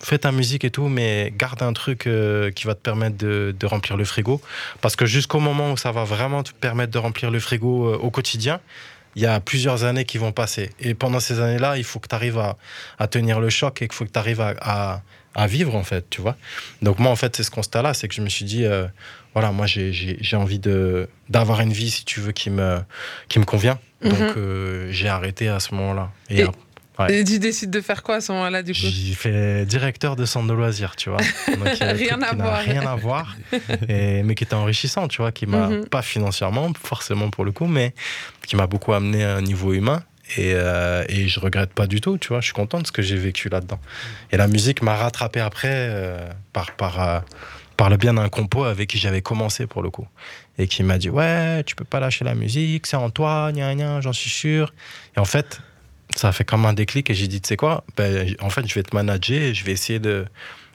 fais 0.00 0.18
ta 0.18 0.32
musique 0.32 0.64
et 0.64 0.70
tout, 0.70 0.88
mais 0.88 1.32
garde 1.36 1.62
un 1.62 1.72
truc 1.72 2.06
euh, 2.06 2.50
qui 2.50 2.66
va 2.66 2.74
te 2.74 2.80
permettre 2.80 3.16
de, 3.16 3.54
de 3.58 3.66
remplir 3.66 3.96
le 3.96 4.04
frigo. 4.04 4.40
Parce 4.80 4.96
que 4.96 5.06
jusqu'au 5.06 5.40
moment 5.40 5.72
où 5.72 5.76
ça 5.76 5.92
va 5.92 6.04
vraiment 6.04 6.42
te 6.42 6.52
permettre 6.52 6.92
de 6.92 6.98
remplir 6.98 7.30
le 7.30 7.40
frigo 7.40 7.88
euh, 7.92 7.96
au 7.98 8.10
quotidien, 8.10 8.60
il 9.14 9.22
y 9.22 9.26
a 9.26 9.40
plusieurs 9.40 9.84
années 9.84 10.04
qui 10.04 10.18
vont 10.18 10.32
passer. 10.32 10.70
Et 10.78 10.92
pendant 10.94 11.20
ces 11.20 11.40
années-là, 11.40 11.78
il 11.78 11.84
faut 11.84 11.98
que 12.00 12.08
tu 12.08 12.14
arrives 12.14 12.38
à, 12.38 12.56
à 12.98 13.06
tenir 13.08 13.40
le 13.40 13.48
choc 13.48 13.80
et 13.80 13.88
qu'il 13.88 13.94
faut 13.96 14.04
que 14.04 14.10
tu 14.12 14.18
arrives 14.18 14.42
à, 14.42 14.54
à, 14.60 15.02
à 15.34 15.46
vivre, 15.46 15.74
en 15.74 15.84
fait, 15.84 16.04
tu 16.10 16.20
vois. 16.20 16.36
Donc 16.82 16.98
moi, 16.98 17.10
en 17.10 17.16
fait, 17.16 17.34
c'est 17.34 17.42
ce 17.42 17.50
constat-là, 17.50 17.94
c'est 17.94 18.08
que 18.08 18.14
je 18.14 18.20
me 18.20 18.28
suis 18.28 18.44
dit, 18.44 18.64
euh, 18.66 18.86
voilà, 19.32 19.52
moi, 19.52 19.66
j'ai- 19.66 20.18
envie 20.34 20.58
d'avoir 21.30 21.60
une 21.62 21.72
vie, 21.72 21.90
si 21.90 22.04
tu 22.04 22.20
veux, 22.20 22.32
qui 22.32 22.50
me, 22.50 22.78
qui 23.28 23.38
me 23.38 23.44
convient. 23.46 23.78
Mhm. 24.02 24.10
Donc 24.10 24.36
euh, 24.36 24.88
j'ai 24.90 25.08
arrêté 25.08 25.48
à 25.48 25.60
ce 25.60 25.74
moment-là. 25.74 26.10
Et, 26.28 26.40
Et- 26.40 26.46
Ouais. 26.98 27.14
Et 27.20 27.24
tu 27.24 27.38
décides 27.38 27.70
de 27.70 27.80
faire 27.80 28.02
quoi 28.02 28.16
à 28.16 28.20
ce 28.20 28.32
moment-là, 28.32 28.62
du 28.62 28.72
coup? 28.72 28.78
J'ai 28.80 29.12
fait 29.14 29.66
directeur 29.66 30.16
de 30.16 30.24
centre 30.24 30.46
de 30.48 30.54
loisirs, 30.54 30.96
tu 30.96 31.10
vois. 31.10 31.18
Donc, 31.48 31.66
un 31.80 31.92
Rien 31.92 32.22
à 32.22 32.34
voir. 32.34 32.58
Rien 32.60 32.86
à 32.86 32.94
voir. 32.96 33.36
Et, 33.88 34.22
mais 34.22 34.34
qui 34.34 34.44
était 34.44 34.54
enrichissant, 34.54 35.06
tu 35.08 35.18
vois, 35.20 35.32
qui 35.32 35.46
m'a, 35.46 35.68
Mhm. 35.68 35.86
pas 35.88 36.02
financièrement, 36.02 36.72
forcément 36.82 37.28
pour 37.30 37.44
le 37.44 37.52
coup, 37.52 37.66
mais 37.66 37.94
qui 38.46 38.56
m'a 38.56 38.66
beaucoup 38.66 38.92
amené 38.94 39.24
à 39.24 39.34
un 39.36 39.42
niveau 39.42 39.72
humain. 39.74 40.02
Et, 40.36 40.52
euh, 40.54 41.04
et 41.08 41.28
je 41.28 41.38
regrette 41.38 41.72
pas 41.72 41.86
du 41.86 42.00
tout, 42.00 42.18
tu 42.18 42.28
vois. 42.28 42.40
Je 42.40 42.46
suis 42.46 42.54
content 42.54 42.80
de 42.80 42.86
ce 42.86 42.92
que 42.92 43.02
j'ai 43.02 43.16
vécu 43.16 43.48
là-dedans. 43.48 43.78
Et 44.32 44.36
la 44.36 44.48
musique 44.48 44.82
m'a 44.82 44.96
rattrapé 44.96 45.38
après 45.40 45.68
euh, 45.70 46.28
par, 46.52 46.72
par, 46.72 47.00
euh, 47.00 47.20
par 47.76 47.90
le 47.90 47.96
bien 47.96 48.14
d'un 48.14 48.28
compo 48.28 48.64
avec 48.64 48.88
qui 48.88 48.98
j'avais 48.98 49.22
commencé 49.22 49.66
pour 49.68 49.82
le 49.82 49.90
coup. 49.90 50.08
Et 50.58 50.66
qui 50.66 50.82
m'a 50.82 50.98
dit 50.98 51.10
Ouais, 51.10 51.62
tu 51.64 51.76
peux 51.76 51.84
pas 51.84 52.00
lâcher 52.00 52.24
la 52.24 52.34
musique, 52.34 52.86
c'est 52.86 52.96
en 52.96 53.10
toi, 53.10 53.52
j'en 54.00 54.12
suis 54.12 54.30
sûr. 54.30 54.72
Et 55.16 55.20
en 55.20 55.24
fait, 55.24 55.60
ça 56.14 56.28
a 56.28 56.32
fait 56.32 56.44
comme 56.44 56.64
un 56.66 56.72
déclic 56.72 57.10
et 57.10 57.14
j'ai 57.14 57.26
dit 57.28 57.40
Tu 57.40 57.48
sais 57.48 57.56
quoi 57.56 57.84
ben, 57.96 58.34
En 58.40 58.50
fait, 58.50 58.66
je 58.66 58.74
vais 58.74 58.82
te 58.82 58.94
manager 58.94 59.40
et 59.40 59.54
je 59.54 59.64
vais 59.64 59.72
essayer 59.72 59.98
de. 59.98 60.24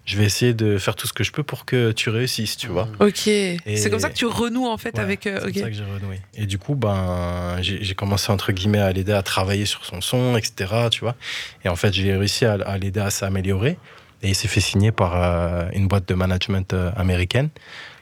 Je 0.03 0.17
vais 0.17 0.25
essayer 0.25 0.55
de 0.55 0.79
faire 0.79 0.95
tout 0.95 1.05
ce 1.05 1.13
que 1.13 1.23
je 1.23 1.31
peux 1.31 1.43
pour 1.43 1.63
que 1.63 1.91
tu 1.91 2.09
réussisses, 2.09 2.57
tu 2.57 2.67
vois. 2.67 2.87
Ok. 2.99 3.17
C'est 3.17 3.89
comme 3.91 3.99
ça 3.99 4.09
que 4.09 4.15
tu 4.15 4.25
renoues, 4.25 4.65
en 4.67 4.77
fait, 4.77 4.95
Ouais, 4.95 4.99
avec. 4.99 5.27
euh, 5.27 5.39
c'est 5.45 5.51
comme 5.53 5.61
ça 5.61 5.69
que 5.69 5.75
j'ai 5.75 5.83
renoué. 5.83 6.19
Et 6.33 6.47
du 6.47 6.57
coup, 6.57 6.73
ben, 6.73 7.57
j'ai 7.61 7.93
commencé 7.93 8.31
entre 8.31 8.51
guillemets 8.51 8.79
à 8.79 8.91
l'aider 8.91 9.13
à 9.13 9.21
travailler 9.21 9.65
sur 9.65 9.85
son 9.85 10.01
son, 10.01 10.35
etc. 10.37 10.87
Tu 10.89 11.01
vois. 11.01 11.15
Et 11.63 11.69
en 11.69 11.75
fait, 11.75 11.93
j'ai 11.93 12.15
réussi 12.17 12.45
à, 12.45 12.53
à 12.53 12.77
l'aider 12.79 12.99
à 12.99 13.11
s'améliorer. 13.11 13.77
Et 14.23 14.29
il 14.29 14.35
s'est 14.35 14.47
fait 14.47 14.59
signer 14.59 14.91
par 14.91 15.13
euh, 15.15 15.69
une 15.73 15.87
boîte 15.87 16.07
de 16.09 16.15
management 16.15 16.73
euh, 16.73 16.91
américaine 16.95 17.49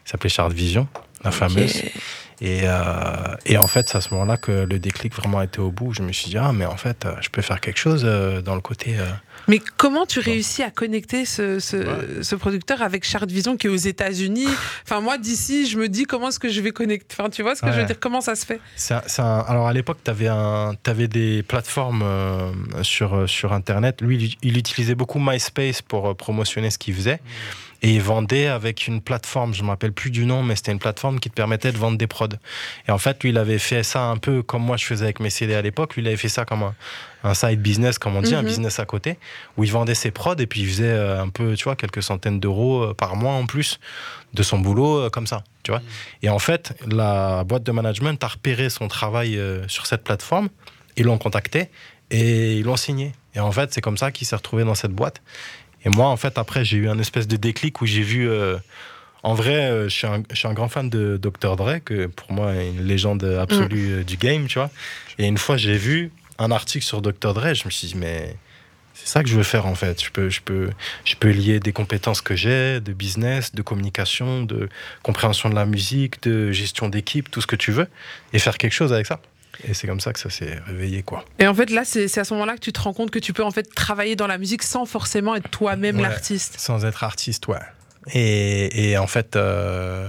qui 0.06 0.12
s'appelait 0.12 0.30
Chart 0.30 0.52
Vision, 0.52 0.88
la 1.24 1.32
fameuse. 1.32 1.82
Et, 2.42 2.62
euh, 2.64 3.36
et 3.46 3.58
en 3.58 3.68
fait, 3.68 3.90
c'est 3.90 3.98
à 3.98 4.02
ce 4.02 4.14
moment-là 4.14 4.38
que 4.38 4.52
le 4.52 4.80
déclic 4.80 5.14
vraiment 5.14 5.40
a 5.40 5.44
été 5.44 5.60
au 5.60 5.72
bout. 5.72 5.94
Je 5.94 6.02
me 6.02 6.12
suis 6.14 6.30
dit, 6.30 6.38
ah, 6.38 6.52
mais 6.54 6.66
en 6.66 6.78
fait, 6.78 7.06
euh, 7.06 7.14
je 7.22 7.30
peux 7.30 7.42
faire 7.42 7.60
quelque 7.60 7.78
chose 7.80 8.04
euh, 8.06 8.42
dans 8.42 8.56
le 8.56 8.62
côté. 8.62 8.96
euh, 8.98 9.06
Mais 9.50 9.60
comment 9.78 10.06
tu 10.06 10.20
réussis 10.20 10.64
à 10.64 10.72
connecter 10.72 11.26
ce, 11.26 11.60
ce, 11.60 11.76
Ouais. 11.76 12.24
ce 12.24 12.36
producteur 12.36 12.82
avec 12.82 13.04
Chart 13.06 13.26
Vision 13.30 13.58
qui 13.58 13.68
est 13.68 13.70
aux 13.70 13.76
États-Unis? 13.76 14.48
Enfin, 14.86 15.02
moi, 15.02 15.18
d'ici, 15.18 15.68
je 15.70 15.78
me 15.78 15.90
dis 15.90 16.06
comment 16.06 16.30
est-ce 16.30 16.40
que 16.40 16.50
je 16.50 16.62
vais 16.62 16.72
connecter? 16.72 17.14
Enfin, 17.20 17.30
tu 17.30 17.42
vois 17.44 17.56
ce 17.56 17.62
que 17.62 17.72
je 17.72 17.80
veux 17.82 17.86
dire? 17.86 18.00
Comment 18.00 18.22
ça 18.22 18.36
se 18.36 18.46
fait? 18.46 18.60
C'est 18.76 18.94
un- 18.94 19.04
c'est 19.06 19.22
un- 19.22 19.40
alors 19.48 19.68
à 19.68 19.74
l'époque, 19.74 19.98
tu 20.04 20.10
avais, 20.10 21.08
des 21.10 21.44
plateformes 21.44 22.02
euh, 22.04 22.52
sur, 22.84 23.28
sur 23.30 23.52
Internet. 23.54 24.02
Lui, 24.02 24.38
il, 24.42 24.50
il 24.52 24.58
utilisait 24.58 24.96
beaucoup 24.96 25.20
MySpace 25.20 25.82
pour 25.82 26.16
promotionner 26.16 26.70
ce 26.72 26.78
qu'il 26.78 26.96
faisait. 26.96 27.20
Et 27.82 27.94
il 27.96 28.02
vendait 28.02 28.48
avec 28.48 28.88
une 28.88 29.02
plateforme, 29.02 29.54
je 29.54 29.62
ne 29.62 29.66
me 29.66 29.70
rappelle 29.72 29.94
plus 29.94 30.12
du 30.12 30.26
nom, 30.26 30.44
mais 30.44 30.56
c'était 30.56 30.72
une 30.74 30.80
plateforme 30.80 31.20
qui 31.20 31.30
te 31.30 31.36
permettait 31.36 31.72
de 31.72 31.78
vendre 31.78 31.98
des 31.98 32.08
prods. 32.08 32.28
Et 32.88 32.92
en 32.92 32.98
fait, 32.98 33.24
lui, 33.24 33.30
il 33.30 33.38
avait 33.38 33.58
fait 33.60 33.84
ça 33.84 34.04
un 34.04 34.18
peu 34.18 34.44
comme 34.44 34.64
moi 34.64 34.76
je 34.78 34.86
faisais 34.86 35.06
avec 35.06 35.20
mes 35.22 35.30
CD 35.30 35.56
à 35.56 35.62
l'époque. 35.62 35.96
Lui, 35.96 36.02
il 36.02 36.08
avait 36.08 36.18
fait 36.18 36.28
ça 36.30 36.44
comme 36.44 36.64
un, 36.64 36.76
un 37.24 37.34
side 37.34 37.62
business, 37.62 37.98
comme 37.98 38.16
on 38.16 38.22
dit, 38.22 38.36
un 38.36 38.42
Mhm. 38.42 38.48
business 38.48 38.80
à 38.80 38.86
côté, 38.86 39.18
où 39.58 39.64
il 39.64 39.72
vendait 39.72 39.96
ses 39.96 40.12
prods 40.12 40.36
et 40.40 40.46
puis 40.48 40.62
il 40.62 40.68
faisait 40.68 40.86
euh, 40.92 41.22
un 41.22 41.30
peu, 41.30 41.56
tu 41.56 41.64
vois, 41.64 41.76
quelques 41.76 42.04
centaines 42.04 42.40
d'euros 42.40 42.84
euh, 42.84 42.94
par 42.94 43.16
mois 43.16 43.34
en 43.34 43.46
plus 43.46 43.80
de 44.34 44.44
son 44.44 44.60
boulot, 44.60 45.06
euh, 45.06 45.10
comme 45.10 45.28
ça, 45.28 45.44
tu 45.64 45.72
vois. 45.72 45.82
Et 46.22 46.30
en 46.30 46.40
fait, 46.40 46.74
la 46.86 47.44
boîte 47.46 47.64
de 47.64 47.72
management 47.72 48.22
a 48.24 48.28
repéré 48.28 48.70
son 48.70 48.88
travail 48.88 49.40
sur 49.68 49.86
cette 49.86 50.04
plateforme, 50.04 50.50
ils 50.98 51.06
l'ont 51.06 51.18
contacté 51.18 51.70
et 52.12 52.56
ils 52.56 52.64
l'ont 52.64 52.76
signé. 52.78 53.14
Et 53.36 53.40
en 53.40 53.52
fait, 53.52 53.72
c'est 53.74 53.82
comme 53.82 53.98
ça 53.98 54.12
qu'il 54.12 54.28
s'est 54.28 54.36
retrouvé 54.36 54.64
dans 54.66 54.76
cette 54.76 54.92
boîte. 54.92 55.22
Et 55.86 55.90
moi, 55.90 56.08
en 56.08 56.18
fait, 56.18 56.38
après, 56.38 56.66
j'ai 56.66 56.78
eu 56.78 56.90
un 56.90 57.00
espèce 57.00 57.28
de 57.28 57.38
déclic 57.38 57.82
où 57.82 57.86
j'ai 57.86 58.02
vu. 58.02 58.30
euh, 58.30 58.58
en 59.24 59.34
vrai, 59.34 59.70
euh, 59.70 59.90
je 59.90 59.96
suis, 59.96 60.08
un, 60.08 60.24
je 60.32 60.36
suis 60.36 60.48
un 60.48 60.54
grand 60.54 60.70
fan 60.70 60.90
de 60.90 61.18
Dr. 61.18 61.56
Dre, 61.58 61.84
que 61.84 62.06
pour 62.08 62.32
moi 62.32 62.54
est 62.56 62.70
une 62.70 62.86
légende 62.86 63.24
absolue 63.24 63.92
euh, 63.92 64.04
du 64.04 64.18
game, 64.18 64.48
tu 64.48 64.60
vois. 64.60 64.70
Et 65.18 65.26
une 65.28 65.38
fois, 65.38 65.58
j'ai 65.58 65.76
vu 65.78 66.12
un 66.38 66.52
article 66.52 66.86
sur 66.86 67.02
Dr. 67.02 67.34
Dre, 67.34 67.54
je 67.54 67.66
me 67.66 67.70
suis 67.70 67.90
dit, 67.90 67.96
mais 67.98 68.36
c'est 68.94 69.08
ça 69.08 69.24
que 69.24 69.30
je 69.30 69.36
veux 69.36 69.44
faire 69.44 69.66
en 69.66 69.76
fait. 69.76 70.02
Je 70.04 70.10
peux, 70.12 70.30
je 70.30 70.42
peux, 70.42 70.70
je 71.04 71.16
peux 71.16 71.30
lier 71.30 71.60
des 71.60 71.74
compétences 71.74 72.22
que 72.22 72.36
j'ai, 72.36 72.80
de 72.80 72.94
business, 72.94 73.54
de 73.54 73.62
communication, 73.62 74.44
de 74.44 74.70
compréhension 75.04 75.50
de 75.50 75.56
la 75.56 75.66
musique, 75.66 76.24
de 76.24 76.52
gestion 76.52 76.88
d'équipe, 76.88 77.30
tout 77.30 77.42
ce 77.42 77.48
que 77.48 77.56
tu 77.58 77.72
veux, 77.72 77.88
et 78.32 78.40
faire 78.40 78.58
quelque 78.58 78.74
chose 78.74 78.94
avec 78.94 79.06
ça. 79.06 79.20
Et 79.68 79.74
c'est 79.74 79.88
comme 79.88 80.00
ça 80.00 80.14
que 80.14 80.20
ça 80.20 80.30
s'est 80.30 80.58
réveillé, 80.66 81.04
quoi. 81.04 81.26
Et 81.40 81.48
en 81.48 81.54
fait, 81.54 81.70
là, 81.70 81.84
c'est 81.86 82.18
à 82.18 82.24
ce 82.24 82.34
moment-là 82.34 82.56
que 82.56 82.62
tu 82.62 82.72
te 82.72 82.80
rends 82.80 82.94
compte 82.94 83.12
que 83.12 83.20
tu 83.20 83.34
peux 83.34 83.44
en 83.44 83.52
fait 83.52 83.64
travailler 83.76 84.16
dans 84.16 84.28
la 84.28 84.38
musique 84.38 84.64
sans 84.64 84.86
forcément 84.86 85.36
être 85.36 85.50
toi-même 85.50 85.98
Ouais. 85.98 86.04
l'artiste. 86.04 86.56
Sans 86.60 86.86
être 86.86 87.04
artiste, 87.04 87.48
ouais. 87.48 87.58
Et, 88.14 88.92
et 88.92 88.98
en 88.98 89.08
fait, 89.08 89.36
euh, 89.36 90.08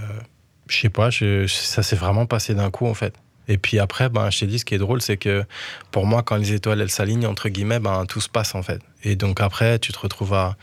je 0.68 0.78
sais 0.80 0.88
pas, 0.88 1.10
je- 1.10 1.46
ça 1.46 1.82
s'est 1.82 1.96
vraiment 1.96 2.26
passé 2.26 2.54
d'un 2.54 2.70
coup, 2.70 2.86
en 2.86 2.94
fait. 2.94 3.14
Et 3.48 3.58
puis 3.58 3.80
après, 3.80 4.08
ben, 4.08 4.30
je 4.30 4.38
t'ai 4.40 4.46
dit, 4.46 4.60
ce 4.60 4.64
qui 4.64 4.76
est 4.76 4.78
drôle, 4.78 5.02
c'est 5.02 5.16
que 5.16 5.44
pour 5.90 6.06
moi, 6.06 6.22
quand 6.22 6.36
les 6.36 6.52
étoiles, 6.52 6.80
elles 6.80 6.90
s'alignent, 6.90 7.26
entre 7.26 7.48
guillemets, 7.48 7.80
ben, 7.80 8.06
tout 8.06 8.20
se 8.20 8.28
passe, 8.28 8.54
en 8.54 8.62
fait. 8.62 8.80
Et 9.02 9.16
donc 9.16 9.40
après, 9.40 9.78
tu 9.80 9.92
te 9.92 9.98
retrouves 9.98 10.34
à... 10.34 10.56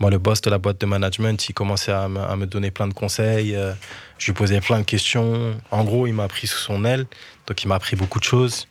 Moi, 0.00 0.10
le 0.10 0.18
boss 0.18 0.40
de 0.40 0.50
la 0.50 0.58
boîte 0.58 0.80
de 0.80 0.86
management, 0.86 1.48
il 1.48 1.52
commençait 1.52 1.92
à 1.92 2.08
me, 2.08 2.18
à 2.18 2.34
me 2.34 2.46
donner 2.46 2.72
plein 2.72 2.88
de 2.88 2.94
conseils. 2.94 3.54
euh, 3.54 3.72
je 4.18 4.26
lui 4.26 4.32
posais 4.32 4.60
plein 4.60 4.80
de 4.80 4.84
questions. 4.84 5.54
En 5.70 5.84
gros, 5.84 6.08
il 6.08 6.12
m'a 6.14 6.26
pris 6.26 6.48
sous 6.48 6.58
son 6.58 6.84
aile. 6.84 7.06
Donc, 7.46 7.62
il 7.62 7.68
m'a 7.68 7.74
appris 7.76 7.96
beaucoup 7.96 8.18
de 8.18 8.24
choses. 8.24 8.68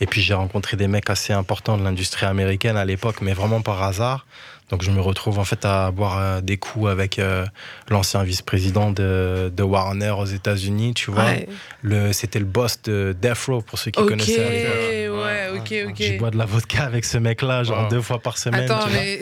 Et 0.00 0.06
puis, 0.06 0.20
j'ai 0.20 0.34
rencontré 0.34 0.76
des 0.76 0.88
mecs 0.88 1.10
assez 1.10 1.32
importants 1.32 1.78
de 1.78 1.84
l'industrie 1.84 2.26
américaine 2.26 2.76
à 2.76 2.84
l'époque, 2.84 3.16
mais 3.20 3.32
vraiment 3.34 3.62
par 3.62 3.82
hasard. 3.82 4.26
Donc, 4.70 4.82
je 4.82 4.90
me 4.90 5.00
retrouve 5.00 5.38
en 5.38 5.44
fait 5.44 5.64
à 5.66 5.90
boire 5.90 6.18
euh, 6.18 6.40
des 6.40 6.56
coups 6.56 6.88
avec 6.88 7.18
euh, 7.18 7.44
l'ancien 7.90 8.22
vice-président 8.24 8.90
de, 8.90 9.52
de 9.54 9.62
Warner 9.62 10.10
aux 10.18 10.24
États-Unis, 10.24 10.94
tu 10.94 11.10
vois. 11.10 11.24
Ouais. 11.24 11.46
Le, 11.82 12.12
c'était 12.12 12.38
le 12.38 12.46
boss 12.46 12.80
de 12.82 13.14
Death 13.20 13.38
Row, 13.48 13.60
pour 13.60 13.78
ceux 13.78 13.90
qui 13.90 14.00
Ok, 14.00 14.08
connaissaient 14.08 15.08
ouais, 15.10 15.50
l'époque. 15.50 15.60
ok, 15.60 15.90
ok. 15.90 15.94
J'ai 15.98 16.16
bois 16.16 16.30
de 16.30 16.38
la 16.38 16.46
vodka 16.46 16.84
avec 16.84 17.04
ce 17.04 17.18
mec-là, 17.18 17.64
genre 17.64 17.82
Wow. 17.84 17.88
deux 17.90 18.00
fois 18.00 18.18
par 18.18 18.38
semaine. 18.38 18.70
Attends, 18.70 18.86
tu 18.86 18.92
vois. 18.92 19.00
mais 19.02 19.18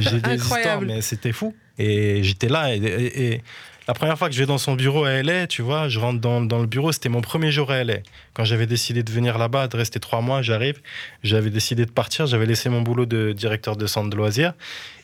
J'ai 0.00 0.20
des 0.20 0.34
histoires, 0.36 0.58
Incroyable. 0.60 0.86
mais 0.86 1.02
c'était 1.02 1.32
fou. 1.32 1.54
Et 1.78 2.22
j'étais 2.22 2.48
là. 2.48 2.72
Et, 2.74 2.78
et- 2.78 3.32
et 3.34 3.42
la 3.88 3.94
première 3.94 4.16
fois 4.18 4.28
que 4.28 4.34
je 4.34 4.40
vais 4.40 4.46
dans 4.46 4.58
son 4.58 4.74
bureau 4.74 5.04
à 5.04 5.22
LA, 5.22 5.46
tu 5.46 5.62
vois, 5.62 5.88
je 5.88 5.98
rentre 5.98 6.20
dans, 6.20 6.40
dans 6.40 6.58
le 6.60 6.66
bureau, 6.66 6.92
c'était 6.92 7.08
mon 7.08 7.20
premier 7.20 7.50
jour 7.50 7.70
à 7.70 7.82
LA. 7.82 7.96
Quand 8.34 8.44
j'avais 8.44 8.66
décidé 8.66 9.02
de 9.02 9.10
venir 9.10 9.38
là-bas, 9.38 9.68
de 9.68 9.76
rester 9.76 9.98
trois 10.00 10.20
mois, 10.20 10.40
j'arrive. 10.42 10.80
J'avais 11.22 11.50
décidé 11.50 11.84
de 11.86 11.90
partir. 11.90 12.26
J'avais 12.26 12.46
laissé 12.46 12.68
mon 12.68 12.82
boulot 12.82 13.06
de 13.06 13.32
directeur 13.32 13.76
de 13.76 13.86
centre 13.86 14.08
de 14.10 14.16
loisirs. 14.16 14.52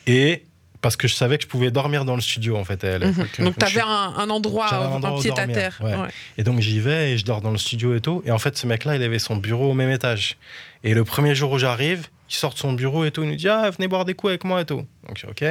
Et 0.07 0.43
parce 0.81 0.95
que 0.95 1.09
je 1.09 1.13
savais 1.13 1.37
que 1.37 1.43
je 1.43 1.49
pouvais 1.49 1.71
dormir 1.71 2.05
dans 2.05 2.15
le 2.15 2.21
studio, 2.21 2.55
en 2.55 2.63
fait, 2.63 2.81
à 2.85 2.97
LA. 2.99 3.07
Mhm. 3.07 3.13
Donc, 3.15 3.41
Donc, 3.41 3.53
je 3.59 3.65
tu 3.65 3.79
avais 3.79 3.81
un, 3.81 4.13
un 4.17 4.29
endroit, 4.29 4.73
un 4.73 4.87
en- 4.87 4.91
endroit 4.95 5.19
pied 5.19 5.31
à 5.37 5.45
terre. 5.45 5.77
ouais. 5.83 5.93
Ouais. 5.95 6.07
Et 6.37 6.43
donc 6.43 6.61
j'y 6.61 6.79
vais 6.79 7.11
et 7.11 7.17
je 7.17 7.25
dors 7.25 7.41
dans 7.41 7.51
le 7.51 7.57
studio 7.57 7.95
et 7.95 7.99
tout. 8.01 8.23
Et 8.25 8.31
en 8.31 8.39
fait, 8.39 8.57
ce 8.57 8.65
mec-là, 8.65 8.95
il 8.95 9.03
avait 9.03 9.19
son 9.19 9.35
bureau 9.35 9.71
au 9.71 9.73
même 9.73 9.89
étage. 9.91 10.37
Et 10.85 10.93
le 10.93 11.03
premier 11.03 11.35
jour 11.35 11.51
où 11.51 11.59
j'arrive, 11.59 12.07
il 12.29 12.35
sort 12.35 12.53
de 12.53 12.59
son 12.59 12.71
bureau 12.71 13.03
et 13.03 13.11
tout. 13.11 13.23
Il 13.23 13.29
nous 13.29 13.35
dit 13.35 13.49
Ah, 13.49 13.69
venez 13.71 13.89
boire 13.89 14.05
des 14.05 14.13
coups 14.13 14.29
avec 14.31 14.45
moi 14.45 14.61
et 14.61 14.65
tout. 14.65 14.85
Donc, 15.07 15.21
ok. 15.29 15.43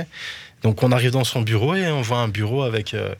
Donc 0.63 0.83
on 0.83 0.93
arrive 0.93 1.11
dans 1.13 1.25
son 1.25 1.43
bureau 1.43 1.75
et 1.75 1.87
on 1.89 2.03
voit 2.03 2.19
un 2.19 2.29
bureau 2.29 2.63
avec 2.63 2.95
euh, 2.95 3.15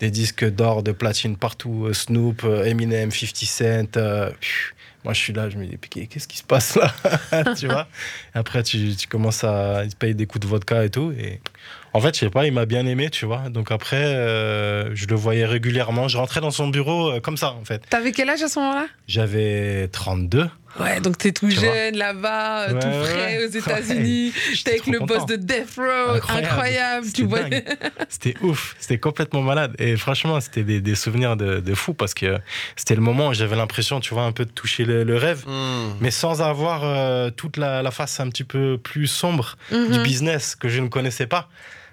des 0.00 0.10
disques 0.10 0.44
d'or, 0.48 0.82
de 0.82 0.92
platine 0.92 1.36
partout. 1.36 1.86
euh, 1.86 1.92
Snoop, 1.92 2.42
euh, 2.44 2.64
Eminem, 2.64 3.10
50 3.10 3.36
Cent. 3.44 3.96
euh, 3.96 4.30
moi, 5.04 5.12
je 5.14 5.20
suis 5.20 5.32
là, 5.32 5.48
je 5.48 5.56
me 5.56 5.64
dis 5.66 5.76
Qu'est- 5.88 6.06
Qu'est-ce 6.06 6.26
qui 6.26 6.38
se 6.38 6.42
passe 6.42 6.74
là 6.76 6.92
Tu 7.58 7.66
vois 7.68 7.86
Après, 8.34 8.62
tu, 8.64 8.96
tu 8.96 9.06
commences 9.06 9.44
à 9.44 9.84
il 9.84 9.90
te 9.90 9.96
paye 9.96 10.14
des 10.16 10.26
coups 10.26 10.44
de 10.44 10.48
vodka 10.50 10.84
et 10.84 10.90
tout. 10.90 11.12
Et 11.18 11.40
en 11.92 12.00
fait, 12.00 12.12
je 12.14 12.20
sais 12.20 12.30
pas, 12.30 12.44
il 12.46 12.52
m'a 12.52 12.66
bien 12.66 12.84
aimé, 12.86 13.08
tu 13.10 13.24
vois. 13.24 13.48
Donc 13.48 13.70
après, 13.70 14.04
euh, 14.04 14.90
je 14.96 15.06
le 15.06 15.14
voyais 15.14 15.46
régulièrement. 15.46 16.08
Je 16.08 16.18
rentrais 16.18 16.40
dans 16.40 16.50
son 16.50 16.68
bureau 16.68 17.20
comme 17.20 17.36
ça, 17.36 17.52
en 17.52 17.64
fait. 17.64 17.82
T'avais 17.88 18.10
quel 18.12 18.28
âge 18.30 18.42
à 18.42 18.48
ce 18.48 18.58
moment-là? 18.58 18.86
J'avais 19.06 19.86
32. 19.92 20.48
Ouais, 20.80 21.00
donc 21.00 21.18
t'es 21.18 21.32
tout 21.32 21.48
Tu 21.48 21.56
jeune 21.60 21.96
là-bas, 21.96 22.68
euh, 22.68 22.72
Ouais, 22.74 22.80
tout 22.80 22.86
ouais, 22.88 23.04
frais 23.04 23.38
ouais. 23.38 23.44
aux 23.46 23.50
États-Unis. 23.50 24.32
J'étais 24.52 24.54
J'étais 24.54 24.70
avec 24.70 24.86
le 24.86 24.98
boss 25.06 25.26
de 25.26 25.36
Death 25.36 25.74
Row, 25.76 26.14
incroyable. 26.16 26.46
Incroyable. 26.46 27.06
Tu 27.14 27.24
vois. 27.24 27.40
C'était 28.08 28.34
ouf. 28.42 28.76
C'était 28.78 28.98
complètement 28.98 29.42
malade. 29.42 29.74
Et 29.78 29.96
franchement, 29.96 30.40
c'était 30.40 30.62
des, 30.64 30.80
des 30.80 30.94
souvenirs 30.94 31.36
de, 31.36 31.60
de 31.60 31.74
fou 31.74 31.94
parce 31.94 32.14
que 32.14 32.38
c'était 32.76 32.94
le 32.94 33.00
moment 33.00 33.28
où 33.28 33.34
j'avais 33.34 33.56
l'impression, 33.56 34.00
tu 34.00 34.12
vois, 34.14 34.24
un 34.24 34.32
peu 34.32 34.44
de 34.44 34.50
toucher 34.50 34.84
le, 34.84 35.04
le 35.04 35.16
rêve. 35.16 35.44
Hmm. 35.46 35.94
Mais 36.00 36.10
sans 36.10 36.42
avoir 36.42 36.82
euh, 36.84 37.30
toute 37.30 37.56
la, 37.56 37.82
la 37.82 37.90
face 37.90 38.20
un 38.20 38.28
petit 38.28 38.44
peu 38.44 38.78
plus 38.82 39.06
sombre 39.06 39.56
du 39.70 39.76
Mhm. 39.76 40.02
business 40.02 40.54
que 40.56 40.68
je 40.68 40.80
ne 40.80 40.88
connaissais 40.88 41.26
pas. 41.26 41.48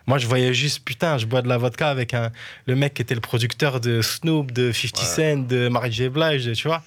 Moi, 0.05 0.17
je 0.17 0.27
voyais 0.27 0.53
juste, 0.53 0.83
putain, 0.83 1.17
je 1.17 1.25
bois 1.25 1.41
de 1.41 1.47
la 1.47 1.57
vodka 1.57 1.89
avec 1.89 2.13
un, 2.13 2.31
le 2.67 2.75
mec 2.75 2.93
qui 2.95 3.01
était 3.01 3.15
le 3.15 3.21
producteur 3.21 3.79
de 3.79 4.01
Snoop, 4.01 4.51
de 4.51 4.71
50 4.73 5.05
Cent, 5.05 5.47
de 5.47 5.69
Mary 5.69 5.91
J. 5.93 6.09
Blige, 6.09 6.51
tu 6.53 6.67
vois. 6.67 6.83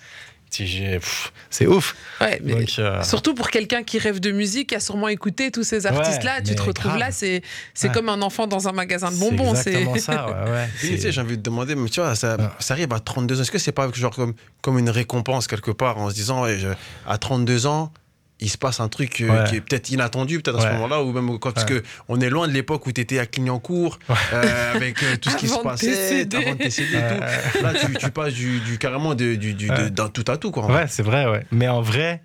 C'est 0.51 1.67
ouf. 1.67 1.95
Ouais, 2.21 2.41
mais 2.43 2.55
Donc, 2.55 2.69
euh, 2.79 3.03
Surtout 3.03 3.35
pour 3.35 3.51
quelqu'un 3.51 3.83
qui 3.83 3.99
rêve 3.99 4.21
de 4.21 4.31
musique, 4.33 4.71
qui 4.71 4.75
a 4.75 4.81
sûrement 4.81 5.09
écouté 5.09 5.51
tous 5.51 5.65
ces 5.65 5.87
artistes-là, 5.87 6.41
tu 6.43 6.55
te 6.55 6.63
retrouves 6.63 6.93
grave. 6.93 6.99
là, 6.99 7.11
c'est 7.11 7.43
c'est 7.75 7.89
Ouais. 7.89 7.95
comme 7.95 8.09
un 8.09 8.23
enfant 8.23 8.47
dans 8.47 8.69
un 8.69 8.73
magasin 8.73 9.11
de 9.11 9.15
c'est 9.15 9.21
bonbons. 9.21 9.51
exactement 9.55 9.97
ça, 9.97 10.27
ouais, 10.45 10.51
ouais. 10.51 10.69
Et, 10.85 10.89
tu 10.97 11.01
sais, 11.01 11.13
j'ai 11.13 11.21
envie 11.21 11.37
de 11.37 11.43
demander, 11.43 11.75
mais 11.75 11.89
tu 11.89 12.01
vois, 12.01 12.15
ça, 12.15 12.37
ça 12.59 12.75
arrive 12.75 12.93
à 12.93 13.01
32 13.01 13.39
ans. 13.39 13.43
Est-ce 13.43 13.51
que 13.51 13.59
c'est 13.59 13.73
pas 13.73 13.91
genre 13.93 14.15
comme, 14.15 14.35
comme 14.63 14.79
une 14.79 14.91
récompense 14.91 15.47
quelque 15.47 15.71
part 15.73 15.99
en 15.99 16.09
se 16.11 16.15
disant, 16.15 16.43
ouais, 16.43 16.59
je- 16.59 16.69
à 17.07 17.19
32 17.19 17.67
ans, 17.67 17.93
il 18.41 18.51
se 18.51 18.59
passe 18.59 18.81
un 18.81 18.89
truc 18.89 19.21
euh, 19.23 19.29
Ouais. 19.45 19.49
qui 19.49 19.57
est 19.57 19.61
peut-être 19.61 19.89
inattendu, 19.91 20.41
peut-être 20.41 20.59
à 20.59 20.61
ce 20.69 20.73
moment-là, 20.75 21.03
ou 21.03 21.13
même 21.13 21.39
quand, 21.39 21.53
parce 21.53 21.67
Ouais. 21.71 21.81
que 21.81 21.85
on 22.09 22.21
est 22.21 22.29
loin 22.29 22.47
de 22.49 22.53
l'époque 22.53 22.87
où 22.87 22.93
tu 22.93 23.01
étais 23.01 23.19
à 23.19 23.27
Clignancourt, 23.27 23.99
euh, 24.11 24.75
avec 24.75 25.03
euh, 25.03 25.17
tout 25.17 25.31
ce 25.31 25.37
qui 25.37 25.49
se 25.49 25.59
passait, 25.59 25.87
décéder. 25.87 26.37
avant 26.37 26.53
de 26.53 26.59
décéder 26.59 26.97
et 26.97 27.15
tout. 27.57 27.63
Là, 27.63 27.73
tu, 27.75 27.95
tu 27.95 28.11
passes 28.11 28.35
du, 28.35 28.61
du- 28.61 28.79
carrément 28.79 29.15
de, 29.15 29.35
du, 29.37 29.55
du- 29.55 29.69
de- 29.69 29.73
Ouais. 29.73 29.91
d'un 29.91 30.09
tout 30.09 30.25
à 30.31 30.37
tout, 30.37 30.51
quoi. 30.51 30.67
Ouais, 30.67 30.87
c'est 30.89 31.03
vrai, 31.03 31.27
ouais. 31.27 31.47
Mais 31.51 31.69
en 31.69 31.81
vrai, 31.81 32.21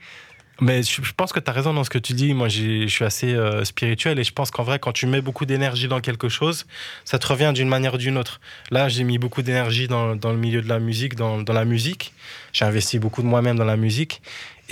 mais 0.59 0.83
je, 0.83 1.01
je 1.01 1.11
pense 1.15 1.31
que 1.33 1.39
tu 1.39 1.49
as 1.49 1.53
raison 1.53 1.73
dans 1.73 1.83
ce 1.85 1.89
que 1.89 1.97
tu 1.97 2.13
dis. 2.13 2.33
Moi, 2.33 2.47
je 2.49 2.85
suis 2.87 3.05
assez 3.05 3.33
euh, 3.33 3.63
spirituel 3.63 4.19
et 4.19 4.23
je 4.23 4.31
pense 4.33 4.51
qu'en 4.51 4.63
vrai, 4.63 4.77
quand 4.79 4.91
tu 4.91 5.07
mets 5.07 5.21
beaucoup 5.21 5.45
d'énergie 5.45 5.87
dans 5.87 6.01
quelque 6.01 6.27
chose, 6.29 6.65
ça 7.05 7.17
te 7.19 7.25
revient 7.27 7.51
d'une 7.55 7.69
manière 7.69 7.93
ou 7.95 7.97
d'une 7.97 8.17
autre. 8.17 8.41
Là, 8.69 8.87
j'ai 8.89 9.03
mis 9.03 9.17
beaucoup 9.17 9.41
d'énergie 9.43 9.87
dans, 9.87 10.15
dans 10.15 10.31
le 10.31 10.37
milieu 10.37 10.61
de 10.61 10.67
la 10.69 10.79
musique, 10.79 11.15
dans, 11.15 11.41
dans 11.41 11.53
la 11.53 11.65
musique. 11.65 12.13
J'ai 12.53 12.65
investi 12.65 12.99
beaucoup 12.99 13.21
de 13.23 13.27
moi-même 13.27 13.57
dans 13.57 13.65
la 13.65 13.77
musique. 13.77 14.21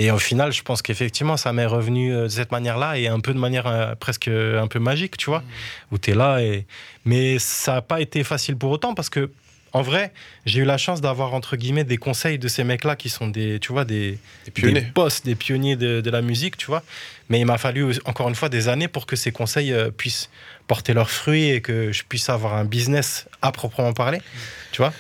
Et 0.02 0.12
au 0.12 0.18
final, 0.18 0.54
je 0.54 0.64
pense 0.64 0.82
qu'effectivement, 0.82 1.36
ça 1.36 1.52
m'est 1.52 1.66
revenu 1.66 2.14
euh, 2.14 2.24
de 2.24 2.28
cette 2.30 2.52
manière-là 2.54 2.98
et 2.98 3.08
un 3.08 3.20
peu 3.20 3.34
de 3.34 3.38
manière 3.38 3.68
euh, 3.68 3.96
presque 3.96 4.30
un 4.30 4.68
peu 4.68 4.80
magique, 4.80 5.18
tu 5.18 5.30
vois, 5.30 5.44
où 5.92 5.98
tu 5.98 6.12
es 6.12 6.16
là. 6.16 6.40
Et... 6.40 6.66
Mais 7.04 7.38
ça 7.38 7.74
n'a 7.74 7.82
pas 7.82 8.00
été 8.00 8.24
facile 8.24 8.56
pour 8.56 8.72
autant 8.72 8.94
parce 8.96 9.10
que, 9.10 9.30
en 9.74 9.82
vrai, 9.82 10.14
j'ai 10.46 10.62
eu 10.62 10.64
la 10.66 10.78
chance 10.78 11.02
d'avoir, 11.02 11.34
entre 11.34 11.58
guillemets, 11.58 11.84
des 11.84 11.98
conseils 11.98 12.40
de 12.40 12.48
ces 12.48 12.64
mecs-là 12.64 12.96
qui 12.96 13.10
sont 13.10 13.28
des, 13.28 13.60
tu 13.60 13.74
vois, 13.74 13.84
des, 13.84 14.12
Des 14.12 14.18
des 14.46 14.52
pionniers. 14.52 14.82
boss, 14.96 15.22
des 15.22 15.36
pionniers 15.36 15.76
de, 15.76 16.00
de 16.00 16.10
la 16.10 16.22
musique, 16.22 16.56
tu 16.56 16.68
vois. 16.68 16.82
Mais 17.28 17.42
il 17.42 17.46
m'a 17.46 17.58
fallu 17.58 17.94
encore 18.06 18.30
une 18.30 18.36
fois 18.36 18.48
des 18.50 18.70
années 18.70 18.88
pour 18.88 19.06
que 19.06 19.18
ces 19.18 19.32
conseils 19.34 19.74
euh, 19.74 19.92
puissent 19.92 20.30
porter 20.68 20.94
leurs 20.94 21.12
fruits 21.12 21.50
et 21.50 21.62
que 21.62 21.92
je 21.92 22.04
puisse 22.08 22.30
avoir 22.30 22.54
un 22.54 22.64
business 22.64 23.28
à 23.42 23.52
proprement 23.52 23.92
parler, 23.92 24.22
tu 24.72 24.82
vois. 24.82 24.94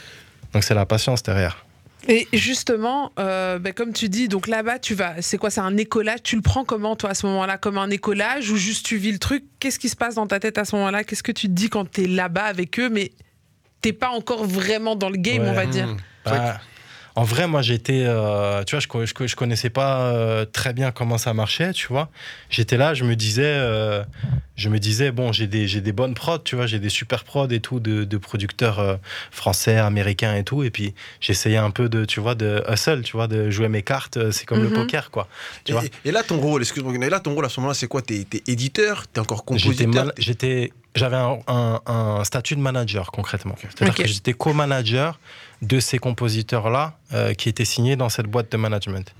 Donc 0.53 0.63
c'est 0.63 0.75
la 0.75 0.85
patience 0.85 1.23
derrière. 1.23 1.63
Et 2.07 2.27
justement, 2.33 3.12
euh, 3.19 3.59
ben, 3.59 3.73
comme 3.73 3.93
tu 3.93 4.07
dis, 4.09 4.27
donc 4.27 4.47
là-bas, 4.47 4.79
tu 4.79 4.95
vas, 4.95 5.21
c'est 5.21 5.38
quoi, 5.38 5.49
c'est 5.49 5.59
un 5.62 5.75
écolage? 5.77 6.23
Tu 6.23 6.35
le 6.35 6.41
prends 6.41 6.63
comment 6.63 6.95
toi 6.95 7.12
à 7.12 7.13
ce 7.13 7.25
moment-là, 7.27 7.57
comme 7.57 7.77
un 7.77 7.89
écolage 7.89 8.49
ou 8.49 8.55
juste 8.55 8.85
tu 8.85 8.97
vis 8.97 9.12
le 9.12 9.19
truc? 9.19 9.43
Qu'est-ce 9.59 9.77
qui 9.79 9.89
se 9.89 9.95
passe 9.97 10.15
dans 10.15 10.25
ta 10.27 10.39
tête 10.39 10.57
à 10.57 10.65
ce 10.65 10.75
moment-là? 10.77 11.03
Qu'est-ce 11.03 11.23
que 11.23 11.31
tu 11.33 11.47
te 11.47 11.51
dis 11.53 11.69
quand 11.69 11.89
t'es 11.89 12.07
là-bas 12.07 12.45
avec 12.45 12.79
eux, 12.79 12.89
mais 12.89 13.12
t'es 13.81 13.93
pas 13.93 14.09
encore 14.09 14.45
vraiment 14.45 14.95
dans 14.95 15.09
le 15.09 15.17
game, 15.17 15.43
Ouais. 15.43 15.49
on 15.49 15.53
va 15.53 15.65
dire? 15.65 15.88
Hmm. 15.88 15.97
Bah, 16.25 16.62
en 17.15 17.24
vrai, 17.24 17.48
moi, 17.48 17.62
j'étais, 17.62 18.04
euh, 18.06 18.63
tu 18.63 18.76
vois, 18.76 18.80
je, 18.80 19.06
je, 19.06 19.13
co- 19.13 19.28
je 19.28 19.36
connaissais 19.36 19.69
pas 19.69 20.12
euh, 20.13 20.45
très 20.45 20.74
bien 20.74 20.91
comment 20.91 21.17
ça 21.17 21.34
marchait, 21.34 21.74
tu 21.74 21.88
vois. 21.88 22.10
J'étais 22.50 22.78
là, 22.78 22.93
je 22.93 23.04
me 23.04 23.15
disais, 23.15 23.43
euh, 23.45 24.04
je 24.56 24.67
me 24.69 24.78
disais, 24.80 25.12
bon, 25.12 25.32
j'ai 25.32 25.48
des, 25.48 25.67
j'ai 25.67 25.80
des 25.82 25.91
bonnes 25.93 26.13
prods, 26.13 26.39
tu 26.39 26.56
vois, 26.56 26.65
j'ai 26.67 26.80
des 26.80 26.89
super 26.89 27.24
prods 27.24 27.48
et 27.50 27.60
tout 27.62 27.80
de, 27.80 28.04
de 28.04 28.17
producteurs 28.17 29.00
français, 29.32 29.78
américains 29.78 30.36
et 30.36 30.43
tout. 30.43 30.63
Et 30.63 30.69
puis, 30.69 30.93
j'essayais 31.22 31.58
un 31.58 31.72
peu 31.72 31.88
de, 31.89 32.04
tu 32.06 32.19
vois, 32.19 32.36
de 32.36 32.63
hustle, 32.69 33.02
tu 33.04 33.13
vois, 33.13 33.28
de 33.28 33.50
jouer 33.50 33.69
mes 33.69 33.84
cartes. 33.84 34.32
C'est 34.32 34.45
comme 34.45 34.60
Mhm. 34.60 34.65
le 34.65 34.74
poker, 34.74 35.12
quoi. 35.12 35.28
Tu 35.63 35.72
vois. 35.74 35.84
Et, 35.86 36.10
et 36.10 36.12
là, 36.12 36.24
ton 36.24 36.38
rôle, 36.39 36.62
excuse-moi, 36.62 36.93
et 36.93 37.10
là, 37.10 37.19
ton 37.19 37.34
rôle 37.34 37.45
à 37.45 37.50
ce 37.50 37.60
moment-là, 37.62 37.74
c'est 37.74 37.88
quoi? 37.88 38.02
T'es 38.02 38.26
éditeur? 38.48 39.08
T'es 39.08 39.19
encore 39.19 39.45
compositeur? 39.45 40.12
j'étais 40.17 40.72
j'avais 40.95 41.15
un, 41.17 41.39
un- 41.47 41.82
un 41.86 42.23
statut 42.23 42.56
de 42.56 42.62
manager 42.62 43.12
concrètement. 43.12 43.56
C'est-à-dire 43.62 43.95
que 43.95 44.08
j'étais 44.08 44.34
co-manager 44.34 45.19
de 45.62 45.82
ces 45.82 45.97
compositeurs-là 45.99 46.93
euh, 47.13 47.34
qui 47.34 47.49
étaient 47.49 47.65
signés 47.65 47.97
dans 47.97 48.08
cette 48.08 48.28
boîte 48.28 48.49
de 48.49 48.56
management. 48.56 49.13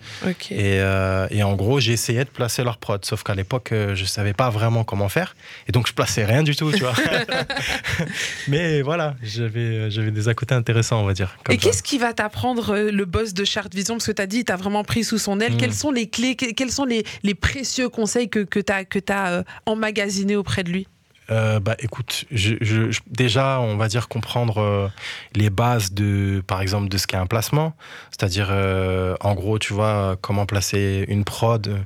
Et, 0.52 0.80
euh, 0.80 1.28
et 1.32 1.44
en 1.44 1.54
gros, 1.56 1.82
j'essayais 1.82 2.24
de 2.24 2.30
placer 2.30 2.64
leur 2.64 2.78
prod, 2.78 3.04
sauf 3.04 3.24
qu'à 3.24 3.36
l'époque, 3.36 3.74
euh, 3.74 3.94
je 3.94 4.06
savais 4.06 4.32
pas 4.34 4.50
vraiment 4.50 4.86
comment 4.86 5.10
faire, 5.10 5.36
et 5.68 5.74
donc 5.74 5.88
je 5.88 5.94
plaçais 5.94 6.24
rien 6.24 6.42
du 6.44 6.56
tout, 6.56 6.72
tu 6.72 6.80
vois. 6.80 6.94
Mais 8.48 8.82
voilà, 8.82 9.16
j'avais 9.22 9.92
j'avais 9.92 10.12
des 10.12 10.28
à 10.28 10.34
côté 10.34 10.56
intéressants, 10.56 11.02
on 11.02 11.06
va 11.06 11.14
dire. 11.14 11.38
Et 11.50 11.58
qu'est-ce 11.58 11.84
qui 11.84 11.98
va 11.98 12.14
t'apprendre 12.14 12.78
le 12.78 13.06
boss 13.06 13.34
de 13.34 13.44
Chart 13.46 13.68
Vision? 13.74 13.96
Parce 13.96 14.08
que 14.08 14.12
tu 14.12 14.22
as 14.22 14.28
dit, 14.28 14.46
tu 14.46 14.52
as 14.52 14.56
vraiment 14.58 14.84
pris 14.84 15.04
sous 15.04 15.18
son 15.18 15.40
aile. 15.40 15.54
Mm. 15.54 15.58
Quelles 15.58 15.74
sont 15.74 15.92
les 15.92 16.10
clés, 16.10 16.36
que- 16.36 16.54
quels 16.54 16.72
sont 16.72 16.86
les, 16.86 17.04
les 17.24 17.36
précieux 17.36 17.90
conseils 17.90 18.30
que, 18.30 18.40
que 18.40 18.60
tu 18.60 18.72
as, 18.72 18.86
que 18.86 19.00
as 19.12 19.44
emmagasinés 19.66 20.36
auprès 20.36 20.64
de 20.64 20.70
lui? 20.72 20.88
Euh, 21.32 21.60
bah 21.60 21.76
écoute, 21.80 22.26
je, 22.32 22.56
je- 22.62 22.90
je- 22.92 23.00
déjà 23.08 23.60
on 23.60 23.78
va 23.78 23.88
dire 23.88 24.08
comprendre 24.08 24.58
euh, 24.62 24.88
les 25.36 25.50
bases 25.50 25.94
de, 25.94 26.44
par 26.48 26.62
exemple, 26.62 26.90
de 26.90 26.98
ce 26.98 27.06
qu'est 27.08 27.18
un 27.18 27.28
placement, 27.28 27.74
c'est-à-dire 28.10 28.48
euh, 28.52 29.16
en 29.22 29.34
gros, 29.36 29.60
tu 29.60 29.74
vois, 29.74 30.16
comment 30.22 30.46
placer 30.46 31.06
une 31.08 31.24
prod 31.24 31.78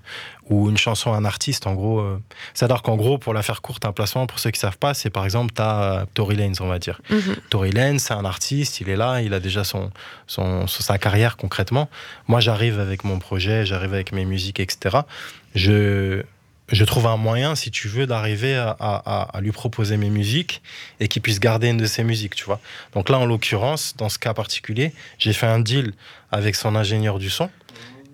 ou 0.49 0.69
une 0.69 0.77
chanson 0.77 1.13
à 1.13 1.17
un 1.17 1.23
artiste, 1.25 1.67
en 1.67 1.73
gros. 1.73 2.05
C'est-à-dire 2.53 2.81
qu'en 2.81 2.95
gros, 2.97 3.17
pour 3.17 3.33
la 3.33 3.41
faire 3.43 3.61
courte, 3.61 3.85
un 3.85 3.93
placement, 3.93 4.27
pour 4.27 4.39
ceux 4.39 4.51
qui 4.51 4.59
savent 4.59 4.77
pas, 4.77 4.93
c'est 4.93 5.09
par 5.09 5.23
exemple, 5.23 5.53
tu 5.55 5.61
as 5.61 6.05
Tory 6.13 6.35
Lanez, 6.35 6.59
on 6.59 6.67
va 6.67 6.79
dire. 6.79 6.99
Tory 7.49 7.71
Lanez, 7.71 7.99
c'est 7.99 8.13
un 8.13 8.25
artiste, 8.25 8.81
il 8.81 8.89
est 8.89 8.97
là, 8.97 9.21
il 9.21 9.33
a 9.33 9.39
déjà 9.39 9.63
son, 9.63 9.89
son- 10.27 10.67
sa 10.67 10.97
carrière 10.97 11.37
concrètement. 11.37 11.89
Moi, 12.27 12.39
j'arrive 12.41 12.79
avec 12.79 13.03
mon 13.05 13.19
projet, 13.19 13.65
j'arrive 13.65 13.93
avec 13.93 14.11
mes 14.11 14.25
musiques, 14.25 14.59
etc. 14.59 14.97
Je, 15.55 16.23
je 16.69 16.85
trouve 16.85 17.07
un 17.07 17.17
moyen, 17.17 17.55
si 17.55 17.71
tu 17.71 17.87
veux, 17.87 18.07
d'arriver 18.07 18.55
à, 18.55 19.39
lui 19.41 19.51
proposer 19.51 19.97
mes 19.97 20.09
musiques 20.09 20.61
et 20.99 21.07
qu'il 21.07 21.21
puisse 21.21 21.39
garder 21.39 21.69
une 21.69 21.77
de 21.77 21.85
ses 21.85 22.03
musiques, 22.03 22.35
tu 22.35 22.45
vois. 22.45 22.59
Donc 22.93 23.09
là, 23.09 23.19
en 23.19 23.25
l'occurrence, 23.25 23.95
dans 23.97 24.09
ce 24.09 24.17
cas 24.17 24.33
particulier, 24.33 24.93
j'ai 25.19 25.33
fait 25.33 25.47
un 25.47 25.59
deal 25.59 25.93
avec 26.31 26.55
son 26.55 26.75
ingénieur 26.75 27.19
du 27.19 27.29
son. 27.29 27.49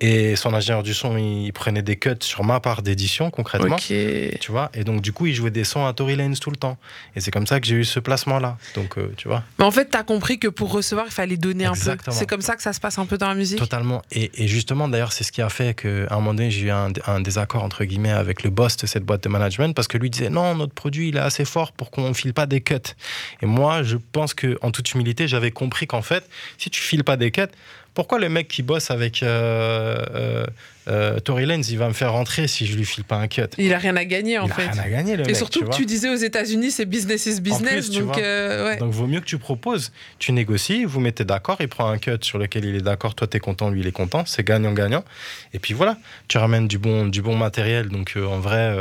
Et 0.01 0.35
son 0.35 0.53
ingénieur 0.53 0.83
du 0.83 0.93
son, 0.93 1.17
il 1.17 1.51
prenait 1.51 1.81
des 1.81 1.97
cuts 1.97 2.11
sur 2.21 2.43
ma 2.43 2.59
part 2.59 2.81
d'édition, 2.81 3.29
concrètement. 3.31 3.75
Ok. 3.75 3.93
Tu 4.39 4.51
vois, 4.51 4.69
et 4.73 4.83
donc 4.83 5.01
du 5.01 5.11
coup, 5.11 5.25
il 5.25 5.33
jouait 5.33 5.51
des 5.51 5.63
sons 5.63 5.85
à 5.85 5.93
Tory 5.93 6.15
Lanez 6.15 6.37
tout 6.37 6.51
le 6.51 6.55
temps. 6.55 6.77
Et 7.15 7.19
c'est 7.19 7.31
comme 7.31 7.47
ça 7.47 7.59
que 7.59 7.67
j'ai 7.67 7.75
eu 7.75 7.85
ce 7.85 7.99
placement-là. 7.99 8.57
Donc, 8.75 8.97
euh, 8.97 9.11
tu 9.17 9.27
vois. 9.27 9.43
Mais 9.57 9.65
en 9.65 9.71
fait, 9.71 9.89
tu 9.89 9.97
as 9.97 10.03
compris 10.03 10.39
que 10.39 10.47
pour 10.47 10.71
recevoir, 10.71 11.05
il 11.07 11.11
fallait 11.11 11.37
donner 11.37 11.65
un 11.65 11.73
peu. 11.73 11.97
C'est 12.11 12.27
comme 12.27 12.41
ça 12.41 12.55
que 12.55 12.61
ça 12.61 12.73
se 12.73 12.79
passe 12.79 12.97
un 12.97 13.05
peu 13.05 13.17
dans 13.17 13.27
la 13.27 13.35
musique 13.35 13.59
Totalement. 13.59 14.01
Et, 14.11 14.31
et 14.43 14.47
justement, 14.47 14.87
d'ailleurs, 14.87 15.11
c'est 15.11 15.23
ce 15.23 15.31
qui 15.31 15.41
a 15.41 15.49
fait 15.49 15.73
qu'à 15.73 16.07
un 16.09 16.15
moment 16.15 16.33
donné, 16.33 16.51
j'ai 16.51 16.67
eu 16.67 16.71
un, 16.71 16.89
un 17.07 17.19
désaccord, 17.19 17.63
entre 17.63 17.83
guillemets, 17.83 18.11
avec 18.11 18.43
le 18.43 18.49
boss 18.49 18.77
de 18.77 18.87
cette 18.87 19.03
boîte 19.03 19.23
de 19.23 19.29
management, 19.29 19.73
parce 19.75 19.87
que 19.87 19.97
lui 19.97 20.09
disait, 20.09 20.29
non, 20.29 20.55
notre 20.55 20.73
produit, 20.73 21.09
il 21.09 21.17
est 21.17 21.21
assez 21.21 21.45
fort 21.45 21.71
pour 21.71 21.91
qu'on 21.91 22.09
ne 22.09 22.13
file 22.13 22.33
pas 22.33 22.45
des 22.45 22.61
cuts. 22.61 22.75
Et 23.41 23.45
moi, 23.45 23.83
je 23.83 23.97
pense 23.97 24.33
que 24.33 24.57
en 24.61 24.71
toute 24.71 24.93
humilité, 24.93 25.27
j'avais 25.27 25.51
compris 25.51 25.87
qu'en 25.87 26.01
fait, 26.01 26.27
si 26.57 26.69
tu 26.69 26.81
files 26.81 27.03
pas 27.03 27.17
des 27.17 27.31
cuts, 27.31 27.41
pourquoi 27.93 28.19
le 28.19 28.29
mec 28.29 28.47
qui 28.47 28.63
bosse 28.63 28.91
avec 28.91 29.23
euh, 29.23 29.97
euh, 30.15 30.45
euh, 30.87 31.19
Tory 31.19 31.45
Lanez, 31.45 31.63
il 31.69 31.77
va 31.77 31.87
me 31.87 31.93
faire 31.93 32.13
rentrer 32.13 32.47
si 32.47 32.65
je 32.65 32.75
lui 32.75 32.85
file 32.85 33.03
pas 33.03 33.17
un 33.17 33.27
cut? 33.27 33.43
Il 33.57 33.73
a 33.73 33.77
rien 33.77 33.95
à 33.95 34.05
gagner, 34.05 34.39
en 34.39 34.45
Il 34.45 34.51
a 34.51 34.55
fait. 34.55 34.69
rien 34.69 34.81
à 34.83 34.89
gagner, 34.89 35.15
le 35.17 35.23
Et 35.23 35.27
mec, 35.27 35.35
surtout 35.35 35.59
tu 35.59 35.65
que 35.65 35.75
tu 35.75 35.85
disais 35.85 36.09
aux 36.09 36.15
États-Unis, 36.15 36.71
c'est 36.71 36.85
business 36.85 37.25
is 37.25 37.41
business. 37.41 37.89
plus, 37.89 37.99
donc, 37.99 38.17
euh, 38.17 38.65
ouais. 38.67 38.77
Donc, 38.77 38.91
vaut 38.91 39.07
mieux 39.07 39.19
que 39.19 39.25
tu 39.25 39.37
proposes. 39.37 39.91
Tu 40.17 40.31
négocies, 40.31 40.85
vous 40.85 40.99
mettez 40.99 41.25
d'accord, 41.25 41.57
il 41.59 41.67
prend 41.67 41.89
un 41.89 41.97
cut 41.97 42.17
sur 42.21 42.37
lequel 42.37 42.65
il 42.65 42.75
est 42.75 42.81
d'accord, 42.81 43.15
toi, 43.15 43.27
tu 43.27 43.37
es 43.37 43.39
content, 43.39 43.69
lui, 43.69 43.81
il 43.81 43.87
est 43.87 43.91
content, 43.91 44.23
c'est 44.25 44.43
gagnant-gagnant. 44.43 45.03
Et 45.53 45.59
puis 45.59 45.73
voilà, 45.73 45.97
tu 46.27 46.37
ramènes 46.37 46.67
du 46.67 46.77
bon, 46.77 47.05
du 47.05 47.21
bon 47.21 47.35
matériel. 47.35 47.89
Donc, 47.89 48.13
en 48.15 48.39
vrai, 48.39 48.75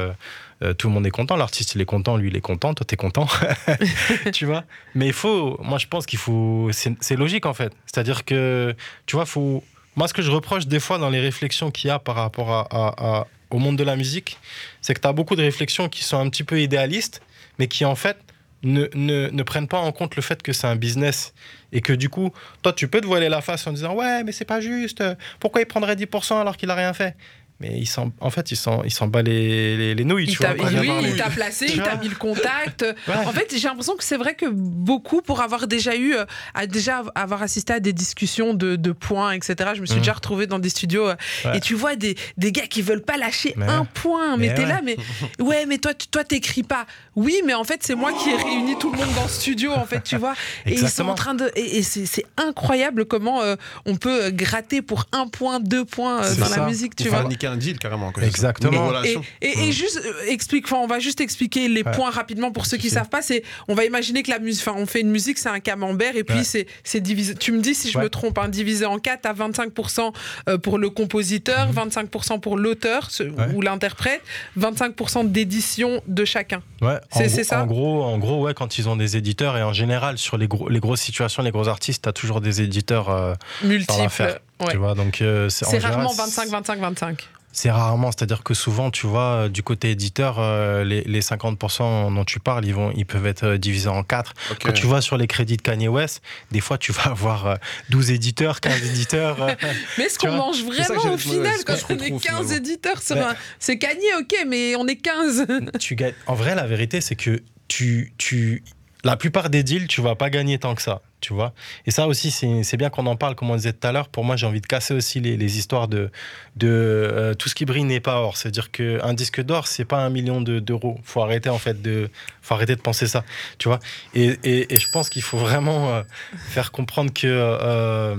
euh, 0.63 0.75
tout 0.75 0.89
le 0.89 0.95
monde 0.95 1.07
est 1.07 1.11
content. 1.11 1.37
L'artiste, 1.37 1.75
il 1.75 1.81
est 1.81 1.85
content, 1.85 2.17
lui, 2.17 2.29
il 2.29 2.37
est 2.37 2.41
content, 2.41 2.75
toi, 2.75 2.85
tu 2.87 2.95
es 2.95 2.97
content. 2.97 3.27
tu 4.33 4.47
vois? 4.47 4.65
Mais 4.95 5.07
il 5.07 5.13
faut, 5.13 5.59
moi, 5.63 5.79
je 5.79 5.87
pense 5.87 6.07
qu'il 6.07 6.19
faut. 6.19 6.69
C'est 6.73 6.95
c'est 7.01 7.17
logique, 7.17 7.47
en 7.47 7.55
fait. 7.55 7.73
C'est-à-dire 7.87 8.25
que, 8.25 8.75
tu 9.07 9.17
vois, 9.17 9.27
faut. 9.27 9.63
Moi, 9.97 10.07
ce 10.09 10.15
que 10.15 10.23
je 10.23 10.31
reproche 10.31 10.67
des 10.67 10.81
fois 10.81 10.99
dans 10.99 11.11
les 11.11 11.21
réflexions 11.21 11.71
qu'il 11.71 11.89
y 11.89 11.91
a 11.91 11.99
par 11.99 12.15
rapport 12.15 12.53
à- 12.53 12.67
à- 12.71 13.19
à- 13.21 13.27
au 13.51 13.59
monde 13.59 13.77
de 13.77 13.85
la 13.85 13.97
musique, 13.97 14.39
c'est 14.81 14.95
que 14.95 15.01
tu 15.01 15.09
as 15.09 15.13
beaucoup 15.13 15.35
de 15.37 15.43
réflexions 15.43 15.89
qui 15.89 16.05
sont 16.05 16.19
un 16.19 16.29
petit 16.29 16.45
peu 16.45 16.61
idéalistes, 16.61 17.21
mais 17.59 17.67
qui, 17.67 17.85
en 17.85 17.95
fait, 17.97 18.17
ne, 18.63 18.87
ne, 18.95 19.29
ne 19.31 19.43
prennent 19.43 19.69
pas 19.69 19.79
en 19.79 19.91
compte 19.93 20.15
le 20.17 20.23
fait 20.23 20.43
que 20.43 20.53
c'est 20.53 20.67
un 20.67 20.77
business 20.77 21.33
et 21.73 21.81
que 21.81 21.93
du 21.93 22.09
coup, 22.09 22.33
toi, 22.63 22.73
tu 22.73 22.89
peux 22.89 23.01
te 23.01 23.07
voiler 23.07 23.29
la 23.29 23.41
face 23.41 23.67
en 23.67 23.73
disant 23.73 23.95
ouais, 23.95 24.23
mais 24.25 24.33
c'est 24.33 24.45
pas 24.45 24.61
juste. 24.61 25.03
Pourquoi 25.41 25.61
il 25.63 25.67
prendrait 25.67 25.97
10% 25.97 26.41
alors 26.41 26.57
qu'il 26.57 26.69
a 26.71 26.75
rien 26.75 26.93
fait? 26.93 27.17
Mais 27.61 27.77
il 27.77 27.87
s'en, 27.87 28.13
en 28.21 28.31
fait, 28.31 28.53
il 28.53 28.57
s'en, 28.57 28.85
il 28.85 28.91
s'en 28.93 29.09
bat 29.09 29.21
les, 29.23 29.77
les, 29.77 29.95
les 29.97 30.05
nouilles. 30.05 30.27
Il 30.27 30.31
tu 30.31 30.39
vois, 30.39 30.51
oui, 30.57 30.89
il 31.03 31.17
t'a 31.17 31.29
placé, 31.29 31.67
il 31.69 31.83
t'a 31.83 31.97
mis 31.97 32.09
le 32.09 32.15
contact. 32.15 32.85
Ouais. 33.09 33.15
En 33.27 33.33
fait, 33.33 33.53
j'ai 33.57 33.67
l'impression 33.69 33.97
que 33.97 34.05
c'est 34.05 34.17
vrai 34.17 34.35
que 34.35 34.47
beaucoup, 34.47 35.23
pour 35.23 35.41
avoir 35.41 35.67
déjà 35.67 35.97
eu, 35.97 36.15
euh, 36.15 36.25
à 36.55 36.67
déjà 36.67 37.03
avoir 37.15 37.43
assisté 37.43 37.73
à 37.73 37.81
des 37.81 37.93
discussions 37.93 38.53
de, 38.55 38.77
de 38.77 38.93
points, 38.93 39.33
etc., 39.33 39.71
je 39.75 39.81
me 39.81 39.87
suis 39.87 39.95
Mhm. 39.97 40.01
déjà 40.03 40.13
retrouvée 40.13 40.47
dans 40.47 40.59
des 40.59 40.69
studios 40.69 41.09
euh, 41.09 41.15
Ouais. 41.45 41.57
et 41.57 41.61
tu 41.61 41.75
vois 41.75 41.97
des, 41.97 42.17
des 42.37 42.53
gars 42.53 42.67
qui 42.67 42.83
veulent 42.83 43.03
pas 43.03 43.17
lâcher 43.17 43.55
Mais 43.57 43.67
un 43.67 43.81
ouais. 43.81 43.87
point. 43.95 44.37
Mais, 44.37 44.49
Mais 44.49 44.55
t'es 44.55 44.63
ouais. 44.63 44.69
là, 44.69 44.81
mais 44.85 44.97
ouais, 45.41 45.67
mais 45.67 45.79
toi, 45.79 45.95
tu- 45.95 46.07
toi, 46.09 46.23
t'écris 46.25 46.63
pas. 46.63 46.87
Oui, 47.17 47.41
mais 47.47 47.55
en 47.55 47.65
fait, 47.65 47.81
c'est 47.83 47.95
moi 47.95 48.13
qui 48.13 48.29
ai 48.31 48.37
réuni 48.37 48.79
tout 48.79 48.91
le 48.93 48.99
monde 48.99 49.15
dans 49.17 49.23
le 49.25 49.29
studio, 49.29 49.73
en 49.73 49.87
fait, 49.87 50.03
tu 50.03 50.17
vois. 50.17 50.35
Et 50.67 50.75
ils 50.75 50.89
sont 50.89 51.09
en 51.09 51.15
train 51.15 51.35
de. 51.35 51.51
Et, 51.57 51.79
et 51.79 51.83
c'est 51.83 52.07
c'est 52.07 52.25
incroyable 52.37 53.05
comment 53.07 53.43
euh, 53.43 53.57
on 53.87 53.97
peut 53.97 54.31
gratter 54.31 54.83
pour 54.83 55.07
un 55.13 55.27
point, 55.29 55.61
deux 55.61 55.85
points 55.85 56.23
euh, 56.25 56.35
dans 56.37 56.47
ça. 56.47 56.57
la 56.61 56.67
musique, 56.67 56.95
tu 56.95 57.09
vois. 57.09 57.25
Un 57.49 57.57
deal 57.57 57.79
carrément. 57.79 58.13
quoi. 58.13 58.23
Exactement. 58.25 58.93
Et, 59.03 59.17
et- 59.43 59.69
et 59.69 59.73
juste 59.73 60.01
euh, 60.05 60.27
explique, 60.29 60.67
enfin, 60.67 60.77
on 60.77 60.87
va 60.87 60.99
juste 61.01 61.21
expliquer 61.21 61.69
les 61.69 61.83
Ouais. 61.83 61.91
points 61.93 62.11
rapidement 62.11 62.51
pour 62.53 62.67
ceux 62.67 62.77
qui 62.77 62.89
si. 62.89 62.95
savent 62.95 63.09
pas. 63.09 63.23
C'est, 63.23 63.43
on 63.69 63.75
va 63.75 63.85
imaginer 63.85 64.23
que 64.23 64.31
la 64.31 64.39
musique, 64.39 64.67
enfin, 64.67 64.79
on 64.81 64.87
fait 64.87 65.01
une 65.01 65.11
musique, 65.11 65.39
c'est 65.39 65.49
un 65.49 65.61
camembert 65.61 66.17
et 66.17 66.25
puis 66.25 66.39
Ouais. 66.39 66.45
c'est, 66.45 66.67
c'est 66.85 67.01
divisé. 67.01 67.35
Tu 67.35 67.53
me 67.53 67.61
dis 67.61 67.75
si 67.75 67.91
je 67.91 67.99
Ouais. 67.99 68.05
me 68.05 68.09
trompe, 68.11 68.39
hein, 68.39 68.49
divisé 68.49 68.85
en 68.87 68.99
quatre, 68.99 69.27
à 69.27 69.33
25% 69.33 70.13
euh, 70.49 70.59
pour 70.59 70.79
le 70.79 70.91
compositeur, 70.91 71.73
25% 71.73 72.39
pour 72.41 72.57
l'auteur 72.57 73.11
ce-. 73.11 73.23
Ouais. 73.25 73.47
ou 73.55 73.63
l'interprète, 73.63 74.23
25% 74.59 75.25
d'édition 75.25 76.03
de 76.07 76.25
chacun. 76.25 76.63
Ouais, 76.81 76.99
en, 77.13 77.19
C'est- 77.29 77.45
ça 77.45 77.63
en 77.63 77.67
gros, 77.67 78.03
en 78.05 78.19
gros, 78.19 78.43
ouais, 78.45 78.55
quand 78.55 78.79
ils 78.79 78.89
ont 78.89 78.97
des 78.97 79.17
éditeurs 79.17 79.57
et 79.57 79.63
en 79.63 79.73
général 79.73 80.19
sur 80.19 80.37
les, 80.39 80.49
gros, 80.49 80.69
les 80.69 80.81
grosses 80.81 81.01
situations, 81.01 81.43
les 81.43 81.51
gros 81.51 81.69
artistes, 81.69 82.03
t'as 82.05 82.13
toujours 82.13 82.41
des 82.41 82.61
éditeurs 82.63 83.09
euh, 83.09 83.35
dans 83.63 83.69
Multiple. 83.69 84.03
l'affaire. 84.03 84.39
Ouais. 84.61 84.73
Tu 84.73 84.77
vois, 84.77 84.95
donc 84.95 85.21
euh, 85.23 85.49
c'est 85.49 85.79
rarement 85.79 86.13
25, 86.13 86.49
25, 86.49 86.81
25. 86.81 87.29
C'est 87.61 87.73
rarement, 87.73 88.13
c'est-à-dire 88.13 88.45
que 88.45 88.55
souvent, 88.55 88.93
tu 88.93 89.09
vois, 89.09 89.31
euh, 89.33 89.49
du 89.49 89.65
côté 89.65 89.91
éditeur, 89.91 90.37
euh, 90.39 90.85
les, 90.85 91.01
les 91.03 91.21
50% 91.21 92.15
dont 92.15 92.25
tu 92.25 92.39
parles, 92.39 92.65
ils, 92.65 92.73
vont, 92.73 92.93
ils 92.95 93.05
peuvent 93.05 93.27
être 93.27 93.43
euh, 93.45 93.59
divisés 93.59 93.89
en 93.89 94.05
quatre. 94.05 94.33
Ok. 94.53 94.59
Quand 94.65 94.73
tu 94.73 94.87
vois 94.87 95.01
sur 95.01 95.17
les 95.17 95.27
crédits 95.27 95.57
de 95.57 95.63
Kanye 95.63 95.89
West, 95.89 96.23
des 96.53 96.61
fois, 96.61 96.79
tu 96.79 96.93
vas 96.93 97.03
avoir 97.11 97.47
euh, 97.49 97.55
12 97.91 98.13
éditeurs, 98.13 98.61
15 98.61 98.91
éditeurs. 98.91 99.39
Mais 99.99 100.05
est-ce 100.05 100.21
qu'on 100.21 100.31
mange 100.31 100.63
vraiment 100.63 101.15
au 101.15 101.19
final 101.19 101.53
quand 101.67 101.75
on 101.91 101.95
est 101.95 102.07
trouve, 102.07 102.23
15 102.23 102.23
finalement? 102.23 102.51
éditeurs 102.53 103.03
sur 103.03 103.17
Ouais. 103.17 103.23
un. 103.23 103.35
C'est 103.59 103.77
Kanye, 103.77 104.07
ok, 104.21 104.45
mais 104.47 104.77
on 104.77 104.87
est 104.87 104.95
15. 104.95 105.47
tu 105.81 105.97
gagnes. 105.97 106.15
En 106.29 106.35
vrai, 106.35 106.55
la 106.55 106.65
vérité, 106.65 107.01
c'est 107.01 107.17
que 107.17 107.43
tu, 107.67 108.13
tu, 108.19 108.63
la 109.03 109.17
plupart 109.17 109.51
des 109.51 109.65
deals, 109.65 109.89
tu 109.89 110.01
vas 110.01 110.15
pas 110.15 110.31
gagner 110.31 110.61
tant 110.61 110.77
que 110.77 110.83
ça, 110.83 111.01
tu 111.21 111.33
vois. 111.33 111.53
Et 111.87 111.91
ça 111.91 112.07
aussi, 112.07 112.31
c'est 112.31 112.77
bien 112.77 112.91
qu'on 112.91 113.07
en 113.07 113.17
parle, 113.17 113.35
comme 113.35 113.51
on 113.51 113.57
disait 113.57 113.73
tout 113.73 113.87
à 113.87 113.93
l'heure. 113.93 114.09
Pour 114.09 114.25
moi, 114.25 114.37
j'ai 114.37 114.47
envie 114.47 114.61
de 114.61 114.67
casser 114.67 114.95
aussi 114.95 115.21
les, 115.21 115.59
histoires 115.59 115.89
de, 115.89 116.11
de 116.57 116.69
euh, 116.69 117.35
tout 117.35 117.49
ce 117.49 117.55
qui 117.55 117.65
brille 117.65 117.85
n'est 117.85 118.01
pas 118.01 118.21
or. 118.21 118.37
C'est-à-dire 118.37 118.71
qu'un 118.71 119.15
disque 119.15 119.43
d'or, 119.43 119.67
c'est 119.67 119.85
pas 119.85 119.99
un 119.99 120.11
million 120.11 120.41
de- 120.41 120.61
d'euros. 120.61 120.99
faut 121.03 121.23
arrêter 121.23 121.49
en 121.49 121.59
fait 121.59 121.81
de, 121.83 122.11
faut 122.43 122.55
arrêter 122.55 122.77
de 122.77 122.81
penser 122.81 123.07
ça, 123.07 123.25
tu 123.59 123.69
vois. 123.69 123.81
Et 124.15 124.39
je 124.79 124.87
pense 124.93 125.09
qu'il 125.11 125.23
faut 125.23 125.39
vraiment 125.39 125.91
euh, 125.91 126.03
faire 126.49 126.71
comprendre 126.71 127.13
que 127.13 127.27
euh, 127.27 128.17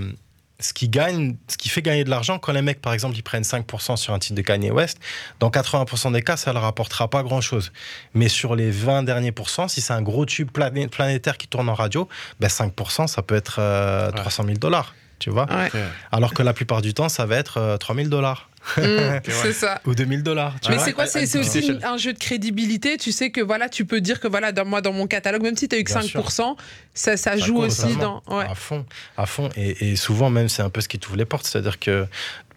ce 0.60 0.74
qui 0.74 0.90
gagne, 0.90 1.36
ce 1.48 1.58
qui 1.58 1.70
fait 1.70 1.82
gagner 1.82 2.04
de 2.04 2.10
l'argent, 2.10 2.38
quand 2.38 2.52
les 2.52 2.62
mecs, 2.62 2.82
par 2.82 2.94
exemple, 2.94 3.16
ils 3.16 3.24
prennent 3.24 3.44
5% 3.44 3.96
sur 3.96 4.14
un 4.14 4.20
titre 4.20 4.36
de 4.36 4.42
Kanye 4.42 4.72
West, 4.72 5.00
dans 5.40 5.50
80% 5.50 6.12
des 6.12 6.22
cas, 6.22 6.36
ça 6.38 6.52
leur 6.52 6.64
rapportera 6.64 7.08
pas 7.10 7.24
grand-chose. 7.24 7.72
Mais 8.14 8.28
sur 8.28 8.56
les 8.56 8.70
20 8.70 9.04
derniers 9.04 9.32
pourcents, 9.32 9.68
si 9.70 9.80
c'est 9.82 9.94
un 9.94 10.02
gros 10.02 10.26
tube 10.26 10.52
plané- 10.52 10.88
planétaire 10.90 11.38
qui 11.38 11.48
tourne 11.48 11.70
en 11.70 11.74
radio, 11.76 12.10
ben 12.40 12.48
5%, 12.50 13.08
ça 13.08 13.22
peut 13.22 13.36
être 13.36 13.58
euh, 13.60 14.12
300 14.12 14.44
000 14.46 14.58
dollars, 14.58 14.96
tu 15.20 15.30
vois. 15.30 15.46
Ouais. 15.50 15.70
Alors 16.12 16.34
que 16.34 16.44
la 16.44 16.54
plupart 16.54 16.82
du 16.82 16.94
temps, 16.94 17.08
ça 17.10 17.26
va 17.26 17.38
être 17.38 17.58
euh, 17.58 17.78
3 17.78 17.96
000 17.96 18.08
dollars 18.10 18.50
Mm, 18.78 19.20
c'est 19.28 19.54
ça. 19.54 19.82
ou 19.86 19.96
2 19.96 20.06
000 20.06 20.22
dollars. 20.22 20.56
Mais 20.70 20.78
c'est 20.80 20.94
quoi 20.94 21.06
C'est 21.08 21.38
aussi 21.38 21.60
une- 21.68 21.84
un 21.84 21.98
jeu 21.98 22.14
de 22.14 22.20
crédibilité. 22.20 22.98
Tu 22.98 23.12
sais 23.12 23.30
que 23.32 23.42
voilà, 23.42 23.70
tu 23.70 23.86
peux 23.86 24.02
dire 24.02 24.20
que 24.20 24.28
voilà, 24.28 24.52
dans, 24.52 24.66
moi, 24.66 24.82
dans 24.82 24.94
mon 24.94 25.08
catalogue, 25.08 25.42
même 25.44 25.58
si 25.58 25.68
tu 25.68 25.76
as 25.76 25.80
eu 25.80 25.84
que 25.84 25.92
Bien 25.92 26.02
5%, 26.02 26.56
ça, 26.94 27.18
ça 27.18 27.38
joue 27.38 27.56
compte 27.56 27.66
aussi 27.66 27.82
vraiment. 27.94 28.22
dans. 28.28 28.38
Ouais. 28.38 28.46
À 28.50 28.56
fond, 28.56 28.86
à 29.18 29.26
fond. 29.26 29.50
Et, 29.56 29.92
et 29.92 29.96
souvent, 29.96 30.30
même, 30.30 30.50
c'est 30.50 30.62
un 30.62 30.70
peu 30.70 30.82
ce 30.82 30.88
qui 30.88 31.00
t'ouvre 31.00 31.18
les 31.18 31.26
portes. 31.26 31.46
C'est-à-dire 31.46 31.80
que 31.80 32.06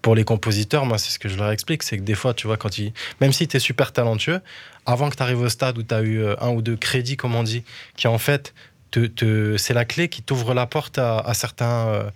pour 0.03 0.15
les 0.15 0.25
compositeurs, 0.25 0.85
moi, 0.85 0.99
c'est 0.99 1.11
ce 1.13 1.19
que 1.19 1.29
je 1.29 1.37
leur 1.37 1.51
explique, 1.53 1.83
c'est 1.85 1.97
que 1.97 2.03
des 2.03 2.15
fois, 2.17 2.35
tu 2.35 2.47
vois, 2.49 2.57
quand 2.57 2.77
ils, 2.79 2.93
même 3.21 3.33
si 3.33 3.47
tu 3.47 3.57
es 3.57 3.61
super 3.61 3.93
talentueux, 3.93 4.41
avant 4.85 5.09
que 5.11 5.17
tu 5.17 5.23
arrives 5.23 5.41
au 5.41 5.49
stade 5.49 5.79
où 5.79 5.83
tu 5.85 5.95
as 5.95 6.01
eu 6.03 6.19
euh, 6.21 6.35
un 6.41 6.49
ou 6.51 6.61
deux 6.61 6.77
crédits, 6.77 7.17
comme 7.17 7.35
on 7.37 7.45
dit, 7.45 7.63
qui 7.97 8.09
en 8.09 8.19
fait, 8.19 8.53
te, 8.91 9.07
te- 9.07 9.57
c'est 9.57 9.75
la 9.75 9.85
clé 9.85 10.09
qui 10.09 10.21
t'ouvre 10.23 10.55
la 10.55 10.67
porte 10.67 10.99
à, 10.99 11.19
à 11.21 11.35
certains 11.35 11.87
euh, 11.89 12.11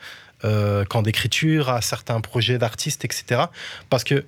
euh, 0.45 0.84
camps 0.84 1.03
d'écriture, 1.03 1.68
à 1.68 1.80
certains 1.80 2.20
projets 2.20 2.59
d'artistes, 2.59 3.05
etc. 3.05 3.43
Parce 3.91 4.05
que, 4.05 4.24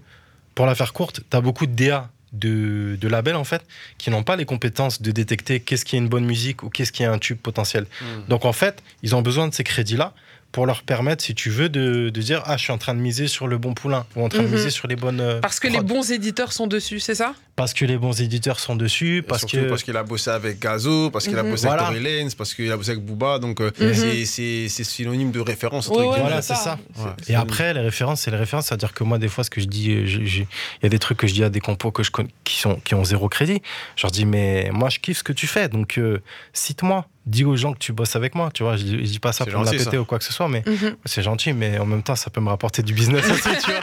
pour 0.55 0.67
la 0.67 0.75
faire 0.75 0.93
courte, 0.93 1.21
tu 1.31 1.37
as 1.37 1.41
beaucoup 1.41 1.67
de 1.67 1.73
DA 1.73 2.11
de, 2.33 2.99
de 3.01 3.09
labels 3.09 3.37
en 3.37 3.45
fait 3.45 3.63
qui 3.97 4.11
n'ont 4.11 4.23
pas 4.23 4.37
les 4.37 4.45
compétences 4.45 5.01
de 5.01 5.11
détecter 5.11 5.61
qu'est-ce 5.61 5.85
qui 5.85 5.97
est 5.97 5.99
une 5.99 6.09
bonne 6.09 6.27
musique 6.27 6.63
ou 6.63 6.69
qu'est-ce 6.69 6.93
qui 6.93 7.03
est 7.03 7.07
un 7.07 7.19
tube 7.19 7.39
potentiel. 7.39 7.87
Donc 8.29 8.45
en 8.45 8.53
fait, 8.53 8.83
ils 9.03 9.15
ont 9.17 9.23
besoin 9.23 9.49
de 9.49 9.55
ces 9.55 9.65
crédits-là 9.65 10.13
pour 10.51 10.65
leur 10.67 10.83
permettre, 10.83 11.23
si 11.23 11.35
tu 11.35 11.51
veux, 11.51 11.69
de, 11.69 12.09
de 12.09 12.21
dire 12.23 12.43
ah 12.47 12.57
je 12.57 12.63
suis 12.63 12.73
en 12.73 12.79
train 12.79 12.95
de 12.95 13.01
miser 13.01 13.29
sur 13.29 13.47
le 13.47 13.59
bon 13.59 13.75
poulain 13.75 14.07
ou 14.17 14.25
en 14.25 14.29
train 14.31 14.43
Mhm. 14.43 14.51
de 14.51 14.57
miser 14.57 14.71
sur 14.71 14.89
les 14.89 14.97
bonnes. 14.97 15.21
euh, 15.21 15.41
Parce 15.41 15.61
que 15.61 15.69
les 15.69 15.81
bons 15.83 16.11
éditeurs 16.11 16.53
sont 16.53 16.67
dessus, 16.67 17.01
c'est 17.01 17.15
ça? 17.15 17.35
Parce 17.55 17.75
que 17.75 17.85
les 17.85 17.99
bons 17.99 18.21
éditeurs 18.21 18.59
sont 18.61 18.77
dessus, 18.77 19.25
parce 19.27 19.41
Surtout 19.41 19.57
que 19.57 19.69
parce 19.69 19.83
qu'il 19.83 19.97
a 19.97 20.05
bossé 20.05 20.31
avec 20.31 20.59
Gazo, 20.61 21.11
parce 21.11 21.27
qu'il 21.27 21.37
a 21.39 21.43
Mhm. 21.43 21.51
bossé 21.51 21.67
Voilà. 21.67 21.89
avec 21.89 22.01
Tory 22.03 22.17
Lanez, 22.19 22.31
parce 22.39 22.55
qu'il 22.55 22.71
a 22.73 22.77
bossé 22.77 22.93
avec 22.93 23.05
Booba. 23.05 23.39
Donc, 23.41 23.61
euh, 23.61 23.71
Mhm. 23.81 24.25
c'est- 24.25 24.69
synonyme 24.85 25.33
de 25.33 25.41
référence. 25.41 25.89
entre 25.91 26.01
ouais. 26.01 26.21
Voilà, 26.21 26.41
c'est 26.41 26.55
ça. 26.55 26.79
ça. 26.95 27.03
Ouais, 27.05 27.11
Et 27.29 27.35
après, 27.35 27.75
les 27.75 27.81
références, 27.81 28.23
c'est 28.23 28.31
les 28.31 28.37
références. 28.37 28.67
C'est-à-dire 28.67 28.95
que 28.95 29.05
moi, 29.05 29.19
des 29.19 29.29
fois, 29.29 29.43
ce 29.45 29.51
que 29.51 29.61
je 29.61 29.67
dis, 29.67 29.91
euh, 29.91 30.05
il 30.07 30.47
y 30.83 30.87
a 30.87 30.89
des 30.89 30.99
trucs 30.99 31.19
que 31.19 31.27
je 31.27 31.35
dis 31.35 31.45
à 31.45 31.51
des 31.51 31.61
compos 31.61 31.91
que 31.91 32.03
je 32.03 32.11
connais, 32.11 32.31
qui, 32.45 32.59
sont, 32.59 32.77
qui 32.85 32.95
ont 32.95 33.05
zéro 33.05 33.29
crédit. 33.29 33.61
Je 33.97 34.03
leur 34.05 34.13
dis, 34.13 34.25
mais 34.25 34.71
moi, 34.73 34.89
je 34.89 34.99
kiffe 35.01 35.19
ce 35.19 35.25
que 35.25 35.33
tu 35.33 35.47
fais. 35.47 35.69
Donc, 35.69 35.99
euh, 35.99 36.21
cite-moi. 36.53 37.07
Dis 37.29 37.45
aux 37.45 37.57
gens 37.57 37.73
que 37.75 37.79
tu 37.79 37.93
bosses 37.93 38.17
avec 38.17 38.35
moi. 38.35 38.51
Tu 38.55 38.63
vois, 38.63 38.77
je, 38.77 38.85
dis- 38.85 38.99
je 39.05 39.11
dis 39.13 39.19
pas 39.19 39.33
ça 39.33 39.45
pour 39.45 39.53
me 39.53 39.59
la 39.65 39.71
gentil, 39.73 39.85
péter 39.85 39.97
ça. 39.97 40.01
ou 40.01 40.05
quoi 40.07 40.19
que 40.19 40.25
ce 40.25 40.33
soit, 40.33 40.49
mais 40.49 40.63
Mhm. 40.67 40.97
c'est 41.05 41.23
gentil. 41.23 41.53
Mais 41.53 41.79
en 41.79 41.85
même 41.87 42.03
temps, 42.03 42.17
ça 42.17 42.31
peut 42.31 42.41
me 42.41 42.49
rapporter 42.49 42.83
du 42.83 42.95
business 42.95 43.25
aussi, 43.31 43.57
tu 43.65 43.71
vois. 43.71 43.81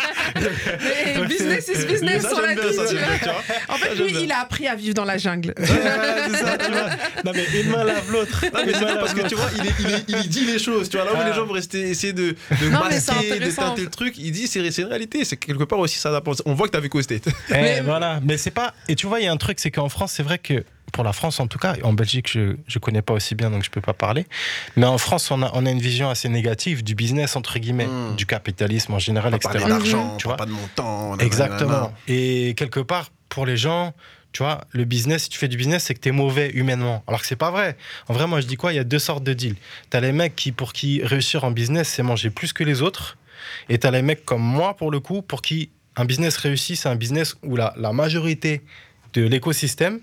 Mais 1.15 1.25
business 1.27 1.67
is 1.67 1.85
business, 1.85 2.23
Ça, 2.23 2.29
on 2.35 2.39
l'a 2.39 2.47
j'aime 2.49 2.59
bien, 2.59 2.69
dit. 2.69 2.75
ça, 2.75 2.85
tu 2.87 2.95
j'aime 2.95 3.03
vois. 3.05 3.07
bien, 3.09 3.17
tu 3.19 3.25
vois. 3.25 3.75
En 3.75 3.77
fait, 3.77 3.95
lui, 3.95 4.11
bien. 4.11 4.21
il 4.21 4.31
a 4.31 4.39
appris 4.39 4.67
à 4.67 4.75
vivre 4.75 4.93
dans 4.95 5.05
la 5.05 5.17
jungle. 5.17 5.53
Ouais, 5.57 5.63
ouais, 5.69 6.29
c'est 6.31 6.37
ça, 6.37 6.57
tu 6.57 6.71
vois. 6.71 6.89
Non, 7.23 7.31
mais 7.35 7.45
une 7.61 7.69
main 7.69 7.83
lave 7.83 8.11
l'autre. 8.11 8.45
Non, 8.53 8.59
mais 8.65 8.73
c'est 8.73 8.79
parce 8.99 9.13
que 9.13 9.27
tu 9.27 9.35
vois, 9.35 9.49
il, 9.57 9.67
est- 9.67 9.73
il, 9.79 10.15
est- 10.15 10.23
il 10.23 10.29
dit 10.29 10.45
les 10.45 10.59
choses. 10.59 10.89
Tu 10.89 10.97
vois, 10.97 11.05
là 11.05 11.13
où 11.13 11.17
Ah. 11.19 11.27
les 11.29 11.33
gens 11.33 11.45
vont 11.45 11.53
rester 11.53 11.81
essayer 11.89 12.13
de, 12.13 12.35
de 12.61 12.69
Non, 12.69 12.79
mais 12.89 12.99
c'est 12.99 13.13
masquer, 13.13 13.39
de 13.39 13.51
teinter 13.51 13.81
le 13.83 13.89
truc, 13.89 14.17
il 14.17 14.31
dit 14.31 14.47
c'est 14.47 14.59
une 14.81 14.87
réalité. 14.87 15.23
C'est 15.25 15.37
quelque 15.37 15.63
part 15.63 15.79
aussi 15.79 15.99
ça. 15.99 16.21
On 16.45 16.53
voit 16.53 16.67
que 16.67 16.71
t'as 16.73 16.79
vécu 16.79 16.97
au 16.97 17.01
State. 17.01 17.27
Eh, 17.49 17.53
Mais- 17.53 17.81
voilà, 17.81 18.19
mais 18.23 18.37
c'est 18.37 18.51
pas. 18.51 18.73
Et 18.87 18.95
tu 18.95 19.05
vois, 19.07 19.19
il 19.19 19.25
y 19.25 19.27
a 19.27 19.31
un 19.31 19.37
truc, 19.37 19.59
c'est 19.59 19.71
qu'en 19.71 19.89
France, 19.89 20.13
c'est 20.15 20.23
vrai 20.23 20.39
que 20.39 20.63
pour 20.95 21.03
la 21.03 21.11
France 21.13 21.41
en 21.41 21.47
tout 21.47 21.59
cas, 21.59 21.75
en 21.83 21.91
Belgique, 21.93 22.29
je 22.31 22.55
je 22.67 22.79
connais 22.79 23.01
pas 23.01 23.13
aussi 23.13 23.35
bien, 23.35 23.49
donc 23.51 23.63
je 23.65 23.69
peux 23.69 23.81
pas 23.81 23.93
parler. 23.93 24.25
Mais 24.77 24.85
en 24.85 24.97
France, 24.97 25.29
on 25.29 25.41
a 25.43 25.51
on 25.53 25.65
a 25.65 25.69
une 25.77 25.81
vision 25.91 26.09
assez 26.09 26.29
négative 26.29 26.83
du 26.83 26.95
business 26.95 27.35
entre 27.35 27.59
guillemets, 27.59 27.87
Mm. 27.87 28.15
du 28.15 28.25
capitalisme 28.25 28.93
en 28.93 28.99
général, 29.07 29.33
On 29.33 29.37
etc. 29.37 29.49
parler 29.59 29.69
d'argent, 29.75 30.15
Tu 30.17 30.25
on 30.25 30.29
vois. 30.29 30.37
pas 30.37 30.45
de 30.45 30.51
montant. 30.51 31.17
Exactement. 31.19 31.93
Et 32.07 32.53
quelque 32.55 32.79
part, 32.79 33.11
pour 33.27 33.45
les 33.45 33.57
gens, 33.57 33.93
tu 34.31 34.41
vois, 34.43 34.61
le 34.71 34.85
business, 34.85 35.23
si 35.23 35.29
tu 35.29 35.37
fais 35.37 35.49
du 35.49 35.57
business, 35.57 35.83
c'est 35.85 35.93
que 35.95 35.99
tu 35.99 36.09
es 36.09 36.11
mauvais 36.13 36.49
humainement. 36.53 37.03
Alors 37.07 37.19
que 37.21 37.27
c'est 37.27 37.35
pas 37.47 37.51
vrai. 37.51 37.75
En 38.07 38.13
vrai, 38.13 38.25
moi, 38.27 38.39
je 38.41 38.47
dis 38.47 38.55
quoi? 38.55 38.71
Il 38.71 38.77
y 38.77 38.79
a 38.79 38.83
deux 38.85 38.99
sortes 38.99 39.23
de 39.23 39.33
deals. 39.33 39.55
Tu 39.91 39.97
as 39.97 40.01
les 40.01 40.11
mecs 40.13 40.35
qui, 40.35 40.51
pour 40.53 40.71
qui 40.73 41.01
réussir 41.03 41.43
en 41.43 41.51
business, 41.51 41.87
c'est 41.89 42.03
manger 42.03 42.29
plus 42.29 42.51
que 42.53 42.63
les 42.63 42.81
autres. 42.81 43.17
Et 43.69 43.77
tu 43.79 43.85
as 43.87 43.91
les 43.91 44.01
mecs 44.01 44.23
comme 44.25 44.41
moi, 44.41 44.75
pour 44.75 44.91
le 44.91 44.99
coup, 45.01 45.21
pour 45.21 45.41
qui 45.41 45.69
un 45.97 46.05
business 46.05 46.37
réussi, 46.37 46.75
c'est 46.77 46.89
un 46.89 46.95
business 46.95 47.35
où 47.43 47.55
la, 47.57 47.73
la 47.77 47.91
majorité 47.93 48.61
de 49.13 49.21
l'écosystème 49.25 49.99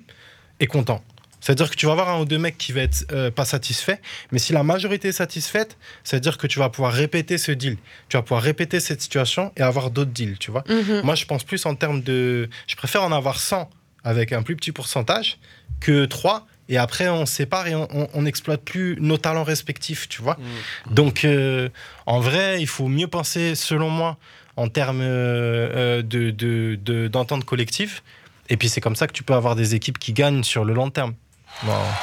est 0.63 0.67
content. 0.67 1.03
C'est-à-dire 1.41 1.71
que 1.71 1.75
tu 1.77 1.87
vas 1.87 1.93
avoir 1.93 2.09
un 2.09 2.21
ou 2.21 2.25
deux 2.25 2.39
mecs 2.39 2.57
qui 2.57 2.71
vont 2.73 2.81
être 2.83 3.05
euh, 3.11 3.33
pas 3.33 3.45
satisfaits, 3.45 3.99
mais 4.31 4.39
si 4.39 4.53
la 4.53 4.63
majorité 4.63 5.09
est 5.09 5.13
satisfaite, 5.13 5.77
c'est-à-dire 6.05 6.39
que 6.39 6.47
tu 6.47 6.61
vas 6.61 6.69
pouvoir 6.69 6.93
répéter 6.93 7.37
ce 7.37 7.51
deal, 7.51 7.77
tu 8.09 8.17
vas 8.17 8.23
pouvoir 8.23 8.43
répéter 8.43 8.79
cette 8.79 9.03
situation 9.03 9.51
et 9.57 9.63
avoir 9.63 9.91
d'autres 9.91 10.13
deals, 10.13 10.39
tu 10.39 10.53
vois. 10.53 10.63
Mhm. 10.69 11.01
Moi, 11.03 11.17
je 11.17 11.25
pense 11.25 11.43
plus 11.43 11.67
en 11.67 11.75
termes 11.75 12.01
de. 12.01 12.49
Je 12.69 12.77
préfère 12.77 13.03
en 13.03 13.11
avoir 13.11 13.41
100 13.41 13.69
avec 14.05 14.33
un 14.33 14.43
plus 14.43 14.55
petit 14.55 14.71
pourcentage 14.73 15.39
que 15.81 16.05
3. 16.05 16.47
Et 16.69 16.79
après, 16.79 17.09
on 17.09 17.27
sépare 17.27 17.67
et 17.67 17.75
on, 17.75 18.23
n'exploite 18.23 18.63
plus 18.63 18.97
nos 19.01 19.19
talents 19.19 19.43
respectifs, 19.43 20.09
tu 20.09 20.23
vois. 20.23 20.39
Donc, 20.91 21.25
euh, 21.25 21.69
en 22.07 22.21
vrai, 22.21 22.61
il 22.61 22.69
faut 22.69 22.87
mieux 22.89 23.09
penser, 23.09 23.57
selon 23.57 23.91
moi, 23.91 24.17
en 24.57 24.69
termes 24.69 25.01
euh, 25.03 25.09
euh, 25.99 26.03
de, 26.03 26.31
de- 26.31 26.79
de- 26.81 27.09
d'entente 27.09 27.45
collective. 27.45 28.01
Et 28.53 28.59
puis, 28.59 28.68
c'est 28.68 28.82
comme 28.82 28.96
ça 28.96 29.07
que 29.07 29.12
tu 29.12 29.22
peux 29.22 29.32
avoir 29.34 29.57
des 29.57 29.74
équipes 29.74 29.98
qui 29.98 30.12
gagnent 30.12 30.42
sur 30.44 30.64
le 30.66 30.74
long 30.74 30.90
terme. 30.90 31.14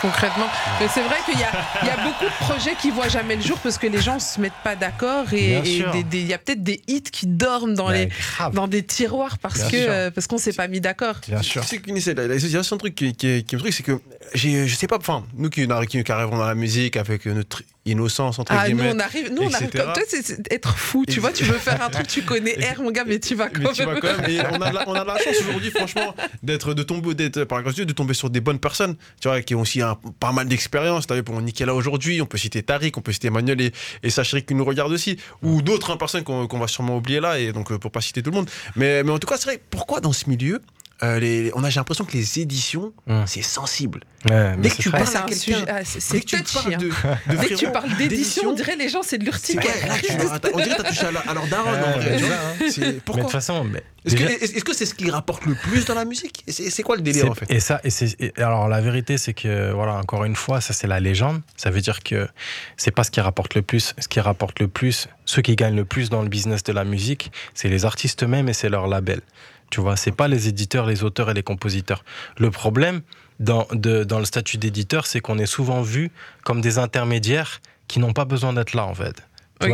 Concrètement. 0.01 0.47
Mais 0.79 0.87
c'est 0.87 1.01
vrai 1.01 1.17
qu'il 1.25 1.37
y 1.39 1.43
a, 1.43 1.49
il 1.81 1.87
y 1.87 1.91
a 1.91 1.97
beaucoup 1.97 2.23
de 2.25 2.45
projets 2.45 2.75
qui 2.81 2.91
voient 2.91 3.07
jamais 3.09 3.35
le 3.35 3.41
jour 3.41 3.57
parce 3.59 3.77
que 3.77 3.87
les 3.87 3.99
gens 4.01 4.17
se 4.19 4.39
mettent 4.39 4.53
pas 4.63 4.75
d'accord 4.75 5.25
et 5.33 5.57
il 5.65 6.25
y 6.27 6.33
a 6.33 6.37
peut-être 6.37 6.63
des 6.63 6.81
hits 6.87 7.01
qui 7.03 7.27
dorment 7.27 7.73
dans, 7.73 7.89
Mais 7.89 8.05
les, 8.05 8.11
grave. 8.37 8.53
dans 8.53 8.67
des 8.67 8.83
tiroirs 8.83 9.37
parce 9.39 9.59
Bien 9.59 9.69
que 9.69 9.75
euh, 9.75 10.11
parce 10.11 10.27
qu'on 10.27 10.37
s'est 10.37 10.53
pas 10.53 10.67
mis 10.67 10.79
d'accord. 10.79 11.15
Bien 11.27 11.41
sûr. 11.41 11.63
C'est- 11.63 11.81
il 11.85 12.49
y 12.51 12.55
a 12.55 12.59
aussi 12.59 12.73
un 12.73 12.77
truc 12.77 12.95
qui, 12.95 13.13
qui, 13.15 13.43
qui 13.43 13.55
me 13.55 13.59
truc, 13.59 13.73
c'est 13.73 13.83
que 13.83 13.99
je 14.33 14.75
sais 14.75 14.87
pas, 14.87 14.97
enfin, 14.97 15.25
nous 15.35 15.49
qui, 15.49 15.67
qui, 15.87 16.03
qui 16.03 16.11
arrivons 16.11 16.37
dans 16.37 16.45
la 16.47 16.55
musique 16.55 16.95
avec 16.95 17.25
notre 17.25 17.63
innocence, 17.91 18.39
entre 18.39 18.51
Ah, 18.55 18.67
nous 18.69 18.75
guillemets. 18.77 18.93
on 18.95 18.99
arrive, 18.99 19.31
nous 19.31 19.43
on 19.43 19.53
arrive 19.53 19.69
comme 19.71 19.93
toi, 19.93 20.03
c'est 20.07 20.51
être 20.51 20.77
fou. 20.77 21.05
Tu 21.07 21.19
vois, 21.19 21.31
tu 21.31 21.43
veux 21.43 21.57
faire 21.57 21.81
un 21.81 21.89
truc, 21.89 22.07
tu 22.07 22.21
connais 22.23 22.53
R, 22.75 22.81
mon 22.81 22.91
gars, 22.91 23.03
mais 23.05 23.19
tu 23.19 23.35
vas 23.35 23.49
quand 23.49 23.61
Mais 23.61 23.71
tu 23.73 23.85
même. 23.85 23.95
vas 23.95 23.99
quand 24.01 24.21
même. 24.21 24.29
Et 24.29 24.39
on 24.51 24.61
a 24.61 24.71
la, 24.71 24.87
on 24.89 24.93
a 24.93 25.01
de 25.01 25.07
la 25.07 25.17
chance 25.17 25.35
aujourd'hui, 25.41 25.71
franchement, 25.71 26.15
d'être 26.43 26.73
de 26.73 26.83
tomber, 26.83 27.13
d'être 27.13 27.43
par 27.45 27.61
grâce 27.63 27.75
de 27.75 27.91
tomber 27.93 28.13
sur 28.13 28.29
des 28.29 28.41
bonnes 28.41 28.59
personnes, 28.59 28.95
tu 29.21 29.27
vois, 29.27 29.41
qui 29.41 29.55
ont 29.55 29.61
aussi 29.61 29.81
un, 29.81 29.97
pas 30.19 30.31
mal 30.31 30.47
d'expérience. 30.47 31.07
T'as 31.07 31.15
vu 31.15 31.23
pour 31.23 31.39
Nicolas 31.41 31.73
aujourd'hui, 31.73 32.21
on 32.21 32.25
peut 32.25 32.37
citer 32.37 32.63
Tariq, 32.63 32.97
on 32.97 33.01
peut 33.01 33.11
citer 33.11 33.27
Emmanuel 33.27 33.61
et, 33.61 33.71
et 34.03 34.09
Sacherik 34.09 34.45
qui 34.45 34.55
nous 34.55 34.65
regardent 34.65 34.91
aussi, 34.93 35.17
ou 35.41 35.61
d'autres 35.61 35.91
hein, 35.91 35.97
personnes 35.97 36.23
qu'on 36.23 36.47
qu'on 36.47 36.59
va 36.59 36.67
sûrement 36.67 36.97
oublier 36.97 37.19
là, 37.19 37.39
et 37.39 37.51
donc 37.51 37.71
euh, 37.71 37.77
pour 37.77 37.91
pas 37.91 38.01
citer 38.01 38.21
tout 38.23 38.31
le 38.31 38.35
monde. 38.37 38.49
Mais, 38.75 39.03
mais 39.03 39.11
en 39.11 39.19
tout 39.19 39.27
cas, 39.27 39.37
c'est 39.37 39.45
vrai. 39.45 39.61
Pourquoi 39.69 39.99
dans 40.01 40.13
ce 40.13 40.29
milieu? 40.29 40.61
Euh, 41.03 41.19
les, 41.19 41.51
on 41.55 41.63
a, 41.63 41.69
j'ai 41.69 41.79
l'impression 41.79 42.03
que 42.05 42.13
les 42.13 42.39
éditions, 42.39 42.93
Hum. 43.07 43.23
c'est 43.25 43.41
sensible. 43.41 44.01
Ouais, 44.29 44.55
mais 44.57 44.63
Dès 44.63 44.69
que 44.71 44.81
tu 44.81 44.89
vrai. 44.89 44.99
Parles 44.99 45.11
c'est 45.11 45.17
à 45.17 45.25
un 45.25 45.31
sujet, 45.31 45.65
ah, 45.69 45.79
c'est 45.85 46.11
Dès 46.13 46.19
que 46.19 46.25
tu 46.25 46.43
touchy. 46.43 46.53
parles 46.55 46.73
hein. 46.73 46.77
de, 46.77 46.87
de 47.35 47.37
Dès 47.41 47.47
que 47.47 47.53
tu 47.55 47.71
parles 47.71 47.95
d'édition, 47.97 48.49
on 48.49 48.53
dirait 48.53 48.75
les 48.75 48.89
gens, 48.89 49.01
c'est 49.01 49.17
de 49.17 49.23
l'urticaire. 49.23 49.71
tu- 50.03 50.11
on 50.53 50.57
dirait 50.57 50.69
que 50.75 50.81
t'as 50.81 50.89
touché 50.89 51.05
à 51.05 51.11
leur, 51.11 51.29
à 51.29 51.33
leur 51.33 51.47
daronne, 51.47 51.79
en 51.83 51.91
vrai, 51.99 52.17
tu 52.17 52.23
hein. 52.25 52.29
Mais 52.79 52.93
de 52.93 52.99
toute 53.21 53.31
façon, 53.31 53.63
mais 53.63 53.81
Est-ce 54.03 54.15
que 54.15 54.19
déjà- 54.23 54.33
est-ce 54.33 54.53
est-ce 54.55 54.63
que 54.65 54.73
c'est 54.75 54.85
ce 54.85 54.93
qui 54.93 55.09
rapporte 55.09 55.45
le 55.45 55.55
plus 55.55 55.85
dans 55.85 55.95
la 55.95 56.03
musique? 56.03 56.43
C'est 56.47 56.83
quoi 56.83 56.97
le 56.97 57.01
délire 57.01 57.31
en 57.31 57.33
fait? 57.33 57.45
Et 57.49 57.61
ça, 57.61 57.79
et 57.85 57.89
c'est, 57.89 58.19
et 58.19 58.33
alors 58.37 58.67
la 58.67 58.81
vérité, 58.81 59.17
c'est 59.17 59.33
que 59.33 59.71
voilà, 59.71 59.93
encore 59.93 60.25
une 60.25 60.35
fois, 60.35 60.59
ça 60.59 60.73
c'est 60.73 60.87
la 60.87 60.99
légende. 60.99 61.41
Ça 61.55 61.69
veut 61.69 61.79
dire 61.81 62.03
que 62.03 62.27
c'est 62.75 62.91
pas 62.91 63.05
ce 63.05 63.11
qui 63.11 63.21
rapporte 63.21 63.55
le 63.55 63.61
plus. 63.61 63.93
Ce 63.99 64.07
qui 64.09 64.19
rapporte 64.19 64.59
le 64.59 64.67
plus, 64.67 65.07
ceux 65.23 65.41
qui 65.41 65.55
gagnent 65.55 65.77
le 65.77 65.85
plus 65.85 66.09
dans 66.09 66.23
le 66.23 66.29
business 66.29 66.61
de 66.63 66.73
la 66.73 66.83
musique, 66.83 67.31
c'est 67.53 67.69
les 67.69 67.85
artistes 67.85 68.21
eux-mêmes 68.23 68.49
et 68.49 68.53
c'est 68.53 68.69
leur 68.69 68.87
label. 68.87 69.21
Tu 69.69 69.81
vois, 69.81 69.95
c'est 69.95 70.11
pas 70.11 70.27
les 70.27 70.47
éditeurs, 70.47 70.85
les 70.85 71.03
auteurs 71.03 71.29
et 71.29 71.33
les 71.33 71.43
compositeurs. 71.43 72.03
Le 72.37 72.49
problème 72.51 73.01
dans, 73.39 73.67
de- 73.71 74.03
dans 74.03 74.19
le 74.19 74.25
statut 74.25 74.57
d'éditeur, 74.57 75.05
c'est 75.05 75.19
qu'on 75.21 75.37
est 75.37 75.45
souvent 75.45 75.81
vu 75.81 76.11
comme 76.43 76.59
des 76.61 76.77
intermédiaires 76.79 77.61
qui 77.87 77.99
n'ont 77.99 78.13
pas 78.13 78.25
besoin 78.25 78.53
d'être 78.53 78.73
là 78.73 78.85
en 78.85 78.93
fait. 78.95 79.23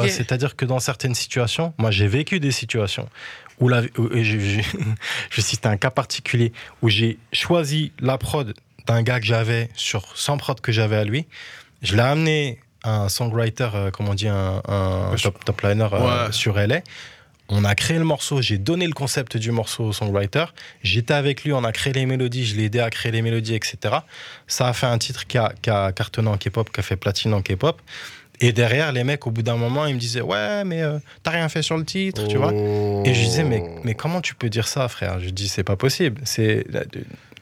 C'est-à-dire 0.10 0.56
que 0.56 0.66
dans 0.66 0.80
certaines 0.80 1.14
situations, 1.16 1.74
moi 1.78 1.92
j'ai 1.92 2.08
vécu 2.08 2.40
des 2.40 2.52
situations 2.52 3.08
où, 3.60 3.68
la, 3.70 3.82
où- 3.98 4.10
je, 4.14 4.40
je, 4.40 4.62
je 5.30 5.42
cite 5.42 5.66
un 5.68 5.78
cas 5.78 5.92
particulier 5.92 6.52
où 6.82 6.90
j'ai 6.90 7.20
choisi 7.34 7.92
la 8.00 8.18
prod 8.18 8.54
d'un 8.88 9.02
gars 9.04 9.20
que 9.20 9.26
j'avais 9.26 9.70
sur 9.76 10.18
100 10.18 10.38
prod 10.38 10.60
que 10.60 10.72
j'avais 10.72 10.96
à 10.98 11.04
lui. 11.04 11.26
Je 11.84 11.96
l'ai 11.96 12.02
amené 12.02 12.60
à 12.84 13.02
un 13.02 13.10
songwriter, 13.10 13.70
euh, 13.74 13.92
comment 13.92 14.12
on 14.12 14.16
dit, 14.16 14.28
un, 14.28 14.62
un 14.68 15.12
Ouais, 15.12 15.18
top, 15.22 15.44
top 15.46 15.62
liner 15.62 15.88
euh, 15.94 16.26
Ouais. 16.28 16.32
sur 16.32 16.56
LA. 16.58 16.82
On 17.50 17.64
a 17.64 17.76
créé 17.76 17.98
le 17.98 18.04
morceau, 18.06 18.42
j'ai 18.42 18.58
donné 18.58 18.88
le 18.88 18.94
concept 18.94 19.38
du 19.38 19.52
morceau 19.52 19.86
au 19.86 19.94
songwriter. 19.94 20.46
J'étais 20.82 21.14
avec 21.14 21.44
lui, 21.44 21.54
on 21.54 21.64
a 21.64 21.72
créé 21.72 21.94
les 21.94 22.06
mélodies, 22.06 22.46
je 22.46 22.56
l'ai 22.56 22.66
aidé 22.66 22.80
à 22.80 22.90
créer 22.90 23.12
les 23.12 23.22
mélodies, 23.22 23.54
etc. 23.54 23.98
Ça 24.48 24.68
a 24.68 24.74
fait 24.74 24.88
un 24.88 24.98
titre 24.98 25.28
qui 25.28 25.38
a, 25.38 25.54
qui 25.62 25.70
a 25.70 25.92
cartonné 25.92 26.30
en 26.30 26.38
K-pop, 26.38 26.72
qui 26.72 26.80
a 26.80 26.84
fait 26.84 26.96
platine 26.96 27.34
en 27.34 27.42
K-pop. 27.42 27.80
Et 28.42 28.52
derrière, 28.52 28.92
les 28.92 29.04
mecs, 29.04 29.26
au 29.28 29.32
bout 29.32 29.44
d'un 29.44 29.56
moment, 29.56 29.86
ils 29.86 29.96
me 29.96 30.00
disaient 30.00 30.22
Ouais, 30.22 30.64
mais 30.66 30.82
euh, 30.82 30.98
t'as 31.24 31.32
rien 31.32 31.48
fait 31.50 31.62
sur 31.62 31.78
le 31.78 31.86
titre, 31.86 32.28
tu 32.28 32.38
vois. 32.38 32.52
Et 32.52 33.14
je 33.14 33.22
disais, 33.22 33.44
mais, 33.44 33.64
mais 33.84 33.96
comment 33.96 34.22
tu 34.22 34.36
peux 34.36 34.50
dire 34.50 34.68
ça, 34.68 34.88
frère? 34.88 35.20
Je 35.20 35.30
dis, 35.30 35.48
c'est 35.48 35.64
pas 35.64 35.78
possible. 35.78 36.22
C'est, 36.26 36.66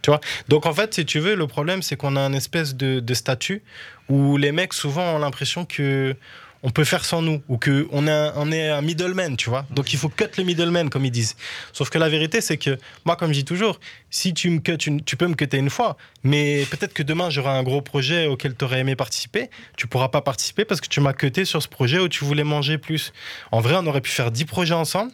tu 0.01 0.12
vois 0.12 0.20
Donc, 0.49 0.66
en 0.66 0.74
fait, 0.74 0.93
si 0.93 1.06
tu 1.06 1.20
veux, 1.20 1.36
le 1.36 1.47
problème, 1.47 1.82
c'est 1.82 1.95
qu'on 1.95 2.16
a 2.16 2.20
un 2.20 2.34
espèce 2.34 2.76
de, 2.76 2.99
de 2.99 3.14
statut 3.14 3.64
où 4.10 4.38
les 4.38 4.51
mecs, 4.51 4.74
souvent, 4.74 5.16
ont 5.16 5.20
l'impression 5.20 5.66
que 5.66 6.16
on 6.64 6.70
peut 6.70 6.86
faire 6.86 7.03
sans 7.03 7.22
nous 7.22 7.43
ou 7.49 7.57
que 7.57 7.88
on 7.91 8.07
est, 8.07 8.70
un, 8.70 8.82
middleman, 8.82 9.36
tu 9.36 9.49
vois. 9.49 9.66
Donc, 9.70 9.93
il 9.93 9.99
faut 9.99 10.09
cut 10.09 10.26
le 10.38 10.43
middleman, 10.43 10.89
comme 10.89 11.05
ils 11.05 11.11
disent. 11.11 11.36
Sauf 11.74 11.89
que 11.89 11.97
la 11.97 12.07
vérité, 12.07 12.39
c'est 12.39 12.57
que, 12.57 12.78
moi, 13.05 13.18
comme 13.18 13.30
je 13.30 13.39
dis 13.39 13.45
toujours, 13.45 13.80
si 14.09 14.34
tu 14.34 14.49
me 14.49 14.59
cut 14.59 14.78
tu 14.78 15.18
peux 15.18 15.28
me 15.28 15.36
cutter 15.36 15.57
une 15.57 15.70
fois, 15.70 15.97
mais 16.24 16.66
peut-être 16.72 16.93
que 16.93 17.03
demain, 17.03 17.30
j'aurai 17.30 17.49
un 17.49 17.64
gros 17.64 17.82
projet 17.82 18.28
auquel 18.28 18.55
tu 18.55 18.64
aurais 18.64 18.80
aimé 18.80 18.95
participer. 18.95 19.49
Tu 19.78 19.88
pourras 19.88 20.07
pas 20.07 20.22
participer 20.22 20.64
parce 20.64 20.80
que 20.80 20.88
tu 20.88 21.01
m'as 21.01 21.14
cuté 21.14 21.43
sur 21.45 21.61
ce 21.61 21.68
projet 21.68 21.99
où 21.99 22.07
tu 22.07 22.24
voulais 22.24 22.45
manger 22.45 22.78
plus. 22.78 23.11
En 23.51 23.59
vrai, 23.59 23.76
on 23.78 23.86
aurait 23.86 24.01
pu 24.01 24.11
faire 24.11 24.32
10 24.32 24.45
projets 24.45 24.74
ensemble 24.74 25.11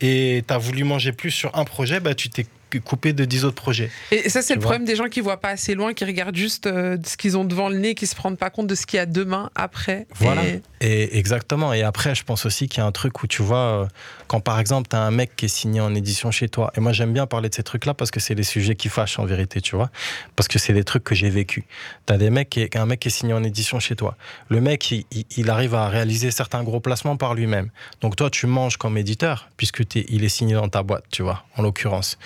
et 0.00 0.44
tu 0.46 0.54
as 0.54 0.58
voulu 0.58 0.84
manger 0.84 1.12
plus 1.12 1.32
sur 1.32 1.56
un 1.56 1.64
projet, 1.64 1.98
bah, 2.00 2.14
tu 2.14 2.28
t'es 2.28 2.46
coupé 2.80 3.12
de 3.12 3.24
10 3.24 3.44
autres 3.44 3.56
projets. 3.56 3.90
Et 4.10 4.28
ça, 4.28 4.42
c'est 4.42 4.54
le 4.54 4.60
problème 4.60 4.84
des 4.84 4.96
gens 4.96 5.08
qui 5.08 5.20
voient 5.20 5.40
pas 5.40 5.50
assez 5.50 5.74
loin, 5.74 5.92
qui 5.92 6.04
regardent 6.04 6.36
juste 6.36 6.66
euh, 6.66 6.96
ce 7.04 7.16
qu'ils 7.16 7.36
ont 7.36 7.44
devant 7.44 7.68
le 7.68 7.76
nez, 7.78 7.94
qui 7.94 8.06
se 8.06 8.14
prennent 8.14 8.36
pas 8.36 8.50
compte 8.50 8.66
de 8.66 8.74
ce 8.74 8.86
qu'il 8.86 8.96
y 8.96 9.00
a 9.00 9.06
demain, 9.06 9.50
après. 9.54 10.06
Voilà. 10.16 10.42
Et- 10.46 10.62
Et 10.80 11.16
exactement. 11.18 11.72
Et 11.72 11.82
après, 11.82 12.14
je 12.14 12.24
pense 12.24 12.44
aussi 12.46 12.68
qu'il 12.68 12.78
y 12.78 12.80
a 12.82 12.86
un 12.86 12.92
truc 12.92 13.22
où 13.22 13.26
tu 13.28 13.42
vois, 13.42 13.82
euh, 13.82 13.86
quand 14.26 14.40
par 14.40 14.58
exemple, 14.58 14.88
tu 14.90 14.96
as 14.96 15.00
un 15.00 15.10
mec 15.12 15.36
qui 15.36 15.44
est 15.44 15.48
signé 15.48 15.80
en 15.80 15.94
édition 15.94 16.30
chez 16.32 16.48
toi, 16.48 16.72
et 16.76 16.80
moi 16.80 16.92
j'aime 16.92 17.12
bien 17.12 17.26
parler 17.26 17.48
de 17.48 17.54
ces 17.54 17.62
trucs-là 17.62 17.94
parce 17.94 18.10
que 18.10 18.18
c'est 18.18 18.34
les 18.34 18.42
sujets 18.42 18.74
qui 18.74 18.88
fâchent 18.88 19.18
en 19.18 19.24
vérité, 19.24 19.60
tu 19.60 19.76
vois, 19.76 19.90
parce 20.34 20.48
que 20.48 20.58
c'est 20.58 20.72
des 20.72 20.82
trucs 20.84 21.04
que 21.04 21.14
j'ai 21.14 21.30
vécu. 21.30 21.64
Tu 22.06 22.12
as 22.12 22.16
des 22.18 22.30
mecs 22.30 22.50
qui, 22.50 22.68
un 22.74 22.86
mec 22.86 22.98
qui 23.00 23.08
est 23.08 23.12
signé 23.12 23.32
en 23.32 23.44
édition 23.44 23.78
chez 23.78 23.94
toi. 23.94 24.16
Le 24.48 24.60
mec, 24.60 24.90
il, 25.36 25.50
arrive 25.50 25.74
à 25.74 25.88
réaliser 25.88 26.30
certains 26.30 26.62
gros 26.64 26.80
placements 26.80 27.16
par 27.16 27.34
lui-même. 27.34 27.70
Donc 28.00 28.16
toi, 28.16 28.28
tu 28.30 28.46
manges 28.46 28.76
comme 28.76 28.96
éditeur, 28.98 29.48
puisque 29.56 29.86
t'es- 29.86 30.06
il 30.08 30.24
est 30.24 30.28
signé 30.28 30.54
dans 30.54 30.68
ta 30.68 30.82
boîte, 30.82 31.04
tu 31.12 31.22
vois, 31.22 31.44
en 31.56 31.62
l'occurrence. 31.62 32.18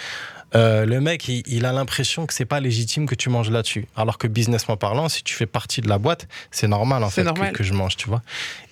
Euh, 0.54 0.86
le 0.86 1.00
mec, 1.00 1.28
il, 1.28 1.42
il 1.46 1.66
a 1.66 1.72
l'impression 1.72 2.24
que 2.26 2.32
c'est 2.32 2.44
pas 2.44 2.60
légitime 2.60 3.06
que 3.06 3.14
tu 3.14 3.28
manges 3.28 3.50
là-dessus. 3.50 3.86
Alors 3.96 4.16
que 4.16 4.26
businessment 4.28 4.76
parlant, 4.76 5.08
si 5.08 5.22
tu 5.22 5.34
fais 5.34 5.46
partie 5.46 5.80
de 5.80 5.88
la 5.88 5.98
boîte, 5.98 6.28
c'est 6.50 6.68
normal 6.68 7.02
en 7.02 7.10
fait 7.10 7.22
que- 7.22 7.26
normal. 7.26 7.52
Que, 7.52 7.64
je 7.64 7.72
mange, 7.72 7.96
tu 7.96 8.08
vois. 8.08 8.22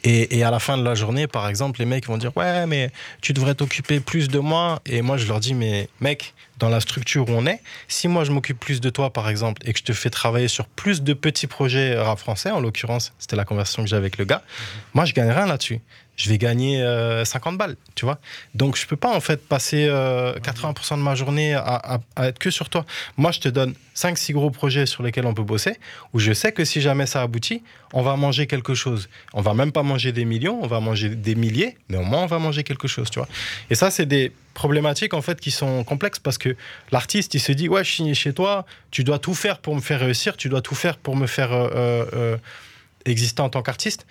Et, 0.04 0.38
et 0.38 0.44
à 0.44 0.50
la 0.50 0.60
fin 0.60 0.78
de 0.78 0.84
la 0.84 0.94
journée, 0.94 1.26
par 1.26 1.48
exemple, 1.48 1.80
les 1.80 1.86
mecs 1.86 2.06
vont 2.06 2.16
dire 2.18 2.34
ouais, 2.36 2.66
mais 2.66 2.90
tu 3.20 3.32
devrais 3.32 3.54
t'occuper 3.54 4.00
plus 4.00 4.28
de 4.28 4.38
moi. 4.38 4.80
Et 4.86 5.02
moi, 5.02 5.16
je 5.16 5.26
leur 5.26 5.40
dis 5.40 5.54
mais 5.54 5.88
mec, 6.00 6.34
dans 6.58 6.68
la 6.68 6.80
structure 6.80 7.28
où 7.28 7.32
on 7.32 7.46
est, 7.46 7.60
si 7.88 8.06
moi 8.06 8.22
je 8.24 8.30
m'occupe 8.30 8.60
plus 8.60 8.80
de 8.80 8.88
toi, 8.90 9.12
par 9.12 9.28
exemple, 9.28 9.60
et 9.66 9.72
que 9.72 9.78
je 9.80 9.84
te 9.84 9.92
fais 9.92 10.10
travailler 10.10 10.46
sur 10.48 10.66
plus 10.66 11.02
de 11.02 11.12
petits 11.12 11.48
projets 11.48 11.98
rap 11.98 12.18
français, 12.18 12.50
en 12.52 12.60
l'occurrence, 12.60 13.12
c'était 13.18 13.34
la 13.36 13.44
conversation 13.44 13.82
que 13.82 13.88
j'ai 13.88 13.96
avec 13.96 14.16
le 14.18 14.24
gars, 14.24 14.42
moi 14.94 15.04
je 15.04 15.12
gagne 15.14 15.30
rien 15.30 15.46
là-dessus. 15.46 15.80
Je 16.16 16.28
vais 16.28 16.38
gagner 16.38 16.82
euh, 16.82 17.24
50 17.24 17.58
balles, 17.58 17.76
tu 17.94 18.04
vois. 18.04 18.18
Donc 18.54 18.76
je 18.76 18.86
peux 18.86 18.96
pas 18.96 19.14
en 19.14 19.20
fait 19.20 19.46
passer 19.46 19.86
euh, 19.88 20.34
80% 20.38 20.96
de 20.96 21.02
ma 21.02 21.14
journée 21.14 21.54
à, 21.54 22.00
être 22.18 22.38
que 22.38 22.50
sur 22.50 22.68
toi. 22.68 22.84
Moi 23.16 23.32
je 23.32 23.40
te 23.40 23.48
donne 23.48 23.74
5-6 23.96 24.32
gros 24.32 24.50
projets 24.50 24.86
sur 24.86 25.02
lesquels 25.02 25.26
on 25.26 25.34
peut 25.34 25.42
bosser, 25.42 25.76
où 26.12 26.18
je 26.18 26.32
sais 26.32 26.52
que 26.52 26.64
si 26.64 26.80
jamais 26.80 27.06
ça 27.06 27.22
aboutit, 27.22 27.62
on 27.92 28.02
va 28.02 28.16
manger 28.16 28.46
quelque 28.46 28.74
chose. 28.74 29.08
On 29.32 29.40
va 29.40 29.54
même 29.54 29.72
pas 29.72 29.82
manger 29.82 30.12
des 30.12 30.24
millions, 30.24 30.60
on 30.62 30.66
va 30.66 30.80
manger 30.80 31.08
des 31.08 31.34
milliers, 31.34 31.76
mais 31.88 31.98
au 31.98 32.04
moins 32.04 32.22
on 32.22 32.26
va 32.26 32.38
manger 32.38 32.62
quelque 32.62 32.88
chose, 32.88 33.10
tu 33.10 33.18
vois. 33.18 33.28
Et 33.70 33.74
ça 33.74 33.90
c'est 33.90 34.06
des 34.06 34.32
problématiques 34.54 35.14
en 35.14 35.22
fait 35.22 35.40
qui 35.40 35.50
sont 35.50 35.84
complexes 35.84 36.20
parce 36.20 36.38
que 36.38 36.56
l'artiste 36.92 37.34
il 37.34 37.40
se 37.40 37.52
dit 37.52 37.68
ouais 37.68 37.84
je 37.84 37.90
suis 37.90 38.14
chez 38.14 38.32
toi, 38.32 38.64
tu 38.90 39.04
dois 39.04 39.18
tout 39.18 39.34
faire 39.34 39.58
pour 39.58 39.74
me 39.74 39.80
faire 39.80 40.00
réussir, 40.00 40.36
tu 40.36 40.48
dois 40.48 40.62
tout 40.62 40.74
faire 40.74 40.96
pour 40.96 41.16
me 41.16 41.26
faire 41.26 41.52
euh, 41.52 41.68
euh, 41.74 42.06
euh, 42.14 42.36
exister 43.04 43.42
en 43.42 43.50
tant 43.50 43.62
qu'artiste. 43.62 44.06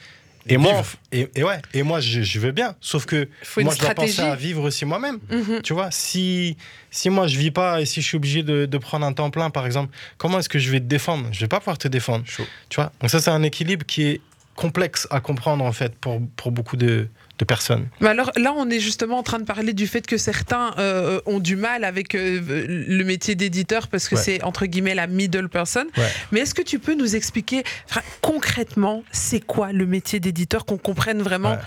Et 0.48 0.58
moi, 0.58 0.84
et, 1.12 1.30
et 1.36 1.44
ouais, 1.44 1.62
et 1.74 1.84
moi 1.84 2.02
je, 2.02 2.22
je 2.22 2.40
veux 2.40 2.52
bien, 2.52 2.76
sauf 2.82 3.06
que 3.06 3.30
Faut 3.44 3.62
moi 3.62 3.74
je 3.74 3.80
dois 3.80 3.94
penser 3.94 4.22
à 4.22 4.36
vivre 4.36 4.64
aussi 4.64 4.84
moi-même. 4.86 5.20
Mhm. 5.32 5.62
Tu 5.62 5.74
vois, 5.74 5.90
si, 5.92 6.58
si 6.92 7.10
moi 7.10 7.28
je 7.28 7.38
vis 7.38 7.52
pas 7.52 7.80
et 7.80 7.86
si 7.86 8.02
je 8.02 8.08
suis 8.08 8.18
obligé 8.18 8.44
de, 8.44 8.66
de 8.66 8.78
prendre 8.78 9.06
un 9.06 9.14
temps 9.14 9.30
plein, 9.30 9.50
par 9.50 9.66
exemple, 9.66 9.96
comment 10.18 10.40
est-ce 10.40 10.50
que 10.50 10.60
je 10.60 10.70
vais 10.70 10.80
te 10.80 10.86
défendre? 10.86 11.30
Je 11.32 11.40
vais 11.40 11.48
pas 11.48 11.60
pouvoir 11.60 11.78
te 11.78 11.88
défendre. 11.88 12.26
Chaud. 12.28 12.46
Tu 12.70 12.76
vois, 12.76 12.92
donc 13.00 13.10
ça 13.10 13.22
c'est 13.22 13.32
un 13.32 13.44
équilibre 13.44 13.86
qui 13.86 14.04
est 14.04 14.22
complexe 14.56 15.08
à 15.12 15.20
comprendre 15.22 15.64
en 15.64 15.72
fait 15.72 15.96
pour, 15.96 16.22
pour 16.36 16.52
beaucoup 16.52 16.78
de, 16.78 17.08
de 17.44 17.48
personnes. 17.48 17.88
Mais 18.02 18.10
alors 18.10 18.32
là, 18.36 18.54
on 18.56 18.70
est 18.70 18.80
justement 18.80 19.18
en 19.20 19.24
train 19.24 19.40
de 19.40 19.46
parler 19.46 19.74
du 19.74 19.88
fait 19.88 20.06
que 20.08 20.18
certains 20.18 20.74
euh, 20.80 21.22
ont 21.26 21.40
du 21.40 21.56
mal 21.56 21.84
avec 21.84 22.16
euh, 22.16 22.42
le 22.68 23.04
métier 23.04 23.36
d'éditeur 23.36 23.88
parce 23.88 24.08
que 24.10 24.16
Ouais. 24.16 24.22
c'est 24.22 24.44
entre 24.44 24.66
guillemets 24.66 24.96
la 24.96 25.08
middle 25.08 25.50
person. 25.50 25.86
Ouais. 25.98 26.08
Mais 26.32 26.42
est-ce 26.42 26.54
que 26.54 26.62
tu 26.62 26.80
peux 26.80 26.96
nous 26.96 27.16
expliquer 27.16 27.64
enfin, 27.90 28.02
concrètement 28.22 29.04
c'est 29.12 29.40
quoi 29.40 29.72
le 29.72 29.86
métier 29.86 30.20
d'éditeur 30.20 30.66
qu'on 30.66 30.78
comprenne 30.78 31.22
vraiment? 31.22 31.58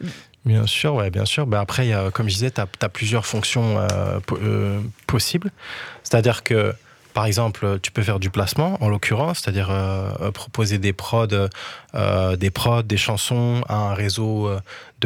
Ouais. 0.00 0.08
Bien 0.44 0.66
sûr, 0.66 0.94
ouais, 0.94 1.10
bien 1.10 1.24
sûr. 1.24 1.46
Ben 1.46 1.58
après, 1.58 1.86
il 1.86 1.90
y 1.90 1.92
a, 1.92 2.10
comme 2.12 2.28
je 2.28 2.34
disais, 2.34 2.50
tu 2.52 2.60
as, 2.60 2.88
plusieurs 2.88 3.26
fonctions 3.26 3.78
euh, 3.78 4.20
po- 4.24 4.38
euh, 4.40 4.78
possibles. 5.08 5.50
C'est-à-dire 6.04 6.44
que, 6.44 6.72
par 7.14 7.26
exemple, 7.26 7.80
tu 7.82 7.90
peux 7.90 8.02
faire 8.02 8.20
du 8.20 8.30
placement, 8.30 8.76
en 8.80 8.88
l'occurrence, 8.88 9.40
c'est-à-dire 9.40 9.68
euh, 9.70 10.30
proposer 10.30 10.78
des 10.78 10.92
prods, 10.92 11.26
des 11.26 12.50
prods, 12.50 12.82
des 12.82 12.96
chansons 12.96 13.64
à 13.68 13.74
un 13.74 13.94
réseau 13.94 14.50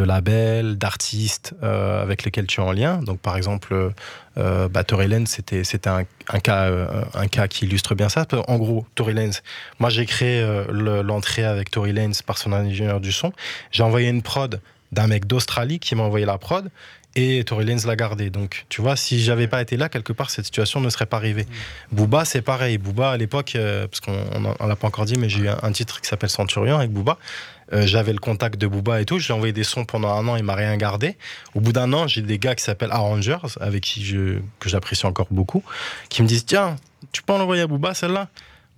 de 0.00 0.04
labels, 0.06 0.76
d'artistes 0.78 1.54
euh, 1.62 2.02
avec 2.02 2.24
lesquels 2.24 2.46
tu 2.46 2.60
es 2.60 2.64
en 2.64 2.72
lien. 2.72 2.98
Donc, 3.02 3.20
par 3.20 3.36
exemple, 3.36 3.92
euh, 4.38 4.68
bah, 4.68 4.84
Tory 4.84 5.08
c'était 5.26 5.64
c'était 5.64 5.90
un, 5.90 6.04
un 6.28 6.40
cas, 6.40 6.64
euh, 6.70 6.86
un 7.14 7.26
cas 7.28 7.48
qui 7.48 7.66
illustre 7.66 7.94
bien 7.94 8.08
ça. 8.08 8.26
En 8.48 8.56
gros, 8.58 8.86
Tory 8.94 9.12
Lanez, 9.14 9.36
moi 9.78 9.90
j'ai 9.90 10.06
créé 10.06 10.40
euh, 10.40 10.64
le- 10.70 11.02
l'entrée 11.02 11.44
avec 11.44 11.70
Tory 11.70 11.92
Lanez 11.92 12.14
par 12.24 12.38
son 12.38 12.52
ingénieur 12.52 13.00
du 13.00 13.12
son. 13.12 13.32
J'ai 13.72 13.82
envoyé 13.82 14.08
une 14.08 14.22
prod 14.22 14.60
d'un 14.92 15.06
mec 15.06 15.26
d'Australie 15.26 15.78
qui 15.78 15.94
m'a 15.94 16.02
envoyé 16.04 16.24
la 16.26 16.38
prod 16.38 16.70
et 17.16 17.42
Tory 17.44 17.64
Lanez 17.64 17.82
l'a 17.86 17.96
gardé. 17.96 18.30
Donc, 18.30 18.66
tu 18.68 18.80
vois, 18.80 18.94
si 18.96 19.20
j'avais 19.20 19.48
pas 19.48 19.60
été 19.60 19.76
là, 19.76 19.88
quelque 19.88 20.12
part, 20.12 20.30
cette 20.30 20.44
situation 20.44 20.80
ne 20.80 20.88
serait 20.90 21.06
pas 21.06 21.16
arrivée. 21.16 21.46
Booba, 21.90 22.24
c'est 22.24 22.40
pareil. 22.42 22.78
Booba, 22.78 23.10
à 23.10 23.16
l'époque, 23.16 23.52
euh, 23.56 23.88
parce 23.88 24.00
qu'on 24.00 24.12
on- 24.12 24.54
on 24.60 24.66
l'a 24.66 24.76
pas 24.76 24.86
encore 24.86 25.04
dit, 25.06 25.18
mais 25.18 25.28
j'ai 25.28 25.40
eu 25.40 25.48
un, 25.48 25.58
un 25.62 25.72
titre 25.72 26.00
qui 26.00 26.08
s'appelle 26.08 26.30
Centurion 26.30 26.76
avec 26.78 26.90
Booba. 26.92 27.18
Euh, 27.72 27.86
j'avais 27.86 28.12
le 28.12 28.18
contact 28.18 28.56
de 28.60 28.66
Booba 28.66 29.00
et 29.00 29.04
tout. 29.04 29.18
Je 29.18 29.26
lui 29.26 29.32
ai 29.32 29.34
envoyé 29.36 29.52
des 29.52 29.64
sons 29.64 29.84
pendant 29.84 30.08
un 30.12 30.26
an, 30.28 30.36
il 30.36 30.42
m'a 30.42 30.54
rien 30.54 30.76
gardé. 30.76 31.16
Au 31.54 31.60
bout 31.60 31.72
d'un 31.72 31.92
an, 31.92 32.06
j'ai 32.08 32.20
des 32.22 32.38
gars 32.38 32.54
qui 32.54 32.64
s'appellent 32.64 32.90
Arrangers, 32.92 33.36
avec 33.60 33.82
qui 33.82 34.04
je, 34.04 34.38
que 34.58 34.68
j'apprécie 34.68 35.06
encore 35.06 35.28
beaucoup, 35.30 35.62
qui 36.08 36.22
me 36.22 36.26
disent 36.28 36.44
Tiens, 36.46 36.76
tu 37.12 37.22
peux 37.22 37.32
en 37.32 37.40
envoyer 37.40 37.62
à 37.62 37.66
Booba 37.66 37.94
celle-là? 37.94 38.28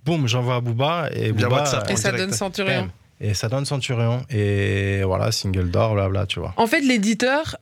Boum, 0.05 0.27
j'envoie 0.27 0.55
à 0.55 0.59
Booba 0.61 1.09
et 1.13 1.31
Booba. 1.31 1.49
WhatsApp. 1.49 1.89
Et 1.89 1.95
ça 1.95 2.11
direct. 2.11 2.17
donne 2.29 2.33
Centurion. 2.37 2.89
Et 3.21 3.33
ça 3.33 3.47
donne 3.47 3.65
Centurion. 3.65 4.25
Et 4.29 5.01
voilà, 5.03 5.31
single 5.31 5.71
d'or, 5.71 5.93
blabla, 5.95 6.25
tu 6.25 6.39
vois. 6.39 6.53
En 6.57 6.67
fait, 6.67 6.81
l'éditeur 6.81 7.55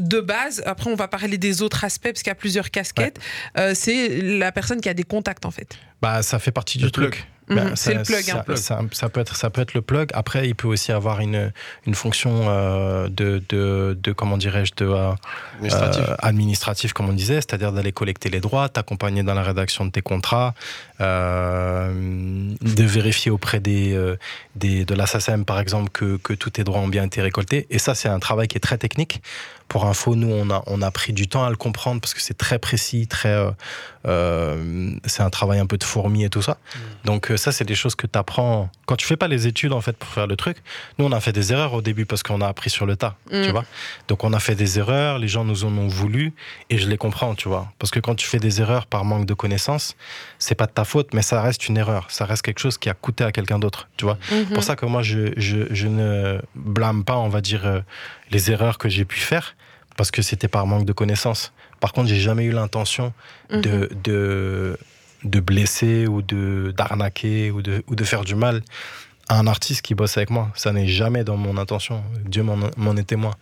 de 0.00 0.20
base, 0.20 0.60
après 0.66 0.90
on 0.90 0.96
va 0.96 1.06
parler 1.06 1.38
des 1.38 1.62
autres 1.62 1.84
aspects 1.84 2.08
parce 2.08 2.22
qu'il 2.24 2.30
y 2.30 2.32
a 2.32 2.34
plusieurs 2.34 2.72
casquettes, 2.72 3.20
euh, 3.58 3.74
c'est 3.76 4.08
la 4.20 4.50
personne 4.50 4.80
qui 4.80 4.88
a 4.88 4.94
des 4.94 5.04
contacts 5.04 5.44
en 5.46 5.52
fait. 5.52 5.78
Bah, 6.02 6.20
ça 6.22 6.40
fait 6.40 6.50
partie 6.50 6.80
Le 6.80 6.86
du 6.86 6.90
plug. 6.90 7.10
truc. 7.12 7.28
Mhm, 7.48 7.56
Bah, 7.56 7.62
c'est 7.74 7.92
ça- 7.92 7.98
le 7.98 8.02
plug, 8.04 8.22
Ça, 8.24 8.38
un 8.38 8.42
plug. 8.42 8.56
ça- 8.56 8.80
ça 8.92 9.08
peut 9.10 9.20
être, 9.20 9.36
ça 9.36 9.50
peut 9.50 9.60
être 9.60 9.74
le 9.74 9.82
plug. 9.82 10.08
Après, 10.14 10.48
il 10.48 10.54
peut 10.54 10.68
aussi 10.68 10.92
avoir 10.92 11.20
une, 11.20 11.52
une 11.86 11.94
fonction 11.94 12.46
euh, 12.48 13.08
de, 13.08 13.42
de, 13.50 13.98
de, 14.02 14.12
comment 14.12 14.38
dirais-je, 14.38 14.72
de, 14.76 14.86
euh, 14.86 15.10
Administratif. 15.58 16.04
euh, 16.08 16.14
administratif, 16.20 16.92
comme 16.94 17.08
on 17.10 17.12
disait, 17.12 17.36
c'est-à-dire 17.36 17.72
d'aller 17.72 17.92
collecter 17.92 18.30
les 18.30 18.40
droits, 18.40 18.68
t'accompagner 18.70 19.22
dans 19.22 19.34
la 19.34 19.42
rédaction 19.42 19.84
de 19.84 19.90
tes 19.90 20.00
contrats, 20.00 20.54
euh, 21.00 21.92
de 22.60 22.84
vérifier 22.84 23.30
auprès 23.30 23.60
des, 23.60 23.92
euh, 23.94 24.16
des, 24.56 24.84
de 24.84 24.94
la 24.94 25.06
SACEM, 25.06 25.44
par 25.44 25.60
exemple, 25.60 25.90
que, 25.90 26.16
que 26.16 26.32
tous 26.32 26.50
tes 26.50 26.64
droits 26.64 26.80
ont 26.80 26.88
bien 26.88 27.04
été 27.04 27.20
récoltés. 27.20 27.66
Et 27.70 27.78
ça, 27.78 27.94
c'est 27.94 28.08
un 28.08 28.18
travail 28.20 28.48
qui 28.48 28.56
est 28.56 28.60
très 28.60 28.78
technique. 28.78 29.22
Pour 29.68 29.86
info, 29.86 30.14
nous, 30.14 30.30
on 30.30 30.50
a, 30.50 30.62
on 30.66 30.82
a 30.82 30.90
pris 30.90 31.12
du 31.12 31.26
temps 31.26 31.44
à 31.44 31.50
le 31.50 31.56
comprendre 31.56 32.00
parce 32.00 32.14
que 32.14 32.20
c'est 32.20 32.36
très 32.38 32.58
précis, 32.58 33.06
très, 33.08 33.30
euh, 33.30 33.50
euh, 34.06 34.90
c'est 35.06 35.22
un 35.22 35.30
travail 35.30 35.58
un 35.58 35.66
peu 35.66 35.78
de 35.78 35.84
fourmi 35.84 36.24
et 36.24 36.28
tout 36.30 36.42
ça. 36.42 36.58
Donc 37.04 37.30
euh, 37.30 37.36
ça, 37.36 37.50
c'est 37.52 37.64
des 37.64 37.74
choses 37.74 37.94
que 37.94 38.06
tu 38.06 38.18
apprends 38.18 38.70
quand 38.86 38.96
tu 38.96 39.06
fais 39.06 39.16
pas 39.16 39.28
les 39.28 39.46
études 39.46 39.72
en 39.72 39.80
fait 39.80 39.96
pour 39.96 40.08
faire 40.10 40.26
le 40.26 40.36
truc. 40.36 40.58
Nous, 40.98 41.04
on 41.06 41.12
a 41.12 41.20
fait 41.20 41.32
des 41.32 41.52
erreurs 41.52 41.72
au 41.72 41.82
début 41.82 42.04
parce 42.06 42.22
qu'on 42.22 42.40
a 42.40 42.46
appris 42.46 42.70
sur 42.70 42.86
le 42.86 42.96
tas, 42.96 43.16
Mm. 43.30 43.42
tu 43.42 43.50
vois. 43.50 43.64
Donc 44.08 44.22
on 44.24 44.32
a 44.32 44.38
fait 44.40 44.54
des 44.54 44.78
erreurs, 44.78 45.18
les 45.18 45.28
gens 45.28 45.44
nous 45.44 45.64
en 45.64 45.76
ont 45.76 45.88
voulu 45.88 46.34
et 46.70 46.78
je 46.78 46.88
les 46.88 46.98
comprends, 46.98 47.34
tu 47.34 47.48
vois. 47.48 47.72
Parce 47.78 47.90
que 47.90 48.00
quand 48.00 48.14
tu 48.14 48.26
fais 48.26 48.38
des 48.38 48.60
erreurs 48.60 48.86
par 48.86 49.04
manque 49.04 49.26
de 49.26 49.34
connaissances, 49.34 49.96
c'est 50.38 50.54
pas 50.54 50.66
de 50.66 50.72
ta 50.72 50.84
faute, 50.84 51.14
mais 51.14 51.22
ça 51.22 51.40
reste 51.40 51.68
une 51.68 51.78
erreur. 51.78 52.06
Ça 52.10 52.26
reste 52.26 52.42
quelque 52.42 52.60
chose 52.60 52.76
qui 52.78 52.90
a 52.90 52.94
coûté 52.94 53.24
à 53.24 53.32
quelqu'un 53.32 53.58
d'autre, 53.58 53.88
tu 53.96 54.04
vois. 54.04 54.18
Mhm. 54.30 54.44
C'est 54.48 54.54
pour 54.54 54.62
ça 54.64 54.76
que 54.76 54.86
moi, 54.86 55.02
je, 55.02 55.32
je, 55.36 55.66
je 55.70 55.86
ne 55.88 56.38
blâme 56.54 57.04
pas, 57.04 57.16
on 57.16 57.28
va 57.28 57.40
dire, 57.40 57.82
les 58.30 58.50
erreurs 58.50 58.78
que 58.78 58.88
j'ai 58.88 59.04
pu 59.04 59.18
faire, 59.20 59.56
parce 59.96 60.10
que 60.10 60.22
c'était 60.22 60.48
par 60.48 60.66
manque 60.66 60.84
de 60.86 60.92
connaissances. 60.92 61.52
Par 61.80 61.92
contre, 61.92 62.08
j'ai 62.08 62.20
jamais 62.20 62.44
eu 62.44 62.50
l'intention 62.52 63.12
Mhm. 63.50 63.60
de, 63.60 63.90
de, 64.02 64.78
de 65.24 65.40
blesser 65.40 66.06
ou 66.06 66.22
de 66.22 66.72
d'arnaquer 66.76 67.50
ou 67.50 67.62
de, 67.62 67.82
ou 67.86 67.94
de 67.94 68.04
faire 68.04 68.24
du 68.24 68.34
mal 68.34 68.62
à 69.28 69.38
un 69.38 69.46
artiste 69.46 69.82
qui 69.82 69.94
bosse 69.94 70.16
avec 70.16 70.30
moi. 70.30 70.50
Ça 70.54 70.72
n'est 70.72 70.86
jamais 70.88 71.24
dans 71.24 71.36
mon 71.36 71.56
intention. 71.56 72.02
Dieu 72.26 72.42
m'en 72.42 72.56
m'en 72.76 72.96
est 72.96 73.04
témoin. 73.04 73.34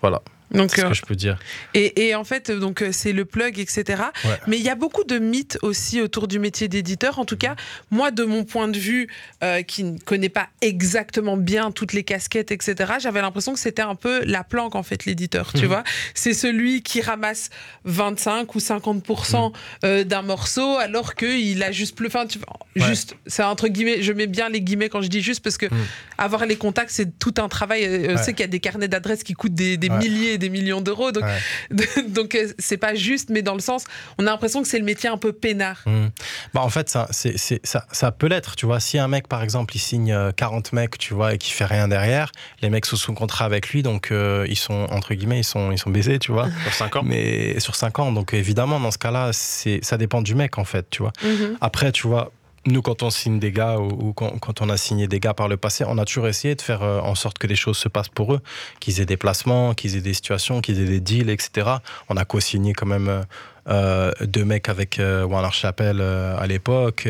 Voilà, 0.00 0.20
Donc, 0.52 0.70
c'est 0.70 0.80
ce 0.82 0.86
euh, 0.86 0.88
que 0.90 0.94
je 0.94 1.02
peux 1.02 1.14
dire. 1.16 1.38
et, 1.74 2.06
et 2.08 2.14
en 2.14 2.24
fait, 2.24 2.50
euh, 2.50 2.58
donc 2.58 2.82
euh, 2.82 2.90
c'est 2.92 3.12
le 3.12 3.24
plug, 3.24 3.58
etc. 3.58 4.02
Ouais. 4.24 4.30
Mais 4.46 4.58
il 4.58 4.62
y 4.62 4.68
a 4.68 4.74
beaucoup 4.74 5.04
de 5.04 5.18
mythes 5.18 5.58
aussi 5.62 6.00
autour 6.00 6.28
du 6.28 6.38
métier 6.38 6.68
d'éditeur. 6.68 7.18
En 7.18 7.24
tout 7.24 7.36
cas, 7.36 7.56
moi, 7.90 8.10
de 8.10 8.24
mon 8.24 8.44
point 8.44 8.68
de 8.68 8.78
vue, 8.78 9.08
euh, 9.42 9.62
qui 9.62 9.84
ne 9.84 9.98
connaît 9.98 10.28
pas 10.28 10.48
exactement 10.60 11.36
bien 11.36 11.70
toutes 11.70 11.92
les 11.92 12.02
casquettes, 12.04 12.50
etc., 12.52 12.94
j'avais 13.00 13.20
l'impression 13.22 13.52
que 13.54 13.58
c'était 13.60 13.82
un 13.82 13.94
peu 13.94 14.22
la 14.24 14.44
planque, 14.44 14.74
en 14.74 14.82
fait, 14.82 15.04
l'éditeur. 15.06 15.52
Tu 15.52 15.62
Mhm. 15.62 15.66
vois, 15.66 15.84
c'est 16.14 16.34
celui 16.34 16.82
qui 16.82 17.00
ramasse 17.00 17.50
25 17.84 18.54
ou 18.54 18.60
50% 18.60 19.48
Mhm. 19.48 19.52
euh, 19.84 20.04
d'un 20.04 20.22
morceau, 20.22 20.76
alors 20.78 21.14
qu'il 21.14 21.62
a 21.62 21.72
juste 21.72 21.96
plus. 21.96 22.06
Enfin, 22.08 22.26
tu 22.26 22.38
vois, 22.38 22.48
Ouais. 22.76 22.88
juste, 22.88 23.16
c'est 23.26 23.42
entre 23.42 23.68
guillemets, 23.68 24.02
je 24.02 24.12
mets 24.12 24.26
bien 24.26 24.48
les 24.48 24.60
guillemets 24.60 24.88
quand 24.88 25.02
je 25.02 25.08
dis 25.08 25.20
juste, 25.22 25.42
parce 25.42 25.58
que 25.58 25.66
Mhm. 25.66 25.84
avoir 26.18 26.46
les 26.46 26.56
contacts, 26.56 26.90
c'est 26.90 27.18
tout 27.18 27.34
un 27.38 27.48
travail. 27.48 27.84
Euh, 27.84 28.16
Ouais. 28.16 28.24
qu'il 28.32 28.40
y 28.40 28.44
a 28.44 28.46
des 28.46 28.60
carnets 28.60 28.88
d'adresses 28.88 29.22
qui 29.24 29.34
coûtent 29.34 29.54
des, 29.54 29.76
milliers 29.90 30.38
des 30.42 30.50
millions 30.50 30.80
d'euros. 30.80 31.12
Donc, 31.12 31.22
Ouais. 31.22 31.38
donc 32.08 32.34
euh, 32.34 32.52
c'est 32.58 32.76
pas 32.76 32.94
juste, 32.94 33.30
mais 33.30 33.42
dans 33.42 33.54
le 33.54 33.60
sens, 33.60 33.84
on 34.18 34.26
a 34.26 34.30
l'impression 34.30 34.60
que 34.62 34.68
c'est 34.68 34.78
le 34.78 34.84
métier 34.84 35.08
un 35.08 35.16
peu 35.16 35.32
peinard. 35.32 35.80
Hmm. 35.86 36.08
Bah 36.52 36.60
en 36.62 36.68
fait, 36.68 36.88
ça, 36.88 37.06
c'est, 37.10 37.36
ça, 37.64 37.86
ça 37.92 38.10
peut 38.10 38.26
l'être, 38.26 38.56
tu 38.56 38.66
vois. 38.66 38.80
Si 38.80 38.98
un 38.98 39.08
mec, 39.08 39.28
par 39.28 39.42
exemple, 39.42 39.74
il 39.76 39.78
signe 39.78 40.12
euh, 40.12 40.32
40 40.32 40.72
mecs, 40.72 40.98
tu 40.98 41.14
vois, 41.14 41.34
et 41.34 41.38
qui 41.38 41.52
fait 41.52 41.64
rien 41.64 41.88
derrière, 41.88 42.32
les 42.60 42.70
mecs 42.70 42.86
sont 42.86 42.96
sous 42.96 43.14
contrat 43.14 43.44
avec 43.44 43.68
lui, 43.68 43.82
donc 43.82 44.10
euh, 44.10 44.46
ils 44.48 44.58
sont, 44.58 44.86
entre 44.90 45.14
guillemets, 45.14 45.38
ils 45.40 45.44
sont, 45.44 45.70
ils 45.70 45.78
sont 45.78 45.90
baisés, 45.90 46.18
tu 46.18 46.32
vois. 46.32 46.48
Sur 46.64 46.74
5 46.74 46.96
ans. 46.96 47.02
Mais 47.04 47.60
sur 47.60 47.76
5 47.76 47.98
ans, 48.00 48.12
donc 48.12 48.34
évidemment, 48.34 48.80
dans 48.80 48.90
ce 48.90 48.98
cas-là, 48.98 49.30
c'est, 49.32 49.80
ça 49.82 49.96
dépend 49.96 50.22
du 50.22 50.34
mec, 50.34 50.58
en 50.58 50.64
fait, 50.64 50.86
tu 50.90 51.02
vois. 51.02 51.12
Après, 51.60 51.92
tu 51.92 52.06
vois, 52.06 52.32
nous, 52.66 52.82
quand 52.82 53.02
on 53.02 53.10
signe 53.10 53.38
des 53.38 53.50
gars 53.50 53.78
ou, 53.78 54.12
quand, 54.12 54.60
on 54.60 54.68
a 54.68 54.76
signé 54.76 55.08
des 55.08 55.18
gars 55.20 55.34
par 55.34 55.48
le 55.48 55.56
passé, 55.56 55.84
on 55.86 55.98
a 55.98 56.04
toujours 56.04 56.28
essayé 56.28 56.54
de 56.54 56.62
faire 56.62 56.82
euh, 56.82 57.00
en 57.00 57.14
sorte 57.14 57.38
que 57.38 57.46
les 57.46 57.56
choses 57.56 57.76
se 57.76 57.88
passent 57.88 58.08
pour 58.08 58.34
eux, 58.34 58.40
qu'ils 58.78 59.00
aient 59.00 59.06
des 59.06 59.16
placements, 59.16 59.74
qu'ils 59.74 59.96
aient 59.96 60.00
des 60.00 60.14
situations, 60.14 60.60
qu'ils 60.60 60.80
aient 60.80 60.86
des 60.86 61.00
deals, 61.00 61.30
etc. 61.30 61.70
On 62.08 62.16
a 62.16 62.24
co-signé 62.24 62.72
quand 62.72 62.86
même 62.86 63.08
euh, 63.08 63.22
euh, 63.68 64.12
deux 64.20 64.44
mecs 64.44 64.68
avec 64.68 65.00
euh, 65.00 65.24
Warner 65.24 65.50
Chappell 65.52 66.00
à 66.00 66.46
l'époque, 66.46 67.08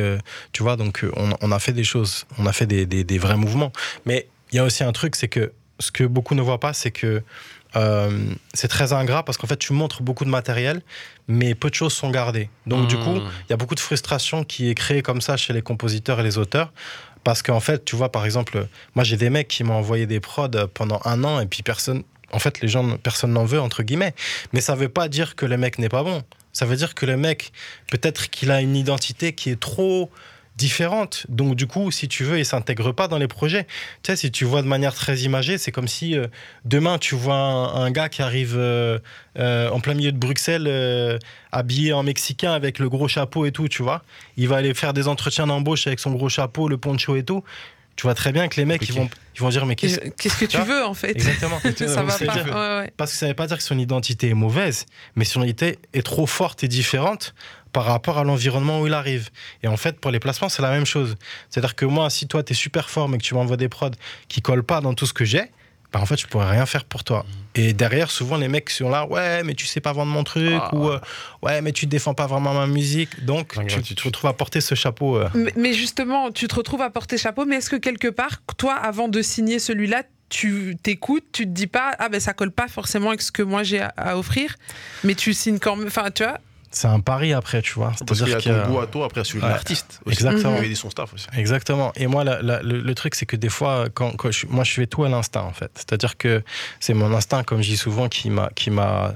tu 0.52 0.62
vois, 0.62 0.76
donc 0.76 1.04
on, 1.16 1.52
a 1.52 1.58
fait 1.58 1.72
des 1.72 1.84
choses, 1.84 2.24
on 2.38 2.46
a 2.46 2.52
fait 2.52 2.66
des- 2.66 2.86
des 2.86 3.18
vrais 3.18 3.36
mouvements. 3.36 3.72
Mais 4.06 4.28
il 4.52 4.56
y 4.56 4.58
a 4.58 4.64
aussi 4.64 4.84
un 4.84 4.92
truc, 4.92 5.16
c'est 5.16 5.28
que 5.28 5.52
ce 5.80 5.90
que 5.90 6.04
beaucoup 6.04 6.34
ne 6.34 6.42
voient 6.42 6.60
pas, 6.60 6.72
c'est 6.72 6.90
que 6.90 7.22
euh, 7.76 8.26
c'est 8.54 8.68
très 8.68 8.92
ingrat 8.92 9.24
parce 9.24 9.38
qu'en 9.38 9.46
fait, 9.46 9.56
tu 9.56 9.72
montres 9.72 10.02
beaucoup 10.02 10.24
de 10.24 10.30
matériel, 10.30 10.82
mais 11.28 11.54
peu 11.54 11.70
de 11.70 11.74
choses 11.74 11.92
sont 11.92 12.10
gardées. 12.10 12.50
Donc, 12.66 12.88
du 12.88 12.96
coup, 12.96 13.16
il 13.16 13.50
y 13.50 13.52
a 13.52 13.56
beaucoup 13.56 13.74
de 13.74 13.80
frustration 13.80 14.44
qui 14.44 14.68
est 14.68 14.74
créée 14.74 15.02
comme 15.02 15.20
ça 15.20 15.36
chez 15.36 15.52
les 15.52 15.62
compositeurs 15.62 16.20
et 16.20 16.22
les 16.22 16.38
auteurs. 16.38 16.72
Parce 17.24 17.42
qu'en 17.42 17.60
fait, 17.60 17.84
tu 17.84 17.94
vois, 17.96 18.10
par 18.10 18.24
exemple, 18.24 18.66
moi, 18.94 19.04
j'ai 19.04 19.16
des 19.16 19.30
mecs 19.30 19.48
qui 19.48 19.62
m'ont 19.64 19.74
envoyé 19.74 20.06
des 20.06 20.20
prods 20.20 20.48
pendant 20.74 21.00
un 21.04 21.22
an 21.24 21.40
et 21.40 21.46
puis 21.46 21.62
personne. 21.62 22.02
En 22.32 22.38
fait, 22.38 22.60
les 22.60 22.68
gens, 22.68 22.96
personne 22.96 23.32
n'en 23.32 23.44
veut, 23.44 23.60
entre 23.60 23.82
guillemets. 23.82 24.14
Mais 24.52 24.60
ça 24.60 24.74
veut 24.74 24.88
pas 24.88 25.08
dire 25.08 25.36
que 25.36 25.46
le 25.46 25.56
mec 25.56 25.78
n'est 25.78 25.88
pas 25.88 26.02
bon. 26.02 26.22
Ça 26.52 26.66
veut 26.66 26.76
dire 26.76 26.94
que 26.94 27.06
le 27.06 27.16
mec, 27.16 27.52
peut-être 27.90 28.28
qu'il 28.28 28.50
a 28.50 28.60
une 28.60 28.76
identité 28.76 29.32
qui 29.34 29.50
est 29.50 29.60
trop 29.60 30.10
différente. 30.66 31.26
Donc, 31.28 31.56
du 31.56 31.66
coup, 31.66 31.90
si 31.90 32.06
tu 32.08 32.22
veux, 32.24 32.38
il 32.38 32.46
s'intègre 32.46 32.92
pas 32.92 33.08
dans 33.08 33.18
les 33.18 33.26
projets. 33.28 33.64
Tu 33.64 34.08
sais, 34.12 34.16
si 34.16 34.30
tu 34.30 34.44
vois 34.44 34.62
de 34.62 34.68
manière 34.68 34.94
très 34.94 35.18
imagée, 35.20 35.58
c'est 35.58 35.72
comme 35.72 35.88
si 35.88 36.16
euh, 36.16 36.28
demain, 36.64 36.98
tu 36.98 37.14
vois 37.16 37.34
un, 37.34 37.84
un 37.84 37.90
gars 37.90 38.08
qui 38.08 38.22
arrive 38.22 38.54
euh, 38.56 38.98
euh, 39.38 39.68
en 39.70 39.80
plein 39.80 39.94
milieu 39.94 40.12
de 40.12 40.18
Bruxelles, 40.18 40.66
euh, 40.68 41.18
habillé 41.50 41.92
en 41.92 42.02
mexicain 42.04 42.52
avec 42.52 42.78
le 42.78 42.88
gros 42.88 43.08
chapeau 43.08 43.44
et 43.44 43.52
tout, 43.52 43.68
tu 43.68 43.82
vois. 43.82 44.02
Il 44.36 44.46
va 44.48 44.56
aller 44.56 44.72
faire 44.74 44.92
des 44.92 45.08
entretiens 45.08 45.46
d'embauche 45.48 45.86
avec 45.86 45.98
son 46.00 46.12
gros 46.12 46.28
chapeau, 46.28 46.68
le 46.68 46.78
poncho 46.78 47.16
et 47.16 47.24
tout. 47.24 47.42
Tu 47.94 48.04
vois 48.04 48.14
très 48.14 48.32
bien 48.32 48.48
que 48.48 48.56
les 48.56 48.64
mecs, 48.64 48.88
ils 48.88 48.94
vont, 48.94 49.08
ils 49.36 49.40
vont 49.42 49.50
dire, 49.50 49.66
mais 49.66 49.74
qu'est-ce 49.76 50.00
Qu'est-ce 50.16 50.38
que 50.38 50.46
tu 50.46 50.56
veux 50.62 50.82
en 50.82 50.94
fait? 50.94 51.10
Exactement. 51.10 51.60
Ça 51.76 52.02
va 52.02 52.16
pas. 52.16 52.32
dire- 52.32 52.46
Ouais, 52.46 52.78
ouais. 52.78 52.92
parce 52.96 53.12
que 53.12 53.18
ça 53.18 53.26
ne 53.26 53.32
veut 53.32 53.36
pas 53.36 53.46
dire 53.46 53.58
que 53.58 53.62
son 53.62 53.78
identité 53.78 54.30
est 54.30 54.34
mauvaise, 54.34 54.86
mais 55.14 55.26
son 55.26 55.42
identité 55.42 55.78
est 55.92 56.02
trop 56.02 56.26
forte 56.26 56.64
et 56.64 56.68
différente 56.68 57.34
par 57.72 57.84
rapport 57.84 58.18
à 58.18 58.24
l'environnement 58.24 58.80
où 58.80 58.86
il 58.86 58.94
arrive. 58.94 59.30
Et 59.62 59.68
en 59.68 59.76
fait, 59.76 59.98
pour 60.00 60.10
les 60.10 60.20
placements, 60.20 60.48
c'est 60.48 60.62
la 60.62 60.70
même 60.70 60.86
chose. 60.86 61.16
C'est-à-dire 61.50 61.74
que 61.74 61.84
moi, 61.86 62.10
si 62.10 62.26
toi, 62.28 62.42
tu 62.42 62.52
es 62.52 62.54
super 62.56 62.90
fort, 62.90 63.08
mais 63.08 63.18
que 63.18 63.22
tu 63.22 63.34
m'envoies 63.34 63.56
des 63.56 63.68
prods 63.68 63.90
qui 64.28 64.42
collent 64.42 64.62
pas 64.64 64.80
dans 64.80 64.94
tout 64.94 65.06
ce 65.06 65.12
que 65.12 65.24
j'ai, 65.24 65.50
bah, 65.92 66.00
en 66.00 66.06
fait, 66.06 66.18
je 66.18 66.26
pourrais 66.26 66.50
rien 66.50 66.64
faire 66.66 66.84
pour 66.84 67.04
toi. 67.04 67.26
Et 67.54 67.74
derrière, 67.74 68.10
souvent, 68.10 68.36
les 68.36 68.48
mecs 68.48 68.70
sont 68.70 68.88
là, 68.88 69.04
ouais, 69.06 69.42
mais 69.42 69.54
tu 69.54 69.66
sais 69.66 69.80
pas 69.80 69.92
vendre 69.92 70.10
mon 70.10 70.24
truc, 70.24 70.54
Ah. 70.58 70.74
ou 70.74 70.88
euh, 70.88 70.98
ouais, 71.42 71.60
mais 71.60 71.72
tu 71.72 71.84
défends 71.86 72.14
pas 72.14 72.26
vraiment 72.26 72.54
ma 72.54 72.66
musique. 72.66 73.24
Donc, 73.26 73.58
tu 73.84 73.94
te 73.94 74.02
retrouves 74.04 74.30
à 74.30 74.32
porter 74.32 74.60
ce 74.62 74.74
chapeau. 74.74 75.18
euh. 75.18 75.28
Mais, 75.34 75.52
mais 75.56 75.72
justement, 75.74 76.30
tu 76.30 76.48
te 76.48 76.54
retrouves 76.54 76.80
à 76.80 76.88
porter 76.88 77.18
chapeau, 77.18 77.44
mais 77.44 77.56
est-ce 77.56 77.68
que 77.68 77.76
quelque 77.76 78.08
part, 78.08 78.40
toi, 78.56 78.74
avant 78.74 79.08
de 79.08 79.20
signer 79.20 79.58
celui-là, 79.58 80.02
tu 80.30 80.76
t'écoutes, 80.82 81.26
tu 81.30 81.44
te 81.44 81.50
dis 81.50 81.66
pas, 81.66 81.92
ah 81.98 82.08
ben 82.08 82.18
ça 82.20 82.32
colle 82.32 82.52
pas 82.52 82.68
forcément 82.68 83.08
avec 83.10 83.20
ce 83.20 83.30
que 83.30 83.42
moi 83.42 83.62
j'ai 83.64 83.80
à, 83.80 83.92
à 83.98 84.16
offrir, 84.16 84.56
mais 85.04 85.14
tu 85.14 85.34
signes 85.34 85.58
quand 85.58 85.76
même, 85.76 85.88
enfin 85.88 86.10
tu 86.10 86.22
vois, 86.24 86.38
C'est 86.74 86.88
un 86.88 87.00
pari 87.00 87.32
après, 87.34 87.60
tu 87.62 87.74
vois. 87.74 87.92
Parce 88.06 88.20
qu'il 88.22 88.30
y 88.30 88.34
a 88.34 88.40
ton 88.40 88.50
y 88.50 88.54
a- 88.54 88.66
goût 88.66 88.80
à 88.80 88.86
toi, 88.86 89.04
après 89.06 89.22
celui 89.24 89.40
de 89.40 89.44
Ouais. 89.44 89.50
l'artiste. 89.52 90.00
aussi. 90.06 90.14
Exactement. 90.16 90.56
Faut 90.56 90.62
aider 90.62 90.74
son 90.74 90.90
staff 90.90 91.12
aussi. 91.14 91.26
Exactement. 91.36 91.92
Et 91.96 92.06
moi, 92.06 92.24
la- 92.24 92.40
la- 92.42 92.62
le, 92.62 92.80
le 92.80 92.94
truc, 92.94 93.14
c'est 93.14 93.26
que 93.26 93.36
des 93.36 93.50
fois, 93.50 93.86
quand, 93.92 94.12
quand 94.16 94.30
je, 94.32 94.46
moi, 94.46 94.64
je 94.64 94.72
fais 94.72 94.86
tout 94.86 95.04
à 95.04 95.08
l'instinct, 95.10 95.42
en 95.42 95.52
fait. 95.52 95.70
C'est-à-dire 95.74 96.16
que 96.16 96.42
c'est 96.80 96.94
mon 96.94 97.12
instinct, 97.14 97.42
comme 97.44 97.62
je 97.62 97.68
dis 97.68 97.76
souvent, 97.76 98.08
qui 98.08 98.30
m'a, 98.30 98.50
qui 98.54 98.70
m'a, 98.70 99.14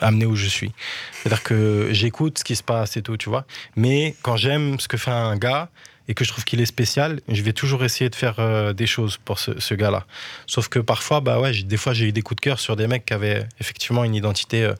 amené 0.00 0.24
où 0.26 0.34
je 0.34 0.46
suis. 0.46 0.72
C'est-à-dire 1.12 1.42
que 1.42 1.88
j'écoute 1.92 2.38
ce 2.38 2.44
qui 2.44 2.56
se 2.56 2.62
passe 2.62 2.96
et 2.96 3.02
tout, 3.02 3.16
tu 3.18 3.28
vois. 3.28 3.44
Mais 3.76 4.14
quand 4.22 4.36
j'aime 4.36 4.80
ce 4.80 4.88
que 4.88 4.96
fait 4.96 5.10
un 5.10 5.36
gars 5.36 5.68
et 6.08 6.14
que 6.14 6.24
je 6.24 6.30
trouve 6.30 6.44
qu'il 6.44 6.60
est 6.62 6.66
spécial, 6.66 7.20
je 7.28 7.42
vais 7.42 7.52
toujours 7.52 7.84
essayer 7.84 8.08
de 8.08 8.14
faire 8.16 8.36
euh, 8.38 8.72
des 8.72 8.86
choses 8.86 9.18
pour 9.22 9.38
ce, 9.38 9.60
ce 9.60 9.74
gars-là. 9.74 10.06
Sauf 10.46 10.68
que 10.68 10.78
parfois, 10.78 11.20
bah 11.20 11.38
ouais, 11.38 11.52
des 11.62 11.76
fois, 11.76 11.92
j'ai 11.92 12.06
eu 12.06 12.12
des 12.12 12.22
coups 12.22 12.36
de 12.36 12.40
cœur 12.40 12.58
sur 12.60 12.76
des 12.76 12.86
mecs 12.86 13.04
qui 13.04 13.12
avaient 13.12 13.46
effectivement 13.60 14.04
une 14.04 14.14
identité 14.14 14.64
euh, 14.64 14.72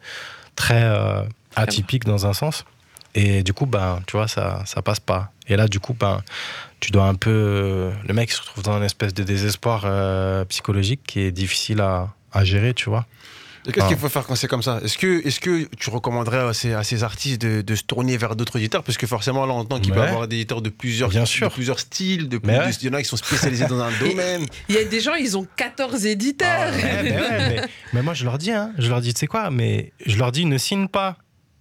très 0.56 0.82
euh, 0.82 1.22
atypique 1.56 2.04
dans 2.04 2.26
un 2.26 2.32
sens. 2.32 2.64
Et 3.14 3.42
du 3.42 3.52
coup, 3.52 3.66
ben, 3.66 4.00
tu 4.06 4.16
vois, 4.16 4.28
ça, 4.28 4.62
ça 4.66 4.82
passe 4.82 5.00
pas. 5.00 5.32
Et 5.48 5.56
là, 5.56 5.66
du 5.66 5.80
coup, 5.80 5.94
ben, 5.98 6.22
tu 6.78 6.92
dois 6.92 7.04
un 7.06 7.14
peu. 7.16 7.30
euh, 7.30 7.90
le 8.06 8.14
mec 8.14 8.30
se 8.30 8.40
retrouve 8.40 8.62
dans 8.62 8.76
une 8.78 8.84
espèce 8.84 9.12
de 9.14 9.24
désespoir 9.24 9.82
euh, 9.84 10.44
psychologique 10.44 11.00
qui 11.06 11.20
est 11.20 11.32
difficile 11.32 11.80
à, 11.80 12.08
à 12.32 12.44
gérer, 12.44 12.72
tu 12.72 12.88
vois. 12.88 13.06
Et 13.66 13.72
Qu'est-ce 13.72 13.84
Ah. 13.84 13.88
qu'il 13.88 13.98
faut 13.98 14.08
faire 14.08 14.24
quand 14.26 14.36
c'est 14.36 14.46
comme 14.48 14.62
ça? 14.62 14.80
Est-ce 14.82 14.96
que, 14.96 15.26
est 15.26 15.38
que 15.40 15.64
tu 15.76 15.90
recommanderais 15.90 16.38
à 16.38 16.52
ces, 16.54 16.72
à 16.72 16.82
ces 16.84 17.02
artistes 17.04 17.42
de, 17.42 17.60
de 17.60 17.74
se 17.74 17.82
tourner 17.82 18.16
vers 18.16 18.34
d'autres 18.36 18.56
éditeurs? 18.56 18.82
Parce 18.84 18.96
que 18.96 19.06
forcément, 19.08 19.44
là, 19.44 19.52
on 19.52 19.58
entend 19.58 19.80
qu'il 19.80 19.92
peut 19.92 19.98
y 19.98 20.02
avoir 20.02 20.28
des 20.28 20.36
éditeurs 20.36 20.62
de 20.62 20.70
plusieurs, 20.70 21.10
Bien 21.10 21.22
de 21.22 21.26
sûr. 21.26 21.50
plusieurs 21.52 21.78
styles, 21.80 22.28
de, 22.28 22.38
de- 22.38 22.46
ouais. 22.46 22.70
il 22.80 22.86
y 22.86 22.90
en 22.90 22.94
a 22.94 23.02
qui 23.02 23.08
sont 23.08 23.16
spécialisés 23.18 23.66
dans 23.66 23.80
un 23.80 23.90
domaine. 24.00 24.46
il 24.68 24.76
y 24.76 24.78
a 24.78 24.84
des 24.84 25.00
gens, 25.00 25.14
ils 25.14 25.36
ont 25.36 25.46
14 25.56 26.06
éditeurs. 26.06 26.72
Ouais, 26.72 27.02
mais, 27.02 27.10
ouais, 27.12 27.48
mais- 27.48 27.60
mais 27.92 28.02
moi, 28.02 28.14
je 28.14 28.24
leur 28.24 28.38
dis, 28.38 28.52
hein, 28.52 28.72
je 28.78 28.88
leur 28.88 29.00
dis, 29.02 29.12
tu 29.12 29.18
sais 29.20 29.26
quoi, 29.26 29.50
mais 29.50 29.92
je 30.06 30.16
leur 30.16 30.30
dis, 30.32 30.46
ne 30.46 30.56
signe 30.56 30.86
pas. 30.88 31.16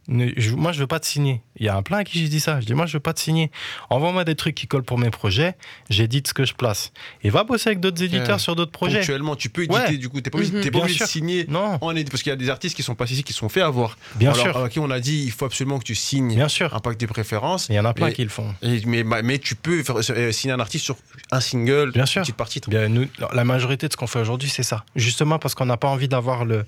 Ne- 0.10 0.34
je- 0.36 0.56
moi, 0.56 0.72
je 0.72 0.80
veux 0.80 0.88
pas 0.88 1.00
te 1.00 1.06
signer. 1.06 1.44
Il 1.60 1.66
y 1.66 1.70
a 1.70 1.76
un 1.76 1.82
plein 1.84 1.98
à 2.00 2.04
qui 2.04 2.20
j'ai 2.20 2.28
dit 2.30 2.40
ça. 2.40 2.60
Je 2.62 2.66
dis, 2.66 2.74
moi, 2.74 2.86
je 2.86 2.94
veux 2.94 3.00
pas 3.00 3.14
te 3.14 3.20
signer. 3.20 3.52
Envoie-moi 3.90 4.24
des 4.26 4.36
trucs 4.36 4.56
qui 4.56 4.68
collent 4.68 4.84
pour 4.84 4.98
mes 4.98 5.10
projets. 5.10 5.56
J'édite 5.90 6.28
ce 6.28 6.34
que 6.34 6.46
je 6.46 6.54
place. 6.54 6.92
Et 7.24 7.30
va 7.30 7.44
bosser 7.44 7.70
avec 7.70 7.80
d'autres 7.80 8.02
éditeurs 8.04 8.30
Ouais. 8.36 8.40
sur 8.40 8.56
d'autres 8.56 8.72
projets. 8.72 9.00
Ponctuellement, 9.00 9.36
tu 9.36 9.50
peux 9.50 9.64
éditer, 9.64 9.80
Ouais. 9.82 9.98
du 9.98 10.10
coup, 10.10 10.22
t'es 10.22 10.30
pas 10.30 10.38
obligé, 10.38 10.62
t'es 10.62 10.72
pas 10.72 10.80
obligé 10.80 11.00
de 11.04 11.10
signer. 11.10 11.46
Non, 11.50 11.78
en 11.82 11.92
édite, 11.96 12.12
parce 12.12 12.24
qu'il 12.24 12.30
y 12.30 12.34
a 12.34 12.38
des 12.38 12.50
artistes 12.50 12.76
qui 12.76 12.84
sont 12.84 12.96
passés 12.96 13.14
ici, 13.14 13.24
qui 13.24 13.34
sont 13.34 13.50
fait 13.50 13.62
avoir. 13.62 13.98
bien 14.16 14.32
Alors, 14.32 14.42
sûr. 14.44 14.58
À 14.64 14.70
qui 14.70 14.80
on 14.80 14.90
a 14.90 15.00
dit, 15.00 15.24
il 15.26 15.32
faut 15.32 15.46
absolument 15.46 15.80
que 15.80 15.84
tu 15.84 15.96
signes 15.96 16.36
Bien 16.36 16.48
sûr. 16.48 16.74
un 16.76 16.80
pack 16.80 16.98
de 16.98 17.06
préférence. 17.06 17.68
Il 17.70 17.76
y 17.76 17.80
en 17.80 17.86
a 17.86 17.94
plein 17.94 18.12
qui 18.12 18.24
le 18.24 18.30
font. 18.30 18.54
Et- 18.62 18.82
mais, 18.86 19.04
mais 19.04 19.40
tu 19.40 19.56
peux 19.56 19.84
faire, 19.84 19.98
euh, 19.98 20.32
signer 20.32 20.54
un 20.54 20.60
artiste 20.60 20.86
sur 20.86 20.96
un 21.32 21.40
single, 21.42 21.92
Bien 21.92 22.04
une 22.04 22.08
sûr. 22.08 22.22
petite 22.22 22.36
partie. 22.36 22.62
Bien, 22.68 22.88
nous, 22.90 23.08
la 23.34 23.44
majorité 23.44 23.88
de 23.88 23.94
ce 23.94 23.98
qu'on 23.98 24.08
fait 24.08 24.20
aujourd'hui, 24.20 24.50
c'est 24.50 24.64
ça. 24.64 24.84
Justement 24.96 25.40
parce 25.40 25.56
qu'on 25.56 25.66
n'a 25.66 25.78
pas 25.78 25.88
envie 25.88 26.08
d'avoir 26.08 26.46
la, 26.46 26.64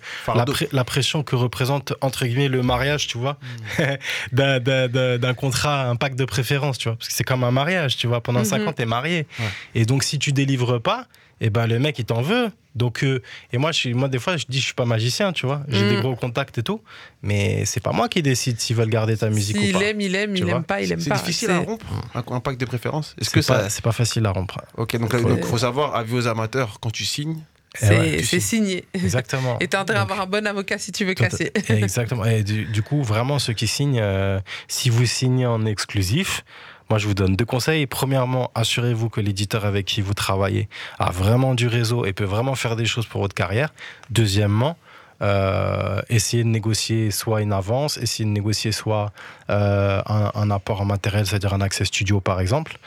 pré- 0.45 0.69
la 0.71 0.83
pression 0.83 1.23
que 1.23 1.35
représente, 1.35 1.93
entre 2.01 2.25
guillemets, 2.25 2.47
le 2.49 2.61
mariage, 2.63 3.07
tu 3.07 3.17
vois, 3.17 3.37
d'un- 4.31 4.59
d'un 4.87 5.33
contrat, 5.33 5.87
un 5.89 5.95
pacte 5.95 6.17
de 6.17 6.25
préférence, 6.25 6.77
tu 6.77 6.89
vois. 6.89 6.97
Parce 6.97 7.07
que 7.09 7.13
c'est 7.13 7.23
comme 7.23 7.43
un 7.43 7.51
mariage, 7.51 7.97
tu 7.97 8.07
vois. 8.07 8.21
Pendant 8.21 8.39
Mhm. 8.39 8.45
5 8.45 8.67
ans, 8.67 8.73
t'es 8.73 8.85
marié. 8.85 9.27
Ouais. 9.39 9.45
Et 9.75 9.85
donc, 9.85 10.03
si 10.03 10.19
tu 10.19 10.31
délivres 10.31 10.79
pas, 10.81 11.07
eh 11.41 11.49
ben, 11.49 11.65
le 11.67 11.79
mec, 11.79 11.97
il 11.99 12.05
t'en 12.05 12.21
veut. 12.21 12.51
Donc, 12.75 13.03
euh, 13.03 13.21
et 13.51 13.57
moi, 13.57 13.71
je 13.73 13.77
suis, 13.79 13.93
moi, 13.93 14.07
des 14.07 14.19
fois, 14.19 14.37
je 14.37 14.45
dis, 14.47 14.59
je 14.59 14.65
suis 14.65 14.73
pas 14.73 14.85
magicien, 14.85 15.33
tu 15.33 15.45
vois. 15.45 15.61
J'ai 15.67 15.83
Mhm. 15.83 15.89
des 15.95 16.01
gros 16.01 16.15
contacts 16.15 16.57
et 16.59 16.63
tout. 16.63 16.81
Mais 17.21 17.65
c'est 17.65 17.81
pas 17.81 17.91
moi 17.91 18.07
qui 18.07 18.21
décide 18.21 18.59
s'ils 18.61 18.75
veulent 18.77 18.89
garder 18.89 19.17
ta 19.17 19.29
musique 19.29 19.57
ou 19.57 19.71
pas. 19.73 19.83
aime, 19.83 19.99
il 20.01 20.15
aime, 20.15 20.33
Tu 20.35 20.43
il 20.43 20.49
aime 20.49 20.63
pas, 20.63 20.81
il 20.81 20.91
aime 20.91 20.99
C'est 20.99 21.09
pas. 21.09 21.17
difficile 21.17 21.49
C'est- 21.49 21.53
à 21.53 21.59
rompre, 21.59 21.85
un, 22.15 22.23
un 22.35 22.39
pack 22.39 22.57
de 22.57 22.65
préférence. 22.65 23.15
Est-ce 23.19 23.29
que 23.31 23.41
C'est 23.41 23.53
pas, 23.53 23.63
ça. 23.63 23.69
c'est 23.69 23.83
pas 23.83 23.91
facile 23.91 24.25
à 24.25 24.31
rompre. 24.31 24.59
Ok, 24.77 24.95
donc 24.97 25.13
il 25.13 25.43
faut 25.43 25.57
savoir, 25.57 25.95
avis 25.95 26.13
aux 26.13 26.27
amateurs, 26.27 26.79
quand 26.79 26.91
tu 26.91 27.03
signes, 27.03 27.43
C'est 27.73 27.97
ouais, 27.97 28.17
tu 28.17 28.25
c'est 28.25 28.39
signé. 28.41 28.85
Exactement. 28.93 29.57
Et 29.59 29.67
t'as 29.67 29.79
intérêt 29.81 29.99
à 29.99 30.01
avoir 30.01 30.21
un 30.21 30.25
bon 30.25 30.45
avocat 30.45 30.77
si 30.77 30.91
tu 30.91 31.05
veux 31.05 31.13
casser. 31.13 31.51
Exactement. 31.69 32.25
Et 32.25 32.43
du, 32.43 32.65
du 32.65 32.81
coup, 32.81 33.01
vraiment, 33.01 33.39
ceux 33.39 33.53
qui 33.53 33.67
signent, 33.67 34.01
euh, 34.01 34.39
si 34.67 34.89
vous 34.89 35.05
signez 35.05 35.45
en 35.45 35.65
exclusif, 35.65 36.43
moi, 36.89 36.97
je 36.97 37.07
vous 37.07 37.13
donne 37.13 37.37
deux 37.37 37.45
conseils. 37.45 37.87
Premièrement, 37.87 38.51
assurez-vous 38.55 39.09
que 39.09 39.21
l'éditeur 39.21 39.63
avec 39.63 39.85
qui 39.85 40.01
vous 40.01 40.13
travaillez 40.13 40.67
a 40.99 41.11
vraiment 41.11 41.55
du 41.55 41.67
réseau 41.67 42.03
et 42.03 42.11
peut 42.11 42.25
vraiment 42.25 42.55
faire 42.55 42.75
des 42.75 42.85
choses 42.85 43.05
pour 43.05 43.21
votre 43.21 43.35
carrière. 43.35 43.73
Deuxièmement, 44.09 44.75
euh, 45.21 46.01
essayez 46.09 46.43
de 46.43 46.49
négocier 46.49 47.11
soit 47.11 47.41
une 47.41 47.53
avance, 47.53 47.97
essayez 47.97 48.25
de 48.25 48.33
négocier 48.33 48.71
soit 48.71 49.13
euh, 49.49 50.01
un, 50.05 50.31
un 50.33 50.51
apport 50.51 50.81
en 50.81 50.85
matériel, 50.85 51.27
c'est-à-dire 51.27 51.53
un 51.53 51.61
accès 51.61 51.85
studio 51.85 52.19
par 52.19 52.41
exemple. 52.41 52.77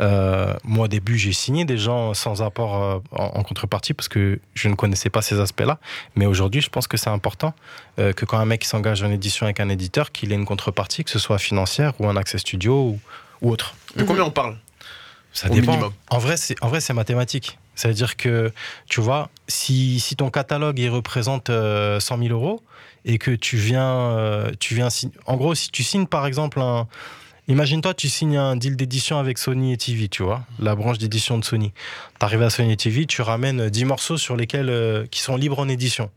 Euh, 0.00 0.54
moi 0.64 0.86
au 0.86 0.88
début 0.88 1.18
j'ai 1.18 1.32
signé 1.32 1.64
des 1.64 1.76
gens 1.76 2.14
sans 2.14 2.40
apport 2.42 2.82
euh, 2.82 2.98
en, 3.12 3.24
en 3.38 3.42
contrepartie 3.42 3.92
parce 3.92 4.08
que 4.08 4.40
je 4.54 4.68
ne 4.68 4.74
connaissais 4.74 5.10
pas 5.10 5.20
ces 5.22 5.38
aspects-là. 5.40 5.78
Mais 6.16 6.26
aujourd'hui 6.26 6.60
je 6.62 6.70
pense 6.70 6.86
que 6.86 6.96
c'est 6.96 7.10
important 7.10 7.54
euh, 7.98 8.12
que 8.12 8.24
quand 8.24 8.38
un 8.38 8.46
mec 8.46 8.64
s'engage 8.64 9.02
en 9.02 9.10
édition 9.10 9.44
avec 9.46 9.60
un 9.60 9.68
éditeur, 9.68 10.10
qu'il 10.12 10.32
ait 10.32 10.36
une 10.36 10.46
contrepartie, 10.46 11.04
que 11.04 11.10
ce 11.10 11.18
soit 11.18 11.38
financière 11.38 11.92
ou 12.00 12.08
un 12.08 12.16
accès 12.16 12.38
studio 12.38 12.72
ou, 12.82 13.00
ou 13.42 13.50
autre. 13.50 13.74
de 13.96 14.04
combien 14.04 14.24
on 14.24 14.30
parle? 14.30 14.56
Ça 15.32 15.48
Au 15.48 15.54
dépend. 15.54 15.72
minimum. 15.72 15.92
En 16.08 16.18
vrai, 16.18 16.36
c'est 16.36 16.56
en 16.62 16.68
vrai 16.68 16.80
c'est 16.80 16.94
mathématique. 16.94 17.58
C'est-à-dire 17.76 18.16
que 18.16 18.52
tu 18.88 19.00
vois, 19.00 19.30
si, 19.48 20.00
si 20.00 20.16
ton 20.16 20.28
catalogue 20.30 20.78
il 20.78 20.88
représente 20.90 21.50
euh, 21.50 22.00
100 22.00 22.18
000 22.18 22.28
euros 22.30 22.62
et 23.04 23.16
que 23.18 23.30
tu 23.30 23.56
viens, 23.56 23.84
euh, 24.18 24.50
tu 24.58 24.74
viens, 24.74 24.88
sign- 24.88 25.12
en 25.26 25.36
gros, 25.36 25.54
si 25.54 25.70
tu 25.70 25.82
signes 25.84 26.06
par 26.06 26.26
exemple 26.26 26.60
un, 26.60 26.88
imagine-toi, 27.50 27.94
tu 27.94 28.08
signes 28.08 28.36
un 28.36 28.56
deal 28.56 28.76
d'édition 28.76 29.18
avec 29.18 29.38
Sony 29.38 29.72
et 29.72 29.76
TV, 29.76 30.08
tu 30.08 30.22
vois, 30.22 30.42
la 30.58 30.74
branche 30.74 30.98
d'édition 30.98 31.38
de 31.38 31.44
Sony. 31.44 31.72
T'arrives 32.18 32.42
à 32.42 32.50
Sony 32.50 32.72
et 32.72 32.76
TV, 32.76 33.06
tu 33.06 33.22
ramènes 33.22 33.68
10 33.68 33.84
morceaux 33.84 34.16
sur 34.16 34.36
lesquels 34.36 34.70
euh, 34.70 35.06
qui 35.10 35.20
sont 35.20 35.36
libres 35.36 35.58
en 35.58 35.68
édition. 35.68 36.10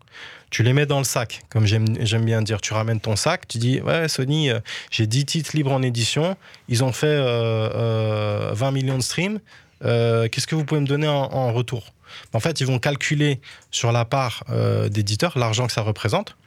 Tu 0.53 0.61
les 0.61 0.73
mets 0.73 0.85
dans 0.85 0.99
le 0.99 1.03
sac, 1.03 1.41
comme 1.49 1.65
j'aime 1.65 2.25
bien 2.25 2.43
dire. 2.43 2.61
Tu 2.61 2.75
ramènes 2.75 2.99
ton 2.99 3.15
sac, 3.15 3.47
tu 3.47 3.57
dis 3.57 3.81
Ouais, 3.81 4.07
Sony, 4.07 4.51
euh, 4.51 4.59
j'ai 4.91 5.07
10 5.07 5.25
titres 5.25 5.49
libres 5.55 5.71
en 5.71 5.81
édition. 5.81 6.37
Ils 6.69 6.83
ont 6.83 6.91
fait 6.91 7.07
euh, 7.07 7.71
euh, 7.73 8.51
20 8.53 8.69
millions 8.69 8.97
de 8.99 9.01
streams. 9.01 9.39
Qu'est-ce 9.81 10.45
que 10.45 10.53
vous 10.53 10.63
pouvez 10.63 10.79
me 10.79 10.85
donner 10.85 11.07
en, 11.07 11.51
retour? 11.51 11.91
En 12.33 12.39
fait, 12.39 12.61
ils 12.61 12.67
vont 12.67 12.77
calculer 12.77 13.41
sur 13.71 13.91
la 13.91 14.05
part 14.05 14.43
d'éditeur 14.91 15.37
l'argent 15.37 15.65
que 15.67 15.73
ça 15.73 15.81
représente 15.81 16.37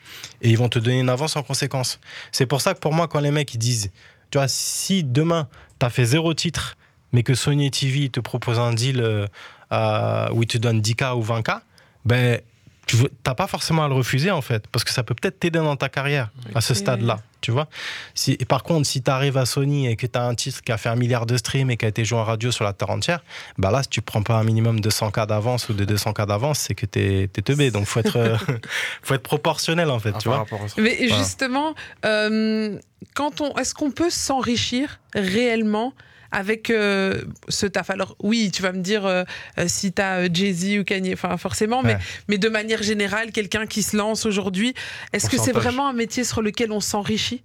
et 0.40 0.48
ils 0.48 0.56
vont 0.56 0.70
te 0.70 0.78
donner 0.78 1.00
une 1.00 1.10
avance 1.10 1.36
en 1.36 1.42
conséquence. 1.42 2.00
C'est 2.32 2.46
pour 2.46 2.62
ça 2.62 2.72
que 2.72 2.78
pour 2.78 2.94
moi, 2.94 3.08
quand 3.08 3.20
les 3.20 3.32
mecs 3.32 3.52
ils 3.52 3.58
disent 3.58 3.90
Tu 4.30 4.38
vois, 4.38 4.48
si 4.48 5.04
demain, 5.04 5.48
tu 5.78 5.86
as 5.86 5.90
fait 5.90 6.04
zéro 6.04 6.34
titre, 6.34 6.76
mais 7.12 7.22
que 7.22 7.34
Sony 7.34 7.70
TV 7.70 8.08
te 8.08 8.20
propose 8.20 8.58
un 8.58 8.72
deal 8.72 9.00
euh, 9.00 10.28
où 10.32 10.42
il 10.42 10.48
te 10.48 10.58
donne 10.58 10.80
10K 10.80 11.16
ou 11.16 11.22
20K, 11.22 11.60
ben 12.04 12.40
tu 12.86 12.96
n'as 13.26 13.34
pas 13.34 13.46
forcément 13.46 13.84
à 13.84 13.88
le 13.88 13.94
refuser 13.94 14.30
en 14.30 14.42
fait, 14.42 14.66
parce 14.68 14.84
que 14.84 14.92
ça 14.92 15.02
peut 15.02 15.14
peut-être 15.14 15.40
t'aider 15.40 15.58
dans 15.58 15.76
ta 15.76 15.88
carrière 15.88 16.30
à 16.54 16.60
ce 16.60 16.72
stade-là. 16.74 17.18
Tu 17.46 17.52
vois. 17.52 17.68
Si, 18.14 18.36
et 18.40 18.44
par 18.44 18.64
contre, 18.64 18.88
si 18.88 19.02
tu 19.02 19.08
arrives 19.08 19.36
à 19.36 19.46
Sony 19.46 19.86
et 19.86 19.94
que 19.94 20.08
tu 20.08 20.18
as 20.18 20.24
un 20.24 20.34
titre 20.34 20.62
qui 20.62 20.72
a 20.72 20.76
fait 20.78 20.88
un 20.88 20.96
milliard 20.96 21.26
de 21.26 21.36
streams 21.36 21.70
et 21.70 21.76
qui 21.76 21.84
a 21.84 21.88
été 21.88 22.04
joué 22.04 22.18
en 22.18 22.24
radio 22.24 22.50
sur 22.50 22.64
la 22.64 22.72
terre 22.72 22.90
entière, 22.90 23.22
bah 23.56 23.70
là, 23.70 23.84
si 23.84 23.88
tu 23.88 24.02
prends 24.02 24.24
pas 24.24 24.34
un 24.34 24.42
minimum 24.42 24.80
de 24.80 24.90
100 24.90 25.12
cas 25.12 25.26
d'avance 25.26 25.68
ou 25.68 25.72
de 25.72 25.84
200 25.84 26.12
cas 26.12 26.26
d'avance, 26.26 26.58
c'est 26.58 26.74
que 26.74 26.86
tu 26.86 26.98
es, 26.98 27.28
teubé. 27.28 27.70
Donc, 27.70 27.86
faut 27.86 28.00
être, 28.00 28.36
faut 29.02 29.14
être 29.14 29.22
proportionnel, 29.22 29.90
en 29.90 30.00
fait, 30.00 30.14
Ah, 30.16 30.18
tu 30.18 30.28
vois. 30.28 30.44
Mais 30.76 30.96
Voilà. 31.06 31.16
justement, 31.18 31.74
euh, 32.04 32.80
quand 33.14 33.40
on, 33.40 33.54
est-ce 33.58 33.74
qu'on 33.74 33.92
peut 33.92 34.10
s'enrichir 34.10 34.98
réellement 35.14 35.92
avec 36.32 36.70
euh, 36.70 37.22
ce 37.48 37.66
taf 37.66 37.90
Alors 37.90 38.16
oui, 38.22 38.50
tu 38.52 38.62
vas 38.62 38.72
me 38.72 38.80
dire 38.82 39.06
euh, 39.06 39.24
euh, 39.58 39.64
si 39.68 39.92
tu 39.92 40.02
as 40.02 40.32
Jay-Z 40.32 40.78
ou 40.78 40.84
Kanye, 40.84 41.12
enfin 41.14 41.36
forcément, 41.36 41.82
mais, 41.82 41.94
Ouais. 41.94 42.00
mais 42.28 42.38
de 42.38 42.48
manière 42.48 42.82
générale, 42.82 43.32
quelqu'un 43.32 43.66
qui 43.66 43.82
se 43.82 43.96
lance 43.96 44.26
aujourd'hui, 44.26 44.74
est-ce 45.12 45.28
que 45.30 45.38
c'est 45.38 45.52
vraiment 45.52 45.88
un 45.88 45.92
métier 45.92 46.24
sur 46.24 46.42
lequel 46.42 46.72
on 46.72 46.80
s'enrichit? 46.80 47.42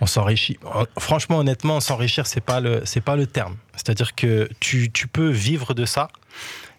On 0.00 0.06
s'enrichit. 0.06 0.58
Franchement, 0.98 1.38
honnêtement, 1.38 1.78
s'enrichir, 1.80 2.26
c'est 2.26 2.40
pas 2.40 2.60
le, 2.60 2.82
c'est 2.84 3.00
pas 3.00 3.14
le 3.14 3.26
terme. 3.26 3.56
C'est-à-dire 3.76 4.14
que 4.16 4.48
tu, 4.58 4.90
tu 4.90 5.06
peux 5.06 5.28
vivre 5.30 5.74
de 5.74 5.84
ça, 5.84 6.08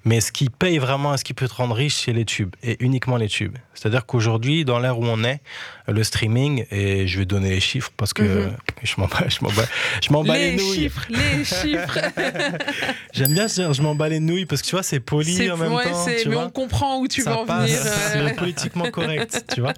mais 0.05 0.19
ce 0.21 0.31
qui 0.31 0.49
paye 0.49 0.77
vraiment, 0.79 1.15
ce 1.17 1.23
qui 1.23 1.33
peut 1.33 1.47
te 1.47 1.53
rendre 1.53 1.75
riche, 1.75 1.95
c'est 1.95 2.11
les 2.13 2.25
tubes 2.25 2.53
et 2.61 2.75
uniquement 2.83 3.15
les 3.17 3.29
tubes. 3.29 3.55
C'est-à-dire 3.73 4.05
qu'aujourd'hui, 4.05 4.65
dans 4.65 4.79
l'ère 4.79 4.99
où 4.99 5.05
on 5.05 5.23
est, 5.23 5.39
le 5.87 6.03
streaming 6.03 6.65
et 6.71 7.07
je 7.07 7.19
vais 7.19 7.25
donner 7.25 7.49
les 7.49 7.59
chiffres 7.59 7.91
parce 7.95 8.13
que 8.13 8.21
Mhm. 8.23 8.57
je 8.83 8.93
m'en 8.97 9.07
bats, 9.07 9.25
je 9.29 9.37
m'en 9.41 9.51
bats, 9.51 9.65
je 10.01 10.11
m'en 10.13 10.23
bats 10.23 10.37
les, 10.37 10.51
Les 10.51 10.57
nouilles. 10.57 10.75
chiffres, 10.75 11.05
les 11.09 11.43
chiffres. 11.45 11.97
J'aime 13.13 13.33
bien 13.33 13.45
dire, 13.45 13.73
je 13.73 13.81
m'en 13.81 13.95
bats 13.95 14.09
les 14.09 14.19
nouilles 14.19 14.45
parce 14.45 14.61
que 14.61 14.67
tu 14.67 14.75
vois, 14.75 14.83
c'est 14.83 14.99
poli 14.99 15.49
en 15.51 15.57
même 15.57 15.71
ouais, 15.73 15.89
temps. 15.89 16.05
tu 16.21 16.29
mais 16.29 16.35
vois. 16.35 16.45
on 16.45 16.49
comprend 16.49 16.99
où 16.99 17.07
tu 17.07 17.21
veux 17.21 17.31
en 17.31 17.45
passe, 17.45 17.69
venir. 17.69 17.81
c'est 18.11 18.21
ouais. 18.23 18.33
politiquement 18.33 18.89
correct, 18.91 19.45
tu 19.53 19.61
vois. 19.61 19.73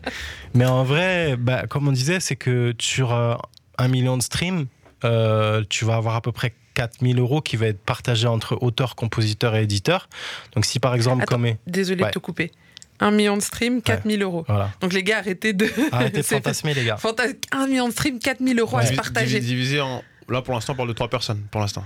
Mais 0.53 0.65
en 0.65 0.83
vrai, 0.83 1.35
bah, 1.37 1.65
comme 1.67 1.87
on 1.87 1.91
disait, 1.91 2.19
c'est 2.19 2.35
que 2.35 2.73
sur 2.79 3.13
euh, 3.13 3.35
un 3.77 3.87
million 3.87 4.17
de 4.17 4.23
streams, 4.23 4.65
euh, 5.03 5.63
tu 5.69 5.85
vas 5.85 5.95
avoir 5.95 6.15
à 6.15 6.21
peu 6.21 6.31
près 6.31 6.53
4000 6.75 7.17
euros 7.19 7.41
qui 7.41 7.55
va 7.57 7.65
être 7.67 7.79
partagé 7.79 8.27
entre 8.27 8.57
auteurs, 8.61 8.95
compositeurs 8.95 9.55
et 9.55 9.63
éditeurs. 9.63 10.07
Donc 10.53 10.65
si 10.65 10.79
par 10.79 10.93
exemple, 10.93 11.23
Attends. 11.23 11.35
comme... 11.37 11.49
Désolé 11.65 12.03
Ouais. 12.03 12.09
de 12.09 12.13
te 12.13 12.19
couper. 12.19 12.51
Un 12.99 13.11
million 13.11 13.35
de 13.35 13.41
streams, 13.41 13.81
4000 13.81 14.21
euros. 14.21 14.45
Voilà. 14.47 14.71
Donc 14.79 14.93
les 14.93 15.03
gars, 15.03 15.17
arrêtez 15.17 15.51
de... 15.53 15.67
Arrêtez 15.91 16.17
de 16.19 16.23
fantasmer, 16.25 16.73
les 16.73 16.85
gars. 16.85 16.95
Fanta- 16.95 17.35
Un 17.51 17.67
million 17.67 17.87
de 17.87 17.93
streams, 17.93 18.19
4000 18.19 18.59
euros 18.59 18.77
à 18.77 18.79
Ouais. 18.81 18.85
se 18.85 18.91
Divi- 18.91 18.95
partager. 18.95 19.39
divi- 19.39 19.47
Divisé 19.47 19.81
en. 19.81 20.03
Là, 20.29 20.41
pour 20.41 20.53
l'instant, 20.53 20.73
on 20.73 20.75
parle 20.77 20.87
de 20.89 20.93
trois 20.93 21.09
personnes. 21.09 21.41
Pour 21.51 21.59
l'instant. 21.61 21.83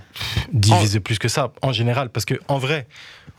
Diviser 0.54 1.00
plus 1.00 1.18
que 1.20 1.28
ça, 1.28 1.52
en 1.62 1.72
général. 1.74 2.10
Parce 2.10 2.26
que 2.26 2.36
en 2.48 2.58
vrai, 2.58 2.88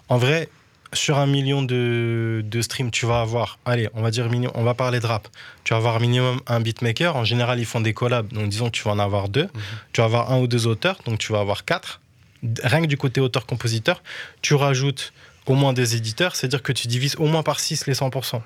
en 0.09 0.19
vrai 0.19 0.49
sur 0.93 1.19
un 1.19 1.27
million 1.27 1.63
de, 1.63 2.43
de 2.45 2.63
streams, 2.63 2.91
tu 2.91 3.07
vas 3.07 3.21
avoir, 3.21 3.59
allez, 3.65 3.89
on 3.95 4.03
va 4.03 4.11
dire, 4.11 4.29
million, 4.29 4.51
on 4.55 4.65
va 4.65 4.75
parler 4.75 5.01
de 5.01 5.07
rap. 5.07 5.29
Tu 5.65 5.73
vas 5.73 5.77
avoir 5.79 6.01
minimum 6.01 6.41
un 6.47 6.61
beatmaker. 6.61 7.17
En 7.17 7.25
général, 7.25 7.59
ils 7.61 7.65
font 7.67 7.81
des 7.81 7.95
collabs. 7.95 8.33
Donc, 8.33 8.49
disons 8.49 8.67
que 8.67 8.77
tu 8.77 8.83
vas 8.83 8.91
en 8.93 8.99
avoir 8.99 9.29
deux. 9.29 9.49
Tu 9.93 10.01
vas 10.01 10.07
avoir 10.07 10.33
un 10.33 10.39
ou 10.41 10.47
deux 10.47 10.67
auteurs. 10.67 10.99
Donc, 11.07 11.19
tu 11.19 11.33
vas 11.33 11.41
avoir 11.41 11.65
quatre. 11.65 12.01
Rien 12.65 12.81
que 12.83 12.87
du 12.87 12.97
côté 12.97 13.21
auteur-compositeur, 13.21 14.03
tu 14.43 14.55
rajoutes 14.55 15.13
au 15.47 15.55
moins 15.55 15.73
des 15.73 15.97
éditeurs, 15.97 16.37
c'est-à-dire 16.37 16.63
que 16.63 16.73
tu 16.73 16.87
divises 16.87 17.17
au 17.17 17.27
moins 17.27 17.43
par 17.43 17.61
6 17.61 17.87
les 17.87 17.95
100%. 17.95 18.41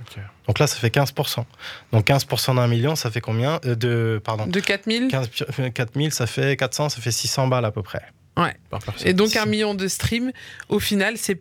Donc 0.47 0.59
là, 0.59 0.67
ça 0.67 0.77
fait 0.77 0.95
15%. 0.95 1.45
Donc 1.93 2.07
15% 2.07 2.55
d'un 2.57 2.67
million, 2.67 2.97
ça 2.97 3.11
fait 3.11 3.21
combien 3.21 3.61
Euh, 3.67 3.75
de, 3.75 4.21
Pardon. 4.25 4.47
De 4.47 4.59
4000 4.61 5.09
15, 5.09 5.29
4000, 5.75 6.13
ça 6.13 6.27
fait 6.27 6.57
400, 6.57 6.89
ça 6.91 7.01
fait 7.03 7.11
600 7.11 7.49
balles 7.49 7.65
à 7.65 7.73
peu 7.73 7.83
près. 7.83 8.03
Ouais. 8.37 8.57
Et 9.05 9.13
donc 9.13 9.37
un 9.37 9.45
million 9.45 9.75
de 9.75 9.87
streams, 9.87 10.33
au 10.69 10.79
final, 10.81 11.19
c'est 11.19 11.41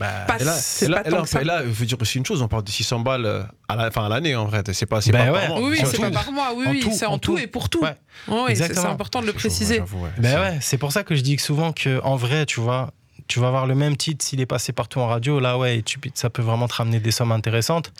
Bah, 0.00 0.24
pas, 0.26 0.38
Et 0.40 0.44
là, 0.44 0.52
c'est 0.54 0.88
là, 0.88 1.00
pas 1.02 1.08
et 1.08 1.10
là, 1.12 1.16
tant 1.18 1.22
que 1.24 1.28
ça. 1.28 1.42
et 1.42 1.44
là, 1.44 1.62
je 1.62 1.68
veux 1.68 1.86
dire 1.86 1.98
aussi 2.00 2.18
une 2.18 2.24
chose, 2.26 2.40
on 2.42 2.48
parle 2.48 2.64
de 2.64 2.70
600 2.70 3.00
balles 3.00 3.26
euh, 3.26 3.42
à 3.68 3.76
la, 3.76 3.84
à 3.94 4.08
l'année 4.08 4.34
en 4.34 4.46
vrai. 4.46 4.62
C'est 4.72 4.86
pas, 4.86 5.00
c'est 5.00 5.12
Ben 5.12 5.26
pas 5.26 5.32
ouais. 5.32 5.46
par 5.46 5.48
mois. 5.60 5.68
Oui, 5.68 5.78
c'est 5.84 6.00
pas 6.00 6.10
par 6.10 6.32
mois, 6.32 6.52
oui, 6.56 6.64
En 6.66 6.70
oui, 6.70 6.80
tout, 6.80 6.90
c'est 6.92 7.06
en, 7.06 7.12
en 7.12 7.18
tout 7.18 7.32
tout. 7.36 7.38
et 7.38 7.46
pour 7.46 7.68
tout. 7.68 7.82
Ouais. 7.82 8.54
C'est 8.54 8.78
important 8.78 9.20
de 9.20 9.26
le 9.26 9.32
chaud, 9.32 9.38
préciser. 9.38 9.80
ouais. 9.80 9.86
Ben 10.18 10.30
C'est- 10.32 10.36
ouais, 10.40 10.58
c'est 10.60 10.78
pour 10.78 10.90
ça 10.92 11.04
que 11.04 11.14
je 11.14 11.20
dis 11.20 11.38
souvent 11.38 11.72
que 11.72 12.00
en 12.02 12.16
vrai, 12.16 12.46
tu 12.46 12.60
vois, 12.60 12.90
tu 13.28 13.38
vas 13.40 13.48
avoir 13.48 13.66
le 13.66 13.74
même 13.76 13.96
titre 13.96 14.24
s'il 14.24 14.40
est 14.40 14.46
passé 14.46 14.72
partout 14.72 14.98
en 15.00 15.06
radio. 15.06 15.38
Là, 15.38 15.56
ouais, 15.58 15.82
tu- 15.82 16.00
ça 16.14 16.30
peut 16.30 16.42
vraiment 16.42 16.66
te 16.66 16.74
ramener 16.74 16.98
des 16.98 17.10
sommes 17.12 17.30
intéressantes, 17.32 17.92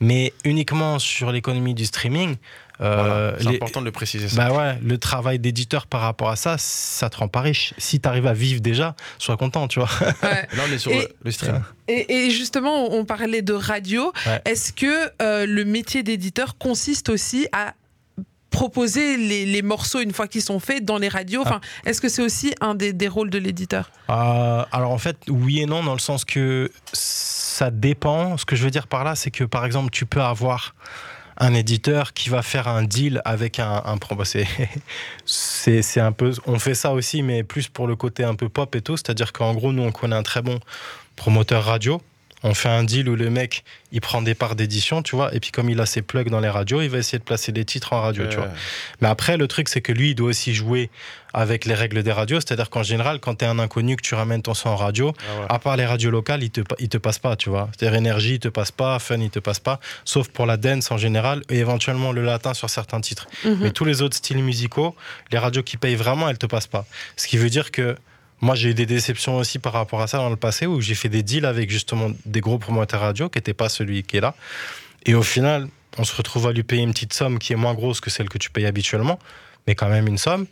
mais 0.00 0.32
uniquement 0.44 0.98
sur 0.98 1.30
l'économie 1.32 1.74
du 1.74 1.84
streaming. 1.84 2.36
Euh, 2.80 3.30
Voilà, 3.32 3.38
c'est 3.38 3.48
les- 3.50 3.56
important 3.56 3.80
de 3.80 3.86
le 3.86 3.92
préciser. 3.92 4.28
Ça. 4.28 4.36
Bah 4.48 4.56
ouais, 4.56 4.78
le 4.82 4.98
travail 4.98 5.38
d'éditeur 5.38 5.86
par 5.86 6.00
rapport 6.02 6.30
à 6.30 6.36
ça, 6.36 6.56
ça 6.58 7.10
te 7.10 7.16
rend 7.16 7.28
pas 7.28 7.40
riche. 7.40 7.74
Si 7.78 8.00
tu 8.00 8.08
arrives 8.08 8.26
à 8.26 8.32
vivre 8.34 8.60
déjà, 8.60 8.94
sois 9.18 9.36
content, 9.36 9.66
tu 9.68 9.80
vois. 9.80 9.88
Ouais. 10.00 10.46
Là, 10.56 10.62
on 10.68 10.72
est 10.72 10.78
sur 10.78 10.92
Et- 10.92 11.08
le, 11.24 11.30
stream. 11.30 11.62
Et, 11.88 12.26
et 12.26 12.30
justement, 12.30 12.92
on 12.94 13.04
parlait 13.04 13.42
de 13.42 13.52
radio. 13.54 14.12
Ouais. 14.26 14.40
Est-ce 14.44 14.72
que 14.72 15.10
euh, 15.22 15.46
le 15.46 15.64
métier 15.64 16.02
d'éditeur 16.02 16.56
consiste 16.58 17.08
aussi 17.08 17.48
à 17.52 17.74
proposer 18.50 19.16
les, 19.18 19.44
les 19.44 19.62
morceaux 19.62 20.00
une 20.00 20.12
fois 20.12 20.26
qu'ils 20.26 20.42
sont 20.42 20.58
faits 20.58 20.84
dans 20.84 20.98
les 20.98 21.08
radios? 21.08 21.42
Enfin, 21.42 21.60
Est-ce 21.84 22.00
que 22.00 22.08
c'est 22.08 22.22
aussi 22.22 22.54
un 22.60 22.74
des, 22.74 22.92
des 22.92 23.08
rôles 23.08 23.30
de 23.30 23.38
l'éditeur? 23.38 23.90
Euh, 24.10 24.64
alors 24.72 24.90
en 24.92 24.98
fait, 24.98 25.16
oui 25.28 25.60
et 25.60 25.66
non, 25.66 25.82
dans 25.82 25.92
le 25.92 25.98
sens 25.98 26.24
que 26.24 26.70
ça 26.92 27.70
dépend. 27.70 28.36
Ce 28.36 28.44
que 28.44 28.56
je 28.56 28.64
veux 28.64 28.70
dire 28.70 28.86
par 28.86 29.04
là, 29.04 29.14
c'est 29.16 29.30
que 29.30 29.44
par 29.44 29.64
exemple, 29.64 29.90
tu 29.90 30.06
peux 30.06 30.22
avoir 30.22 30.74
un 31.38 31.54
éditeur 31.54 32.12
qui 32.12 32.28
va 32.28 32.42
faire 32.42 32.68
un 32.68 32.82
deal 32.82 33.22
avec 33.24 33.60
un, 33.60 33.82
un 33.84 33.96
bah, 33.96 34.24
c'est, 35.24 36.00
un 36.00 36.12
peu, 36.12 36.32
on 36.46 36.58
fait 36.58 36.74
ça 36.74 36.92
aussi, 36.92 37.22
mais 37.22 37.44
plus 37.44 37.68
pour 37.68 37.86
le 37.86 37.96
côté 37.96 38.24
un 38.24 38.34
peu 38.34 38.48
pop 38.48 38.74
et 38.74 38.80
tout. 38.80 38.96
C'est-à-dire 38.96 39.32
qu'en 39.32 39.54
gros, 39.54 39.72
nous, 39.72 39.82
on 39.82 39.92
connaît 39.92 40.16
un 40.16 40.22
très 40.22 40.42
bon 40.42 40.58
promoteur 41.16 41.64
radio. 41.64 42.02
On 42.44 42.54
fait 42.54 42.68
un 42.68 42.84
deal 42.84 43.08
où 43.08 43.16
le 43.16 43.30
mec, 43.30 43.64
il 43.90 44.00
prend 44.00 44.22
des 44.22 44.34
parts 44.34 44.54
d'édition, 44.54 45.02
tu 45.02 45.16
vois, 45.16 45.34
et 45.34 45.40
puis 45.40 45.50
comme 45.50 45.68
il 45.70 45.80
a 45.80 45.86
ses 45.86 46.02
plugs 46.02 46.30
dans 46.30 46.38
les 46.38 46.48
radios, 46.48 46.80
il 46.82 46.88
va 46.88 46.98
essayer 46.98 47.18
de 47.18 47.24
placer 47.24 47.50
des 47.50 47.64
titres 47.64 47.92
en 47.92 48.00
radio, 48.00 48.26
tu 48.28 48.36
vois. 48.36 48.50
Mais 49.00 49.08
après, 49.08 49.36
le 49.36 49.48
truc, 49.48 49.68
c'est 49.68 49.80
que 49.80 49.90
lui, 49.90 50.10
il 50.10 50.14
doit 50.14 50.28
aussi 50.28 50.54
jouer 50.54 50.88
avec 51.32 51.64
les 51.64 51.74
règles 51.74 52.02
des 52.02 52.12
radios. 52.12 52.40
C'est-à-dire 52.40 52.70
qu'en 52.70 52.82
général, 52.82 53.20
quand 53.20 53.36
tu 53.36 53.44
es 53.44 53.48
un 53.48 53.58
inconnu, 53.58 53.96
que 53.96 54.02
tu 54.02 54.14
ramènes 54.14 54.42
ton 54.42 54.54
son 54.54 54.70
en 54.70 54.76
radio, 54.76 55.12
ah, 55.48 55.54
à 55.54 55.58
part 55.58 55.76
les 55.76 55.86
radios 55.86 56.10
locales, 56.10 56.42
ils 56.42 56.50
te, 56.50 56.60
ils 56.78 56.88
te 56.88 56.98
passent 56.98 57.18
pas, 57.18 57.36
tu 57.36 57.50
vois. 57.50 57.68
C'est-à-dire 57.76 57.98
énergie, 57.98 58.34
ils 58.34 58.40
te 58.40 58.48
passe 58.48 58.70
pas, 58.70 58.98
fun, 58.98 59.18
ils 59.18 59.30
te 59.30 59.38
passe 59.38 59.60
pas, 59.60 59.80
sauf 60.04 60.28
pour 60.28 60.46
la 60.46 60.56
dance 60.56 60.90
en 60.90 60.96
général 60.96 61.42
et 61.48 61.58
éventuellement 61.58 62.12
le 62.12 62.22
latin 62.22 62.54
sur 62.54 62.70
certains 62.70 63.00
titres. 63.00 63.26
Mhm. 63.44 63.58
Mais 63.60 63.70
tous 63.70 63.84
les 63.84 64.02
autres 64.02 64.16
styles 64.16 64.42
musicaux, 64.42 64.94
les 65.30 65.38
radios 65.38 65.62
qui 65.62 65.76
payent 65.76 65.96
vraiment, 65.96 66.28
elles 66.28 66.38
te 66.38 66.46
passent 66.46 66.66
pas. 66.66 66.86
Ce 67.16 67.26
qui 67.26 67.36
veut 67.36 67.50
dire 67.50 67.70
que 67.70 67.96
moi, 68.40 68.54
j'ai 68.54 68.70
eu 68.70 68.74
des 68.74 68.86
déceptions 68.86 69.36
aussi 69.36 69.58
par 69.58 69.72
rapport 69.72 70.00
à 70.00 70.06
ça 70.06 70.18
dans 70.18 70.30
le 70.30 70.36
passé 70.36 70.66
où 70.66 70.80
j'ai 70.80 70.94
fait 70.94 71.08
des 71.08 71.22
deals 71.22 71.44
avec 71.44 71.70
justement 71.70 72.10
des 72.24 72.40
gros 72.40 72.58
promoteurs 72.58 73.00
radio 73.00 73.28
qui 73.28 73.38
n'étaient 73.38 73.54
pas 73.54 73.68
celui 73.68 74.04
qui 74.04 74.18
est 74.18 74.20
là. 74.20 74.34
Et 75.06 75.14
au 75.14 75.22
final, 75.22 75.68
on 75.98 76.04
se 76.04 76.14
retrouve 76.14 76.46
à 76.46 76.52
lui 76.52 76.62
payer 76.62 76.82
une 76.82 76.92
petite 76.92 77.12
somme 77.12 77.38
qui 77.38 77.52
est 77.52 77.56
moins 77.56 77.74
grosse 77.74 78.00
que 78.00 78.10
celle 78.10 78.28
que 78.28 78.38
tu 78.38 78.50
payes 78.50 78.66
habituellement, 78.66 79.18
mais 79.66 79.74
quand 79.74 79.88
même 79.88 80.06
une 80.06 80.18
somme. 80.18 80.46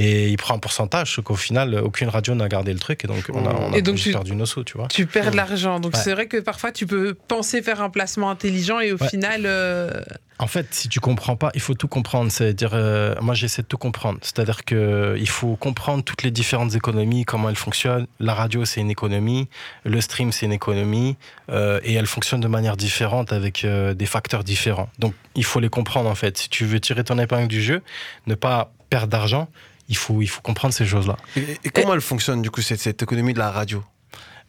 Et 0.00 0.28
il 0.28 0.36
prend 0.36 0.54
un 0.54 0.58
pourcentage, 0.58 1.12
ce 1.16 1.20
qu'au 1.20 1.34
final, 1.34 1.74
aucune 1.74 2.08
radio 2.08 2.34
n'a 2.34 2.48
gardé 2.48 2.72
le 2.72 2.78
truc. 2.78 3.04
Et 3.04 3.08
donc, 3.08 3.24
on 3.34 3.44
a, 3.46 3.52
on 3.52 3.72
a 3.72 3.76
Et 3.76 3.82
donc, 3.82 3.96
juste 3.96 4.06
tu- 4.06 4.12
perdu 4.12 4.34
nos 4.36 4.46
sous, 4.46 4.62
tu 4.62 4.78
vois. 4.78 4.86
Tu 4.88 5.06
perds 5.06 5.32
de 5.32 5.36
l'argent. 5.36 5.80
Donc 5.80 5.94
Ouais. 5.94 6.00
c'est 6.00 6.12
vrai 6.12 6.26
que 6.28 6.36
parfois 6.36 6.70
tu 6.70 6.86
peux 6.86 7.14
penser 7.14 7.62
faire 7.62 7.82
un 7.82 7.90
placement 7.90 8.30
intelligent 8.30 8.78
et 8.80 8.92
au 8.92 8.96
Ouais. 8.96 9.08
final. 9.08 9.42
euh, 9.44 9.90
En 10.40 10.46
fait, 10.46 10.68
si 10.70 10.88
tu 10.88 11.00
comprends 11.00 11.34
pas, 11.34 11.50
il 11.54 11.60
faut 11.60 11.74
tout 11.74 11.88
comprendre. 11.88 12.30
C'est-à-dire, 12.30 12.70
euh, 12.74 13.16
moi, 13.20 13.34
j'essaie 13.34 13.62
de 13.62 13.66
tout 13.66 13.76
comprendre. 13.76 14.20
C'est-à-dire 14.22 14.64
que 14.64 14.76
euh, 14.76 15.18
il 15.18 15.28
faut 15.28 15.56
comprendre 15.56 16.04
toutes 16.04 16.22
les 16.22 16.30
différentes 16.30 16.76
économies, 16.76 17.24
comment 17.24 17.48
elles 17.48 17.56
fonctionnent. 17.56 18.06
La 18.20 18.34
radio, 18.34 18.64
c'est 18.64 18.80
une 18.80 18.90
économie. 18.90 19.48
Le 19.84 20.00
stream, 20.00 20.30
c'est 20.30 20.46
une 20.46 20.52
économie. 20.52 21.16
euh, 21.50 21.80
et 21.82 21.94
elles 21.94 22.06
fonctionnent 22.06 22.40
de 22.42 22.46
manière 22.46 22.76
différente 22.76 23.32
avec 23.32 23.64
euh, 23.64 23.94
des 23.94 24.06
facteurs 24.06 24.44
différents. 24.44 24.90
Donc, 25.00 25.12
il 25.34 25.44
faut 25.44 25.58
les 25.58 25.70
comprendre, 25.70 26.08
en 26.08 26.14
fait. 26.14 26.38
Si 26.38 26.48
tu 26.48 26.66
veux 26.66 26.78
tirer 26.78 27.02
ton 27.02 27.18
épingle 27.18 27.48
du 27.48 27.60
jeu, 27.62 27.82
ne 28.28 28.34
pas 28.36 28.70
perdre 28.90 29.08
d'argent, 29.08 29.48
il 29.88 29.96
faut, 29.96 30.20
il 30.22 30.26
faut 30.28 30.40
comprendre 30.42 30.74
ces 30.74 30.86
choses-là. 30.86 31.16
Et, 31.36 31.58
et 31.64 31.70
comment 31.70 31.94
elle 31.94 32.00
fonctionne, 32.00 32.42
du 32.42 32.50
coup, 32.50 32.60
cette, 32.62 32.80
cette 32.80 33.02
économie 33.02 33.32
de 33.34 33.38
la 33.38 33.50
radio? 33.50 33.82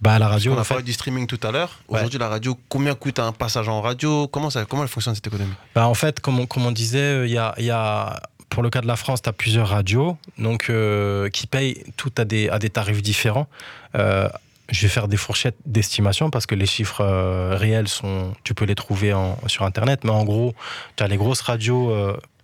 Bah, 0.02 0.18
la 0.18 0.30
radio, 0.30 0.54
On 0.54 0.58
a 0.58 0.64
fait, 0.64 0.70
parlé 0.76 0.84
du 0.84 0.94
streaming 0.94 1.28
tout 1.28 1.40
à 1.46 1.52
l'heure. 1.52 1.80
Ouais. 1.90 1.98
Aujourd'hui, 2.00 2.20
la 2.20 2.30
radio, 2.30 2.58
combien 2.70 2.96
coûte 2.96 3.20
un 3.20 3.34
passage 3.34 3.68
en 3.68 3.82
radio? 3.82 4.28
Comment, 4.28 4.50
ça, 4.50 4.64
comment 4.66 4.84
elle 4.84 4.88
fonctionne, 4.90 5.14
cette 5.16 5.28
économie? 5.28 5.52
Bah, 5.76 5.88
en 5.88 5.94
fait, 5.94 6.20
comme 6.22 6.40
on, 6.40 6.46
comme 6.46 6.66
on 6.66 6.72
disait, 6.72 7.00
euh, 7.00 7.28
il 7.28 7.34
y 7.34 7.38
a, 7.38 7.54
y 7.58 7.70
a- 7.70 8.22
pour 8.50 8.64
le 8.64 8.70
cas 8.70 8.80
de 8.82 8.88
la 8.88 8.96
France, 8.96 9.22
tu 9.22 9.30
as 9.30 9.34
plusieurs 9.34 9.68
radios 9.68 10.18
donc, 10.38 10.70
euh, 10.70 11.30
qui 11.30 11.48
payent 11.48 11.84
toutes 11.98 12.18
à 12.20 12.26
des, 12.26 12.48
à 12.50 12.60
des 12.60 12.70
tarifs 12.70 13.02
différents. 13.02 13.48
Euh, 13.96 14.30
je 14.70 14.82
vais 14.84 14.88
faire 14.88 15.08
des 15.08 15.18
fourchettes 15.18 15.58
d'estimation 15.66 16.30
parce 16.30 16.46
que 16.46 16.56
les 16.56 16.66
chiffres 16.66 17.02
euh, 17.02 17.56
réels, 17.58 17.88
sont, 17.90 18.34
tu 18.44 18.54
peux 18.54 18.66
les 18.66 18.76
trouver 18.76 19.14
en- 19.14 19.38
sur 19.48 19.66
Internet. 19.66 20.04
Mais 20.06 20.12
en 20.12 20.24
gros, 20.24 20.54
tu 20.96 21.04
as 21.04 21.08
les 21.08 21.18
grosses 21.18 21.42
radios 21.42 21.94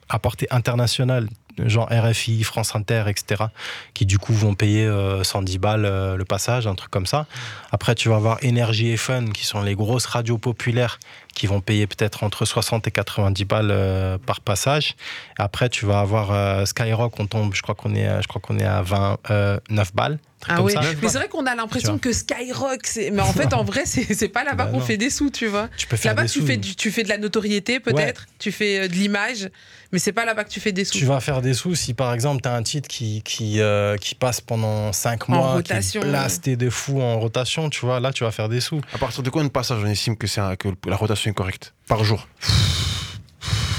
à 0.10 0.20
portée 0.20 0.48
internationale, 0.52 1.28
genre 1.64 1.88
RFI, 1.92 2.44
France 2.44 2.76
Inter, 2.76 3.04
etc., 3.08 3.46
qui 3.94 4.06
du 4.06 4.18
coup 4.18 4.34
vont 4.34 4.56
payer 4.56 4.86
euh, 4.86 5.24
110 5.24 5.58
balles 5.58 5.86
euh, 5.86 6.16
le 6.16 6.26
passage, 6.26 6.68
un 6.68 6.76
truc 6.76 6.92
comme 6.92 7.06
ça. 7.06 7.26
Après, 7.72 7.96
tu 7.96 8.10
vas 8.10 8.16
avoir 8.16 8.44
Énergie 8.44 8.90
et 8.90 8.98
Fun, 8.98 9.26
qui 9.28 9.46
sont 9.46 9.62
les 9.62 9.76
grosses 9.76 10.06
radios 10.06 10.38
populaires 10.38 11.00
qui 11.34 11.48
vont 11.48 11.62
payer 11.62 11.86
peut-être 11.88 12.24
entre 12.24 12.46
60 12.46 12.88
et 12.88 12.92
90 12.92 13.46
balles 13.46 13.72
euh, 13.72 14.18
par 14.18 14.42
passage. 14.42 14.96
Après, 15.38 15.70
tu 15.70 15.86
vas 15.86 16.00
avoir 16.00 16.32
euh, 16.32 16.66
Skyrock, 16.66 17.20
on 17.20 17.28
tombe, 17.28 17.54
je 17.54 17.62
crois 17.62 17.76
qu'on 17.76 17.94
est, 17.96 18.22
je 18.22 18.28
crois 18.28 18.42
qu'on 18.42 18.58
est 18.58 18.66
à 18.66 18.82
29 18.82 19.94
balles. 19.94 20.20
Ah 20.48 20.58
comme 20.58 20.66
oui, 20.66 20.74
ça. 20.74 20.82
mais 21.02 21.08
c'est 21.10 21.18
vrai 21.18 21.28
qu'on 21.28 21.46
a 21.46 21.56
l'impression 21.56 21.98
que 21.98 22.14
Skyrock, 22.14 22.86
c'est... 22.86 23.10
mais 23.12 23.22
en 23.22 23.34
fait, 23.34 23.54
en 23.54 23.64
vrai, 23.64 23.84
c'est, 23.86 24.14
c'est 24.14 24.28
pas 24.30 24.44
là-bas 24.44 24.66
Bah 24.66 24.72
qu'on 24.72 24.80
fait 24.80 24.98
des 24.98 25.10
sous, 25.10 25.30
tu 25.30 25.48
vois. 25.48 25.70
Tu 25.78 25.88
peux 25.88 25.98
faire 25.98 26.12
Là-bas, 26.12 26.24
des 26.24 26.30
tu 26.30 26.40
sous. 26.42 26.46
fais, 26.46 26.58
du- 26.58 26.76
tu 26.76 26.92
fais 26.92 27.04
de 27.04 27.10
la 27.10 27.18
notoriété, 27.18 27.80
peut-être, 27.80 28.26
tu 28.40 28.52
fais 28.52 28.80
euh, 28.82 28.88
de 28.88 28.94
l'image, 28.94 29.50
mais 29.92 30.00
c'est 30.00 30.12
pas 30.12 30.26
là-bas 30.26 30.44
que 30.44 30.50
tu 30.50 30.60
fais 30.60 30.72
des 30.72 30.86
sous. 30.86 30.98
Tu 30.98 31.06
vas 31.06 31.20
faire 31.20 31.42
des 31.42 31.54
sous 31.54 31.74
si 31.76 31.94
par 31.94 32.14
exemple 32.14 32.42
tu 32.44 32.50
as 32.50 32.54
un 32.54 32.64
titre 32.64 32.88
qui, 32.88 33.22
qui, 33.24 33.60
euh, 33.60 33.98
qui 33.98 34.14
passe 34.16 34.42
pendant 34.42 34.92
5 34.94 35.30
En 35.30 35.34
mois, 35.36 35.54
rotation. 35.54 36.02
qui 36.02 36.06
est 36.08 36.10
blasté 36.10 36.56
de 36.58 36.70
fou 36.70 37.02
en 37.02 37.20
rotation, 37.20 37.70
tu 37.70 37.80
vois, 37.86 38.00
là 38.00 38.12
tu 38.14 38.24
vas 38.24 38.32
faire 38.32 38.50
des 38.50 38.62
sous. 38.62 38.82
À 38.94 38.98
partir 38.98 39.24
de 39.24 39.30
combien 39.30 39.48
de 39.48 39.52
passages 39.52 39.82
on 39.84 39.88
estime 39.88 40.16
que, 40.18 40.28
c'est 40.28 40.42
un- 40.42 40.56
que 40.56 40.68
la 40.88 40.96
rotation 40.96 41.32
est 41.32 41.34
correcte? 41.34 41.74
Par 41.88 42.04
jour? 42.04 42.28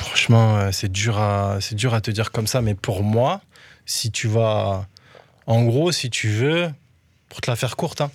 Franchement, 0.01 0.57
euh, 0.59 0.71
c'est 0.73 0.91
dur, 0.91 1.19
à, 1.19 1.59
c'est 1.61 1.75
dur 1.75 1.95
à 1.95 2.01
te 2.01 2.11
dire 2.11 2.33
comme 2.33 2.47
ça, 2.47 2.61
mais 2.63 2.75
pour 2.75 3.03
moi, 3.03 3.41
si 3.85 4.11
tu 4.11 4.29
vas. 4.29 4.87
En 5.47 5.63
gros, 5.65 5.93
si 5.93 6.11
tu 6.11 6.29
veux, 6.29 6.69
pour 7.29 7.41
te 7.41 7.51
la 7.51 7.57
faire 7.57 7.77
courte, 7.77 8.01
hein, 8.01 8.11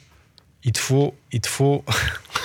il 0.64 0.72
te 0.74 0.80
faut. 0.80 1.16
Il 1.32 1.42
te 1.42 1.48
faut. 1.48 1.84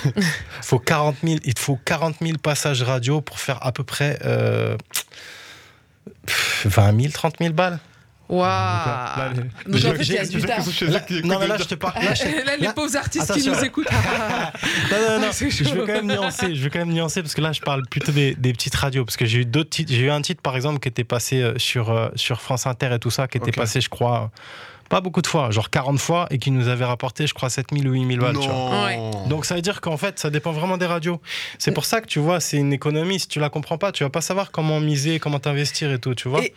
faut 0.61 0.79
40 0.79 1.15
000, 1.23 1.39
il 1.43 1.53
te 1.53 1.59
faut 1.59 1.77
40 1.85 2.15
000 2.21 2.37
passages 2.37 2.81
radio 2.83 3.19
pour 3.21 3.39
faire 3.39 3.65
à 3.65 3.71
peu 3.71 3.83
près 3.83 4.17
euh, 4.25 4.77
20 6.65 6.99
000, 7.01 7.11
30 7.13 7.35
000 7.39 7.53
balles. 7.53 7.79
Waouh 8.29 9.33
les- 9.35 9.41
Donc 9.41 9.49
en 9.73 9.77
j'ai- 9.77 9.95
fait, 9.95 10.03
il 10.03 10.13
y 10.13 10.17
a 10.17 10.23
j'ai- 10.23 10.29
du 10.29 10.41
taf. 10.41 10.67
Non, 11.23 11.39
mais 11.39 11.47
là, 11.47 11.55
je 11.57 11.63
te 11.63 11.75
parle. 11.75 12.03
Là, 12.03 12.13
je- 12.13 12.23
Là, 12.45 12.57
les 12.57 12.67
pauvres 12.73 12.93
artistes 12.97 13.25
qui 13.25 13.31
attention. 13.31 13.53
nous 13.53 13.63
écoutent. 13.63 13.87
Non, 14.91 14.97
non, 15.09 15.19
non, 15.27 15.31
C'est 15.31 15.49
je 15.49 15.63
veux 15.63 15.85
quand 15.85 15.93
même 15.93 16.07
nuancer, 16.07 16.53
je 16.53 16.61
veux 16.61 16.69
quand 16.69 16.79
même 16.79 16.91
nuancer 16.93 17.21
parce 17.21 17.33
que 17.33 17.41
là 17.41 17.51
je 17.53 17.61
parle 17.61 17.83
plutôt 17.87 18.11
des, 18.11 18.35
des 18.35 18.51
petites 18.53 18.75
radios 18.75 19.05
parce 19.05 19.15
que 19.17 19.25
j'ai 19.25 19.39
eu 19.39 19.45
d'autres 19.45 19.69
titres, 19.69 19.91
j'ai 19.93 20.01
eu 20.01 20.09
un 20.09 20.21
titre 20.21 20.41
par 20.41 20.55
exemple 20.57 20.79
qui 20.79 20.89
était 20.89 21.03
passé 21.05 21.41
euh, 21.41 21.57
sur, 21.57 21.89
euh, 21.89 22.09
sur 22.15 22.41
France 22.41 22.65
Inter 22.67 22.89
et 22.93 22.99
tout 22.99 23.11
ça, 23.11 23.27
qui 23.27 23.37
était 23.37 23.49
Ok. 23.51 23.55
passé 23.55 23.79
je 23.81 23.89
crois 23.89 24.29
pas 24.89 25.01
beaucoup 25.01 25.21
de 25.21 25.27
fois, 25.27 25.51
genre 25.51 25.69
40 25.69 25.99
fois 25.99 26.27
et 26.31 26.37
qui 26.37 26.51
nous 26.51 26.67
avait 26.67 26.85
rapporté 26.85 27.27
je 27.27 27.33
crois 27.33 27.49
7000 27.49 27.87
ou 27.87 27.93
8000 27.93 28.19
balles. 28.19 28.33
tu 28.39 28.47
vois. 28.47 28.55
Non. 28.55 28.85
Ouais. 28.85 28.99
Donc 29.29 29.45
ça 29.45 29.55
veut 29.55 29.61
dire 29.61 29.81
qu'en 29.81 29.97
fait 29.97 30.19
ça 30.19 30.29
dépend 30.29 30.51
vraiment 30.51 30.77
des 30.77 30.85
radios. 30.85 31.21
C'est 31.59 31.71
pour 31.71 31.85
ça 31.85 32.01
que 32.01 32.07
tu 32.07 32.19
vois 32.19 32.39
c'est 32.39 32.57
une 32.57 32.73
économie, 32.73 33.19
si 33.19 33.27
tu 33.27 33.39
la 33.39 33.49
comprends 33.49 33.77
pas 33.77 33.91
tu 33.91 34.03
vas 34.03 34.09
pas 34.09 34.21
savoir 34.21 34.51
comment 34.51 34.79
miser, 34.79 35.19
comment 35.19 35.39
t'investir 35.39 35.91
et 35.91 35.99
tout, 35.99 36.15
tu 36.15 36.29
vois. 36.29 36.41
Et- 36.43 36.53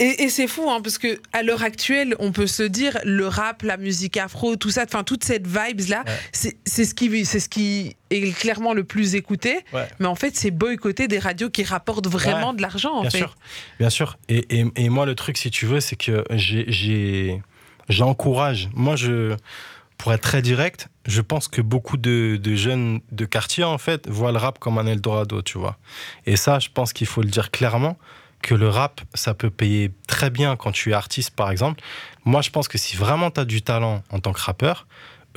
Et, 0.00 0.22
et 0.22 0.28
c'est 0.28 0.46
fou, 0.46 0.70
hein, 0.70 0.80
parce 0.80 0.96
que 0.96 1.18
à 1.32 1.42
l'heure 1.42 1.64
actuelle, 1.64 2.14
on 2.20 2.30
peut 2.30 2.46
se 2.46 2.62
dire 2.62 2.96
le 3.04 3.26
rap, 3.26 3.62
la 3.64 3.76
musique 3.76 4.16
afro, 4.16 4.54
tout 4.54 4.70
ça, 4.70 4.84
enfin 4.84 5.02
toute 5.02 5.24
cette 5.24 5.44
vibes 5.48 5.88
là, 5.88 6.04
Ouais. 6.06 6.52
c'est 6.62 6.84
ce 6.84 6.94
qui, 6.94 7.24
c'est 7.26 7.40
ce 7.40 7.48
qui 7.48 7.96
est 8.10 8.30
clairement 8.38 8.74
le 8.74 8.84
plus 8.84 9.16
écouté. 9.16 9.58
Ouais. 9.72 9.88
Mais 9.98 10.06
en 10.06 10.14
fait, 10.14 10.36
c'est 10.36 10.52
boycotter 10.52 11.08
des 11.08 11.18
radios 11.18 11.50
qui 11.50 11.64
rapportent 11.64 12.06
vraiment 12.06 12.50
Ouais. 12.50 12.56
de 12.58 12.62
l'argent. 12.62 12.92
En 12.92 13.00
Bien 13.00 13.10
fait. 13.10 13.18
sûr, 13.18 13.34
bien 13.80 13.90
sûr. 13.90 14.18
Et, 14.28 14.60
et, 14.60 14.66
et 14.76 14.88
moi, 14.88 15.04
le 15.04 15.16
truc, 15.16 15.36
si 15.36 15.50
tu 15.50 15.66
veux, 15.66 15.80
c'est 15.80 15.96
que 15.96 16.22
j'ai- 16.30 16.66
j'ai- 16.70 17.42
j'encourage. 17.88 18.68
Moi, 18.74 18.96
je, 18.96 19.36
pour 19.96 20.12
être 20.12 20.22
très 20.22 20.42
direct, 20.42 20.88
je 21.06 21.20
pense 21.20 21.48
que 21.48 21.60
beaucoup 21.60 21.96
de, 21.96 22.40
jeunes 22.54 23.00
de 23.10 23.24
quartier, 23.24 23.64
en 23.64 23.78
fait, 23.78 24.08
voient 24.08 24.32
le 24.32 24.38
rap 24.38 24.58
comme 24.58 24.78
un 24.78 24.86
Eldorado, 24.86 25.42
tu 25.42 25.58
vois. 25.58 25.76
Et 26.26 26.36
ça, 26.36 26.58
je 26.58 26.68
pense 26.72 26.92
qu'il 26.92 27.06
faut 27.06 27.22
le 27.22 27.28
dire 27.28 27.50
clairement, 27.50 27.98
que 28.40 28.54
le 28.54 28.68
rap, 28.68 29.00
ça 29.14 29.34
peut 29.34 29.50
payer 29.50 29.90
très 30.06 30.30
bien 30.30 30.54
quand 30.54 30.70
tu 30.70 30.90
es 30.90 30.94
artiste, 30.94 31.30
par 31.34 31.50
exemple. 31.50 31.82
Moi, 32.24 32.40
je 32.40 32.50
pense 32.50 32.68
que 32.68 32.78
si 32.78 32.96
vraiment 32.96 33.32
tu 33.32 33.40
as 33.40 33.44
du 33.44 33.62
talent 33.62 34.02
en 34.10 34.20
tant 34.20 34.32
que 34.32 34.40
rappeur, 34.40 34.86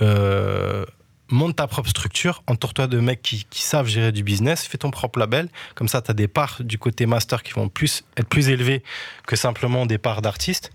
euh, 0.02 0.86
monte 1.30 1.56
ta 1.56 1.66
propre 1.66 1.90
structure, 1.90 2.44
entoure-toi 2.46 2.86
de 2.86 3.00
mecs 3.00 3.22
qui, 3.22 3.46
qui 3.50 3.64
savent 3.64 3.88
gérer 3.88 4.12
du 4.12 4.22
business, 4.22 4.66
fais 4.66 4.78
ton 4.78 4.92
propre 4.92 5.18
label, 5.18 5.50
comme 5.74 5.88
ça 5.88 6.02
tu 6.02 6.12
as 6.12 6.14
des 6.14 6.28
parts 6.28 6.58
du 6.60 6.78
côté 6.78 7.06
master 7.06 7.42
qui 7.42 7.54
vont 7.54 7.70
plus, 7.70 8.04
être 8.18 8.28
plus 8.28 8.50
élevées 8.50 8.84
que 9.26 9.36
simplement 9.36 9.86
des 9.86 9.98
parts 9.98 10.22
d'artistes. 10.22 10.72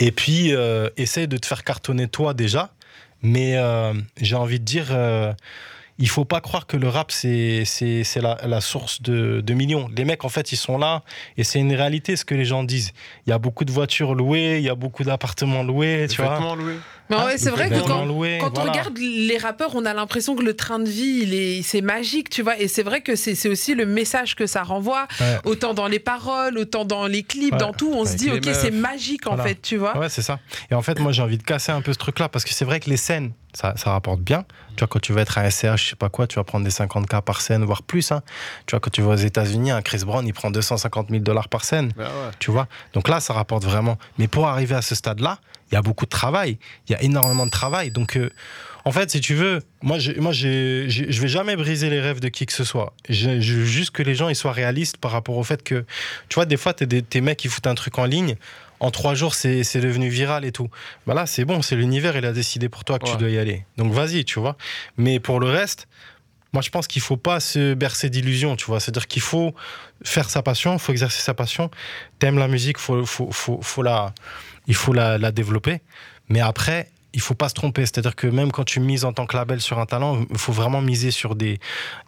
Et 0.00 0.12
puis, 0.12 0.54
euh, 0.54 0.88
essaye 0.96 1.28
de 1.28 1.36
te 1.36 1.46
faire 1.46 1.62
cartonner 1.62 2.08
toi 2.08 2.32
déjà, 2.32 2.72
mais 3.22 3.58
euh, 3.58 3.92
j'ai 4.20 4.34
envie 4.34 4.58
de 4.58 4.64
dire, 4.64 4.88
euh, 4.90 5.34
il 6.00 6.08
faut 6.08 6.24
pas 6.24 6.40
croire 6.40 6.66
que 6.66 6.76
le 6.76 6.88
rap 6.88 7.12
c'est 7.12 7.64
la, 8.16 8.38
la 8.44 8.60
source 8.60 9.02
de, 9.02 9.40
de 9.40 9.54
millions. 9.54 9.88
Les 9.96 10.04
mecs 10.04 10.24
en 10.24 10.28
fait 10.28 10.50
ils 10.50 10.56
sont 10.56 10.78
là 10.78 11.02
et 11.36 11.44
c'est 11.44 11.60
une 11.60 11.74
réalité 11.74 12.16
ce 12.16 12.24
que 12.24 12.34
les 12.34 12.44
gens 12.46 12.64
disent. 12.64 12.92
Il 13.26 13.30
y 13.30 13.32
a 13.32 13.38
beaucoup 13.38 13.64
de 13.64 13.70
voitures 13.70 14.14
louées, 14.14 14.56
il 14.58 14.64
y 14.64 14.68
a 14.70 14.74
beaucoup 14.74 15.04
d'appartements 15.04 15.62
loués, 15.62 16.06
tu 16.10 16.22
vois. 16.22 16.54
Loués. 16.56 16.76
Mais 17.10 17.16
ouais, 17.16 17.38
c'est 17.38 17.50
vrai 17.50 17.68
que 17.68 17.80
quand, 17.86 18.04
loués, 18.04 18.38
quand 18.40 18.56
on 18.58 18.62
regarde 18.62 18.96
les 18.96 19.36
rappeurs, 19.36 19.74
on 19.74 19.84
a 19.84 19.92
l'impression 19.92 20.36
que 20.36 20.44
le 20.44 20.54
train 20.54 20.78
de 20.78 20.88
vie, 20.88 21.20
il 21.24 21.34
est, 21.34 21.60
c'est 21.62 21.80
magique, 21.80 22.30
tu 22.30 22.40
vois. 22.42 22.56
Et 22.60 22.68
c'est 22.68 22.84
vrai 22.84 23.00
que 23.00 23.16
c'est 23.16 23.34
c'est 23.34 23.48
aussi 23.48 23.74
le 23.74 23.84
message 23.84 24.36
que 24.36 24.46
ça 24.46 24.62
renvoie, 24.62 25.08
Ouais. 25.20 25.38
autant 25.44 25.74
dans 25.74 25.88
les 25.88 25.98
paroles, 25.98 26.56
autant 26.56 26.84
dans 26.84 27.08
les 27.08 27.24
clips, 27.24 27.52
Ouais. 27.54 27.58
dans 27.58 27.72
tout. 27.72 27.90
On 27.92 28.04
se 28.04 28.14
dit, 28.14 28.30
ok, 28.30 28.48
c'est 28.52 28.70
magique 28.70 29.26
en 29.26 29.34
Voilà. 29.34 29.48
fait, 29.50 29.60
tu 29.60 29.76
vois. 29.76 29.98
Ouais, 29.98 30.08
c'est 30.08 30.22
ça. 30.22 30.38
Et 30.70 30.74
en 30.74 30.82
fait, 30.82 31.00
moi, 31.00 31.10
j'ai 31.10 31.22
envie 31.22 31.36
de 31.38 31.42
casser 31.42 31.72
un 31.72 31.80
peu 31.82 31.92
ce 31.92 31.98
truc-là 31.98 32.28
parce 32.28 32.44
que 32.44 32.52
c'est 32.54 32.64
vrai 32.64 32.78
que 32.78 32.88
les 32.88 32.96
scènes, 32.96 33.32
ça, 33.52 33.74
ça 33.76 33.90
rapporte 33.92 34.20
bien. 34.20 34.44
Tu 34.76 34.80
vois, 34.80 34.88
quand 34.88 35.00
tu 35.00 35.12
vas 35.12 35.22
être 35.22 35.38
un 35.38 35.48
SRH, 35.50 35.76
je 35.84 35.88
sais 35.90 35.96
pas 35.96 36.08
quoi, 36.08 36.26
tu 36.26 36.36
vas 36.36 36.44
prendre 36.44 36.64
des 36.64 36.70
50K 36.70 37.22
par 37.22 37.40
scène, 37.40 37.64
voire 37.64 37.82
plus. 37.82 38.12
hein. 38.12 38.22
Tu 38.66 38.72
vois, 38.72 38.80
quand 38.80 38.90
tu 38.90 39.02
vas 39.02 39.10
aux 39.10 39.16
États-Unis, 39.16 39.70
un 39.70 39.82
Chris 39.82 40.02
Brown, 40.04 40.26
il 40.26 40.32
prend 40.32 40.50
250 40.50 41.08
000 41.10 41.22
dollars 41.22 41.48
par 41.48 41.64
scène. 41.64 41.92
Ouais. 41.96 42.04
Tu 42.38 42.50
vois? 42.50 42.68
Donc 42.94 43.08
là, 43.08 43.20
ça 43.20 43.32
rapporte 43.34 43.64
vraiment. 43.64 43.98
Mais 44.18 44.28
pour 44.28 44.46
arriver 44.48 44.74
à 44.74 44.82
ce 44.82 44.94
stade-là, 44.94 45.38
il 45.70 45.74
y 45.74 45.78
a 45.78 45.82
beaucoup 45.82 46.04
de 46.04 46.10
travail. 46.10 46.58
Il 46.88 46.92
y 46.92 46.94
a 46.94 47.02
énormément 47.02 47.46
de 47.46 47.50
travail. 47.50 47.90
Donc, 47.90 48.16
euh, 48.16 48.30
en 48.84 48.92
fait, 48.92 49.10
si 49.10 49.20
tu 49.20 49.34
veux, 49.34 49.62
moi, 49.82 49.98
j'ai- 49.98 50.18
moi 50.18 50.32
je 50.32 51.20
vais 51.20 51.28
jamais 51.28 51.54
briser 51.54 51.90
les 51.90 52.00
rêves 52.00 52.18
de 52.20 52.28
qui 52.28 52.46
que 52.46 52.52
ce 52.52 52.64
soit. 52.64 52.94
Je, 53.08 53.40
je 53.40 53.54
veux 53.54 53.64
juste 53.66 53.90
que 53.90 54.02
les 54.02 54.14
gens 54.14 54.28
ils 54.30 54.34
soient 54.36 54.52
réalistes 54.52 54.96
par 54.96 55.10
rapport 55.12 55.36
au 55.36 55.44
fait 55.44 55.62
que, 55.62 55.84
tu 56.28 56.34
vois, 56.36 56.46
des 56.46 56.56
fois, 56.56 56.72
t'es 56.72 56.86
des 56.86 57.20
mecs 57.20 57.38
qui 57.38 57.48
foutent 57.48 57.66
un 57.66 57.74
truc 57.74 57.98
en 57.98 58.04
ligne. 58.06 58.36
En 58.80 58.90
trois 58.90 59.14
jours, 59.14 59.34
c'est 59.34 59.80
devenu 59.80 60.08
viral 60.08 60.44
et 60.44 60.52
tout. 60.52 60.68
Bah 61.06 61.14
là, 61.14 61.26
c'est 61.26 61.44
bon, 61.44 61.60
c'est 61.62 61.76
l'univers, 61.76 62.16
il 62.16 62.24
a 62.24 62.32
décidé 62.32 62.68
pour 62.68 62.84
toi 62.84 62.98
que 62.98 63.10
tu 63.10 63.16
dois 63.16 63.28
y 63.28 63.38
aller. 63.38 63.64
Donc 63.76 63.92
vas-y, 63.92 64.24
tu 64.24 64.40
vois. 64.40 64.56
Mais 64.96 65.20
pour 65.20 65.38
le 65.38 65.48
reste, 65.48 65.86
moi, 66.52 66.62
je 66.62 66.70
pense 66.70 66.88
qu'il 66.88 67.02
faut 67.02 67.18
pas 67.18 67.38
se 67.40 67.74
bercer 67.74 68.10
d'illusions, 68.10 68.56
tu 68.56 68.64
vois. 68.64 68.80
C'est-à-dire 68.80 69.06
qu'il 69.06 69.22
faut 69.22 69.54
faire 70.02 70.28
sa 70.30 70.42
passion, 70.42 70.72
il 70.72 70.78
faut 70.78 70.92
exercer 70.92 71.20
sa 71.20 71.34
passion. 71.34 71.70
T'aimes 72.18 72.38
la 72.38 72.48
musique, 72.48 72.78
faut, 72.78 73.04
faut, 73.06 73.30
faut, 73.30 73.60
faut 73.62 73.82
la, 73.82 74.14
il 74.66 74.74
faut 74.74 74.92
la, 74.92 75.18
la 75.18 75.30
développer. 75.30 75.80
Mais 76.28 76.40
après, 76.40 76.90
il 77.12 77.20
faut 77.20 77.34
pas 77.34 77.48
se 77.48 77.54
tromper. 77.54 77.82
C'est-à-dire 77.86 78.14
que 78.16 78.26
même 78.26 78.52
quand 78.52 78.64
tu 78.64 78.80
mises 78.80 79.04
en 79.04 79.12
tant 79.12 79.26
que 79.26 79.36
label 79.36 79.60
sur 79.60 79.78
un 79.78 79.86
talent, 79.86 80.24
il 80.30 80.38
faut 80.38 80.52
vraiment 80.52 80.80
miser 80.80 81.10
sur 81.10 81.34
des, 81.34 81.58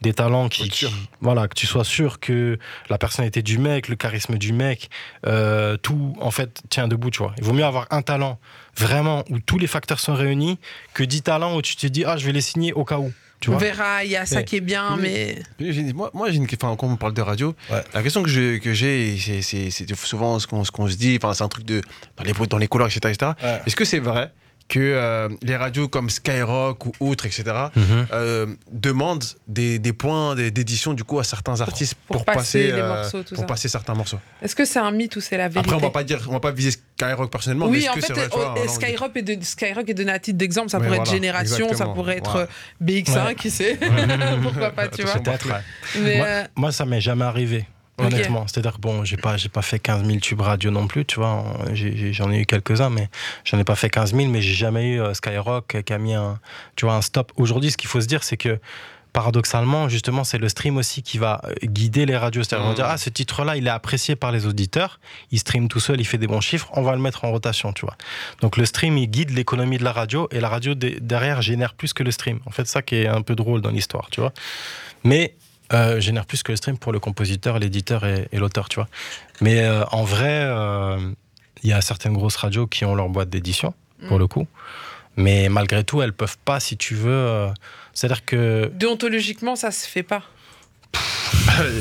des 0.01 0.13
talents 0.13 0.49
qui, 0.49 0.69
qui- 0.69 0.87
voilà, 1.21 1.49
que 1.49 1.55
tu 1.55 1.67
sois 1.67 1.85
sûr 1.85 2.21
que 2.21 2.59
la 2.89 2.99
personnalité 2.99 3.43
du 3.43 3.59
mec, 3.59 3.89
le 3.89 3.97
charisme 3.97 4.39
du 4.39 4.53
mec, 4.53 4.91
euh, 5.27 5.77
tout 5.77 6.15
en 6.21 6.31
fait 6.31 6.63
tient 6.71 6.89
debout, 6.89 7.11
tu 7.11 7.19
vois. 7.19 7.35
Il 7.39 7.45
vaut 7.45 7.53
mieux 7.53 7.65
avoir 7.65 7.87
un 7.91 8.03
talent 8.03 8.39
vraiment 8.77 9.25
où 9.31 9.39
tous 9.39 9.59
les 9.59 9.67
facteurs 9.67 10.01
sont 10.01 10.15
réunis 10.15 10.59
que 10.95 11.03
10 11.03 11.23
talents 11.23 11.57
où 11.57 11.63
tu 11.63 11.77
te 11.77 11.87
dis 11.87 12.05
ah 12.05 12.17
je 12.17 12.25
vais 12.27 12.33
les 12.33 12.41
signer 12.41 12.73
au 12.73 12.85
cas 12.85 12.99
où. 12.99 13.13
Tu 13.41 13.49
On 13.51 13.55
vois 13.55 13.61
verra, 13.63 14.05
il 14.05 14.11
y 14.13 14.17
a 14.17 14.25
ça 14.25 14.45
qui 14.45 14.55
est 14.55 14.61
bien, 14.61 14.97
mais. 14.97 15.43
J'ai 15.59 15.93
Moi, 15.93 16.13
moi 16.15 16.31
j'ai 16.31 16.37
une 16.37 16.45
enfin, 16.45 16.77
quand 16.77 16.87
on 16.87 16.95
parle 16.95 17.13
de 17.13 17.23
radio, 17.23 17.57
Ouais. 17.73 17.83
la 17.93 18.01
question 18.05 18.23
que 18.23 18.29
je- 18.31 18.59
que 18.59 18.73
j'ai, 18.73 19.19
c'est- 19.43 19.95
souvent 19.97 20.39
ce 20.39 20.47
qu'on 20.47 20.63
ce 20.63 20.71
qu'on 20.71 20.87
se 20.87 20.95
dit, 20.95 21.19
enfin, 21.21 21.35
c'est 21.35 21.43
un 21.43 21.49
truc 21.49 21.65
de 21.65 21.81
dans 22.17 22.23
les, 22.23 22.33
dans 22.47 22.57
les 22.59 22.69
couleurs, 22.69 22.87
etc. 22.87 23.01
etc. 23.13 23.33
Ouais. 23.43 23.61
Est-ce 23.67 23.75
que 23.75 23.85
c'est 23.85 23.99
vrai 23.99 24.31
que 24.73 24.81
euh, 24.81 25.29
les 25.43 25.55
radios 25.55 25.87
comme 25.87 26.09
Skyrock 26.09 26.87
ou 26.87 26.93
autres, 27.01 27.27
etc., 27.27 27.45
Mhm. 27.77 28.07
euh, 28.15 28.47
demandent 28.73 29.23
des, 29.47 29.79
des 29.79 29.93
points 29.93 30.35
d'édition 30.35 30.95
du 30.95 31.05
coup 31.05 31.19
à 31.19 31.25
certains 31.25 31.61
artistes 31.61 31.95
pour 32.07 32.17
pour, 32.17 32.25
passer 32.25 32.39
passer, 32.39 32.63
les 32.73 32.81
euh, 32.81 32.89
morceaux, 32.89 33.23
tout 33.23 33.35
pour 33.35 33.43
ça. 33.43 33.47
passer 33.49 33.69
certains 33.69 33.93
morceaux. 33.93 34.19
Est-ce 34.41 34.57
que 34.57 34.65
c'est 34.65 34.79
un 34.79 34.91
mythe 34.91 35.15
ou 35.17 35.21
c'est 35.21 35.37
la 35.37 35.49
vérité? 35.49 35.59
Après, 35.61 35.77
on 35.77 35.87
va 35.87 35.91
pas 35.93 36.05
dire, 36.05 36.21
on 36.31 36.33
va 36.33 36.41
pas 36.41 36.53
viser 36.53 36.71
Skyrock 36.71 37.31
personnellement, 37.31 37.67
Oui, 37.67 37.87
en 37.87 37.93
que 37.93 38.01
fait, 38.01 38.15
vrai, 38.15 38.29
vois, 38.29 38.55
Skyrock 38.67 39.15
est, 39.17 39.23
de, 39.23 39.45
Skyrock 39.45 39.89
est 39.91 39.95
donné 39.95 40.13
à 40.13 40.19
titre 40.19 40.39
d'exemple. 40.39 40.71
Ça 40.71 40.79
pourrait 40.79 40.89
voilà, 40.89 41.03
être 41.03 41.11
Génération, 41.11 41.75
ça 41.75 41.87
pourrait 41.87 42.17
être 42.17 42.37
Ouais. 42.37 42.43
euh, 42.43 43.03
BX1, 43.03 43.27
Ouais. 43.27 43.35
qui 43.35 43.51
sait 43.51 43.79
Pourquoi 44.43 44.71
pas, 44.71 44.89
tu 44.89 45.03
vois 45.03 45.11
Attention. 45.17 45.23
Peut-être. 45.23 45.49
ouais. 45.49 46.01
Mais, 46.03 46.17
Moi, 46.17 46.27
euh, 46.27 46.45
moi, 46.57 46.73
ça 46.73 46.87
m'est 46.87 47.01
jamais 47.03 47.25
arrivé. 47.27 47.67
Honnêtement, 48.07 48.47
c'est-à-dire 48.47 48.73
que 48.75 48.79
bon, 48.81 49.05
j'ai 49.05 49.17
pas, 49.17 49.37
j'ai 49.37 49.49
pas 49.49 49.63
fait 49.63 49.79
15 49.79 50.05
000 50.07 50.19
tubes 50.21 50.41
radio 50.41 50.71
non 50.71 50.87
plus, 50.87 51.05
tu 51.05 51.17
vois. 51.17 51.45
J'en 51.75 52.31
ai, 52.33 52.41
eu 52.41 52.47
quelques-uns, 52.47 52.91
mais 52.91 53.09
j'en 53.45 53.59
ai 53.59 53.65
pas 53.65 53.77
fait 53.77 53.91
15 53.91 54.15
000, 54.15 54.29
mais 54.29 54.41
j'ai 54.43 54.55
jamais 54.55 54.89
eu 54.91 55.01
euh, 55.01 55.15
Skyrock 55.15 55.75
euh, 55.75 55.83
qui 55.83 55.93
a 55.93 55.99
mis 55.99 56.15
un, 56.15 56.39
tu 56.77 56.85
vois, 56.87 56.95
un 56.95 57.03
stop. 57.03 57.33
Aujourd'hui, 57.37 57.71
ce 57.71 57.77
qu'il 57.77 57.89
faut 57.89 58.01
se 58.01 58.07
dire, 58.07 58.23
c'est 58.25 58.37
que 58.37 58.59
paradoxalement, 59.13 59.91
justement, 59.91 60.25
c'est 60.25 60.39
le 60.39 60.49
stream 60.49 60.79
aussi 60.79 61.03
qui 61.03 61.19
va 61.19 61.43
euh, 61.45 61.53
guider 61.65 62.07
les 62.07 62.17
radios. 62.17 62.43
C'est-à-dire, 62.45 62.65
va 62.65 62.71
Mhm. 62.71 62.77
dire, 62.77 62.87
ah, 62.89 62.97
ce 62.97 63.11
titre-là, 63.11 63.57
il 63.59 63.67
est 63.67 63.71
apprécié 63.71 64.17
par 64.17 64.33
les 64.33 64.47
auditeurs, 64.47 65.01
il 65.31 65.39
stream 65.39 65.69
tout 65.69 65.81
seul, 65.81 66.01
il 66.01 66.07
fait 66.07 66.17
des 66.17 66.27
bons 66.27 66.41
chiffres, 66.41 66.71
on 66.73 66.83
va 66.83 66.93
le 66.93 66.99
mettre 67.03 67.25
en 67.27 67.31
rotation, 67.31 67.73
tu 67.75 67.85
vois. 67.85 67.97
Donc 68.41 68.57
le 68.57 68.65
stream, 68.65 68.97
il 68.97 69.09
guide 69.09 69.31
l'économie 69.31 69.77
de 69.77 69.85
la 69.85 69.93
radio, 69.93 70.29
et 70.31 70.41
la 70.41 70.49
radio 70.49 70.75
de- 70.75 70.97
derrière 71.01 71.43
génère 71.43 71.75
plus 71.75 71.93
que 71.93 72.03
le 72.03 72.11
stream. 72.11 72.41
En 72.47 72.51
fait, 72.51 72.67
ça 72.67 72.81
qui 72.81 72.97
est 72.97 73.07
un 73.07 73.21
peu 73.21 73.35
drôle 73.35 73.61
dans 73.61 73.71
l'histoire, 73.71 74.09
tu 74.11 74.21
vois. 74.23 74.33
Mais 75.05 75.35
euh, 75.75 76.01
génère 76.01 76.27
plus 76.27 76.43
que 76.43 76.53
le 76.53 76.57
stream 76.57 76.79
pour 76.79 76.93
le 76.93 77.01
compositeur, 77.01 77.59
l'éditeur 77.59 78.05
et, 78.05 78.29
et 78.33 78.39
l'auteur, 78.39 78.69
tu 78.69 78.77
vois. 78.77 78.89
Mais 79.41 79.61
euh, 79.63 79.85
en 79.93 80.05
vrai, 80.05 80.29
euh, 80.45 80.99
il 81.63 81.71
y 81.71 81.73
a 81.73 81.81
certaines 81.81 82.13
grosses 82.15 82.37
radios 82.37 82.67
qui 82.67 82.85
ont 82.85 82.95
leur 82.95 83.09
boîte 83.09 83.31
d'édition, 83.31 83.75
pour 84.09 84.17
Mm. 84.17 84.21
le 84.21 84.27
coup. 84.27 84.47
Mais 85.17 85.49
malgré 85.49 85.85
tout, 85.85 86.01
elles 86.03 86.13
peuvent 86.15 86.39
pas, 86.45 86.59
si 86.61 86.77
tu 86.77 86.95
veux. 86.95 87.11
euh, 87.13 87.49
C'est-à-dire 87.93 88.25
que 88.25 88.71
déontologiquement, 88.75 89.57
ça 89.57 89.71
se 89.71 89.87
fait 89.87 90.03
pas. 90.03 90.23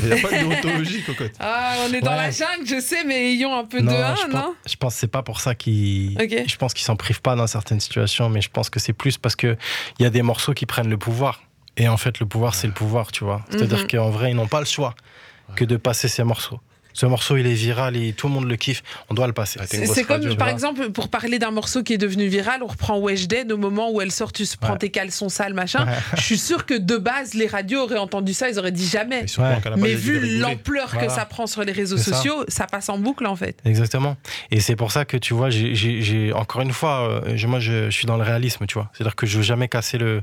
Il 0.02 0.06
n'y 0.08 0.12
a 0.12 0.16
pas 0.22 0.30
de 0.30 0.38
déontologie, 0.48 1.02
cocotte. 1.02 1.32
Ah, 1.40 1.74
on 1.88 1.92
est 1.92 2.00
dans 2.00 2.10
Ouais. 2.10 2.16
la 2.16 2.30
jungle, 2.30 2.66
je 2.66 2.80
sais, 2.80 3.04
mais 3.04 3.32
ayons 3.32 3.54
un 3.56 3.64
peu 3.64 3.80
de 3.80 3.88
je 3.88 3.94
un, 3.94 4.14
pense, 4.14 4.28
non 4.28 4.54
je 4.66 4.76
pense 4.76 4.94
que 4.94 5.00
c'est 5.00 5.06
pas 5.08 5.22
pour 5.22 5.40
ça 5.40 5.54
qu'ils. 5.54 6.18
Ok. 6.20 6.44
Je 6.46 6.56
pense 6.56 6.74
qu'ils 6.74 6.84
s'en 6.84 6.96
privent 6.96 7.20
pas 7.22 7.34
dans 7.36 7.46
certaines 7.46 7.80
situations, 7.80 8.28
mais 8.28 8.40
je 8.40 8.50
pense 8.50 8.70
que 8.70 8.78
c'est 8.80 8.92
plus 8.92 9.18
parce 9.18 9.36
que 9.36 9.56
il 9.98 10.02
y 10.02 10.06
a 10.06 10.10
des 10.10 10.22
morceaux 10.22 10.52
qui 10.54 10.66
prennent 10.66 10.88
le 10.90 10.98
pouvoir. 10.98 11.42
Et 11.76 11.88
en 11.88 11.96
fait, 11.96 12.20
le 12.20 12.26
pouvoir, 12.26 12.54
c'est 12.54 12.66
le 12.66 12.72
pouvoir, 12.74 13.12
tu 13.12 13.24
vois. 13.24 13.42
C'est-à-dire 13.50 13.78
Mhm. 13.80 13.86
qu'en 13.88 14.10
vrai, 14.10 14.30
ils 14.30 14.36
n'ont 14.36 14.48
pas 14.48 14.60
le 14.60 14.66
choix 14.66 14.94
que 15.56 15.64
de 15.64 15.76
passer 15.76 16.08
ces 16.08 16.24
morceaux. 16.24 16.60
Ce 16.94 17.06
morceau, 17.06 17.38
il 17.38 17.46
est 17.46 17.54
viral 17.54 17.96
et 17.96 18.12
tout 18.12 18.28
le 18.28 18.34
monde 18.34 18.46
le 18.46 18.56
kiffe. 18.56 18.82
On 19.08 19.14
doit 19.14 19.26
le 19.26 19.32
passer. 19.32 19.58
C'est 19.66 20.04
comme, 20.04 20.16
radio, 20.20 20.36
par 20.36 20.48
vois. 20.48 20.52
exemple, 20.52 20.90
pour 20.90 21.08
parler 21.08 21.38
d'un 21.38 21.50
morceau 21.50 21.82
qui 21.82 21.94
est 21.94 21.98
devenu 21.98 22.26
viral, 22.28 22.62
on 22.62 22.66
reprend 22.66 22.98
Weshden 22.98 23.50
au 23.50 23.56
moment 23.56 23.90
où 23.90 24.02
elle 24.02 24.10
sort, 24.12 24.30
tu 24.30 24.44
prends 24.60 24.72
Ouais. 24.72 24.78
tes 24.78 24.90
caleçons 24.90 25.30
sales, 25.30 25.54
machin. 25.54 25.86
Ouais. 25.86 25.92
Je 26.18 26.20
suis 26.20 26.36
sûr 26.36 26.66
que 26.66 26.74
de 26.74 26.98
base, 26.98 27.32
les 27.32 27.46
radios 27.46 27.80
auraient 27.80 27.96
entendu 27.96 28.34
ça, 28.34 28.50
ils 28.50 28.58
auraient 28.58 28.72
dit 28.72 28.86
jamais. 28.86 29.24
Mais 29.38 29.42
Ouais. 29.42 29.56
Mais 29.78 29.94
vu 29.94 30.38
l'ampleur 30.38 30.98
que 30.98 31.08
ça 31.08 31.24
prend 31.24 31.46
sur 31.46 31.62
les 31.64 31.72
réseaux 31.72 31.96
ça. 31.96 32.12
sociaux, 32.12 32.44
ça 32.48 32.66
passe 32.66 32.90
en 32.90 32.98
boucle 32.98 33.24
en 33.26 33.36
fait. 33.36 33.58
Exactement. 33.64 34.18
Et 34.50 34.60
c'est 34.60 34.76
pour 34.76 34.92
ça 34.92 35.06
que 35.06 35.16
tu 35.16 35.32
vois, 35.32 35.48
j'ai- 35.48 35.74
j'ai 35.74 36.02
j'ai- 36.02 36.34
encore 36.34 36.60
une 36.60 36.72
fois, 36.74 37.08
euh, 37.26 37.38
moi 37.48 37.58
je, 37.58 37.86
je 37.86 37.90
suis 37.96 38.04
dans 38.06 38.18
le 38.18 38.22
réalisme, 38.22 38.66
tu 38.66 38.74
vois. 38.74 38.90
C'est-à-dire 38.92 39.16
que 39.16 39.24
je 39.24 39.38
veux 39.38 39.42
jamais 39.42 39.68
casser 39.68 39.96
le. 39.96 40.20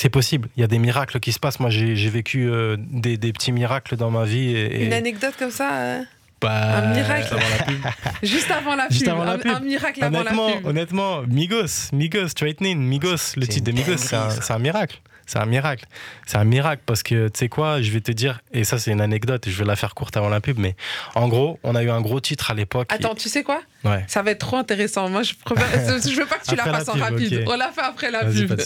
C'est 0.00 0.10
possible. 0.10 0.48
Il 0.56 0.60
y 0.60 0.62
a 0.62 0.68
des 0.68 0.78
miracles 0.78 1.18
qui 1.18 1.32
se 1.32 1.40
passent. 1.40 1.58
Moi, 1.58 1.70
j'ai 1.70 2.08
vécu 2.08 2.48
euh, 2.48 2.76
des, 2.78 3.16
des 3.16 3.32
petits 3.32 3.50
miracles 3.50 3.96
dans 3.96 4.12
ma 4.12 4.24
vie. 4.26 4.54
Et, 4.54 4.82
et- 4.82 4.86
Une 4.86 4.92
anecdote 4.92 5.34
comme 5.36 5.50
ça, 5.50 5.72
euh, 5.74 6.02
Bah, 6.40 6.76
un 6.78 6.94
miracle. 6.94 7.34
Avant 7.34 7.48
la 7.58 7.64
pub. 7.64 7.76
juste 8.22 8.48
avant 8.52 8.76
la 8.76 8.88
Juste 8.90 9.06
pub. 9.06 9.12
avant 9.14 9.24
la 9.24 9.32
un, 9.56 9.58
miracle 9.60 10.04
avant 10.04 10.12
la 10.22 10.30
Honnêtement, 10.30 10.52
pub. 10.52 10.66
honnêtement, 10.66 11.22
Migos, 11.26 11.90
Migos, 11.92 12.28
Straightening, 12.28 12.78
Migos, 12.78 13.34
le 13.36 13.48
titre 13.48 13.66
de 13.66 13.72
Migos, 13.72 14.14
un, 14.14 14.30
c'est 14.30 14.52
un 14.52 14.58
miracle. 14.60 15.00
C'est 15.28 15.38
un 15.38 15.44
miracle. 15.46 15.84
C'est 16.26 16.38
un 16.38 16.44
miracle 16.44 16.82
parce 16.86 17.02
que, 17.02 17.28
tu 17.28 17.38
sais 17.38 17.48
quoi, 17.50 17.82
je 17.82 17.90
vais 17.90 18.00
te 18.00 18.10
dire, 18.10 18.40
et 18.52 18.64
ça 18.64 18.78
c'est 18.78 18.90
une 18.90 19.02
anecdote, 19.02 19.46
et 19.46 19.50
je 19.50 19.58
vais 19.58 19.66
la 19.66 19.76
faire 19.76 19.94
courte 19.94 20.16
avant 20.16 20.30
la 20.30 20.40
pub, 20.40 20.58
mais 20.58 20.74
en 21.14 21.28
gros, 21.28 21.60
on 21.62 21.74
a 21.74 21.82
eu 21.82 21.90
un 21.90 22.00
gros 22.00 22.18
titre 22.18 22.50
à 22.50 22.54
l'époque. 22.54 22.88
Attends, 22.90 23.14
tu 23.14 23.28
sais 23.28 23.42
quoi? 23.42 23.60
Ouais. 23.84 24.04
Ça 24.08 24.22
va 24.22 24.30
être 24.30 24.38
trop 24.40 24.56
intéressant. 24.56 25.08
Moi, 25.10 25.22
je, 25.22 25.34
préfère- 25.44 25.68
je 26.02 26.16
veux 26.18 26.26
pas 26.26 26.38
que 26.38 26.46
tu 26.48 26.56
la 26.56 26.64
fasses 26.64 26.88
en 26.88 26.94
rapide. 26.94 27.44
On 27.46 27.56
la 27.56 27.70
fait 27.70 27.82
après 27.82 28.10
la 28.10 28.24
pub. 28.24 28.58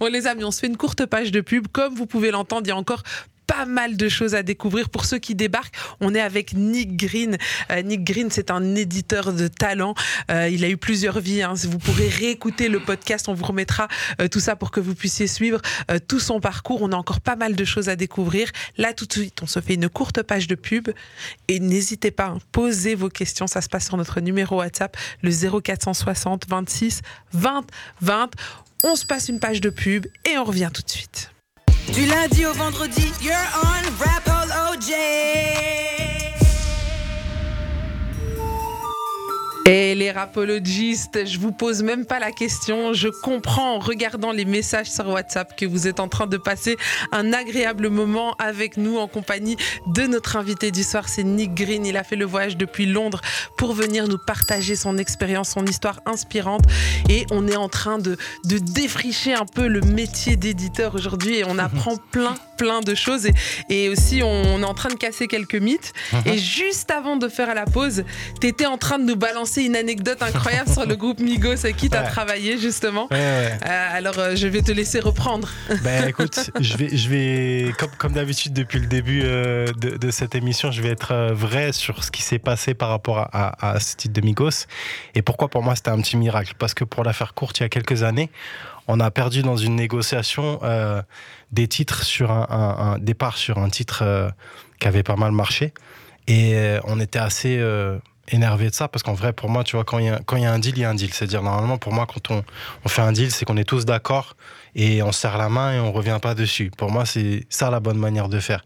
Bon, 0.00 0.12
les 0.12 0.26
amis, 0.26 0.42
on 0.44 0.50
se 0.50 0.58
fait 0.58 0.66
une 0.66 0.76
courte 0.76 1.06
page 1.06 1.30
de 1.30 1.40
pub. 1.40 1.68
Comme 1.68 1.94
vous 1.94 2.06
pouvez 2.06 2.32
l'entendre, 2.32 2.62
il 2.66 2.68
y 2.70 2.72
a 2.72 2.76
encore 2.76 3.04
pas 3.48 3.64
mal 3.66 3.96
de 3.96 4.08
choses 4.08 4.36
à 4.36 4.44
découvrir. 4.44 4.90
Pour 4.90 5.04
ceux 5.06 5.18
qui 5.18 5.34
débarquent, 5.34 5.74
on 6.00 6.14
est 6.14 6.20
avec 6.20 6.52
Nick 6.52 6.96
Green. 6.96 7.36
Euh, 7.72 7.82
Nick 7.82 8.04
Green, 8.04 8.28
c'est 8.30 8.52
un 8.52 8.76
éditeur 8.76 9.32
de 9.32 9.48
talent. 9.48 9.94
Euh, 10.30 10.48
il 10.48 10.64
a 10.64 10.68
eu 10.68 10.76
plusieurs 10.76 11.18
vies. 11.18 11.42
hein. 11.42 11.54
Vous 11.54 11.78
pourrez 11.78 12.08
réécouter 12.08 12.68
le 12.68 12.78
podcast. 12.78 13.28
On 13.28 13.34
vous 13.34 13.46
remettra 13.46 13.88
euh, 14.20 14.28
tout 14.28 14.38
ça 14.38 14.54
pour 14.54 14.70
que 14.70 14.78
vous 14.78 14.94
puissiez 14.94 15.26
suivre 15.26 15.60
tout 16.06 16.20
son 16.20 16.40
parcours. 16.40 16.82
On 16.82 16.92
a 16.92 16.96
encore 16.96 17.20
pas 17.20 17.34
mal 17.36 17.56
de 17.56 17.64
choses 17.64 17.88
à 17.88 17.96
découvrir. 17.96 18.50
Là, 18.76 18.92
tout 18.92 19.06
de 19.06 19.12
suite, 19.12 19.42
on 19.42 19.46
se 19.46 19.60
fait 19.60 19.74
une 19.74 19.88
courte 19.88 20.22
page 20.22 20.46
de 20.46 20.54
pub. 20.54 20.90
Et 21.48 21.58
n'hésitez 21.58 22.10
pas, 22.10 22.26
hein, 22.26 22.38
posez 22.52 22.94
vos 22.94 23.08
questions. 23.08 23.46
Ça 23.46 23.62
se 23.62 23.68
passe 23.68 23.86
sur 23.86 23.96
notre 23.96 24.20
numéro 24.20 24.58
WhatsApp, 24.58 24.96
le 25.22 25.30
0460 25.30 26.44
26 26.48 27.00
20 27.32 27.64
20. 28.02 28.30
On 28.84 28.94
se 28.94 29.06
passe 29.06 29.28
une 29.28 29.40
page 29.40 29.60
de 29.60 29.70
pub 29.70 30.06
et 30.30 30.36
on 30.38 30.44
revient 30.44 30.70
tout 30.72 30.82
de 30.82 30.90
suite. 30.90 31.30
Du 31.92 32.04
lundi 32.04 32.44
au 32.44 32.52
vendredi, 32.52 33.12
you're 33.22 33.34
on 33.62 33.82
Rapple 33.98 34.52
OJ. 34.70 34.92
Et 39.68 39.94
les 39.94 40.10
rapologistes, 40.10 41.26
je 41.26 41.38
vous 41.38 41.52
pose 41.52 41.82
même 41.82 42.06
pas 42.06 42.18
la 42.18 42.32
question. 42.32 42.94
Je 42.94 43.08
comprends 43.08 43.74
en 43.74 43.78
regardant 43.78 44.32
les 44.32 44.46
messages 44.46 44.90
sur 44.90 45.06
WhatsApp 45.08 45.54
que 45.58 45.66
vous 45.66 45.86
êtes 45.86 46.00
en 46.00 46.08
train 46.08 46.26
de 46.26 46.38
passer 46.38 46.78
un 47.12 47.34
agréable 47.34 47.90
moment 47.90 48.34
avec 48.38 48.78
nous 48.78 48.96
en 48.96 49.08
compagnie 49.08 49.58
de 49.86 50.06
notre 50.06 50.36
invité 50.36 50.70
du 50.70 50.82
soir, 50.82 51.06
c'est 51.06 51.22
Nick 51.22 51.52
Green. 51.52 51.84
Il 51.84 51.98
a 51.98 52.02
fait 52.02 52.16
le 52.16 52.24
voyage 52.24 52.56
depuis 52.56 52.86
Londres 52.86 53.20
pour 53.58 53.74
venir 53.74 54.08
nous 54.08 54.16
partager 54.16 54.74
son 54.74 54.96
expérience, 54.96 55.50
son 55.50 55.66
histoire 55.66 56.00
inspirante. 56.06 56.62
Et 57.10 57.26
on 57.30 57.46
est 57.46 57.56
en 57.56 57.68
train 57.68 57.98
de, 57.98 58.16
de 58.46 58.56
défricher 58.56 59.34
un 59.34 59.44
peu 59.44 59.66
le 59.66 59.82
métier 59.82 60.36
d'éditeur 60.36 60.94
aujourd'hui 60.94 61.40
et 61.40 61.44
on 61.44 61.58
apprend 61.58 61.98
plein, 62.10 62.36
plein 62.56 62.80
de 62.80 62.94
choses. 62.94 63.26
Et, 63.26 63.34
et 63.68 63.90
aussi, 63.90 64.22
on 64.22 64.62
est 64.62 64.64
en 64.64 64.72
train 64.74 64.88
de 64.88 64.94
casser 64.94 65.26
quelques 65.26 65.56
mythes. 65.56 65.92
Et 66.24 66.38
juste 66.38 66.90
avant 66.90 67.18
de 67.18 67.28
faire 67.28 67.50
à 67.50 67.54
la 67.54 67.66
pause, 67.66 68.04
tu 68.40 68.46
étais 68.46 68.64
en 68.64 68.78
train 68.78 68.98
de 68.98 69.04
nous 69.04 69.16
balancer 69.16 69.57
une 69.66 69.76
anecdote 69.76 70.22
incroyable 70.22 70.70
sur 70.70 70.86
le 70.86 70.96
groupe 70.96 71.20
Migos 71.20 71.64
avec 71.64 71.76
qui 71.76 71.88
tu 71.90 71.96
as 71.96 72.02
Ouais. 72.02 72.08
travaillé 72.08 72.58
justement. 72.58 73.08
Ouais, 73.10 73.16
ouais. 73.18 73.58
Euh, 73.66 73.88
alors, 73.92 74.18
euh, 74.18 74.34
je 74.36 74.46
vais 74.48 74.62
te 74.62 74.72
laisser 74.72 75.00
reprendre. 75.00 75.48
Ben 75.82 76.08
écoute, 76.08 76.50
je 76.60 76.76
vais, 76.76 76.96
je 76.96 77.08
vais 77.08 77.72
comme, 77.78 77.90
comme 77.98 78.12
d'habitude 78.12 78.52
depuis 78.52 78.78
le 78.80 78.86
début 78.86 79.22
euh, 79.24 79.66
de, 79.78 79.96
de 79.96 80.10
cette 80.10 80.34
émission, 80.34 80.70
je 80.70 80.82
vais 80.82 80.90
être 80.90 81.32
vrai 81.32 81.72
sur 81.72 82.04
ce 82.04 82.10
qui 82.10 82.22
s'est 82.22 82.38
passé 82.38 82.74
par 82.74 82.88
rapport 82.90 83.18
à, 83.18 83.28
à- 83.32 83.70
à 83.72 83.80
ce 83.80 83.96
titre 83.96 84.14
de 84.14 84.20
Migos 84.24 84.66
et 85.14 85.22
pourquoi 85.22 85.48
pour 85.48 85.62
moi 85.62 85.74
c'était 85.76 85.90
un 85.90 86.00
petit 86.00 86.16
miracle? 86.16 86.54
Parce 86.58 86.74
que 86.74 86.84
pour 86.84 87.04
la 87.04 87.12
faire 87.12 87.34
courte, 87.34 87.58
il 87.60 87.62
y 87.62 87.66
a 87.66 87.68
quelques 87.68 88.02
années, 88.02 88.30
on 88.86 89.00
a 89.00 89.10
perdu 89.10 89.42
dans 89.42 89.56
une 89.56 89.76
négociation 89.76 90.60
des 91.52 91.68
titres 91.68 92.02
sur 92.04 92.30
un, 92.30 92.46
un- 92.50 92.92
un 92.94 92.98
départ 92.98 93.36
sur 93.36 93.58
un 93.58 93.68
titre 93.68 94.02
qui 94.80 94.88
avait 94.88 95.02
pas 95.02 95.16
mal 95.16 95.32
marché 95.32 95.72
et 96.26 96.76
on 96.84 97.00
était 97.00 97.18
assez 97.18 97.58
énervé 98.30 98.70
de 98.70 98.74
ça 98.74 98.88
parce 98.88 99.02
qu'en 99.02 99.14
vrai 99.14 99.32
pour 99.32 99.48
moi 99.48 99.64
tu 99.64 99.76
vois 99.76 99.84
quand 99.84 99.98
il 99.98 100.04
y 100.04 100.40
y 100.40 100.44
a 100.44 100.52
un 100.52 100.58
deal 100.58 100.74
il 100.76 100.80
y 100.80 100.84
a 100.84 100.90
un 100.90 100.94
deal. 100.94 101.10
C'est 101.12 101.24
à 101.24 101.26
dire 101.26 101.42
normalement 101.42 101.78
pour 101.78 101.92
moi 101.92 102.06
quand 102.06 102.30
on, 102.30 102.44
on 102.84 102.88
fait 102.88 103.02
un 103.02 103.12
deal 103.12 103.30
c'est 103.30 103.44
qu'on 103.44 103.56
est 103.56 103.64
tous 103.64 103.84
d'accord 103.84 104.36
et 104.74 105.02
on 105.02 105.12
se 105.12 105.20
serre 105.20 105.38
la 105.38 105.48
main 105.48 105.74
et 105.74 105.80
on 105.80 105.92
revient 105.92 106.18
pas 106.20 106.34
dessus. 106.34 106.70
Pour 106.76 106.90
moi 106.90 107.06
c'est 107.06 107.46
ça 107.48 107.70
la 107.70 107.80
bonne 107.80 107.98
manière 107.98 108.28
de 108.28 108.40
faire. 108.40 108.64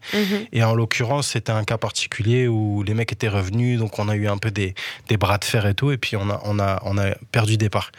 Et 0.51 0.63
en 0.63 0.75
l'occurrence 0.75 1.29
c'était 1.29 1.51
un 1.51 1.63
cas 1.63 1.77
particulier 1.77 2.47
où 2.47 2.83
les 2.83 2.93
mecs 2.93 3.11
étaient 3.11 3.29
revenus 3.29 3.79
donc 3.79 3.99
on 3.99 4.09
a 4.09 4.15
eu 4.15 4.27
un 4.27 4.37
peu 4.37 4.51
des, 4.51 4.75
des 5.07 5.17
bras 5.17 5.37
de 5.37 5.45
fer 5.45 5.65
et 5.65 5.73
tout 5.73 5.91
et 5.91 5.97
puis 5.97 6.15
on 6.15 6.29
a, 6.29 6.41
on 6.45 6.59
a, 6.59 6.79
on 6.83 6.97
a 6.97 7.15
perdu 7.31 7.57
des 7.57 7.69
parts 7.69 7.91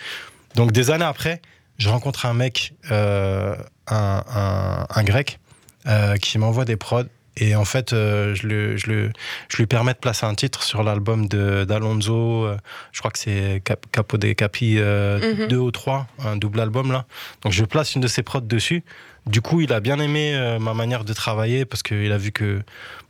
donc 0.54 0.72
des 0.72 0.90
années 0.90 1.04
après 1.04 1.40
je 1.78 1.88
rencontre 1.88 2.26
un 2.26 2.34
mec 2.34 2.74
euh, 2.90 3.56
un, 3.88 4.22
un, 4.34 4.86
un 4.88 5.04
grec 5.04 5.38
euh, 5.86 6.16
qui 6.16 6.38
m'envoie 6.38 6.64
des 6.64 6.76
prods 6.76 7.04
et 7.36 7.54
en 7.56 7.64
fait, 7.64 7.92
euh, 7.92 8.34
je, 8.34 8.46
le, 8.46 8.76
je, 8.76 8.86
le, 8.90 9.10
je 9.48 9.56
lui 9.56 9.66
permets 9.66 9.92
de 9.94 9.98
placer 9.98 10.24
un 10.26 10.34
titre 10.34 10.62
sur 10.62 10.82
l'album 10.82 11.26
d'Alonso. 11.28 12.44
euh, 12.46 12.56
je 12.92 12.98
crois 13.00 13.10
que 13.10 13.18
c'est 13.18 13.60
Cap, 13.64 13.84
Capo 13.92 14.16
de 14.18 14.32
Capi 14.32 14.76
Mhm. 14.76 15.48
2 15.48 15.56
ou 15.56 15.70
3, 15.70 16.06
un 16.24 16.36
double 16.36 16.60
album 16.60 16.92
là. 16.92 17.06
Donc 17.42 17.52
je 17.52 17.64
place 17.64 17.94
une 17.94 18.00
de 18.00 18.08
ses 18.08 18.22
prods 18.22 18.40
dessus. 18.40 18.84
Du 19.26 19.40
coup, 19.40 19.62
il 19.62 19.72
a 19.72 19.80
bien 19.80 19.98
aimé 20.00 20.34
euh, 20.34 20.58
ma 20.58 20.74
manière 20.74 21.02
de 21.04 21.12
travailler 21.14 21.64
parce 21.64 21.82
qu'il 21.82 22.12
a 22.12 22.18
vu 22.18 22.30
que 22.30 22.60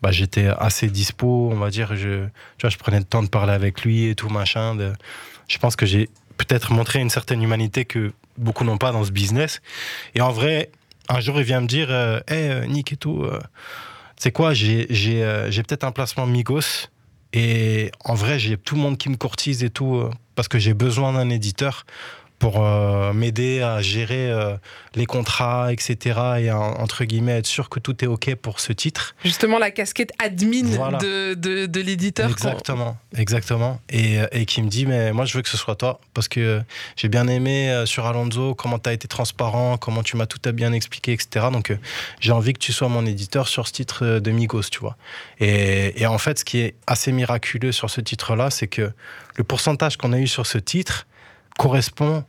bah, 0.00 0.12
j'étais 0.12 0.46
assez 0.58 0.88
dispo, 0.88 1.50
on 1.52 1.56
va 1.56 1.70
dire. 1.70 1.96
Je, 1.96 2.24
tu 2.24 2.60
vois, 2.62 2.70
je 2.70 2.76
prenais 2.78 2.98
le 2.98 3.04
temps 3.04 3.22
de 3.22 3.28
parler 3.28 3.52
avec 3.52 3.82
lui 3.84 4.06
et 4.06 4.14
tout 4.14 4.28
machin. 4.28 4.74
de- 4.76 4.92
je 5.48 5.58
pense 5.58 5.74
que 5.76 5.86
j'ai 5.86 6.08
peut-être 6.38 6.72
montré 6.72 7.00
une 7.00 7.10
certaine 7.10 7.42
humanité 7.42 7.84
que 7.84 8.12
beaucoup 8.38 8.64
n'ont 8.64 8.78
pas 8.78 8.92
dans 8.92 9.04
ce 9.04 9.10
business. 9.10 9.60
Et 10.14 10.20
en 10.20 10.30
vrai, 10.30 10.70
un 11.08 11.20
jour, 11.20 11.38
il 11.38 11.44
vient 11.44 11.60
me 11.60 11.66
dire 11.66 11.88
euh, 11.90 12.20
Hey, 12.28 12.48
euh, 12.50 12.64
Nick 12.66 12.92
et 12.92 12.96
tout, 12.96 13.22
euh, 13.24 13.38
c'est 14.24 14.32
quoi 14.32 14.52
euh, 14.52 15.50
j'ai 15.50 15.62
peut-être 15.62 15.84
un 15.84 15.92
placement 15.92 16.26
Migos. 16.26 16.88
Et 17.34 17.90
en 18.06 18.14
vrai, 18.14 18.38
j'ai 18.38 18.56
tout 18.56 18.74
le 18.74 18.80
monde 18.80 18.96
qui 18.96 19.10
me 19.10 19.16
courtise 19.16 19.62
et 19.62 19.68
tout, 19.68 19.96
euh, 19.96 20.10
parce 20.34 20.48
que 20.48 20.58
j'ai 20.58 20.72
besoin 20.72 21.12
d'un 21.12 21.28
éditeur 21.28 21.84
pour 22.44 22.62
euh, 22.62 23.14
m'aider 23.14 23.62
à 23.62 23.80
gérer 23.80 24.30
euh, 24.30 24.54
les 24.94 25.06
contrats, 25.06 25.72
etc. 25.72 26.20
Et 26.40 26.50
à, 26.50 26.58
entre 26.58 27.04
guillemets, 27.04 27.38
être 27.38 27.46
sûr 27.46 27.70
que 27.70 27.80
tout 27.80 28.04
est 28.04 28.06
OK 28.06 28.34
pour 28.34 28.60
ce 28.60 28.74
titre. 28.74 29.14
Justement, 29.24 29.58
la 29.58 29.70
casquette 29.70 30.12
admin 30.18 30.66
Voilà. 30.76 30.98
de, 30.98 31.32
de, 31.32 31.64
de 31.64 31.80
l'éditeur. 31.80 32.28
Exactement, 32.28 32.98
exactement. 33.16 33.80
Et, 33.88 34.20
euh, 34.20 34.26
et 34.32 34.44
qui 34.44 34.60
me 34.60 34.68
dit, 34.68 34.84
mais 34.84 35.14
moi 35.14 35.24
je 35.24 35.34
veux 35.38 35.42
que 35.42 35.48
ce 35.48 35.56
soit 35.56 35.76
toi, 35.76 36.00
parce 36.12 36.28
que 36.28 36.60
j'ai 36.96 37.08
bien 37.08 37.28
aimé 37.28 37.70
euh, 37.70 37.86
sur 37.86 38.04
Alonso 38.04 38.54
comment 38.54 38.78
tu 38.78 38.90
as 38.90 38.92
été 38.92 39.08
transparent, 39.08 39.78
comment 39.78 40.02
tu 40.02 40.18
m'as 40.18 40.26
tout 40.26 40.42
à 40.44 40.52
bien 40.52 40.74
expliqué, 40.74 41.14
etc. 41.14 41.46
Donc 41.50 41.74
j'ai 42.20 42.32
envie 42.32 42.52
que 42.52 42.58
tu 42.58 42.74
sois 42.74 42.88
mon 42.88 43.06
éditeur 43.06 43.48
sur 43.48 43.66
ce 43.66 43.72
titre 43.72 44.18
de 44.18 44.30
Migos, 44.30 44.64
tu 44.70 44.80
vois. 44.80 44.98
Et, 45.40 45.98
et 46.02 46.04
en 46.06 46.18
fait, 46.18 46.40
ce 46.40 46.44
qui 46.44 46.58
est 46.58 46.74
assez 46.86 47.10
miraculeux 47.10 47.72
sur 47.72 47.88
ce 47.88 48.02
titre-là, 48.02 48.50
c'est 48.50 48.68
que 48.68 48.92
le 49.36 49.44
pourcentage 49.44 49.96
qu'on 49.96 50.12
a 50.12 50.18
eu 50.18 50.26
sur 50.26 50.44
ce 50.44 50.58
titre 50.58 51.06
correspond 51.56 52.24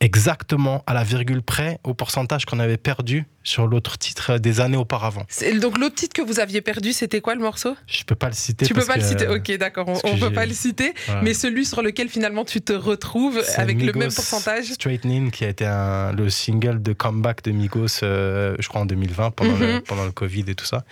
exactement 0.00 0.82
à 0.86 0.94
la 0.94 1.04
virgule 1.04 1.42
près 1.42 1.78
au 1.84 1.94
pourcentage 1.94 2.44
qu'on 2.44 2.58
avait 2.58 2.76
perdu 2.76 3.26
sur 3.46 3.68
l'autre 3.68 3.96
titre 3.96 4.38
des 4.38 4.60
années 4.60 4.76
auparavant. 4.76 5.24
Donc, 5.60 5.78
l'autre 5.78 5.94
titre 5.94 6.14
que 6.14 6.22
vous 6.22 6.40
aviez 6.40 6.60
perdu, 6.62 6.92
c'était 6.92 7.20
quoi 7.20 7.36
le 7.36 7.40
morceau? 7.40 7.76
Je 7.86 8.02
peux 8.02 8.16
pas 8.16 8.26
le 8.26 8.34
citer. 8.34 8.66
Tu 8.66 8.74
peux 8.74 8.84
pas 8.84 8.96
le 8.96 9.02
citer? 9.04 9.28
Ok, 9.28 9.52
d'accord, 9.56 9.86
on, 9.88 10.00
on 10.02 10.18
peut 10.18 10.32
pas 10.32 10.46
le 10.46 10.52
citer. 10.52 10.92
voilà. 11.06 11.22
Mais 11.22 11.32
celui 11.32 11.64
sur 11.64 11.80
lequel 11.80 12.08
finalement 12.08 12.44
tu 12.44 12.60
te 12.60 12.72
retrouves 12.72 13.40
avec 13.56 13.80
le 13.80 13.92
même 13.92 14.12
pourcentage? 14.12 14.72
Straightening 14.72 15.30
qui 15.30 15.44
a 15.44 15.48
été 15.48 15.64
un- 15.64 16.10
le 16.12 16.28
single 16.28 16.82
de 16.82 16.92
comeback 16.92 17.44
de 17.44 17.52
Migos, 17.52 18.02
euh, 18.02 18.56
je 18.58 18.66
crois 18.68 18.80
en 18.80 18.86
2020, 18.86 19.30
pendant, 19.30 19.56
le, 19.56 19.74
Mhm. 19.74 19.80
pendant 19.82 20.04
le 20.04 20.12
Covid 20.12 20.44
et 20.48 20.56
tout 20.56 20.64
ça. 20.66 20.84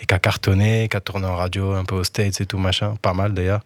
Et 0.00 0.06
qui 0.06 0.14
a 0.14 0.18
cartonné, 0.18 0.88
qui 0.90 0.96
a 0.96 1.00
tourné 1.00 1.26
en 1.26 1.36
radio 1.36 1.72
un 1.74 1.84
peu 1.84 1.94
aux 1.96 2.04
States 2.04 2.40
et 2.40 2.46
tout 2.46 2.56
machin, 2.58 2.94
pas 3.02 3.12
mal 3.12 3.34
d'ailleurs. 3.34 3.60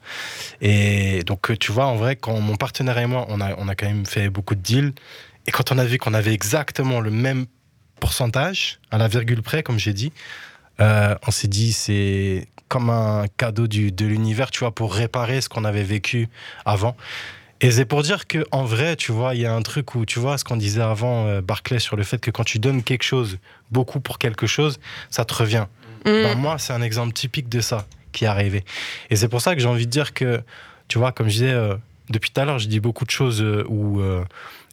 Et 0.61 1.23
donc, 1.25 1.57
tu 1.61 1.71
vois, 1.71 1.87
en 1.87 1.95
vrai, 1.97 2.17
quand 2.17 2.41
mon 2.41 2.57
partenaire 2.57 2.99
et 2.99 3.07
moi, 3.07 3.25
on 3.29 3.41
a, 3.41 3.55
on 3.59 3.69
a 3.69 3.75
quand 3.77 3.87
même 3.87 4.05
fait 4.07 4.29
beaucoup 4.31 4.55
de 4.57 4.61
deals. 4.61 4.93
Et 5.47 5.51
quand 5.53 5.71
on 5.73 5.79
a 5.79 5.85
vu 5.85 5.99
qu'on 5.99 6.15
avait 6.15 6.33
exactement 6.35 7.01
le 7.01 7.11
même 7.11 7.47
pourcentage, 8.03 8.81
à 8.91 8.99
la 8.99 9.07
virgule 9.07 9.43
près, 9.43 9.63
comme 9.63 9.79
j'ai 9.79 9.95
dit, 10.03 10.13
Euh, 10.81 11.15
on 11.29 11.31
s'est 11.31 11.53
dit, 11.61 11.73
c'est 11.73 12.49
comme 12.69 12.91
un 12.91 13.27
cadeau 13.37 13.67
du, 13.69 13.93
de 13.93 14.07
l'univers, 14.07 14.51
tu 14.51 14.61
vois, 14.61 14.75
pour 14.75 14.89
réparer 14.95 15.41
ce 15.41 15.49
qu'on 15.49 15.65
avait 15.65 15.85
vécu 15.97 16.29
avant. 16.65 16.97
Et 17.61 17.71
c'est 17.71 17.85
pour 17.85 18.03
dire 18.03 18.27
que 18.27 18.41
en 18.51 18.65
vrai, 18.65 18.97
tu 18.97 19.13
vois, 19.13 19.35
il 19.37 19.43
y 19.43 19.47
a 19.47 19.55
un 19.55 19.63
truc 19.63 19.95
où, 19.95 20.05
tu 20.05 20.19
vois, 20.19 20.39
ce 20.39 20.45
qu'on 20.45 20.57
disait 20.57 20.87
avant, 20.97 21.27
euh, 21.27 21.43
Barclay, 21.43 21.79
sur 21.79 21.97
le 21.97 22.03
fait 22.03 22.19
que 22.19 22.33
quand 22.33 22.47
tu 22.53 22.59
donnes 22.59 22.83
quelque 22.83 23.05
chose, 23.05 23.39
beaucoup 23.71 24.01
pour 24.01 24.17
quelque 24.19 24.47
chose, 24.49 24.81
ça 25.11 25.25
te 25.25 25.35
revient. 25.35 25.67
Mm. 26.05 26.23
Ben, 26.25 26.39
moi, 26.39 26.55
c'est 26.59 26.73
un 26.73 26.83
exemple 26.83 27.13
typique 27.13 27.49
de 27.49 27.61
ça 27.61 27.87
qui 28.11 28.25
est 28.25 28.33
arrivé. 28.37 28.65
Et 29.11 29.17
c'est 29.17 29.29
pour 29.29 29.43
ça 29.45 29.55
que 29.55 29.61
j'ai 29.61 29.69
envie 29.69 29.87
de 29.87 29.93
dire 29.93 30.13
que, 30.15 30.43
tu 30.89 30.99
vois, 30.99 31.13
comme 31.13 31.29
je 31.29 31.35
disais, 31.35 31.53
euh, 31.53 31.77
depuis 32.09 32.31
tout 32.33 32.41
à 32.41 32.45
l'heure, 32.47 32.59
je 32.59 32.69
dis 32.69 32.81
beaucoup 32.81 33.05
de 33.05 33.15
choses 33.21 33.41
où 33.69 34.03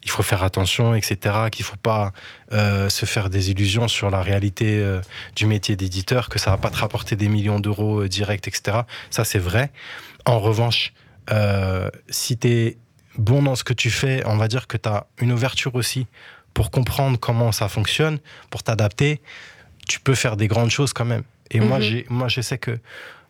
il 0.04 0.10
faut 0.10 0.24
faire 0.24 0.43
attention, 0.43 0.95
etc., 0.95 1.18
qu'il 1.52 1.66
faut 1.66 1.76
pas 1.78 2.14
euh, 2.54 2.89
se 2.89 3.06
faire 3.06 3.30
des 3.30 3.52
illusions 3.52 3.88
sur 3.88 4.10
la 4.10 4.22
réalité 4.22 4.80
euh, 4.80 5.02
du 5.36 5.45
métier 5.45 5.76
d'éditeur, 5.76 6.30
que 6.30 6.39
ça 6.39 6.52
va 6.52 6.58
pas 6.58 6.70
te 6.70 6.78
rapporter 6.78 7.16
des 7.16 7.28
millions 7.28 7.60
d'euros 7.60 8.02
euh, 8.04 8.08
directs, 8.08 8.47
etc. 8.47 8.80
Ça, 9.10 9.26
c'est 9.26 9.39
vrai. 9.39 9.72
En 10.26 10.39
revanche, 10.39 10.93
euh, 11.32 11.89
si 12.10 12.38
tu 12.38 12.47
es 12.47 12.78
bon 13.18 13.43
dans 13.43 13.56
ce 13.56 13.64
que 13.64 13.74
tu 13.74 13.91
fais, 13.91 14.24
on 14.26 14.38
va 14.38 14.47
dire 14.47 14.68
que 14.68 14.78
tu 14.78 14.88
as 14.88 15.06
une 15.20 15.32
ouverture 15.32 15.76
aussi 15.76 16.08
pour 16.54 16.72
comprendre 16.72 17.20
comment 17.20 17.52
ça 17.52 17.68
fonctionne, 17.68 18.20
pour 18.50 18.64
t'adapter, 18.64 19.22
tu 19.88 20.00
peux 20.00 20.16
faire 20.16 20.38
des 20.38 20.47
grandes 20.47 20.70
choses 20.72 20.93
quand 20.93 21.06
même. 21.06 21.24
Et 21.52 21.60
moi, 21.60 21.78
Mhm. 21.78 21.84
j'ai, 21.84 22.06
moi, 22.10 22.28
je 22.30 22.41
sais 22.41 22.58
que, 22.58 22.80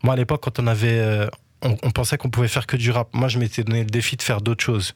moi, 0.04 0.14
à 0.14 0.18
l'époque, 0.18 0.42
quand 0.44 0.60
on 0.60 0.68
avait, 0.68 1.28
on, 1.62 1.76
on 1.84 1.92
pensait 1.92 2.18
qu'on 2.18 2.30
pouvait 2.30 2.48
faire 2.48 2.68
que 2.68 2.78
du 2.78 2.92
rap. 2.92 3.10
Moi, 3.14 3.28
je 3.28 3.40
m'étais 3.40 3.64
donné 3.64 3.80
le 3.80 3.90
défi 3.90 4.16
de 4.18 4.22
faire 4.22 4.42
d'autres 4.42 4.64
choses. 4.64 4.94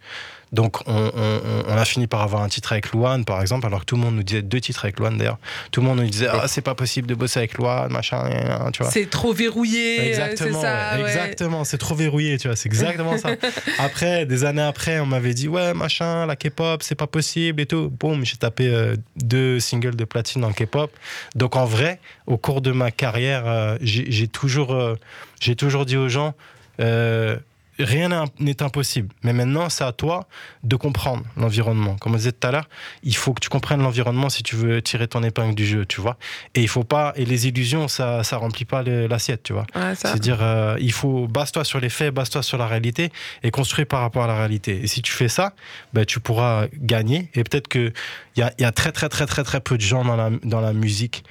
Donc, 0.53 0.77
on, 0.87 0.93
on- 0.93 1.11
on- 1.15 1.63
on 1.67 1.77
a 1.77 1.83
fini 1.85 2.07
par 2.07 2.21
avoir 2.21 2.41
un 2.43 2.47
titre 2.47 2.71
avec 2.71 2.91
Luan, 2.93 3.25
par 3.25 3.41
exemple, 3.41 3.65
alors 3.65 3.81
que 3.81 3.85
tout 3.85 3.95
le 3.95 4.01
monde 4.01 4.15
nous 4.15 4.23
disait 4.23 4.41
deux 4.43 4.61
titres 4.61 4.85
avec 4.85 4.99
Luan 4.99 5.17
d'ailleurs. 5.17 5.39
Tout 5.71 5.81
le 5.81 5.87
monde 5.87 5.99
nous 5.99 6.07
disait, 6.07 6.27
ah, 6.31 6.47
c'est 6.47 6.61
pas 6.61 6.75
possible 6.75 7.07
de 7.07 7.15
bosser 7.15 7.39
avec 7.39 7.57
Luan, 7.57 7.91
machin, 7.91 8.29
tu 8.71 8.83
vois. 8.83 8.91
C'est 8.91 9.09
trop 9.09 9.33
verrouillé, 9.33 9.97
c'est 9.97 10.07
Exactement, 10.07 10.61
ça. 10.61 10.93
ouais, 10.95 11.01
exactement, 11.01 11.63
c'est 11.63 11.77
trop 11.79 11.95
verrouillé, 11.95 12.37
tu 12.37 12.47
vois, 12.47 12.55
c'est 12.55 12.67
exactement 12.69 13.17
ça. 13.17 13.31
Après, 13.79 14.25
des 14.25 14.43
années 14.45 14.61
après, 14.61 14.99
on 14.99 15.05
m'avait 15.05 15.33
dit, 15.33 15.47
ouais, 15.47 15.73
machin, 15.73 16.25
la 16.25 16.35
K-pop, 16.35 16.83
c'est 16.83 16.95
pas 16.95 17.07
possible 17.07 17.59
et 17.61 17.65
tout. 17.65 17.89
Boum, 17.89 18.23
j'ai 18.23 18.37
tapé 18.37 18.67
euh, 18.67 18.95
deux 19.17 19.59
singles 19.59 19.95
de 19.95 20.05
platine 20.05 20.43
en 20.45 20.51
K-pop. 20.53 20.91
Donc 21.35 21.55
en 21.55 21.65
vrai, 21.65 21.99
au 22.27 22.37
cours 22.37 22.61
de 22.61 22.71
ma 22.71 22.91
carrière, 22.91 23.43
euh, 23.47 23.77
j'ai 23.81 24.27
toujours, 24.27 24.73
euh, 24.73 24.95
j'ai 25.41 25.55
toujours 25.55 25.85
dit 25.85 25.97
aux 25.97 26.09
gens, 26.09 26.33
euh, 26.79 27.37
rien 27.79 28.09
n'est 28.09 28.15
im- 28.15 28.25
n'est 28.39 28.61
impossible. 28.61 29.09
Mais 29.23 29.33
maintenant, 29.33 29.69
c'est 29.69 29.83
à 29.83 29.91
toi 29.91 30.27
de 30.63 30.75
comprendre 30.75 31.23
l'environnement. 31.37 31.95
Comme 31.97 32.13
on 32.13 32.17
disait 32.17 32.31
tout 32.31 32.47
à 32.47 32.51
l'heure, 32.51 32.69
il 33.03 33.15
faut 33.15 33.33
que 33.33 33.39
tu 33.41 33.49
comprennes 33.49 33.81
l'environnement 33.81 34.29
si 34.29 34.43
tu 34.43 34.55
veux 34.55 34.81
tirer 34.81 35.07
ton 35.07 35.23
épingle 35.23 35.55
du 35.55 35.65
jeu, 35.65 35.85
tu 35.85 36.01
vois. 36.01 36.17
Et 36.55 36.61
il 36.61 36.67
faut 36.67 36.83
pas, 36.83 37.13
et 37.15 37.25
les 37.25 37.47
illusions, 37.47 37.87
ça, 37.87 38.23
ça 38.23 38.37
remplit 38.37 38.65
pas 38.65 38.83
l'assiette, 38.83 39.43
tu 39.43 39.53
vois. 39.53 39.65
Ouais. 39.75 39.95
C'est-à-dire, 39.95 40.39
euh, 40.41 40.75
il 40.79 40.91
faut 40.91 41.27
base-toi 41.27 41.63
sur 41.63 41.79
les 41.79 41.89
faits, 41.89 42.13
base-toi 42.13 42.43
sur 42.43 42.57
la 42.57 42.67
réalité 42.67 43.11
et 43.43 43.51
construire 43.51 43.87
par 43.87 44.01
rapport 44.01 44.23
à 44.23 44.27
la 44.27 44.35
réalité. 44.37 44.81
Et 44.83 44.87
si 44.87 45.01
tu 45.01 45.11
fais 45.11 45.27
ça, 45.29 45.53
ben, 45.93 46.05
tu 46.05 46.19
pourras 46.19 46.67
gagner. 46.75 47.29
Et 47.33 47.43
peut-être 47.43 47.67
qu'il 47.67 47.93
y 48.37 48.41
a, 48.41 48.53
il 48.57 48.61
y 48.61 48.65
a 48.65 48.71
très, 48.71 48.91
très, 48.91 49.09
très, 49.09 49.25
très, 49.25 49.43
très 49.43 49.59
peu 49.61 49.77
de 49.77 49.81
gens 49.81 50.03
dans 50.05 50.15
la, 50.15 50.29
dans 50.43 50.61
la 50.61 50.73
musique 50.73 51.23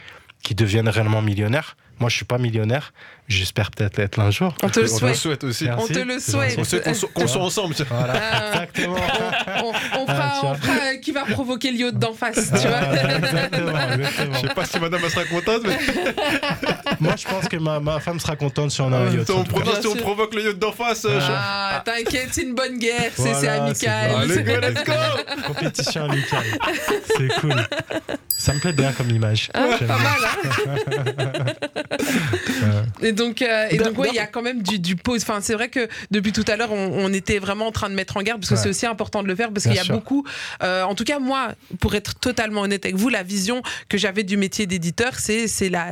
qui 0.43 0.55
deviennent 0.55 0.89
réellement 0.89 1.23
millionnaires. 1.23 1.77
Moi, 2.01 2.09
je 2.11 2.17
suis 2.17 2.25
pas 2.25 2.39
millionnaire. 2.39 2.93
J'espère 3.29 3.71
peut-être 3.71 3.99
être 3.99 4.17
l'un 4.19 4.31
jour. 4.31 4.55
On 4.63 4.69
te 4.69 4.81
le 4.81 4.87
On 4.91 4.93
le 4.93 4.99
souhaite. 4.99 5.15
souhaite 5.17 5.45
aussi. 5.45 5.65
Merci. 5.65 5.85
On 5.91 5.95
te 5.95 5.99
le 6.01 6.19
souhaite. 6.19 6.55
On 6.59 6.65
sait 6.65 6.81
qu'on 6.81 6.93
so- 6.93 7.07
qu'on 7.15 7.27
soit 7.27 7.41
ensemble. 7.43 7.75
Voilà, 7.89 8.15
Ah. 8.15 8.49
exactement. 8.53 8.97
On, 9.63 9.69
on 10.03 10.07
fera, 10.07 10.33
Ah, 10.35 10.41
on 10.43 10.55
fera, 10.55 10.73
euh, 10.73 10.97
qui 11.01 11.13
va 11.13 11.25
provoquer 11.25 11.71
l'yacht 11.71 11.95
d'en 11.99 12.13
face, 12.13 12.35
tu 12.35 12.69
vois. 12.69 12.81
Voilà, 12.81 13.17
exactement, 13.17 13.79
exactement. 13.95 14.35
Je 14.35 14.49
sais 14.49 14.55
pas 14.55 14.65
si 14.67 14.79
madame 14.81 15.01
elle 15.05 15.11
sera 15.11 15.25
contente, 15.25 15.63
mais 15.65 15.79
Moi, 17.01 17.15
je 17.17 17.27
pense 17.27 17.49
que 17.49 17.57
ma, 17.57 17.81
ma 17.81 18.01
femme 18.01 18.21
sera 18.21 18.37
contente 18.37 18.71
si 18.73 18.81
on 18.83 18.93
a 18.93 18.97
un 18.99 19.11
yacht. 19.11 19.25
si 19.27 19.33
on, 19.33 19.45
provoque, 19.45 19.81
si 19.81 19.87
on 19.87 19.93
sûr. 19.95 20.03
provoque 20.03 20.35
le 20.35 20.43
yacht 20.45 20.59
d'en 20.59 20.73
face. 20.73 21.05
euh, 21.07 21.19
je- 21.19 21.27
Ah, 21.31 21.83
t'inquiète, 21.85 22.29
c'est 22.33 22.43
une 22.43 22.55
bonne 22.55 22.77
guerre, 22.79 23.13
c'est 23.17 23.23
c'est 23.35 23.47
Voilà, 23.47 23.65
amical. 23.65 24.11
c'est 24.29 24.33
Allez, 24.33 24.43
go, 24.43 24.53
let's 24.61 24.85
go 24.85 24.93
Compétition 25.47 26.05
amicale. 26.05 26.45
C'est 27.17 27.29
cool. 27.41 27.55
Ça 28.37 28.53
me 28.53 28.59
plaît 28.59 28.73
bien 28.73 28.93
comme 28.93 29.09
image. 29.11 29.49
Ah, 29.55 29.69
pas 29.79 29.87
mal, 29.99 30.21
hein 32.65 32.83
Et 33.13 33.15
donc, 33.15 33.43
euh, 33.43 33.67
et 33.71 33.77
donc 33.77 33.99
ouais, 33.99 34.09
il 34.11 34.15
y 34.17 34.19
a 34.19 34.27
quand 34.27 34.43
même 34.43 34.63
du, 34.63 34.79
du 34.79 34.97
pause. 34.97 35.23
Enfin, 35.23 35.41
c'est 35.43 35.55
vrai 35.55 35.69
que 35.69 35.87
depuis 36.11 36.33
tout 36.33 36.45
à 36.49 36.57
l'heure, 36.57 36.73
on, 36.73 37.05
on 37.05 37.13
était 37.13 37.39
vraiment 37.39 37.67
en 37.67 37.73
train 37.73 37.91
de 37.91 37.95
mettre 37.95 38.17
en 38.17 38.23
garde 38.23 38.41
parce 38.41 38.49
que 38.51 38.55
Ouais. 38.55 38.63
c'est 38.63 38.69
aussi 38.71 38.87
important 38.87 39.23
de 39.23 39.29
le 39.29 39.35
faire 39.37 39.53
parce 39.53 39.65
qu'il 39.67 39.75
y 39.75 39.79
a 39.79 39.85
sûr. 39.85 39.95
beaucoup. 39.95 40.25
euh, 40.63 40.83
en 40.83 40.95
tout 40.95 41.05
cas, 41.05 41.19
moi, 41.19 41.53
pour 41.81 41.95
être 41.95 42.15
totalement 42.19 42.63
honnête 42.63 42.85
avec 42.85 42.97
vous, 42.97 43.09
la 43.11 43.23
vision 43.23 43.63
que 43.89 43.99
j'avais 43.99 44.23
du 44.25 44.37
métier 44.37 44.67
d'éditeur, 44.67 45.13
c'est 45.19 45.47
la 45.69 45.91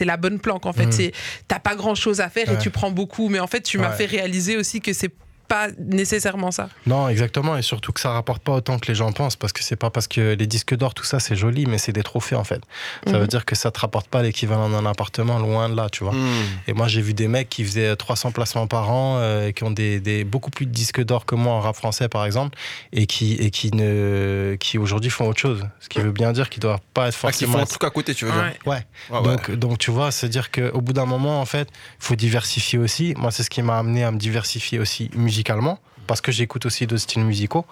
la 0.00 0.16
bonne 0.16 0.38
planque. 0.40 0.66
En 0.66 0.72
fait, 0.72 0.86
Mm. 0.86 0.92
c'est 0.92 1.12
t'as 1.48 1.58
pas 1.60 1.74
grand 1.76 1.94
chose 1.94 2.20
à 2.20 2.28
faire 2.28 2.50
et 2.52 2.58
tu 2.58 2.70
prends 2.70 2.90
beaucoup, 2.90 3.28
mais 3.28 3.38
en 3.40 3.46
fait, 3.46 3.60
tu 3.62 3.78
m'as 3.78 3.92
fait 3.92 4.06
réaliser 4.06 4.56
aussi 4.56 4.80
que 4.80 4.92
c'est 4.92 5.10
pas 5.48 5.68
nécessairement 5.78 6.50
ça. 6.50 6.68
Non, 6.86 7.08
exactement, 7.08 7.56
et 7.56 7.62
surtout 7.62 7.92
que 7.92 8.00
ça 8.00 8.10
rapporte 8.10 8.42
pas 8.42 8.52
autant 8.52 8.78
que 8.78 8.86
les 8.88 8.94
gens 8.94 9.12
pensent, 9.12 9.36
parce 9.36 9.52
que 9.52 9.62
c'est 9.62 9.76
pas 9.76 9.90
parce 9.90 10.08
que 10.08 10.34
les 10.34 10.46
disques 10.46 10.74
d'or, 10.76 10.94
tout 10.94 11.04
ça, 11.04 11.20
c'est 11.20 11.36
joli, 11.36 11.66
mais 11.66 11.78
c'est 11.78 11.92
des 11.92 12.02
trophées 12.02 12.36
en 12.36 12.44
fait. 12.44 12.60
Ça 13.06 13.12
Mhm. 13.14 13.18
veut 13.20 13.26
dire 13.26 13.44
que 13.44 13.54
ça 13.54 13.70
te 13.70 13.80
rapporte 13.80 14.08
pas 14.08 14.22
l'équivalent 14.22 14.68
d'un 14.68 14.86
appartement, 14.86 15.38
loin 15.38 15.68
de 15.68 15.76
là, 15.76 15.88
tu 15.90 16.04
vois. 16.04 16.12
Hmm. 16.12 16.26
Et 16.66 16.72
moi, 16.72 16.88
j'ai 16.88 17.00
vu 17.00 17.14
des 17.14 17.28
mecs 17.28 17.48
qui 17.48 17.64
faisaient 17.64 17.94
300 17.96 18.32
placements 18.32 18.66
par 18.66 18.90
an, 18.90 19.16
euh, 19.18 19.48
et 19.48 19.52
qui 19.52 19.64
ont 19.64 19.70
des, 19.70 20.00
des- 20.00 20.24
beaucoup 20.24 20.50
plus 20.50 20.66
de 20.66 20.70
disques 20.72 21.02
d'or 21.04 21.26
que 21.26 21.34
moi 21.34 21.52
en 21.54 21.60
rap 21.60 21.76
français, 21.76 22.08
par 22.08 22.24
exemple, 22.26 22.56
et 22.92 23.06
qui, 23.06 23.34
et 23.34 23.50
qui, 23.50 23.70
ne, 23.74 24.56
qui 24.58 24.78
aujourd'hui 24.78 25.10
font 25.10 25.28
autre 25.28 25.40
chose. 25.40 25.62
Ce 25.80 25.88
qui 25.88 26.00
veut 26.00 26.12
bien 26.12 26.32
dire 26.32 26.50
qu'ils 26.50 26.60
doivent 26.60 26.80
pas 26.94 27.08
être 27.08 27.16
Ah, 27.22 27.30
qu'ils 27.32 27.46
forcément. 27.46 27.52
font 27.54 27.58
un 27.62 27.66
truc 27.66 27.84
à 27.84 27.90
côté, 27.90 28.14
tu 28.14 28.24
veux 28.24 28.32
dire. 28.32 28.40
Ouais. 28.66 28.70
Ouais. 28.72 28.86
Ouais, 29.10 29.18
ouais. 29.18 29.22
Donc, 29.36 29.50
donc, 29.52 29.78
tu 29.78 29.90
vois, 29.90 30.10
c'est 30.10 30.28
dire 30.28 30.50
qu'au 30.50 30.80
bout 30.80 30.92
d'un 30.92 31.06
moment, 31.06 31.40
en 31.40 31.46
fait, 31.46 31.68
il 32.00 32.04
faut 32.04 32.16
diversifier 32.16 32.78
aussi. 32.78 33.14
Moi, 33.16 33.30
c'est 33.30 33.42
ce 33.42 33.50
qui 33.50 33.62
m'a 33.62 33.78
amené 33.78 34.04
à 34.04 34.10
me 34.10 34.18
diversifier 34.18 34.78
aussi 34.78 35.10
musicalement 35.14 35.35
musicalement. 35.36 35.78
Parce 36.06 36.20
que 36.20 36.30
j'écoute 36.32 36.66
aussi 36.66 36.86
d'autres 36.86 37.02
styles 37.02 37.24
musicaux, 37.24 37.66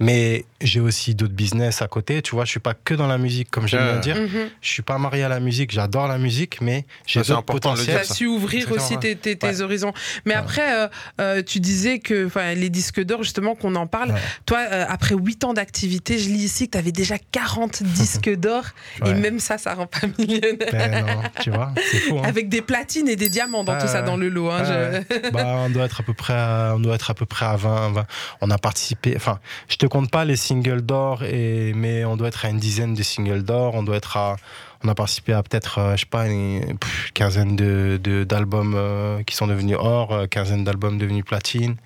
mais 0.00 0.44
j'ai 0.60 0.80
aussi 0.80 1.14
d'autres 1.14 1.32
business 1.34 1.82
à 1.82 1.86
côté. 1.88 2.22
Tu 2.22 2.34
vois, 2.34 2.44
je 2.44 2.50
suis 2.50 2.60
pas 2.60 2.74
que 2.74 2.94
dans 2.94 3.06
la 3.06 3.18
musique, 3.18 3.50
comme 3.50 3.66
j'aime 3.68 3.84
bien 3.84 4.00
dire. 4.00 4.16
Mhm. 4.16 4.48
Je 4.60 4.68
suis 4.68 4.82
pas 4.82 4.98
marié 4.98 5.22
à 5.24 5.28
la 5.28 5.40
musique. 5.40 5.70
J'adore 5.72 6.08
la 6.08 6.18
musique, 6.18 6.60
mais 6.60 6.84
j'ai 7.06 7.20
Ça, 7.20 7.24
c'est 7.24 7.32
d'autres 7.32 7.44
potentiels. 7.44 7.86
dire, 7.86 8.02
T'as 8.06 8.14
su 8.14 8.26
ouvrir 8.26 8.70
aussi 8.72 8.98
tes, 8.98 9.16
tes- 9.16 9.36
tes 9.36 9.46
Ouais. 9.46 9.60
horizons. 9.60 9.92
Mais 10.24 10.32
Ouais. 10.34 10.40
après, 10.40 10.74
euh, 10.84 10.88
euh, 11.20 11.42
tu 11.42 11.60
disais 11.60 11.98
que 11.98 12.26
enfin, 12.26 12.54
les 12.54 12.70
disques 12.70 13.00
d'or, 13.02 13.22
justement, 13.22 13.54
qu'on 13.54 13.74
en 13.74 13.86
parle. 13.86 14.10
Ouais. 14.12 14.20
Toi, 14.46 14.60
euh, 14.70 14.84
après 14.88 15.14
8 15.14 15.44
ans 15.44 15.52
d'activité, 15.54 16.18
je 16.18 16.28
lis 16.28 16.44
ici 16.44 16.66
que 16.66 16.72
tu 16.72 16.78
avais 16.78 16.92
déjà 16.92 17.16
40 17.32 17.82
disques 17.82 18.34
d'or. 18.34 18.64
Et 19.06 19.14
même 19.14 19.38
ça, 19.40 19.58
ça 19.58 19.74
rend 19.74 19.86
pas 19.86 20.06
millionnaire. 20.18 20.68
Ben 20.72 21.04
non, 21.06 21.22
tu 21.40 21.50
vois, 21.50 21.72
c'est 21.90 21.98
fou. 21.98 22.18
Hein. 22.18 22.22
Avec 22.24 22.48
des 22.48 22.62
platines 22.62 23.08
et 23.08 23.16
des 23.16 23.28
diamants 23.28 23.64
dans 23.64 23.78
tout 23.78 23.86
ça, 23.88 24.02
dans 24.02 24.16
le 24.16 24.28
lot. 24.28 24.50
hein, 24.50 24.62
je- 24.64 25.30
bah, 25.30 25.44
on 25.66 25.70
doit 25.70 25.84
être 25.84 26.00
à 26.00 26.02
peu 26.02 26.14
près 26.14 26.34
à, 26.34 26.72
on 26.76 26.80
doit 26.80 26.94
être 26.94 27.10
à 27.10 27.14
peu 27.14 27.26
près 27.26 27.46
à 27.46 27.56
20, 27.56 27.73
20. 27.90 28.04
On 28.40 28.50
a 28.50 28.58
participé, 28.58 29.14
enfin, 29.16 29.38
je 29.68 29.76
te 29.76 29.86
compte 29.86 30.10
pas 30.10 30.24
les 30.24 30.36
singles 30.36 30.82
d'or, 30.82 31.22
mais 31.22 32.04
on 32.04 32.16
doit 32.16 32.28
être 32.28 32.44
à 32.44 32.48
une 32.50 32.58
dizaine 32.58 32.94
de 32.94 33.02
singles 33.02 33.42
d'or. 33.42 33.74
On 33.74 33.82
doit 33.82 33.96
être 33.96 34.16
à, 34.16 34.36
on 34.84 34.88
a 34.88 34.94
participé 34.94 35.32
à 35.32 35.42
peut-être, 35.42 35.78
euh, 35.78 35.96
je 35.96 36.00
sais 36.00 36.06
pas, 36.06 36.26
une 36.28 36.76
quinzaine 37.14 37.56
de, 37.56 37.98
de- 38.02 38.24
d'albums 38.24 38.74
euh, 38.76 39.22
qui 39.22 39.34
sont 39.36 39.46
devenus 39.46 39.76
or, 39.78 40.12
euh, 40.12 40.26
quinzaine 40.26 40.64
d'albums 40.64 40.98
devenus 40.98 41.24
platine. 41.24 41.76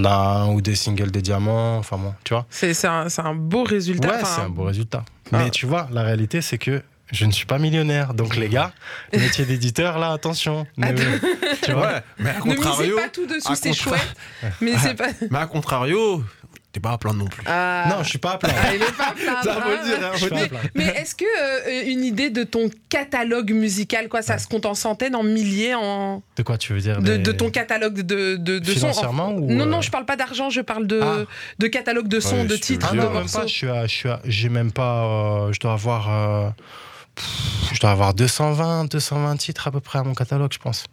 On 0.00 0.04
a 0.04 0.10
un 0.14 0.48
ou 0.50 0.60
deux 0.60 0.76
singles 0.76 1.10
de 1.10 1.20
diamants, 1.20 1.78
enfin 1.78 1.96
bon, 1.96 2.14
tu 2.22 2.32
vois. 2.34 2.46
C'est 2.50 2.72
un, 2.86 3.06
un 3.18 3.34
beau 3.34 3.64
résultat. 3.64 4.08
Ouais, 4.08 4.20
c'est 4.24 4.42
un 4.42 4.48
beau 4.48 4.62
résultat. 4.64 5.04
Ah. 5.32 5.38
Mais 5.38 5.50
tu 5.50 5.66
vois, 5.66 5.88
la 5.90 6.02
réalité, 6.02 6.40
c'est 6.40 6.56
que 6.58 6.82
je 7.12 7.24
ne 7.26 7.32
suis 7.32 7.46
pas 7.46 7.58
millionnaire. 7.58 8.14
Donc, 8.14 8.36
les 8.36 8.48
gars, 8.48 8.72
le 9.12 9.18
métier 9.20 9.44
d'éditeur, 9.44 9.98
là, 9.98 10.12
attention. 10.12 10.66
Ne- 10.76 10.88
tu 11.62 11.72
vois 11.72 11.82
Ouais, 11.92 12.02
mais 12.18 12.30
à 12.30 12.34
Ne 12.38 12.44
misez 12.44 12.56
contrario, 12.56 12.96
pas 12.96 13.08
tout 13.08 13.26
dessus, 13.26 13.50
à 13.50 13.54
c'est 13.54 13.70
contra- 13.70 13.96
chouette. 13.96 14.14
Mais 14.60 14.72
c'est 14.78 14.94
pas. 14.94 15.08
mais 15.30 15.38
à 15.38 15.46
contrario, 15.46 16.22
t'es 16.72 16.80
pas 16.80 16.92
à 16.92 16.98
plaindre 16.98 17.18
non 17.20 17.26
plus. 17.26 17.42
Ah. 17.46 17.86
Non, 17.88 18.02
je 18.02 18.08
suis 18.10 18.18
pas 18.18 18.32
à 18.32 18.38
plaindre. 18.38 18.54
Ah, 18.62 18.74
il 18.74 18.82
est 18.82 18.92
pas 18.96 19.14
Ça, 19.42 19.54
faut 19.54 19.60
hein. 19.70 19.84
dire, 19.84 19.98
hein, 20.04 20.10
Je 20.14 20.18
suis 20.18 20.28
pas 20.28 20.36
à 20.42 20.46
plaindre. 20.48 20.64
Mais 20.74 20.84
est-ce 20.84 21.14
que 21.14 21.24
euh, 21.24 21.90
une 21.90 22.04
idée 22.04 22.28
de 22.30 22.44
ton 22.44 22.68
catalogue 22.90 23.52
musical, 23.52 24.08
quoi, 24.08 24.20
ça 24.22 24.36
se 24.38 24.46
compte 24.46 24.66
en 24.66 24.74
centaines, 24.74 25.14
en 25.16 25.22
milliers, 25.22 25.74
en 25.74 26.22
De 26.36 26.42
quoi 26.42 26.58
tu 26.58 26.74
veux 26.74 26.80
dire 26.80 27.00
de, 27.00 27.16
des- 27.16 27.18
de 27.22 27.32
ton 27.32 27.50
catalogue 27.50 28.02
de, 28.02 28.36
de, 28.36 28.58
de 28.58 28.64
sons 28.72 28.78
Financièrement 28.80 29.30
ou, 29.32 29.50
Non, 29.50 29.64
euh, 29.64 29.66
non, 29.66 29.80
je 29.80 29.90
parle 29.90 30.04
pas 30.04 30.16
d'argent, 30.16 30.50
je 30.50 30.60
parle 30.60 30.86
de, 30.86 31.00
Ah. 31.02 31.16
de 31.58 31.66
catalogue 31.68 32.08
de 32.08 32.20
sons, 32.20 32.40
Ouais, 32.42 32.44
de 32.44 32.56
titres, 32.56 32.88
Ah 32.90 32.94
de 32.96 33.00
même 33.00 33.12
morceaux. 33.12 33.38
pas. 33.40 33.46
Je 33.46 33.52
suis 33.54 33.68
à, 33.68 33.86
je 33.86 33.94
suis 33.94 34.08
à- 34.10 34.20
j'ai 34.24 34.50
même 34.50 34.70
pas. 34.72 35.04
euh, 35.06 35.52
je 35.54 35.60
dois 35.60 35.72
avoir. 35.72 36.52
Pff, 37.18 37.74
je 37.74 37.80
dois 37.80 37.90
avoir 37.90 38.14
220, 38.14 38.90
220 38.90 39.36
titres 39.36 39.68
à 39.68 39.70
peu 39.70 39.80
près 39.80 39.98
à 39.98 40.02
mon 40.02 40.14
catalogue, 40.14 40.52
je 40.52 40.58
pense. 40.58 40.84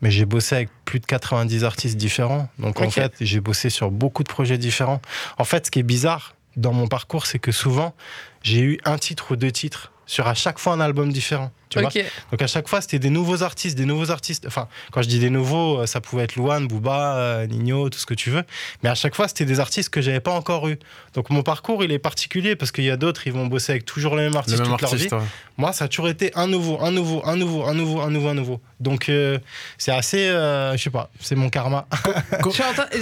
Mais 0.00 0.10
j'ai 0.10 0.24
bossé 0.24 0.54
avec 0.56 0.68
plus 0.84 1.00
de 1.00 1.06
90 1.06 1.64
artistes 1.64 1.96
différents. 1.96 2.48
Donc 2.58 2.80
en 2.80 2.90
fait, 2.90 3.12
j'ai 3.20 3.40
bossé 3.40 3.70
sur 3.70 3.90
beaucoup 3.90 4.22
de 4.22 4.28
projets 4.28 4.58
différents. 4.58 5.00
En 5.38 5.44
fait, 5.44 5.66
ce 5.66 5.70
qui 5.70 5.80
est 5.80 5.84
bizarre 5.84 6.34
dans 6.56 6.72
mon 6.72 6.86
parcours, 6.86 7.26
c'est 7.26 7.38
que 7.38 7.52
souvent, 7.52 7.94
j'ai 8.42 8.60
eu 8.60 8.78
un 8.84 8.98
titre 8.98 9.32
ou 9.32 9.36
deux 9.36 9.52
titres 9.52 9.92
sur 10.06 10.26
à 10.26 10.34
chaque 10.34 10.58
fois 10.58 10.72
un 10.72 10.80
album 10.80 11.12
différent. 11.12 11.50
Tu 11.74 11.80
vois 11.80 11.88
Ok. 11.88 12.04
Donc 12.32 12.42
à 12.42 12.46
chaque 12.46 12.68
fois, 12.68 12.80
c'était 12.80 12.98
des 12.98 13.10
nouveaux 13.10 13.42
artistes, 13.42 13.76
des 13.76 13.84
nouveaux 13.84 14.10
artistes. 14.10 14.44
Enfin, 14.46 14.68
quand 14.92 15.02
je 15.02 15.08
dis 15.08 15.18
des 15.18 15.30
nouveaux, 15.30 15.80
euh, 15.80 15.86
ça 15.86 16.00
pouvait 16.00 16.24
être 16.24 16.36
Luan, 16.36 16.66
Booba, 16.66 17.16
euh, 17.16 17.46
Nino, 17.46 17.88
tout 17.90 17.98
ce 17.98 18.06
que 18.06 18.14
tu 18.14 18.30
veux. 18.30 18.42
Mais 18.82 18.88
à 18.88 18.94
chaque 18.94 19.14
fois, 19.14 19.28
c'était 19.28 19.44
des 19.44 19.60
artistes 19.60 19.90
que 19.90 20.00
j'avais 20.00 20.20
pas 20.20 20.32
encore 20.32 20.68
eu. 20.68 20.78
Donc 21.14 21.30
mon 21.30 21.42
parcours, 21.42 21.84
il 21.84 21.92
est 21.92 21.98
particulier 21.98 22.56
parce 22.56 22.72
qu'il 22.72 22.84
y 22.84 22.90
a 22.90 22.96
d'autres, 22.96 23.26
ils 23.26 23.32
vont 23.32 23.46
bosser 23.46 23.72
avec 23.72 23.84
toujours 23.84 24.16
les 24.16 24.22
mêmes 24.22 24.32
Le 24.32 24.38
artistes 24.38 24.58
même 24.60 24.68
toute 24.70 24.80
leur 24.82 24.90
vie. 24.94 24.96
artiste. 25.04 25.12
ouais. 25.12 25.20
Moi, 25.56 25.72
ça 25.72 25.84
a 25.84 25.88
toujours 25.88 26.08
été 26.08 26.32
un 26.34 26.46
nouveau, 26.48 26.80
un 26.82 26.90
nouveau, 26.90 27.22
un 27.24 27.36
nouveau, 27.36 27.64
un 27.64 27.74
nouveau, 27.74 28.00
un 28.00 28.10
nouveau, 28.10 28.28
un 28.28 28.34
nouveau. 28.34 28.60
Donc 28.80 29.08
euh, 29.08 29.38
c'est 29.78 29.92
assez, 29.92 30.26
euh, 30.28 30.76
je 30.76 30.82
sais 30.82 30.90
pas, 30.90 31.10
c'est 31.20 31.36
mon 31.36 31.48
karma. 31.48 31.86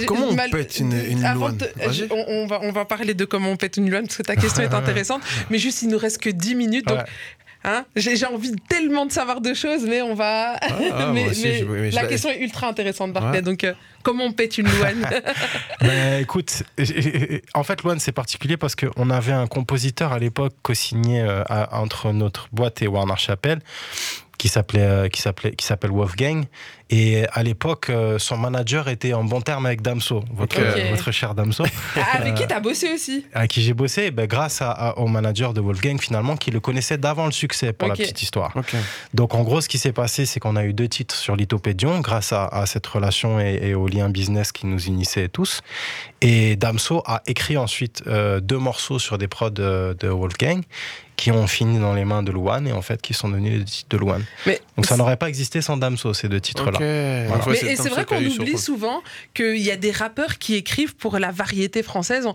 Comment 0.05 0.27
on 0.29 0.33
mal- 0.33 0.49
pète 0.51 0.79
une- 0.79 0.89
de- 1.51 1.91
je- 1.91 2.05
on, 2.11 2.25
on 2.27 2.47
va, 2.47 2.59
on 2.61 2.71
va 2.71 2.85
parler 2.85 3.13
de 3.13 3.25
comment 3.25 3.49
on 3.49 3.57
pète 3.57 3.77
une 3.77 3.89
louane 3.89 4.05
parce 4.05 4.17
que 4.17 4.23
ta 4.23 4.35
question 4.35 4.63
est 4.63 4.73
intéressante. 4.73 5.21
Mais 5.49 5.57
juste, 5.57 5.81
il 5.81 5.89
nous 5.89 5.97
reste 5.97 6.19
que 6.19 6.29
10 6.29 6.55
minutes. 6.55 6.87
Donc, 6.87 6.97
Ouais. 6.99 7.05
Hein, 7.63 7.85
j'ai 7.95 8.25
envie 8.25 8.53
tellement 8.69 9.05
de 9.05 9.11
savoir 9.11 9.41
de 9.41 9.53
choses, 9.53 9.83
mais 9.87 10.01
on 10.01 10.13
va. 10.15 10.57
ah, 10.61 10.67
mais 11.13 11.21
moi 11.23 11.31
aussi, 11.31 11.43
mais 11.47 11.59
je- 11.59 11.65
mais 11.65 11.91
je 11.91 11.95
la 11.95 12.05
question 12.05 12.29
est 12.29 12.39
ultra 12.39 12.67
intéressante, 12.67 13.13
Barclay. 13.13 13.37
Ouais. 13.37 13.41
Donc, 13.41 13.63
euh, 13.63 13.73
comment 14.03 14.25
on 14.25 14.31
pète 14.33 14.57
une 14.57 14.67
louane? 14.69 15.07
Ben, 15.81 16.21
écoute, 16.21 16.63
en 17.53 17.63
fait, 17.63 17.83
Luan, 17.83 17.99
c'est 17.99 18.11
particulier 18.11 18.57
parce 18.57 18.75
qu'on 18.75 19.09
avait 19.09 19.33
un 19.33 19.47
compositeur 19.47 20.13
à 20.13 20.19
l'époque 20.19 20.53
co-signé 20.61 21.21
euh, 21.21 21.43
entre 21.71 22.11
notre 22.11 22.47
boîte 22.51 22.81
et 22.81 22.87
Warner 22.87 23.17
Chappell 23.17 23.59
qui 24.37 24.47
s'appelait 24.49 24.81
euh, 24.81 25.07
qui 25.09 25.21
s'appelait 25.21 25.55
qui 25.55 25.65
s'appelle 25.65 25.91
Wolfgang 25.91 26.43
et 26.95 27.25
à 27.31 27.41
l'époque 27.43 27.89
euh, 27.89 28.19
son 28.19 28.37
manager 28.37 28.87
était 28.87 29.13
en 29.13 29.23
bon 29.23 29.41
terme 29.41 29.65
avec 29.65 29.81
Damso 29.81 30.23
votre 30.31 30.57
euh, 30.59 30.89
votre 30.91 31.11
cher 31.11 31.33
Damso 31.33 31.63
Ah, 31.95 32.17
Avec 32.17 32.35
qui 32.35 32.45
t'as 32.47 32.59
bossé 32.59 32.91
aussi? 32.93 33.25
Avec 33.33 33.49
qui 33.51 33.61
j'ai 33.61 33.73
bossé 33.73 34.11
ben, 34.11 34.27
grâce 34.27 34.61
à- 34.61 34.71
à- 34.71 34.97
au 34.97 35.07
manager 35.07 35.53
de 35.53 35.61
Wolfgang 35.61 35.99
finalement 35.99 36.35
qui 36.37 36.51
le 36.51 36.59
connaissait 36.59 36.97
d'avant 36.97 37.25
le 37.25 37.31
succès 37.31 37.73
pour 37.73 37.87
la 37.87 37.95
petite 37.95 38.21
histoire 38.21 38.53
donc 39.13 39.33
en 39.33 39.43
gros, 39.43 39.61
ce 39.61 39.69
qui 39.69 39.77
s'est 39.77 39.91
passé, 39.93 40.25
c'est 40.25 40.39
qu'on 40.39 40.55
a 40.55 40.63
eu 40.65 40.73
deux 40.73 40.87
titres 40.87 41.15
sur 41.15 41.35
Lithopédion 41.35 41.99
grâce 42.01 42.31
à, 42.33 42.45
à 42.47 42.65
cette 42.65 42.85
relation 42.85 43.39
et, 43.39 43.59
et 43.61 43.75
au 43.75 43.87
lien 43.87 44.09
business 44.09 44.51
qui 44.51 44.65
nous 44.67 44.79
unissait 44.85 45.27
tous. 45.29 45.61
Et 46.21 46.55
Damso 46.55 47.01
a 47.05 47.21
écrit 47.27 47.57
ensuite 47.57 48.03
euh, 48.07 48.39
deux 48.39 48.57
morceaux 48.57 48.99
sur 48.99 49.17
des 49.17 49.27
prods 49.27 49.49
de, 49.49 49.95
de 49.99 50.07
Wolfgang 50.07 50.61
qui 51.15 51.31
ont 51.31 51.45
fini 51.47 51.77
dans 51.79 51.93
les 51.93 52.05
mains 52.05 52.23
de 52.23 52.31
Luan 52.31 52.67
et 52.67 52.71
en 52.73 52.81
fait 52.81 53.01
qui 53.01 53.13
sont 53.13 53.29
devenus 53.29 53.59
les 53.59 53.65
titres 53.65 53.89
de 53.89 53.97
Luan. 53.97 54.23
Mais 54.47 54.59
Donc 54.75 54.85
ça 54.87 54.97
n'aurait 54.97 55.17
pas 55.17 55.29
existé 55.29 55.61
sans 55.61 55.77
Damso, 55.77 56.13
ces 56.13 56.27
deux 56.27 56.41
titres-là. 56.41 56.71
Voilà. 57.27 57.43
Mais 57.47 57.55
c'est 57.55 57.65
et 57.71 57.75
c'est 57.75 57.89
vrai 57.89 58.05
qu'on 58.05 58.23
oublie 58.23 58.57
souvent 58.57 59.01
qu'il 59.33 59.57
y 59.57 59.71
a 59.71 59.75
des 59.77 59.91
rappeurs 59.91 60.37
qui 60.37 60.55
écrivent 60.55 60.95
pour 60.95 61.19
la 61.19 61.31
variété 61.31 61.83
française. 61.83 62.25
On, 62.25 62.33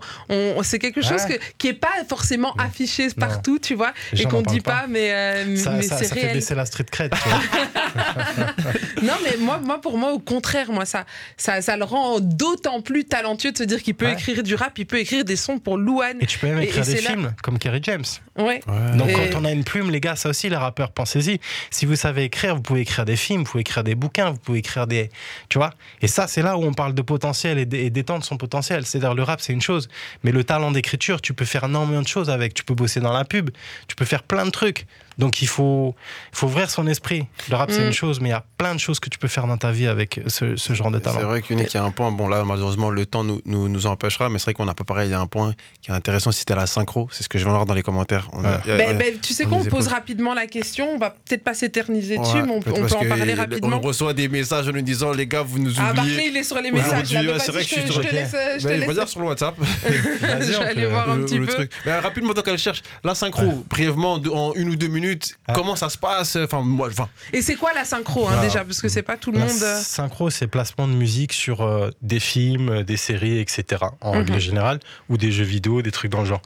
on- 0.57 0.63
c'est 0.63 0.79
quelque 0.79 1.01
chose 1.01 1.21
Ouais. 1.29 1.37
que, 1.37 1.43
qui 1.57 1.67
n'est 1.67 1.73
pas 1.73 1.89
forcément 2.07 2.53
affiché 2.57 3.07
partout, 3.17 3.59
tu 3.59 3.75
vois, 3.75 3.93
Les 4.13 4.21
et 4.23 4.25
qu'on 4.25 4.41
ne 4.41 4.45
dit 4.45 4.61
pas, 4.61 4.85
mais, 4.87 5.11
euh, 5.13 5.55
Ça, 5.57 5.71
mais 5.71 5.81
ça- 5.83 5.97
c'est 5.97 6.05
ça 6.05 6.15
fait 6.15 6.33
baisser 6.33 6.55
la 6.55 6.65
street 6.65 6.85
cred. 6.91 7.13
tu 7.13 7.29
vois. 7.29 7.39
Non, 9.01 9.13
mais 9.23 9.37
moi, 9.37 9.59
moi, 9.63 9.79
pour 9.81 9.97
moi, 9.97 10.11
au 10.11 10.19
contraire, 10.19 10.71
moi, 10.71 10.85
ça, 10.85 11.05
ça, 11.37 11.61
ça 11.61 11.77
le 11.77 11.83
rend 11.85 12.19
d'autant 12.19 12.81
plus 12.81 13.05
talentueux 13.05 13.51
de 13.51 13.57
se 13.57 13.63
dire 13.63 13.81
qu'il 13.81 13.95
peut 13.95 14.05
Ouais. 14.05 14.13
écrire 14.13 14.43
du 14.43 14.55
rap, 14.55 14.77
il 14.77 14.85
peut 14.85 14.99
écrire 14.99 15.23
des 15.25 15.35
sons 15.35 15.59
pour 15.59 15.77
Louane. 15.77 16.17
et 16.19 16.25
tu 16.25 16.37
peux 16.39 16.47
même 16.47 16.59
Et- 16.59 16.63
écrire 16.65 16.87
et 16.87 16.93
des 16.93 17.01
là- 17.01 17.09
films 17.11 17.33
comme 17.41 17.57
Kerry 17.59 17.79
James. 17.83 18.03
Ouais. 18.37 18.45
Ouais. 18.67 18.97
Donc 18.97 19.09
Et- 19.09 19.13
quand 19.13 19.39
on 19.41 19.45
a 19.45 19.51
une 19.51 19.63
plume, 19.63 19.89
les 19.91 19.99
gars, 20.01 20.15
ça 20.15 20.29
aussi, 20.29 20.49
les 20.49 20.55
rappeurs, 20.55 20.91
pensez-y. 20.91 21.39
Si 21.71 21.85
vous 21.85 21.95
savez 21.95 22.23
écrire, 22.25 22.55
vous 22.55 22.61
pouvez 22.61 22.81
écrire 22.81 23.05
des 23.05 23.15
films, 23.15 23.43
vous 23.43 23.51
pouvez 23.51 23.61
écrire 23.61 23.83
des 23.83 23.95
bouquins, 23.95 24.28
vous 24.31 24.39
pouvez 24.39 24.59
écrire 24.59 24.87
des... 24.87 25.09
Tu 25.49 25.57
vois 25.57 25.73
Et 26.01 26.07
ça, 26.07 26.27
c'est 26.27 26.41
là 26.41 26.57
où 26.57 26.63
on 26.63 26.73
parle 26.73 26.93
de 26.93 27.01
potentiel 27.01 27.57
et 27.57 27.65
d'étendre 27.89 28.23
son 28.23 28.37
potentiel. 28.37 28.85
C'est-à-dire 28.85 29.13
le 29.13 29.23
rap, 29.23 29.41
c'est 29.41 29.53
une 29.53 29.61
chose. 29.61 29.89
Mais 30.23 30.31
le 30.31 30.43
talent 30.43 30.71
d'écriture, 30.71 31.21
tu 31.21 31.33
peux 31.33 31.45
faire 31.45 31.65
énormément 31.65 32.01
de 32.01 32.07
choses 32.07 32.29
avec. 32.29 32.53
Tu 32.53 32.63
peux 32.63 32.73
bosser 32.73 32.99
dans 32.99 33.13
la 33.13 33.25
pub, 33.25 33.49
tu 33.87 33.95
peux 33.95 34.05
faire 34.05 34.23
plein 34.23 34.45
de 34.45 34.51
trucs. 34.51 34.85
Donc 35.19 35.41
il 35.43 35.47
faut, 35.47 35.93
il 36.33 36.37
faut 36.37 36.47
ouvrir 36.47 36.69
son 36.71 36.87
esprit. 36.87 37.27
Le 37.49 37.55
rap, 37.55 37.69
c'est 37.71 37.81
Mm. 37.83 37.87
une 37.87 37.93
chose, 37.93 38.19
mais 38.21 38.29
il 38.29 38.31
y 38.31 38.35
a 38.35 38.43
plein 38.57 38.73
de 38.73 38.79
choses 38.79 38.99
que 38.99 39.09
tu 39.09 39.19
peux 39.19 39.27
faire 39.27 39.45
dans 39.45 39.57
ta 39.57 39.71
vie 39.71 39.85
avec 39.87 40.19
ce, 40.27 40.55
ce 40.55 40.73
genre 40.73 40.89
de 40.91 40.97
C'est 40.97 41.03
talent. 41.03 41.27
vrai 41.27 41.41
qu'une 41.41 41.63
qu'il 41.65 41.75
y 41.75 41.77
a 41.77 41.83
un 41.83 41.91
point, 41.91 42.11
bon 42.11 42.27
là 42.27 42.43
malheureusement 42.45 42.89
le 42.89 43.05
temps 43.05 43.23
nous, 43.23 43.41
nous, 43.45 43.69
nous 43.69 43.85
empêchera, 43.85 44.29
mais 44.29 44.39
c'est 44.39 44.45
vrai 44.45 44.53
qu'on 44.55 44.65
n'a 44.65 44.73
pas 44.73 44.83
pareil, 44.85 45.09
il 45.09 45.11
y 45.11 45.15
a 45.15 45.19
un 45.19 45.27
point 45.27 45.53
qui 45.81 45.91
est 45.91 45.93
intéressant, 45.93 46.31
c'était 46.31 46.55
la 46.55 46.65
synchro, 46.67 47.07
c'est 47.11 47.23
ce 47.23 47.29
que 47.29 47.37
je 47.37 47.43
vais 47.45 47.51
voir 47.51 47.65
dans 47.65 47.73
les 47.73 47.83
commentaires. 47.83 48.29
On 48.33 48.41
Ouais. 48.43 48.47
a- 48.49 48.61
Ben, 48.77 48.97
ben, 48.97 49.19
tu 49.21 49.33
sais 49.33 49.45
on 49.45 49.49
quoi, 49.49 49.57
on 49.59 49.63
nous 49.65 49.69
pose 49.69 49.87
rapidement 49.87 50.33
la 50.33 50.47
question. 50.47 50.89
On 50.95 50.97
va 50.97 51.09
peut-être 51.11 51.43
pas 51.43 51.53
s'éterniser 51.53 52.17
dessus, 52.17 52.41
mais 52.43 52.51
on, 52.53 52.61
peut- 52.61 52.71
on 52.75 52.85
en 52.85 53.05
parler 53.07 53.33
On 53.33 53.37
rapidement. 53.37 53.79
reçoit 53.81 54.13
des 54.13 54.27
messages 54.29 54.67
en 54.67 54.71
nous 54.71 54.81
disant 54.81 55.11
les 55.11 55.27
gars, 55.27 55.41
vous 55.41 55.59
nous 55.59 55.73
Ah, 55.77 55.91
oubliez. 55.91 55.95
Barclay, 56.15 56.27
il 56.29 56.37
est 56.37 56.43
sur 56.43 56.61
les 56.61 56.71
messages. 56.71 57.11
Ouais, 57.11 57.23
vas-y, 57.25 57.39
c'est 57.41 57.51
vrai 57.51 57.63
je 57.63 57.69
que 57.75 57.81
je 57.81 57.87
je 57.87 57.91
suis 57.91 58.01
te 58.01 58.05
sur- 58.07 58.13
laisse. 58.13 58.31
Je 58.57 58.63
te 58.63 58.67
Ben, 58.67 58.79
laisse. 58.95 59.09
sur 59.09 59.19
le 59.19 59.25
WhatsApp. 59.27 59.55
Vas-y, 59.59 60.53
Je 60.53 60.57
on 60.57 60.59
vais 60.61 60.65
aller 60.69 60.85
voir 60.85 61.09
un 61.09 61.17
petit 61.23 61.39
peu. 61.39 61.67
Mais 61.85 61.99
rapidement, 61.99 62.33
tant 62.33 62.41
qu'elle 62.41 62.57
cherche, 62.57 62.81
la 63.03 63.15
synchro, 63.15 63.65
brièvement, 63.69 64.13
en 64.33 64.53
une 64.55 64.69
ou 64.69 64.75
deux 64.75 64.87
minutes, 64.87 65.08
Ah. 65.47 65.53
comment 65.53 65.75
ça 65.75 65.89
se 65.89 65.97
passe 65.97 66.35
Enfin, 66.35 66.61
moi, 66.61 66.87
enfin, 66.89 67.07
Et 67.33 67.41
c'est 67.41 67.55
quoi 67.55 67.73
la 67.73 67.85
synchro, 67.85 68.27
hein, 68.27 68.35
Ah. 68.39 68.41
déjà? 68.45 68.63
Parce 68.65 68.81
que 68.81 68.89
c'est 68.89 69.01
pas 69.03 69.17
tout 69.17 69.31
le 69.31 69.39
La 69.39 69.45
monde. 69.45 69.61
euh, 69.61 69.81
synchro, 69.81 70.29
c'est 70.29 70.47
placement 70.47 70.87
de 70.87 70.93
musique 70.93 71.33
sur 71.33 71.61
euh, 71.61 71.89
des 72.01 72.19
films, 72.19 72.69
euh, 72.69 72.83
des 72.83 72.97
séries, 72.97 73.39
etc. 73.39 73.83
En 74.01 74.11
Mhm. 74.13 74.17
règle 74.19 74.39
générale, 74.39 74.79
ou 75.09 75.17
des 75.17 75.31
jeux 75.31 75.43
vidéo, 75.45 75.81
des 75.81 75.91
trucs 75.91 76.11
dans 76.11 76.19
le 76.21 76.25
genre. 76.25 76.41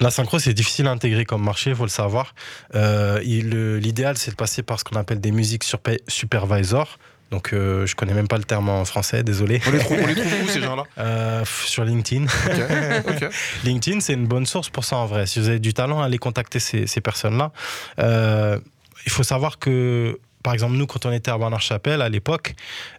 La 0.00 0.10
synchro, 0.10 0.40
c'est 0.40 0.54
difficile 0.54 0.88
à 0.88 0.90
intégrer 0.90 1.24
comme 1.24 1.44
marché, 1.44 1.72
faut 1.74 1.84
le 1.84 1.88
savoir. 1.88 2.34
Euh, 2.74 3.20
il- 3.24 3.50
L'idéal, 3.76 4.16
c'est 4.18 4.32
de 4.32 4.36
passer 4.36 4.62
par 4.64 4.80
ce 4.80 4.84
qu'on 4.84 4.96
appelle 4.96 5.20
des 5.20 5.30
musiques 5.30 5.62
supervisor. 6.08 6.98
Donc, 7.34 7.52
euh, 7.52 7.84
je 7.84 7.96
connais 7.96 8.14
même 8.14 8.28
pas 8.28 8.38
le 8.38 8.44
terme 8.44 8.68
en 8.68 8.84
français, 8.84 9.24
désolé. 9.24 9.60
on 9.66 9.72
les 9.72 9.78
trouve, 9.80 9.98
on 10.00 10.06
les 10.06 10.14
trouve 10.14 10.32
où 10.44 10.48
ces 10.48 10.62
gens-là? 10.62 10.84
Euh, 10.98 11.44
sur 11.66 11.84
LinkedIn. 11.84 12.26
LinkedIn, 13.64 13.98
c'est 14.00 14.12
une 14.12 14.26
bonne 14.26 14.46
source 14.46 14.68
pour 14.70 14.84
ça 14.84 14.96
en 14.96 15.06
vrai. 15.06 15.26
Si 15.26 15.40
vous 15.40 15.48
avez 15.48 15.58
du 15.58 15.74
talent, 15.74 16.00
allez 16.00 16.18
contacter 16.18 16.60
ces, 16.60 16.86
ces 16.86 17.00
personnes-là. 17.00 17.50
Euh, 17.98 18.60
il 19.04 19.10
faut 19.10 19.24
savoir 19.24 19.58
que, 19.58 20.20
par 20.44 20.52
exemple, 20.52 20.74
nous, 20.74 20.86
quand 20.86 21.06
on 21.06 21.10
était 21.10 21.30
à 21.30 21.38
Bernard 21.38 21.62
Chapelle 21.62 22.02
à 22.02 22.08
l'époque, 22.10 22.54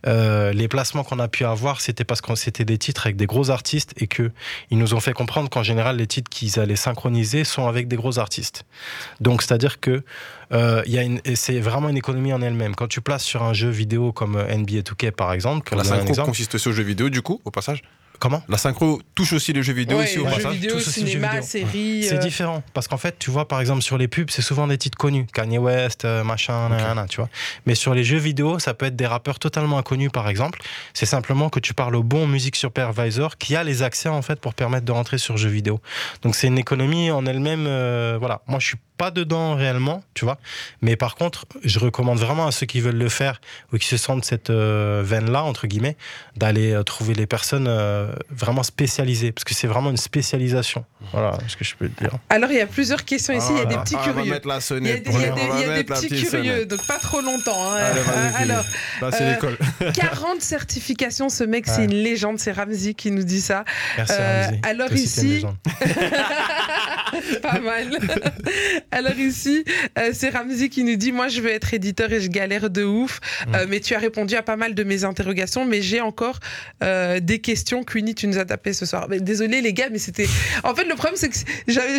euh, 0.08 0.52
les 0.52 0.68
placements 0.68 1.04
qu'on 1.04 1.20
a 1.20 1.28
pu 1.28 1.46
avoir, 1.46 1.80
c'était 1.80 2.04
parce 2.04 2.20
que 2.20 2.34
c'était 2.36 2.66
des 2.66 2.80
titres 2.80 3.06
avec 3.06 3.16
des 3.16 3.28
gros 3.28 3.52
artistes 3.52 3.94
et 3.98 4.08
que 4.08 4.32
ils 4.72 4.78
nous 4.80 4.96
ont 4.96 5.00
fait 5.00 5.14
comprendre 5.14 5.48
qu'en 5.50 5.62
général, 5.62 5.98
les 5.98 6.08
titres 6.08 6.30
qu'ils 6.30 6.60
allaient 6.60 6.76
synchroniser 6.76 7.44
sont 7.44 7.68
avec 7.68 7.88
des 7.88 7.96
gros 7.98 8.18
artistes. 8.20 8.66
Donc, 9.22 9.44
c'est-à-dire 9.44 9.80
que 9.80 10.04
euh, 10.54 10.82
il 10.88 10.94
y 10.94 10.98
a 10.98 11.04
une, 11.04 11.22
et 11.24 11.36
c'est 11.36 11.60
vraiment 11.60 11.88
une 11.90 11.98
économie 11.98 12.34
en 12.34 12.42
elle-même. 12.42 12.76
Quand 12.76 12.88
tu 12.88 13.00
places 13.00 13.24
sur 13.24 13.44
un 13.44 13.54
jeu 13.54 13.70
vidéo 13.70 14.12
comme 14.12 14.34
NBA 14.38 14.80
2K, 14.82 15.12
par 15.12 15.32
exemple, 15.32 15.70
pour 15.70 15.78
La 15.78 15.84
synchro 15.84 16.08
exemple- 16.08 16.30
consiste 16.30 16.56
aussi 16.56 16.68
aux 16.68 16.74
jeux 16.74 16.84
vidéo, 16.84 17.10
du 17.10 17.22
coup, 17.22 17.42
au 17.46 17.52
passage? 17.52 17.84
Comment 18.20 18.44
La 18.50 18.58
synchro 18.58 19.02
touche 19.14 19.34
aussi 19.34 19.54
les 19.54 19.64
jeux 19.64 19.74
vidéo 19.74 19.98
ouais, 19.98 20.06
ici 20.06 20.20
au 20.20 20.28
jeux 20.28 20.36
passage. 20.36 20.54
vidéo, 20.54 20.80
cinéma, 20.80 21.30
vidéo. 21.30 21.42
série. 21.44 22.04
C'est 22.04 22.16
euh, 22.16 22.20
différent 22.20 22.64
parce 22.74 22.88
qu'en 22.88 22.98
fait, 22.98 23.18
tu 23.20 23.32
vois, 23.32 23.48
par 23.48 23.60
exemple, 23.60 23.82
sur 23.82 23.98
les 23.98 24.08
pubs, 24.08 24.30
c'est 24.30 24.42
souvent 24.42 24.68
des 24.68 24.78
titres 24.78 24.98
connus, 24.98 25.26
Kanye 25.34 25.58
West, 25.58 26.06
euh, 26.06 26.24
machin, 26.24 26.70
nanana, 26.70 27.06
tu 27.08 27.18
vois. 27.18 27.30
Mais 27.66 27.76
sur 27.76 27.94
les 27.94 28.04
jeux 28.04 28.18
vidéo, 28.18 28.60
ça 28.60 28.74
peut 28.74 28.86
être 28.86 28.96
des 28.96 29.08
rappeurs 29.08 29.40
totalement 29.40 29.78
inconnus, 29.78 30.12
par 30.12 30.30
exemple. 30.30 30.62
C'est 30.94 31.06
simplement 31.06 31.50
que 31.50 31.60
tu 31.60 31.74
parles 31.74 31.96
au 31.96 32.04
bon 32.04 32.28
music 32.28 32.56
supervisor 32.56 33.38
qui 33.38 33.56
a 33.56 33.64
les 33.64 33.84
accès 33.84 34.10
en 34.10 34.22
fait 34.22 34.40
pour 34.40 34.54
permettre 34.54 34.86
de 34.86 34.92
rentrer 34.92 35.18
sur 35.18 35.38
jeux 35.38 35.50
vidéo. 35.50 35.80
Donc 36.22 36.36
c'est 36.36 36.48
une 36.48 36.58
économie 36.58 37.12
en 37.12 37.26
elle-même. 37.26 37.66
euh, 37.68 38.18
voilà, 38.20 38.42
moi 38.48 38.60
je 38.60 38.68
suis 38.68 38.78
pas 38.98 39.12
dedans 39.12 39.56
réellement, 39.56 40.04
tu 40.14 40.24
vois. 40.24 40.38
Mais 40.82 40.96
par 40.96 41.16
contre, 41.16 41.46
je 41.64 41.80
recommande 41.80 42.18
vraiment 42.18 42.48
à 42.48 42.52
ceux 42.52 42.66
qui 42.66 42.80
veulent 42.80 42.96
le 42.96 43.10
faire 43.10 43.42
ou 43.74 43.78
qui 43.78 43.88
se 43.88 43.98
sentent 43.98 44.24
cette 44.24 44.50
euh, 44.50 45.02
veine-là 45.06 45.44
entre 45.44 45.68
guillemets, 45.68 45.98
d'aller 46.38 46.72
euh, 46.72 46.84
trouver 46.84 47.14
les 47.14 47.28
personnes 47.28 47.68
euh, 47.68 48.05
vraiment 48.30 48.64
spécialisées, 48.64 49.32
parce 49.32 49.44
que 49.44 49.54
c'est 49.54 49.68
vraiment 49.68 49.90
une 49.92 49.98
spécialisation. 49.98 50.86
Voilà 51.12 51.38
ce 51.48 51.56
que 51.56 51.64
je 51.64 51.76
peux 51.76 51.88
te 51.90 52.00
dire. 52.04 52.12
Alors, 52.30 52.52
il 52.52 52.58
y 52.58 52.62
a 52.62 52.66
plusieurs 52.68 53.06
questions 53.06 53.34
ici. 53.34 53.48
Il 53.52 53.58
y 53.58 53.62
a 53.62 53.66
des 53.66 53.78
petits 53.78 53.96
Ah, 53.98 54.02
On 54.06 54.08
va 54.08 54.14
curieux. 54.14 54.32
mettre 54.32 54.48
la 54.48 54.54
Il 54.54 54.58
y 54.58 54.58
a 54.58 54.62
sonnette. 54.62 55.04
des, 55.04 55.12
il 55.12 55.22
y 55.22 55.64
a 55.72 55.76
des- 55.78 55.84
petits 55.84 56.08
curieux, 56.08 56.26
sonnette. 56.30 56.68
donc 56.68 56.86
pas 56.88 56.98
trop 56.98 57.22
longtemps. 57.22 57.74
hein. 57.74 57.78
Allez, 57.78 58.00
Euh, 58.02 58.54
alors, 58.54 58.66
Là, 59.02 59.12
c'est 59.12 59.24
euh, 59.24 59.32
l'école. 59.34 59.58
40 59.94 60.42
certifications, 60.42 61.30
ce 61.30 61.44
mec, 61.44 61.66
c'est 61.68 61.86
une 61.86 61.94
légende, 61.94 62.40
c'est 62.40 62.52
Ramzi 62.52 62.96
qui 62.96 63.12
nous 63.12 63.24
dit 63.24 63.42
ça. 63.42 63.64
Merci 63.98 64.14
Euh, 64.20 64.48
alors 64.64 64.88
Toi 64.90 64.98
ici-. 64.98 65.46
Pas 67.42 67.60
mal. 67.60 67.98
Alors 68.92 69.14
ici, 69.18 69.64
euh, 69.98 70.10
c'est 70.14 70.30
Ramzi 70.30 70.70
qui 70.70 70.84
nous 70.84 70.96
dit 70.96 71.12
Moi, 71.12 71.28
je 71.28 71.42
veux 71.42 71.52
être 71.52 71.74
éditeur 71.74 72.12
et 72.12 72.20
je 72.20 72.30
galère 72.30 72.70
de 72.70 72.84
ouf. 72.84 73.20
Mm. 73.48 73.56
Euh, 73.56 73.66
mais 73.70 73.80
tu 73.80 73.96
as 73.96 74.00
répondu 74.00 74.36
à 74.36 74.42
pas 74.44 74.56
mal 74.56 74.74
de 74.76 74.84
mes 74.84 75.04
interrogations. 75.04 75.66
Mais 75.66 75.82
j'ai 75.82 76.02
encore 76.02 76.40
euh, 76.84 77.20
des 77.20 77.40
questions. 77.40 77.84
Queenie, 77.96 78.14
tu 78.16 78.28
nous 78.28 78.38
as 78.38 78.46
tapé 78.46 78.74
ce 78.74 78.86
soir. 78.86 79.08
Mais 79.10 79.20
désolé, 79.22 79.62
les 79.62 79.72
gars, 79.72 79.88
mais 79.90 80.00
c'était. 80.00 80.28
En 80.64 80.76
fait, 80.76 80.84
le 80.84 80.96
problème, 80.96 81.16
c'est 81.16 81.30
que 81.30 81.36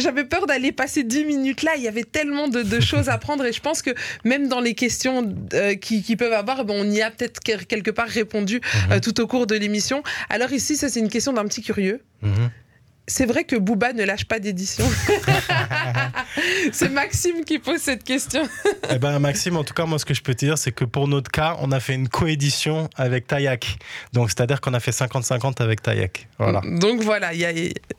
j'avais 0.01 0.25
peur 0.25 0.47
d'aller 0.47 0.73
passer 0.73 1.05
10 1.05 1.25
minutes 1.25 1.63
là. 1.63 1.73
Il 1.77 1.83
y 1.83 1.89
avait 1.89 2.05
tellement 2.05 2.49
de, 2.49 2.63
de 2.63 2.81
choses 2.81 3.09
à 3.09 3.17
prendre. 3.17 3.45
Et 3.47 3.53
je 3.53 3.61
pense 3.61 3.81
que 3.81 3.91
même 4.25 4.49
dans 4.49 4.61
les 4.61 4.75
questions 4.75 5.35
euh, 5.55 5.75
qui, 5.75 6.03
qui 6.03 6.17
peuvent 6.17 6.33
avoir, 6.35 6.65
ben, 6.67 6.75
on 6.77 6.91
y 6.91 7.01
a 7.01 7.11
peut-être 7.11 7.41
quel- 7.43 7.65
quelque 7.67 7.91
part 7.91 8.09
répondu 8.09 8.57
Mhm. 8.57 8.93
euh, 8.93 9.01
tout 9.01 9.19
au 9.21 9.27
cours 9.27 9.47
de 9.47 9.55
l'émission. 9.57 10.03
Alors 10.29 10.53
ici, 10.53 10.77
ça, 10.77 10.89
c'est 10.89 11.01
une 11.01 11.09
question 11.09 11.33
d'un 11.33 11.45
petit 11.47 11.63
curieux. 11.63 12.01
Mhm. 12.23 12.51
C'est 13.09 13.27
vrai 13.27 13.45
que 13.45 13.57
Booba 13.57 13.93
ne 13.93 14.05
lâche 14.05 14.25
pas 14.25 14.39
d'édition. 14.41 14.85
c'est 16.73 16.89
Maxime 16.91 17.45
qui 17.45 17.59
pose 17.59 17.79
cette 17.81 18.05
question. 18.05 18.43
Eh 18.91 18.99
ben 18.99 19.19
Maxime, 19.19 19.57
en 19.57 19.65
tout 19.65 19.75
cas, 19.75 19.85
moi 19.87 19.99
ce 19.99 20.05
que 20.05 20.15
je 20.15 20.23
peux 20.23 20.35
te 20.35 20.45
dire, 20.45 20.59
c'est 20.59 20.73
que 20.73 20.85
pour 20.85 21.09
notre 21.09 21.31
cas, 21.31 21.57
on 21.61 21.73
a 21.73 21.81
fait 21.81 21.95
une 21.95 22.09
coédition 22.09 22.89
avec 22.97 23.27
Tayak. 23.27 23.77
Donc 24.13 24.31
c'est-à-dire 24.31 24.61
qu'on 24.61 24.75
a 24.75 24.81
fait 24.81 24.91
50-50 24.91 25.63
avec 25.63 25.83
Tayak. 25.83 26.29
Voilà. 26.39 26.61
Donc 26.65 27.01
voilà, 27.03 27.33
il 27.33 27.41
y 27.41 27.45
a 27.45 27.53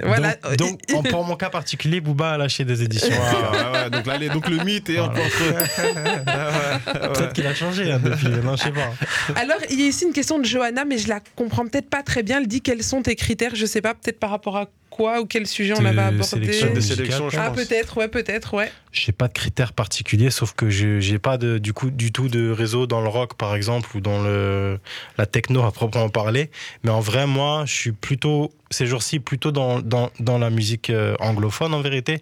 voilà. 0.04 0.36
Donc, 0.58 0.80
donc, 0.88 0.98
en- 0.98 1.04
pour 1.04 1.24
mon 1.24 1.36
cas 1.36 1.50
particulier, 1.50 2.02
Booba 2.02 2.32
a 2.34 2.38
lâché 2.38 2.66
des 2.66 2.84
éditions. 2.84 3.16
Ah, 3.20 3.72
ouais, 3.72 3.80
ouais, 3.84 3.90
donc, 3.90 4.06
là, 4.06 4.18
les- 4.18 4.30
donc 4.30 4.48
le 4.50 4.64
mythe 4.64 4.90
est 4.90 5.00
encore 5.00 5.18
entre. 5.26 7.14
Peut-être 7.14 7.34
qu'il 7.34 7.48
a 7.48 7.54
changé 7.54 7.92
hein, 7.92 8.00
depuis. 8.04 8.28
Non, 8.28 8.56
je 8.56 8.64
sais 8.64 8.72
pas. 8.72 8.94
Alors, 9.36 9.58
il 9.70 9.80
y 9.80 9.84
a 9.84 9.88
ici 9.88 10.06
une 10.06 10.14
question 10.14 10.40
de 10.40 10.46
Johanna, 10.46 10.86
mais 10.86 10.98
je 10.98 11.08
la 11.08 11.20
comprends 11.36 11.66
peut-être 11.66 11.90
pas 11.90 12.04
très 12.04 12.24
bien. 12.24 12.40
Elle 12.40 12.48
dit 12.48 12.62
quels 12.62 12.84
sont 12.84 13.02
tes 13.02 13.16
critères, 13.16 13.56
je 13.56 13.66
sais 13.66 13.82
pas, 13.82 13.94
peut-être 13.94 14.20
par 14.20 14.30
rapport 14.30 14.58
à 14.58 14.68
quoi 14.90 15.22
ou 15.22 15.26
quel 15.26 15.48
sujet 15.48 15.74
on 15.78 15.86
avait 15.86 16.02
abordé. 16.02 16.24
sélection 16.24 16.74
Des 16.74 16.82
sélections, 16.82 17.30
je. 17.30 17.38
Ah, 17.38 17.52
peut-être, 17.52 17.98
ouais, 17.98 18.08
peut-être, 18.08 18.54
ouais. 18.54 18.72
J'ai 18.92 19.12
pas 19.12 19.28
de 19.28 19.34
critères 19.34 19.74
particuliers, 19.74 20.32
sauf 20.32 20.54
que 20.54 20.70
je 20.70 21.00
j'ai 21.00 21.20
pas 21.20 21.38
de, 21.38 21.58
du 21.58 21.74
coup 21.74 21.92
du 21.92 22.12
tout 22.12 22.30
de 22.30 22.50
réseau 22.50 22.88
dans 22.88 23.02
le 23.02 23.08
rock 23.08 23.36
par 23.36 23.56
exemple 23.56 23.96
ou 23.96 24.02
dans 24.02 24.24
le 24.24 24.80
la 25.18 25.26
techno 25.26 25.64
à 25.64 25.72
proprement 25.72 26.10
parler. 26.10 26.50
Mais 26.84 26.90
en 26.90 27.00
vrai, 27.00 27.28
moi, 27.28 27.64
je 27.66 27.74
suis 27.74 27.92
plutôt 27.92 28.52
ces 28.70 28.86
jours-ci 28.86 29.20
plutôt 29.20 29.52
dans, 29.52 29.80
dans, 29.80 30.10
dans 30.20 30.38
la 30.38 30.50
musique 30.50 30.90
euh, 30.90 31.16
anglophone 31.20 31.74
en 31.74 31.82
vérité. 31.82 32.22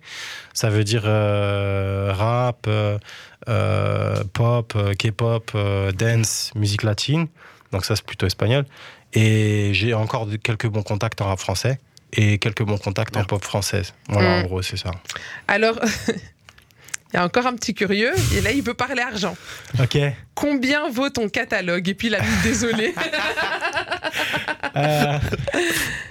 Ça 0.54 0.70
veut 0.70 0.84
dire 0.84 1.04
euh, 1.06 2.14
rap, 2.14 2.68
euh, 2.68 4.24
pop, 4.34 4.78
K-pop, 4.98 5.52
euh, 5.56 5.92
dance, 5.92 6.52
musique 6.56 6.84
latine. 6.84 7.28
Donc 7.72 7.86
ça 7.86 7.96
c'est 7.96 8.06
plutôt 8.06 8.28
espagnol. 8.28 8.66
Et 9.14 9.72
j'ai 9.74 9.94
encore 9.94 10.28
quelques 10.44 10.68
bons 10.68 10.84
contacts 10.84 11.22
en 11.22 11.28
rap 11.28 11.40
français 11.40 11.80
et 12.14 12.38
quelques 12.40 12.64
bons 12.64 12.78
contacts 12.78 13.16
en 13.18 13.24
pop 13.26 13.44
française. 13.44 13.94
Voilà, 14.10 14.30
Mm. 14.30 14.40
en 14.40 14.44
gros, 14.44 14.62
c'est 14.62 14.78
ça. 14.78 14.92
Alors, 15.48 15.80
il 16.10 17.16
y 17.16 17.18
a 17.18 17.24
encore 17.24 17.46
un 17.48 17.54
petit 17.56 17.74
curieux, 17.74 18.12
et 18.36 18.42
là, 18.42 18.52
il 18.52 18.64
peut 18.64 18.74
parler 18.74 19.02
argent. 19.02 19.36
Ok. 19.80 19.98
Combien 20.34 20.90
vaut 20.90 21.10
ton 21.10 21.30
catalogue? 21.30 21.88
Et 21.90 21.94
puis, 21.94 22.08
il 22.08 22.16
a 22.16 22.22
désolé. 22.44 22.94
Euh, 24.76 25.18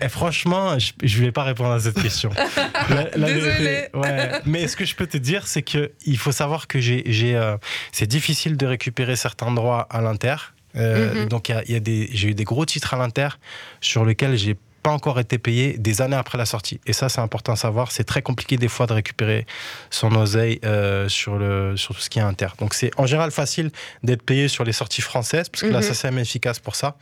et 0.01 0.09
franchement, 0.09 0.79
je, 0.79 0.93
je 1.03 1.23
vais 1.23 1.33
pas 1.33 1.43
répondre 1.43 1.73
à 1.73 1.81
cette 1.81 2.01
question. 2.01 2.31
La- 2.89 3.09
la 3.15 3.27
Désolé. 3.33 3.51
vérité, 3.51 3.89
ouais. 3.95 4.31
Mais 4.47 4.69
ce 4.69 4.77
que 4.77 4.85
je 4.87 4.95
peux 4.95 5.07
te 5.07 5.19
dire, 5.19 5.47
c'est 5.47 5.61
que 5.63 5.93
il 6.07 6.17
faut 6.17 6.33
savoir 6.33 6.67
que 6.67 6.81
j'ai, 6.81 7.03
j'ai, 7.07 7.37
euh, 7.37 7.57
c'est 7.93 8.07
difficile 8.07 8.57
de 8.57 8.65
récupérer 8.67 9.17
certains 9.17 9.53
droits 9.53 9.87
à 9.91 10.01
l'inter. 10.01 10.37
Euh, 10.77 11.15
Mhm. 11.25 11.29
Donc 11.29 11.51
y 11.51 11.53
a, 11.53 11.63
y 11.71 11.75
a 11.77 11.81
des, 11.81 12.09
j'ai 12.13 12.29
eu 12.29 12.35
des 12.35 12.45
gros 12.45 12.65
titres 12.65 12.95
à 12.95 12.97
l'inter 12.97 13.29
sur 13.83 14.05
lesquels 14.07 14.37
j'ai 14.37 14.57
pas 14.85 14.91
encore 14.91 15.19
été 15.19 15.39
payé 15.39 15.79
des 15.79 16.03
années 16.03 16.15
après 16.15 16.37
la 16.37 16.45
sortie. 16.45 16.79
Et 16.87 16.93
ça, 16.93 17.09
c'est 17.09 17.23
important 17.23 17.55
à 17.55 17.57
savoir. 17.57 17.91
C'est 17.91 18.05
très 18.05 18.21
compliqué 18.21 18.59
des 18.59 18.69
fois 18.69 18.87
de 18.87 18.93
récupérer 18.93 19.47
son 19.91 20.15
oseille 20.15 20.61
euh, 20.65 21.09
sur, 21.09 21.37
le, 21.37 21.75
sur 21.77 21.95
tout 21.95 22.03
ce 22.03 22.11
qui 22.11 22.19
est 22.19 22.23
inter. 22.23 22.49
Donc 22.59 22.75
c'est 22.75 22.91
en 22.99 23.07
général 23.07 23.31
facile 23.31 23.71
d'être 24.03 24.23
payé 24.23 24.47
sur 24.47 24.63
les 24.63 24.73
sorties 24.73 25.01
françaises, 25.01 25.49
parce 25.49 25.63
que 25.63 25.69
la 25.69 25.79
Mhm. 25.79 25.85
SACEM 25.85 26.19
est 26.19 26.23
efficace 26.23 26.59
pour 26.61 26.77
ça. 26.77 26.97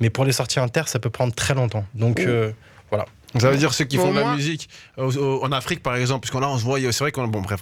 Mais 0.00 0.10
pour 0.10 0.24
les 0.24 0.32
sorties 0.32 0.58
inter, 0.58 0.82
ça 0.86 0.98
peut 0.98 1.10
prendre 1.10 1.32
très 1.32 1.54
longtemps. 1.54 1.86
Donc 1.94 2.20
euh, 2.20 2.50
voilà. 2.90 3.06
Ça 3.38 3.50
veut 3.50 3.56
dire 3.56 3.72
ceux 3.72 3.84
qui 3.84 3.98
font 3.98 4.12
de 4.12 4.18
la 4.18 4.34
musique 4.34 4.68
en 4.96 5.52
Afrique, 5.52 5.82
par 5.82 5.94
exemple, 5.94 6.22
parce 6.22 6.32
qu'on 6.32 6.40
là, 6.40 6.48
on 6.48 6.58
se 6.58 6.64
voit, 6.64 6.80
c'est 6.80 7.04
vrai 7.04 7.12
qu'on 7.12 7.28
bon, 7.28 7.42
bref, 7.42 7.60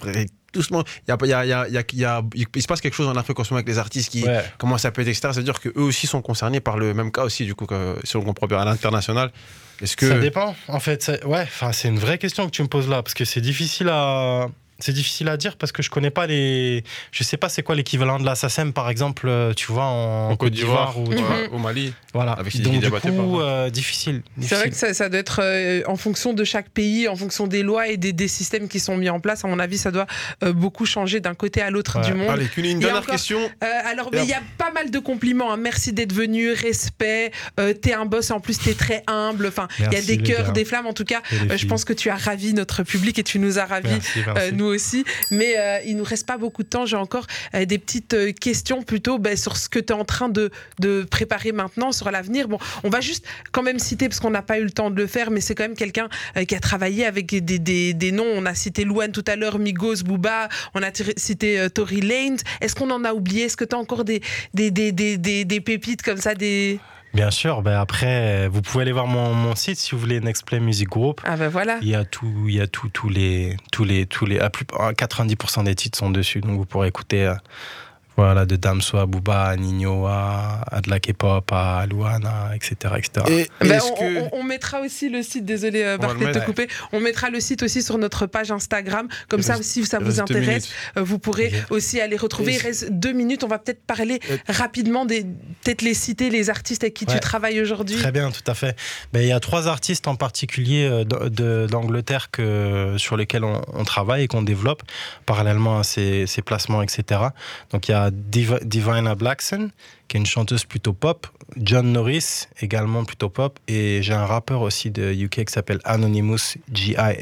doucement, 0.53 0.83
il 1.07 1.13
se 2.61 2.67
passe 2.67 2.81
quelque 2.81 2.93
chose 2.95 3.07
en 3.07 3.15
Afrique 3.15 3.39
en 3.39 3.43
ce 3.43 3.49
moment 3.53 3.57
avec 3.59 3.67
les 3.67 3.77
artistes 3.79 4.09
qui 4.11 4.23
Ouais. 4.23 4.43
commencent 4.57 4.85
à 4.85 4.91
péter, 4.91 5.09
etc. 5.11 5.21
Ça 5.21 5.31
veut 5.33 5.43
dire 5.43 5.59
qu'eux 5.59 5.71
aussi 5.75 6.07
sont 6.07 6.21
concernés 6.21 6.59
par 6.59 6.77
le 6.77 6.93
même 6.93 7.11
cas 7.11 7.23
aussi, 7.23 7.45
du 7.45 7.55
coup, 7.55 7.65
que, 7.65 7.95
si 8.03 8.15
on 8.17 8.21
comprend 8.23 8.47
bien, 8.47 8.59
à 8.59 8.65
l'international. 8.65 9.31
Est-ce 9.81 9.95
que. 9.95 10.07
Ça 10.09 10.19
dépend, 10.19 10.55
en 10.67 10.79
fait. 10.79 11.11
Ouais, 11.25 11.41
enfin, 11.43 11.71
c'est 11.71 11.87
une 11.87 11.99
vraie 11.99 12.17
question 12.17 12.45
que 12.45 12.51
tu 12.51 12.63
me 12.63 12.67
poses 12.67 12.89
là, 12.89 13.03
parce 13.03 13.13
que 13.13 13.25
c'est 13.25 13.41
difficile 13.41 13.89
à. 13.89 14.47
C'est 14.79 14.93
difficile 14.93 15.27
à 15.29 15.37
dire 15.37 15.57
parce 15.57 15.71
que 15.71 15.81
je 15.81 15.89
connais 15.89 16.09
pas 16.11 16.27
les. 16.27 16.83
Je 17.11 17.23
sais 17.23 17.37
pas 17.37 17.49
c'est 17.49 17.63
quoi 17.63 17.75
l'équivalent 17.75 18.19
de 18.19 18.25
la 18.25 18.35
SACEM 18.35 18.73
par 18.73 18.89
exemple, 18.89 19.27
euh, 19.27 19.53
tu 19.53 19.71
vois, 19.71 19.85
en, 19.85 20.29
en 20.31 20.35
Côte 20.35 20.53
d'Ivoire 20.53 20.99
ou 20.99 21.05
au 21.51 21.57
Mali. 21.57 21.93
Voilà. 22.13 22.33
Avec 22.33 22.51
Sidi 22.51 22.79
Donc 22.79 23.01
du 23.03 23.11
coup, 23.11 23.41
euh, 23.41 23.69
difficile. 23.69 24.21
C'est 24.41 24.55
vrai 24.55 24.69
que 24.69 24.75
ça, 24.75 24.93
ça 24.93 25.09
doit 25.09 25.19
être 25.19 25.39
euh, 25.43 25.81
en 25.87 25.95
fonction 25.95 26.33
de 26.33 26.43
chaque 26.43 26.69
pays, 26.69 27.07
en 27.07 27.15
fonction 27.15 27.47
des 27.47 27.63
lois 27.63 27.87
et 27.87 27.97
des, 27.97 28.13
des 28.13 28.27
systèmes 28.27 28.67
qui 28.67 28.79
sont 28.79 28.97
mis 28.97 29.09
en 29.09 29.19
place. 29.19 29.43
À 29.45 29.47
mon 29.47 29.59
avis, 29.59 29.77
ça 29.77 29.91
doit 29.91 30.07
euh, 30.43 30.53
beaucoup 30.53 30.85
changer 30.85 31.19
d'un 31.19 31.33
côté 31.35 31.61
à 31.61 31.69
l'autre 31.71 31.99
Ouais. 31.99 32.05
du 32.05 32.13
monde. 32.13 32.29
Allez, 32.29 32.47
une 32.57 32.79
dernière 32.79 32.97
encore- 33.01 33.11
question. 33.13 33.39
Euh, 33.63 33.65
alors, 33.85 34.07
Et 34.13 34.17
mais 34.17 34.23
il 34.23 34.29
y 34.29 34.33
a 34.33 34.41
pas 34.57 34.71
mal 34.71 34.91
de 34.91 34.99
compliments. 34.99 35.51
hein. 35.53 35.57
Merci 35.57 35.93
d'être 35.93 36.13
venu, 36.13 36.51
respect. 36.51 37.31
Euh, 37.59 37.73
t'es 37.73 37.93
un 37.93 38.05
boss, 38.05 38.29
en 38.31 38.39
plus, 38.39 38.59
t'es 38.59 38.73
très 38.73 39.03
humble. 39.07 39.47
Enfin, 39.47 39.67
il 39.79 39.85
y 39.93 39.95
a 39.95 40.01
des 40.01 40.17
cœurs, 40.17 40.47
gars. 40.47 40.51
des 40.51 40.65
flammes. 40.65 40.85
En 40.87 40.93
tout 40.93 41.05
cas, 41.05 41.21
Et 41.31 41.53
euh, 41.53 41.57
je 41.57 41.65
pense 41.65 41.85
que 41.85 41.93
tu 41.93 42.09
as 42.09 42.15
ravi 42.15 42.53
notre 42.53 42.83
public 42.83 43.17
et 43.19 43.23
tu 43.23 43.39
nous 43.39 43.57
as 43.59 43.65
ravis. 43.65 43.89
Merci, 43.89 44.19
merci. 44.25 44.41
Euh, 44.41 44.51
nous 44.53 44.66
aussi. 44.67 45.05
Mais 45.31 45.55
euh, 45.57 45.79
il 45.85 45.97
nous 45.97 46.03
reste 46.03 46.25
pas 46.25 46.37
beaucoup 46.37 46.63
de 46.63 46.67
temps. 46.67 46.85
J'ai 46.85 46.97
encore 46.97 47.25
euh, 47.55 47.65
des 47.65 47.77
petites 47.77 48.13
euh, 48.13 48.31
questions 48.31 48.83
plutôt 48.83 49.19
ben, 49.19 49.35
sur 49.35 49.57
ce 49.57 49.69
que 49.69 49.79
tu 49.79 49.93
es 49.93 49.95
en 49.95 50.05
train 50.05 50.29
de, 50.29 50.51
préparer 51.09 51.51
maintenant, 51.51 51.91
sur 51.91 52.09
l'avenir. 52.11 52.47
Bon, 52.47 52.57
on 52.83 52.89
va 52.89 53.01
juste 53.01 53.25
quand 53.51 53.63
même 53.63 53.79
citer, 53.79 54.07
parce 54.07 54.19
qu'on 54.19 54.29
n'a 54.29 54.41
pas 54.41 54.59
eu 54.59 54.63
le 54.63 54.71
temps 54.71 54.89
de 54.89 54.95
le 54.95 55.07
faire, 55.07 55.31
mais 55.31 55.41
c'est 55.41 55.55
quand 55.55 55.63
même 55.63 55.75
quelqu'un 55.75 56.09
qui 56.47 56.55
a 56.55 56.59
travaillé 56.59 57.05
avec 57.05 57.27
des, 57.27 57.59
des, 57.59 57.93
des 57.93 58.11
noms. 58.11 58.27
On 58.27 58.45
a 58.45 58.53
cité 58.53 58.83
Louane 58.83 59.11
tout 59.11 59.23
à 59.27 59.35
l'heure, 59.35 59.59
Migos, 59.59 60.03
Booba, 60.03 60.49
on 60.73 60.83
a 60.83 60.91
cité 61.17 61.67
Tory 61.73 62.01
Lanez. 62.01 62.37
Est-ce 62.61 62.75
qu'on 62.75 62.89
en 62.89 63.03
a 63.03 63.13
oublié? 63.13 63.45
Est-ce 63.45 63.57
que 63.57 63.65
tu 63.65 63.75
as 63.75 63.79
encore 63.79 64.03
des, 64.03 64.21
des, 64.53 64.71
des 64.71 65.61
pépites 65.61 66.01
comme 66.01 66.17
ça 66.17 66.35
des... 66.35 66.79
Bien 67.13 67.31
sûr. 67.31 67.61
Ben 67.61 67.79
après, 67.79 68.47
vous 68.47 68.61
pouvez 68.61 68.83
aller 68.83 68.91
voir 68.91 69.07
mon, 69.07 69.33
mon 69.33 69.55
site 69.55 69.77
si 69.77 69.91
vous 69.91 69.99
voulez 69.99 70.19
Nextplay 70.19 70.59
Music 70.59 70.87
Group. 70.87 71.21
Ah 71.23 71.35
ben 71.35 71.47
voilà. 71.47 71.77
Il 71.81 71.87
y 71.87 71.95
a 71.95 72.05
tout, 72.05 72.45
il 72.47 72.55
y 72.55 72.61
a 72.61 72.67
tout, 72.67 72.89
tous 72.89 73.09
les, 73.09 73.57
tous 73.71 73.83
les, 73.83 74.05
tous 74.05 74.25
les, 74.25 74.39
à 74.39 74.49
plus, 74.49 74.65
à 74.77 74.91
90% 74.91 75.63
des 75.63 75.75
titres 75.75 75.97
sont 75.97 76.09
dessus, 76.09 76.41
donc 76.41 76.57
vous 76.57 76.65
pourrez 76.65 76.87
écouter, 76.87 77.25
euh, 77.25 77.33
voilà, 78.17 78.45
de 78.45 78.55
Damso 78.55 78.97
à 78.97 79.05
Booba, 79.05 79.43
à 79.45 79.55
Nino, 79.55 80.05
à, 80.07 80.61
à 80.71 80.81
de 80.81 80.89
la 80.89 80.99
K-pop, 80.99 81.49
à 81.51 81.85
Luana, 81.85 82.49
etc., 82.55 82.95
etc. 82.97 83.25
Et 83.29 83.47
Ben, 83.65 83.73
est-ce 83.77 83.85
on, 83.91 83.95
que. 83.95 84.19
on- 84.21 84.29
on 84.39 84.43
mettra 84.43 84.81
aussi 84.81 85.09
le 85.09 85.21
site, 85.23 85.45
désolé 85.45 85.83
euh, 85.83 85.97
Barclay 85.97 86.27
de 86.33 86.39
te 86.39 86.45
couper, 86.45 86.67
on 86.91 86.99
mettra 86.99 87.29
le 87.29 87.39
site 87.39 87.63
aussi 87.63 87.81
sur 87.83 87.97
notre 87.97 88.25
page 88.25 88.51
Instagram, 88.51 89.07
comme 89.29 89.41
ça 89.43 89.61
si 89.61 89.85
ça 89.85 89.99
vous 89.99 90.19
intéresse, 90.19 90.69
euh, 90.97 91.01
vous 91.03 91.19
pourrez 91.19 91.51
aussi 91.69 92.01
aller 92.01 92.17
retrouver. 92.17 92.53
Et 92.53 92.55
Il 92.55 92.61
reste 92.61 92.91
deux 92.91 93.13
minutes, 93.13 93.43
on 93.43 93.47
va 93.47 93.59
peut-être 93.59 93.83
parler 93.85 94.19
Euh, 94.31 94.37
rapidement 94.49 95.05
des, 95.05 95.23
peut-être 95.63 95.81
les 95.83 95.93
citer, 95.93 96.29
les 96.29 96.49
artistes 96.49 96.83
avec 96.83 96.93
qui 96.95 97.05
tu 97.05 97.19
travailles 97.19 97.61
aujourd'hui. 97.61 97.97
Très 97.97 98.11
bien, 98.11 98.31
tout 98.31 98.43
à 98.49 98.53
fait. 98.55 98.75
Ben, 99.13 99.21
il 99.21 99.27
y 99.27 99.31
a 99.31 99.39
trois 99.39 99.67
artistes 99.67 100.07
en 100.07 100.15
particulier 100.15 100.87
euh, 100.89 101.03
d'Angleterre 101.67 102.31
que, 102.31 102.95
sur 102.97 103.17
lesquels 103.17 103.43
on, 103.43 103.61
on 103.73 103.83
travaille 103.83 104.23
et 104.23 104.27
qu'on 104.27 104.41
développe 104.41 104.81
parallèlement 105.25 105.79
à 105.79 105.83
ces, 105.83 106.25
ces 106.27 106.41
placements, 106.41 106.81
etc. 106.81 107.21
Donc 107.71 107.87
il 107.87 107.91
y 107.91 107.93
a 107.93 108.06
Div- 108.11 108.59
Divina 108.63 109.15
Blackson, 109.15 109.69
qui 110.07 110.17
est 110.17 110.19
une 110.19 110.25
chanteuse 110.25 110.63
plutôt 110.65 110.93
pop, 110.93 111.27
John 111.57 111.91
Norris, 111.91 112.47
également 112.61 113.05
plutôt 113.05 113.29
pop, 113.29 113.59
et 113.67 114.01
j'ai 114.01 114.13
un 114.13 114.25
rappeur 114.25 114.61
aussi 114.61 114.89
de 114.91 115.13
UK 115.13 115.45
qui 115.45 115.53
s'appelle 115.53 115.79
Anonymous, 115.83 116.55
GIA. 116.71 117.13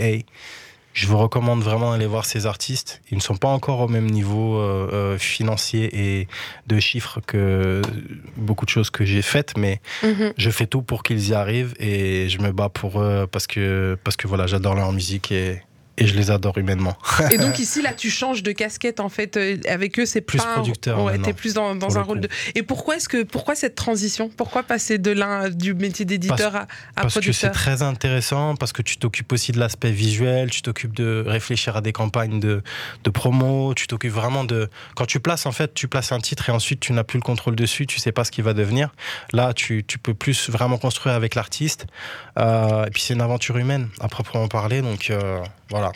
Je 0.93 1.07
vous 1.07 1.17
recommande 1.17 1.61
vraiment 1.61 1.91
d'aller 1.91 2.05
voir 2.05 2.23
ces 2.25 2.45
artistes. 2.45 3.01
Ils 3.11 3.17
ne 3.17 3.21
sont 3.21 3.35
pas 3.35 3.49
encore 3.49 3.81
au 3.81 3.89
même 3.89 4.05
niveau 4.09 4.55
euh, 4.57 4.89
euh, 4.93 5.17
financier 5.17 5.89
et 5.93 6.27
de 6.67 6.79
chiffres 6.79 7.19
que 7.27 7.81
beaucoup 8.37 8.63
de 8.63 8.69
choses 8.69 8.89
que 8.91 9.03
j'ai 9.03 9.21
faites, 9.21 9.57
mais 9.57 9.81
Mhm. 10.03 10.31
je 10.37 10.49
fais 10.49 10.67
tout 10.67 10.81
pour 10.81 11.03
qu'ils 11.03 11.27
y 11.29 11.33
arrivent 11.33 11.73
et 11.81 12.29
je 12.29 12.39
me 12.39 12.53
bats 12.53 12.69
pour 12.69 13.01
eux 13.01 13.27
parce 13.29 13.45
que, 13.45 13.97
parce 14.05 14.15
que 14.15 14.25
voilà, 14.29 14.47
j'adore 14.47 14.73
leur 14.75 14.93
musique 14.93 15.33
et, 15.33 15.61
et 15.97 16.07
je 16.07 16.15
les 16.15 16.31
adore 16.31 16.57
humainement. 16.57 16.97
Et 17.31 17.37
donc 17.37 17.59
ici, 17.59 17.81
là, 17.81 17.93
tu 17.93 18.09
changes 18.09 18.43
de 18.43 18.51
casquette 18.51 18.99
en 18.99 19.09
fait 19.09 19.37
euh, 19.37 19.57
avec 19.67 19.99
eux. 19.99 20.05
C'est 20.05 20.21
Plus 20.21 20.37
pas 20.39 20.53
producteur, 20.55 20.97
Ouais, 21.03 21.13
maintenant, 21.13 21.25
t'es 21.25 21.33
plus 21.33 21.53
dans, 21.53 21.69
un 21.71 21.75
le 21.75 22.01
rôle 22.01 22.17
coup. 22.17 22.23
de. 22.23 22.29
Et 22.55 22.63
pourquoi 22.63 22.97
est-ce 22.97 23.07
que 23.09 23.23
pourquoi 23.23 23.55
cette 23.55 23.75
transition? 23.75 24.29
Pourquoi 24.35 24.63
passer 24.63 24.97
de 24.97 25.11
l'un 25.11 25.49
du 25.49 25.73
métier 25.73 26.05
d'éditeur 26.05 26.55
à, 26.55 26.59
à 26.61 26.65
Parce 26.95 27.15
que 27.15 27.31
c'est 27.31 27.47
producteur? 27.47 27.51
très 27.51 27.81
intéressant, 27.81 28.55
parce 28.55 28.73
que 28.73 28.81
tu 28.81 28.97
t'occupes 28.97 29.31
aussi 29.31 29.51
de 29.51 29.59
l'aspect 29.59 29.91
visuel, 29.91 30.49
tu 30.51 30.61
t'occupes 30.61 30.95
de 30.95 31.23
réfléchir 31.25 31.75
à 31.77 31.81
des 31.81 31.91
campagnes 31.93 32.39
de, 32.39 32.61
de 33.03 33.09
promo, 33.09 33.73
tu 33.75 33.87
t'occupes 33.87 34.11
vraiment 34.13 34.43
de... 34.43 34.69
Quand 34.95 35.05
tu 35.05 35.19
places, 35.19 35.45
en 35.45 35.51
fait, 35.51 35.73
tu 35.73 35.87
places 35.87 36.11
un 36.11 36.19
titre 36.19 36.49
et 36.49 36.51
ensuite 36.51 36.79
tu 36.79 36.93
n'as 36.93 37.03
plus 37.03 37.17
le 37.19 37.23
contrôle 37.23 37.55
dessus, 37.55 37.87
tu 37.87 37.99
sais 37.99 38.11
pas 38.11 38.23
ce 38.23 38.31
qu'il 38.31 38.43
va 38.43 38.53
devenir. 38.53 38.93
Là, 39.33 39.53
tu, 39.53 39.83
tu 39.87 39.97
peux 39.97 40.13
plus 40.13 40.49
vraiment 40.49 40.77
construire 40.77 41.15
avec 41.15 41.35
l'artiste. 41.35 41.87
Euh, 42.37 42.85
et 42.85 42.89
puis 42.89 43.01
c'est 43.01 43.13
une 43.13 43.21
aventure 43.21 43.57
humaine, 43.57 43.87
à 44.01 44.07
proprement 44.07 44.47
parler, 44.47 44.81
donc 44.81 45.09
euh, 45.09 45.39
voilà. 45.69 45.91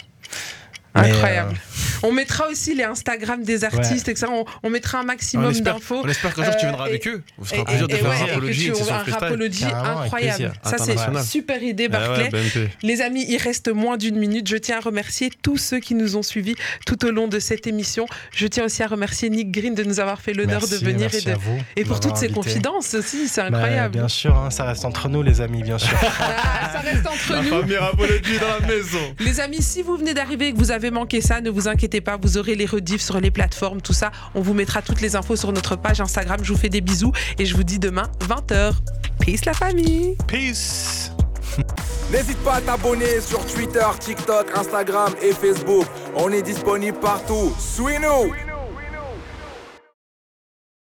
Incroyable. 0.96 1.54
euh, 1.54 2.08
On 2.08 2.12
mettra 2.12 2.48
aussi 2.48 2.74
les 2.76 2.84
Instagram 2.84 3.44
des 3.44 3.64
artistes, 3.64 4.08
etc. 4.08 4.28
On, 4.32 4.46
on 4.64 4.70
mettra 4.70 5.00
un 5.00 5.04
maximum 5.04 5.52
d'infos. 5.54 6.02
on 6.04 6.08
espère 6.10 6.34
qu'un 6.34 6.46
jour 6.46 6.54
tu 6.58 6.66
Euh, 6.66 6.70
viendras 6.70 6.86
et- 6.88 6.90
avec 6.90 7.08
eux. 7.08 7.22
On 7.38 7.44
Et, 7.44 7.48
sera 7.48 7.66
plaisir 7.66 7.88
de 7.88 7.94
et 7.94 7.98
faire 7.98 8.10
ouais, 8.10 8.16
un 8.16 8.24
et 8.24 8.28
que 8.28 8.34
rapologie 8.34 8.66
tu 8.66 8.68
et 8.72 8.82
un 8.82 9.02
rapologie 9.14 9.66
incroyable. 9.66 10.54
Ça, 10.64 10.78
c'est 10.78 10.92
International. 10.92 11.24
super 11.26 11.62
idée, 11.64 11.86
Ah 11.92 11.98
Barclay. 12.00 12.30
ouais. 12.34 12.70
Les 12.84 13.02
amis, 13.02 13.26
il 13.28 13.38
reste 13.38 13.70
moins 13.70 13.98
d'une 13.98 14.16
minute. 14.18 14.48
Je 14.50 14.58
tiens 14.58 14.78
à 14.78 14.80
remercier 14.82 15.30
tous 15.42 15.58
ceux 15.58 15.80
qui 15.80 15.94
nous 15.96 16.16
ont 16.16 16.24
suivis 16.24 16.56
tout 16.86 17.06
au 17.06 17.12
long 17.12 17.28
de 17.28 17.40
cette 17.40 17.68
émission. 17.68 18.06
Je 18.32 18.48
tiens 18.48 18.66
aussi 18.66 18.82
à 18.84 18.88
remercier 18.88 19.30
Nick 19.30 19.52
Green 19.52 19.76
de 19.76 19.84
nous 19.84 20.00
avoir 20.00 20.22
fait 20.22 20.34
l'honneur 20.34 20.68
de 20.68 20.76
venir 20.78 21.14
et, 21.14 21.22
de, 21.22 21.32
à 21.32 21.36
vous 21.36 21.60
et 21.76 21.84
pour 21.86 22.00
toutes 22.00 22.18
ces 22.18 22.30
confidences 22.30 22.94
aussi. 22.94 23.28
C'est 23.28 23.42
Bah, 23.42 23.48
incroyable. 23.58 23.94
bien 23.98 24.08
sûr, 24.08 24.36
hein, 24.38 24.50
ça 24.50 24.64
reste 24.64 24.86
entre 24.86 25.08
nous, 25.10 25.22
les 25.22 25.42
amis, 25.42 25.64
bien 25.64 25.78
sûr. 25.78 25.98
Ah, 26.20 26.72
ça 26.74 26.80
reste 26.80 27.06
entre 27.06 27.34
La 27.34 27.42
nous. 27.42 27.50
famille 27.50 27.78
Rapology 27.78 28.40
dans 28.40 28.60
la 28.60 28.68
maison. 28.74 29.16
Les 29.20 29.40
amis, 29.40 29.62
si 29.62 29.82
vous 29.82 29.98
venez 29.98 30.14
d'arriver 30.14 30.48
et 30.48 30.54
que 30.54 30.58
vous 30.58 30.72
avez 30.80 30.92
manqué 30.92 31.20
ça, 31.20 31.42
ne 31.42 31.50
vous 31.50 31.68
inquiétez 31.68 32.00
pas, 32.00 32.16
vous 32.16 32.38
aurez 32.38 32.56
les 32.56 32.66
rediffs 32.66 33.02
sur 33.02 33.20
les 33.20 33.32
plateformes, 33.32 33.82
tout 33.82 33.92
ça. 33.92 34.12
On 34.34 34.40
vous 34.40 34.54
mettra 34.54 34.82
toutes 34.82 35.02
les 35.02 35.18
infos 35.18 35.36
sur 35.36 35.52
notre 35.52 35.76
page 35.76 36.00
Instagram. 36.00 36.40
Je 36.42 36.54
vous 36.54 36.58
fais 36.58 36.70
des 36.70 36.80
bisous 36.80 37.12
et 37.38 37.46
je 37.46 37.54
vous 37.54 37.64
dis 37.64 37.80
demain 37.80 38.10
20h. 38.22 38.76
Peace 39.20 39.44
la 39.46 39.54
famille 39.54 40.16
Peace 40.26 41.12
N'hésite 42.12 42.38
pas 42.38 42.56
à 42.56 42.62
t'abonner 42.62 43.20
sur 43.20 43.46
Twitter, 43.46 43.86
TikTok, 44.00 44.48
Instagram 44.56 45.14
et 45.22 45.34
Facebook. 45.34 45.86
On 46.16 46.32
est 46.32 46.42
disponible 46.42 46.98
partout. 46.98 47.54
Suis-nous 47.60 48.49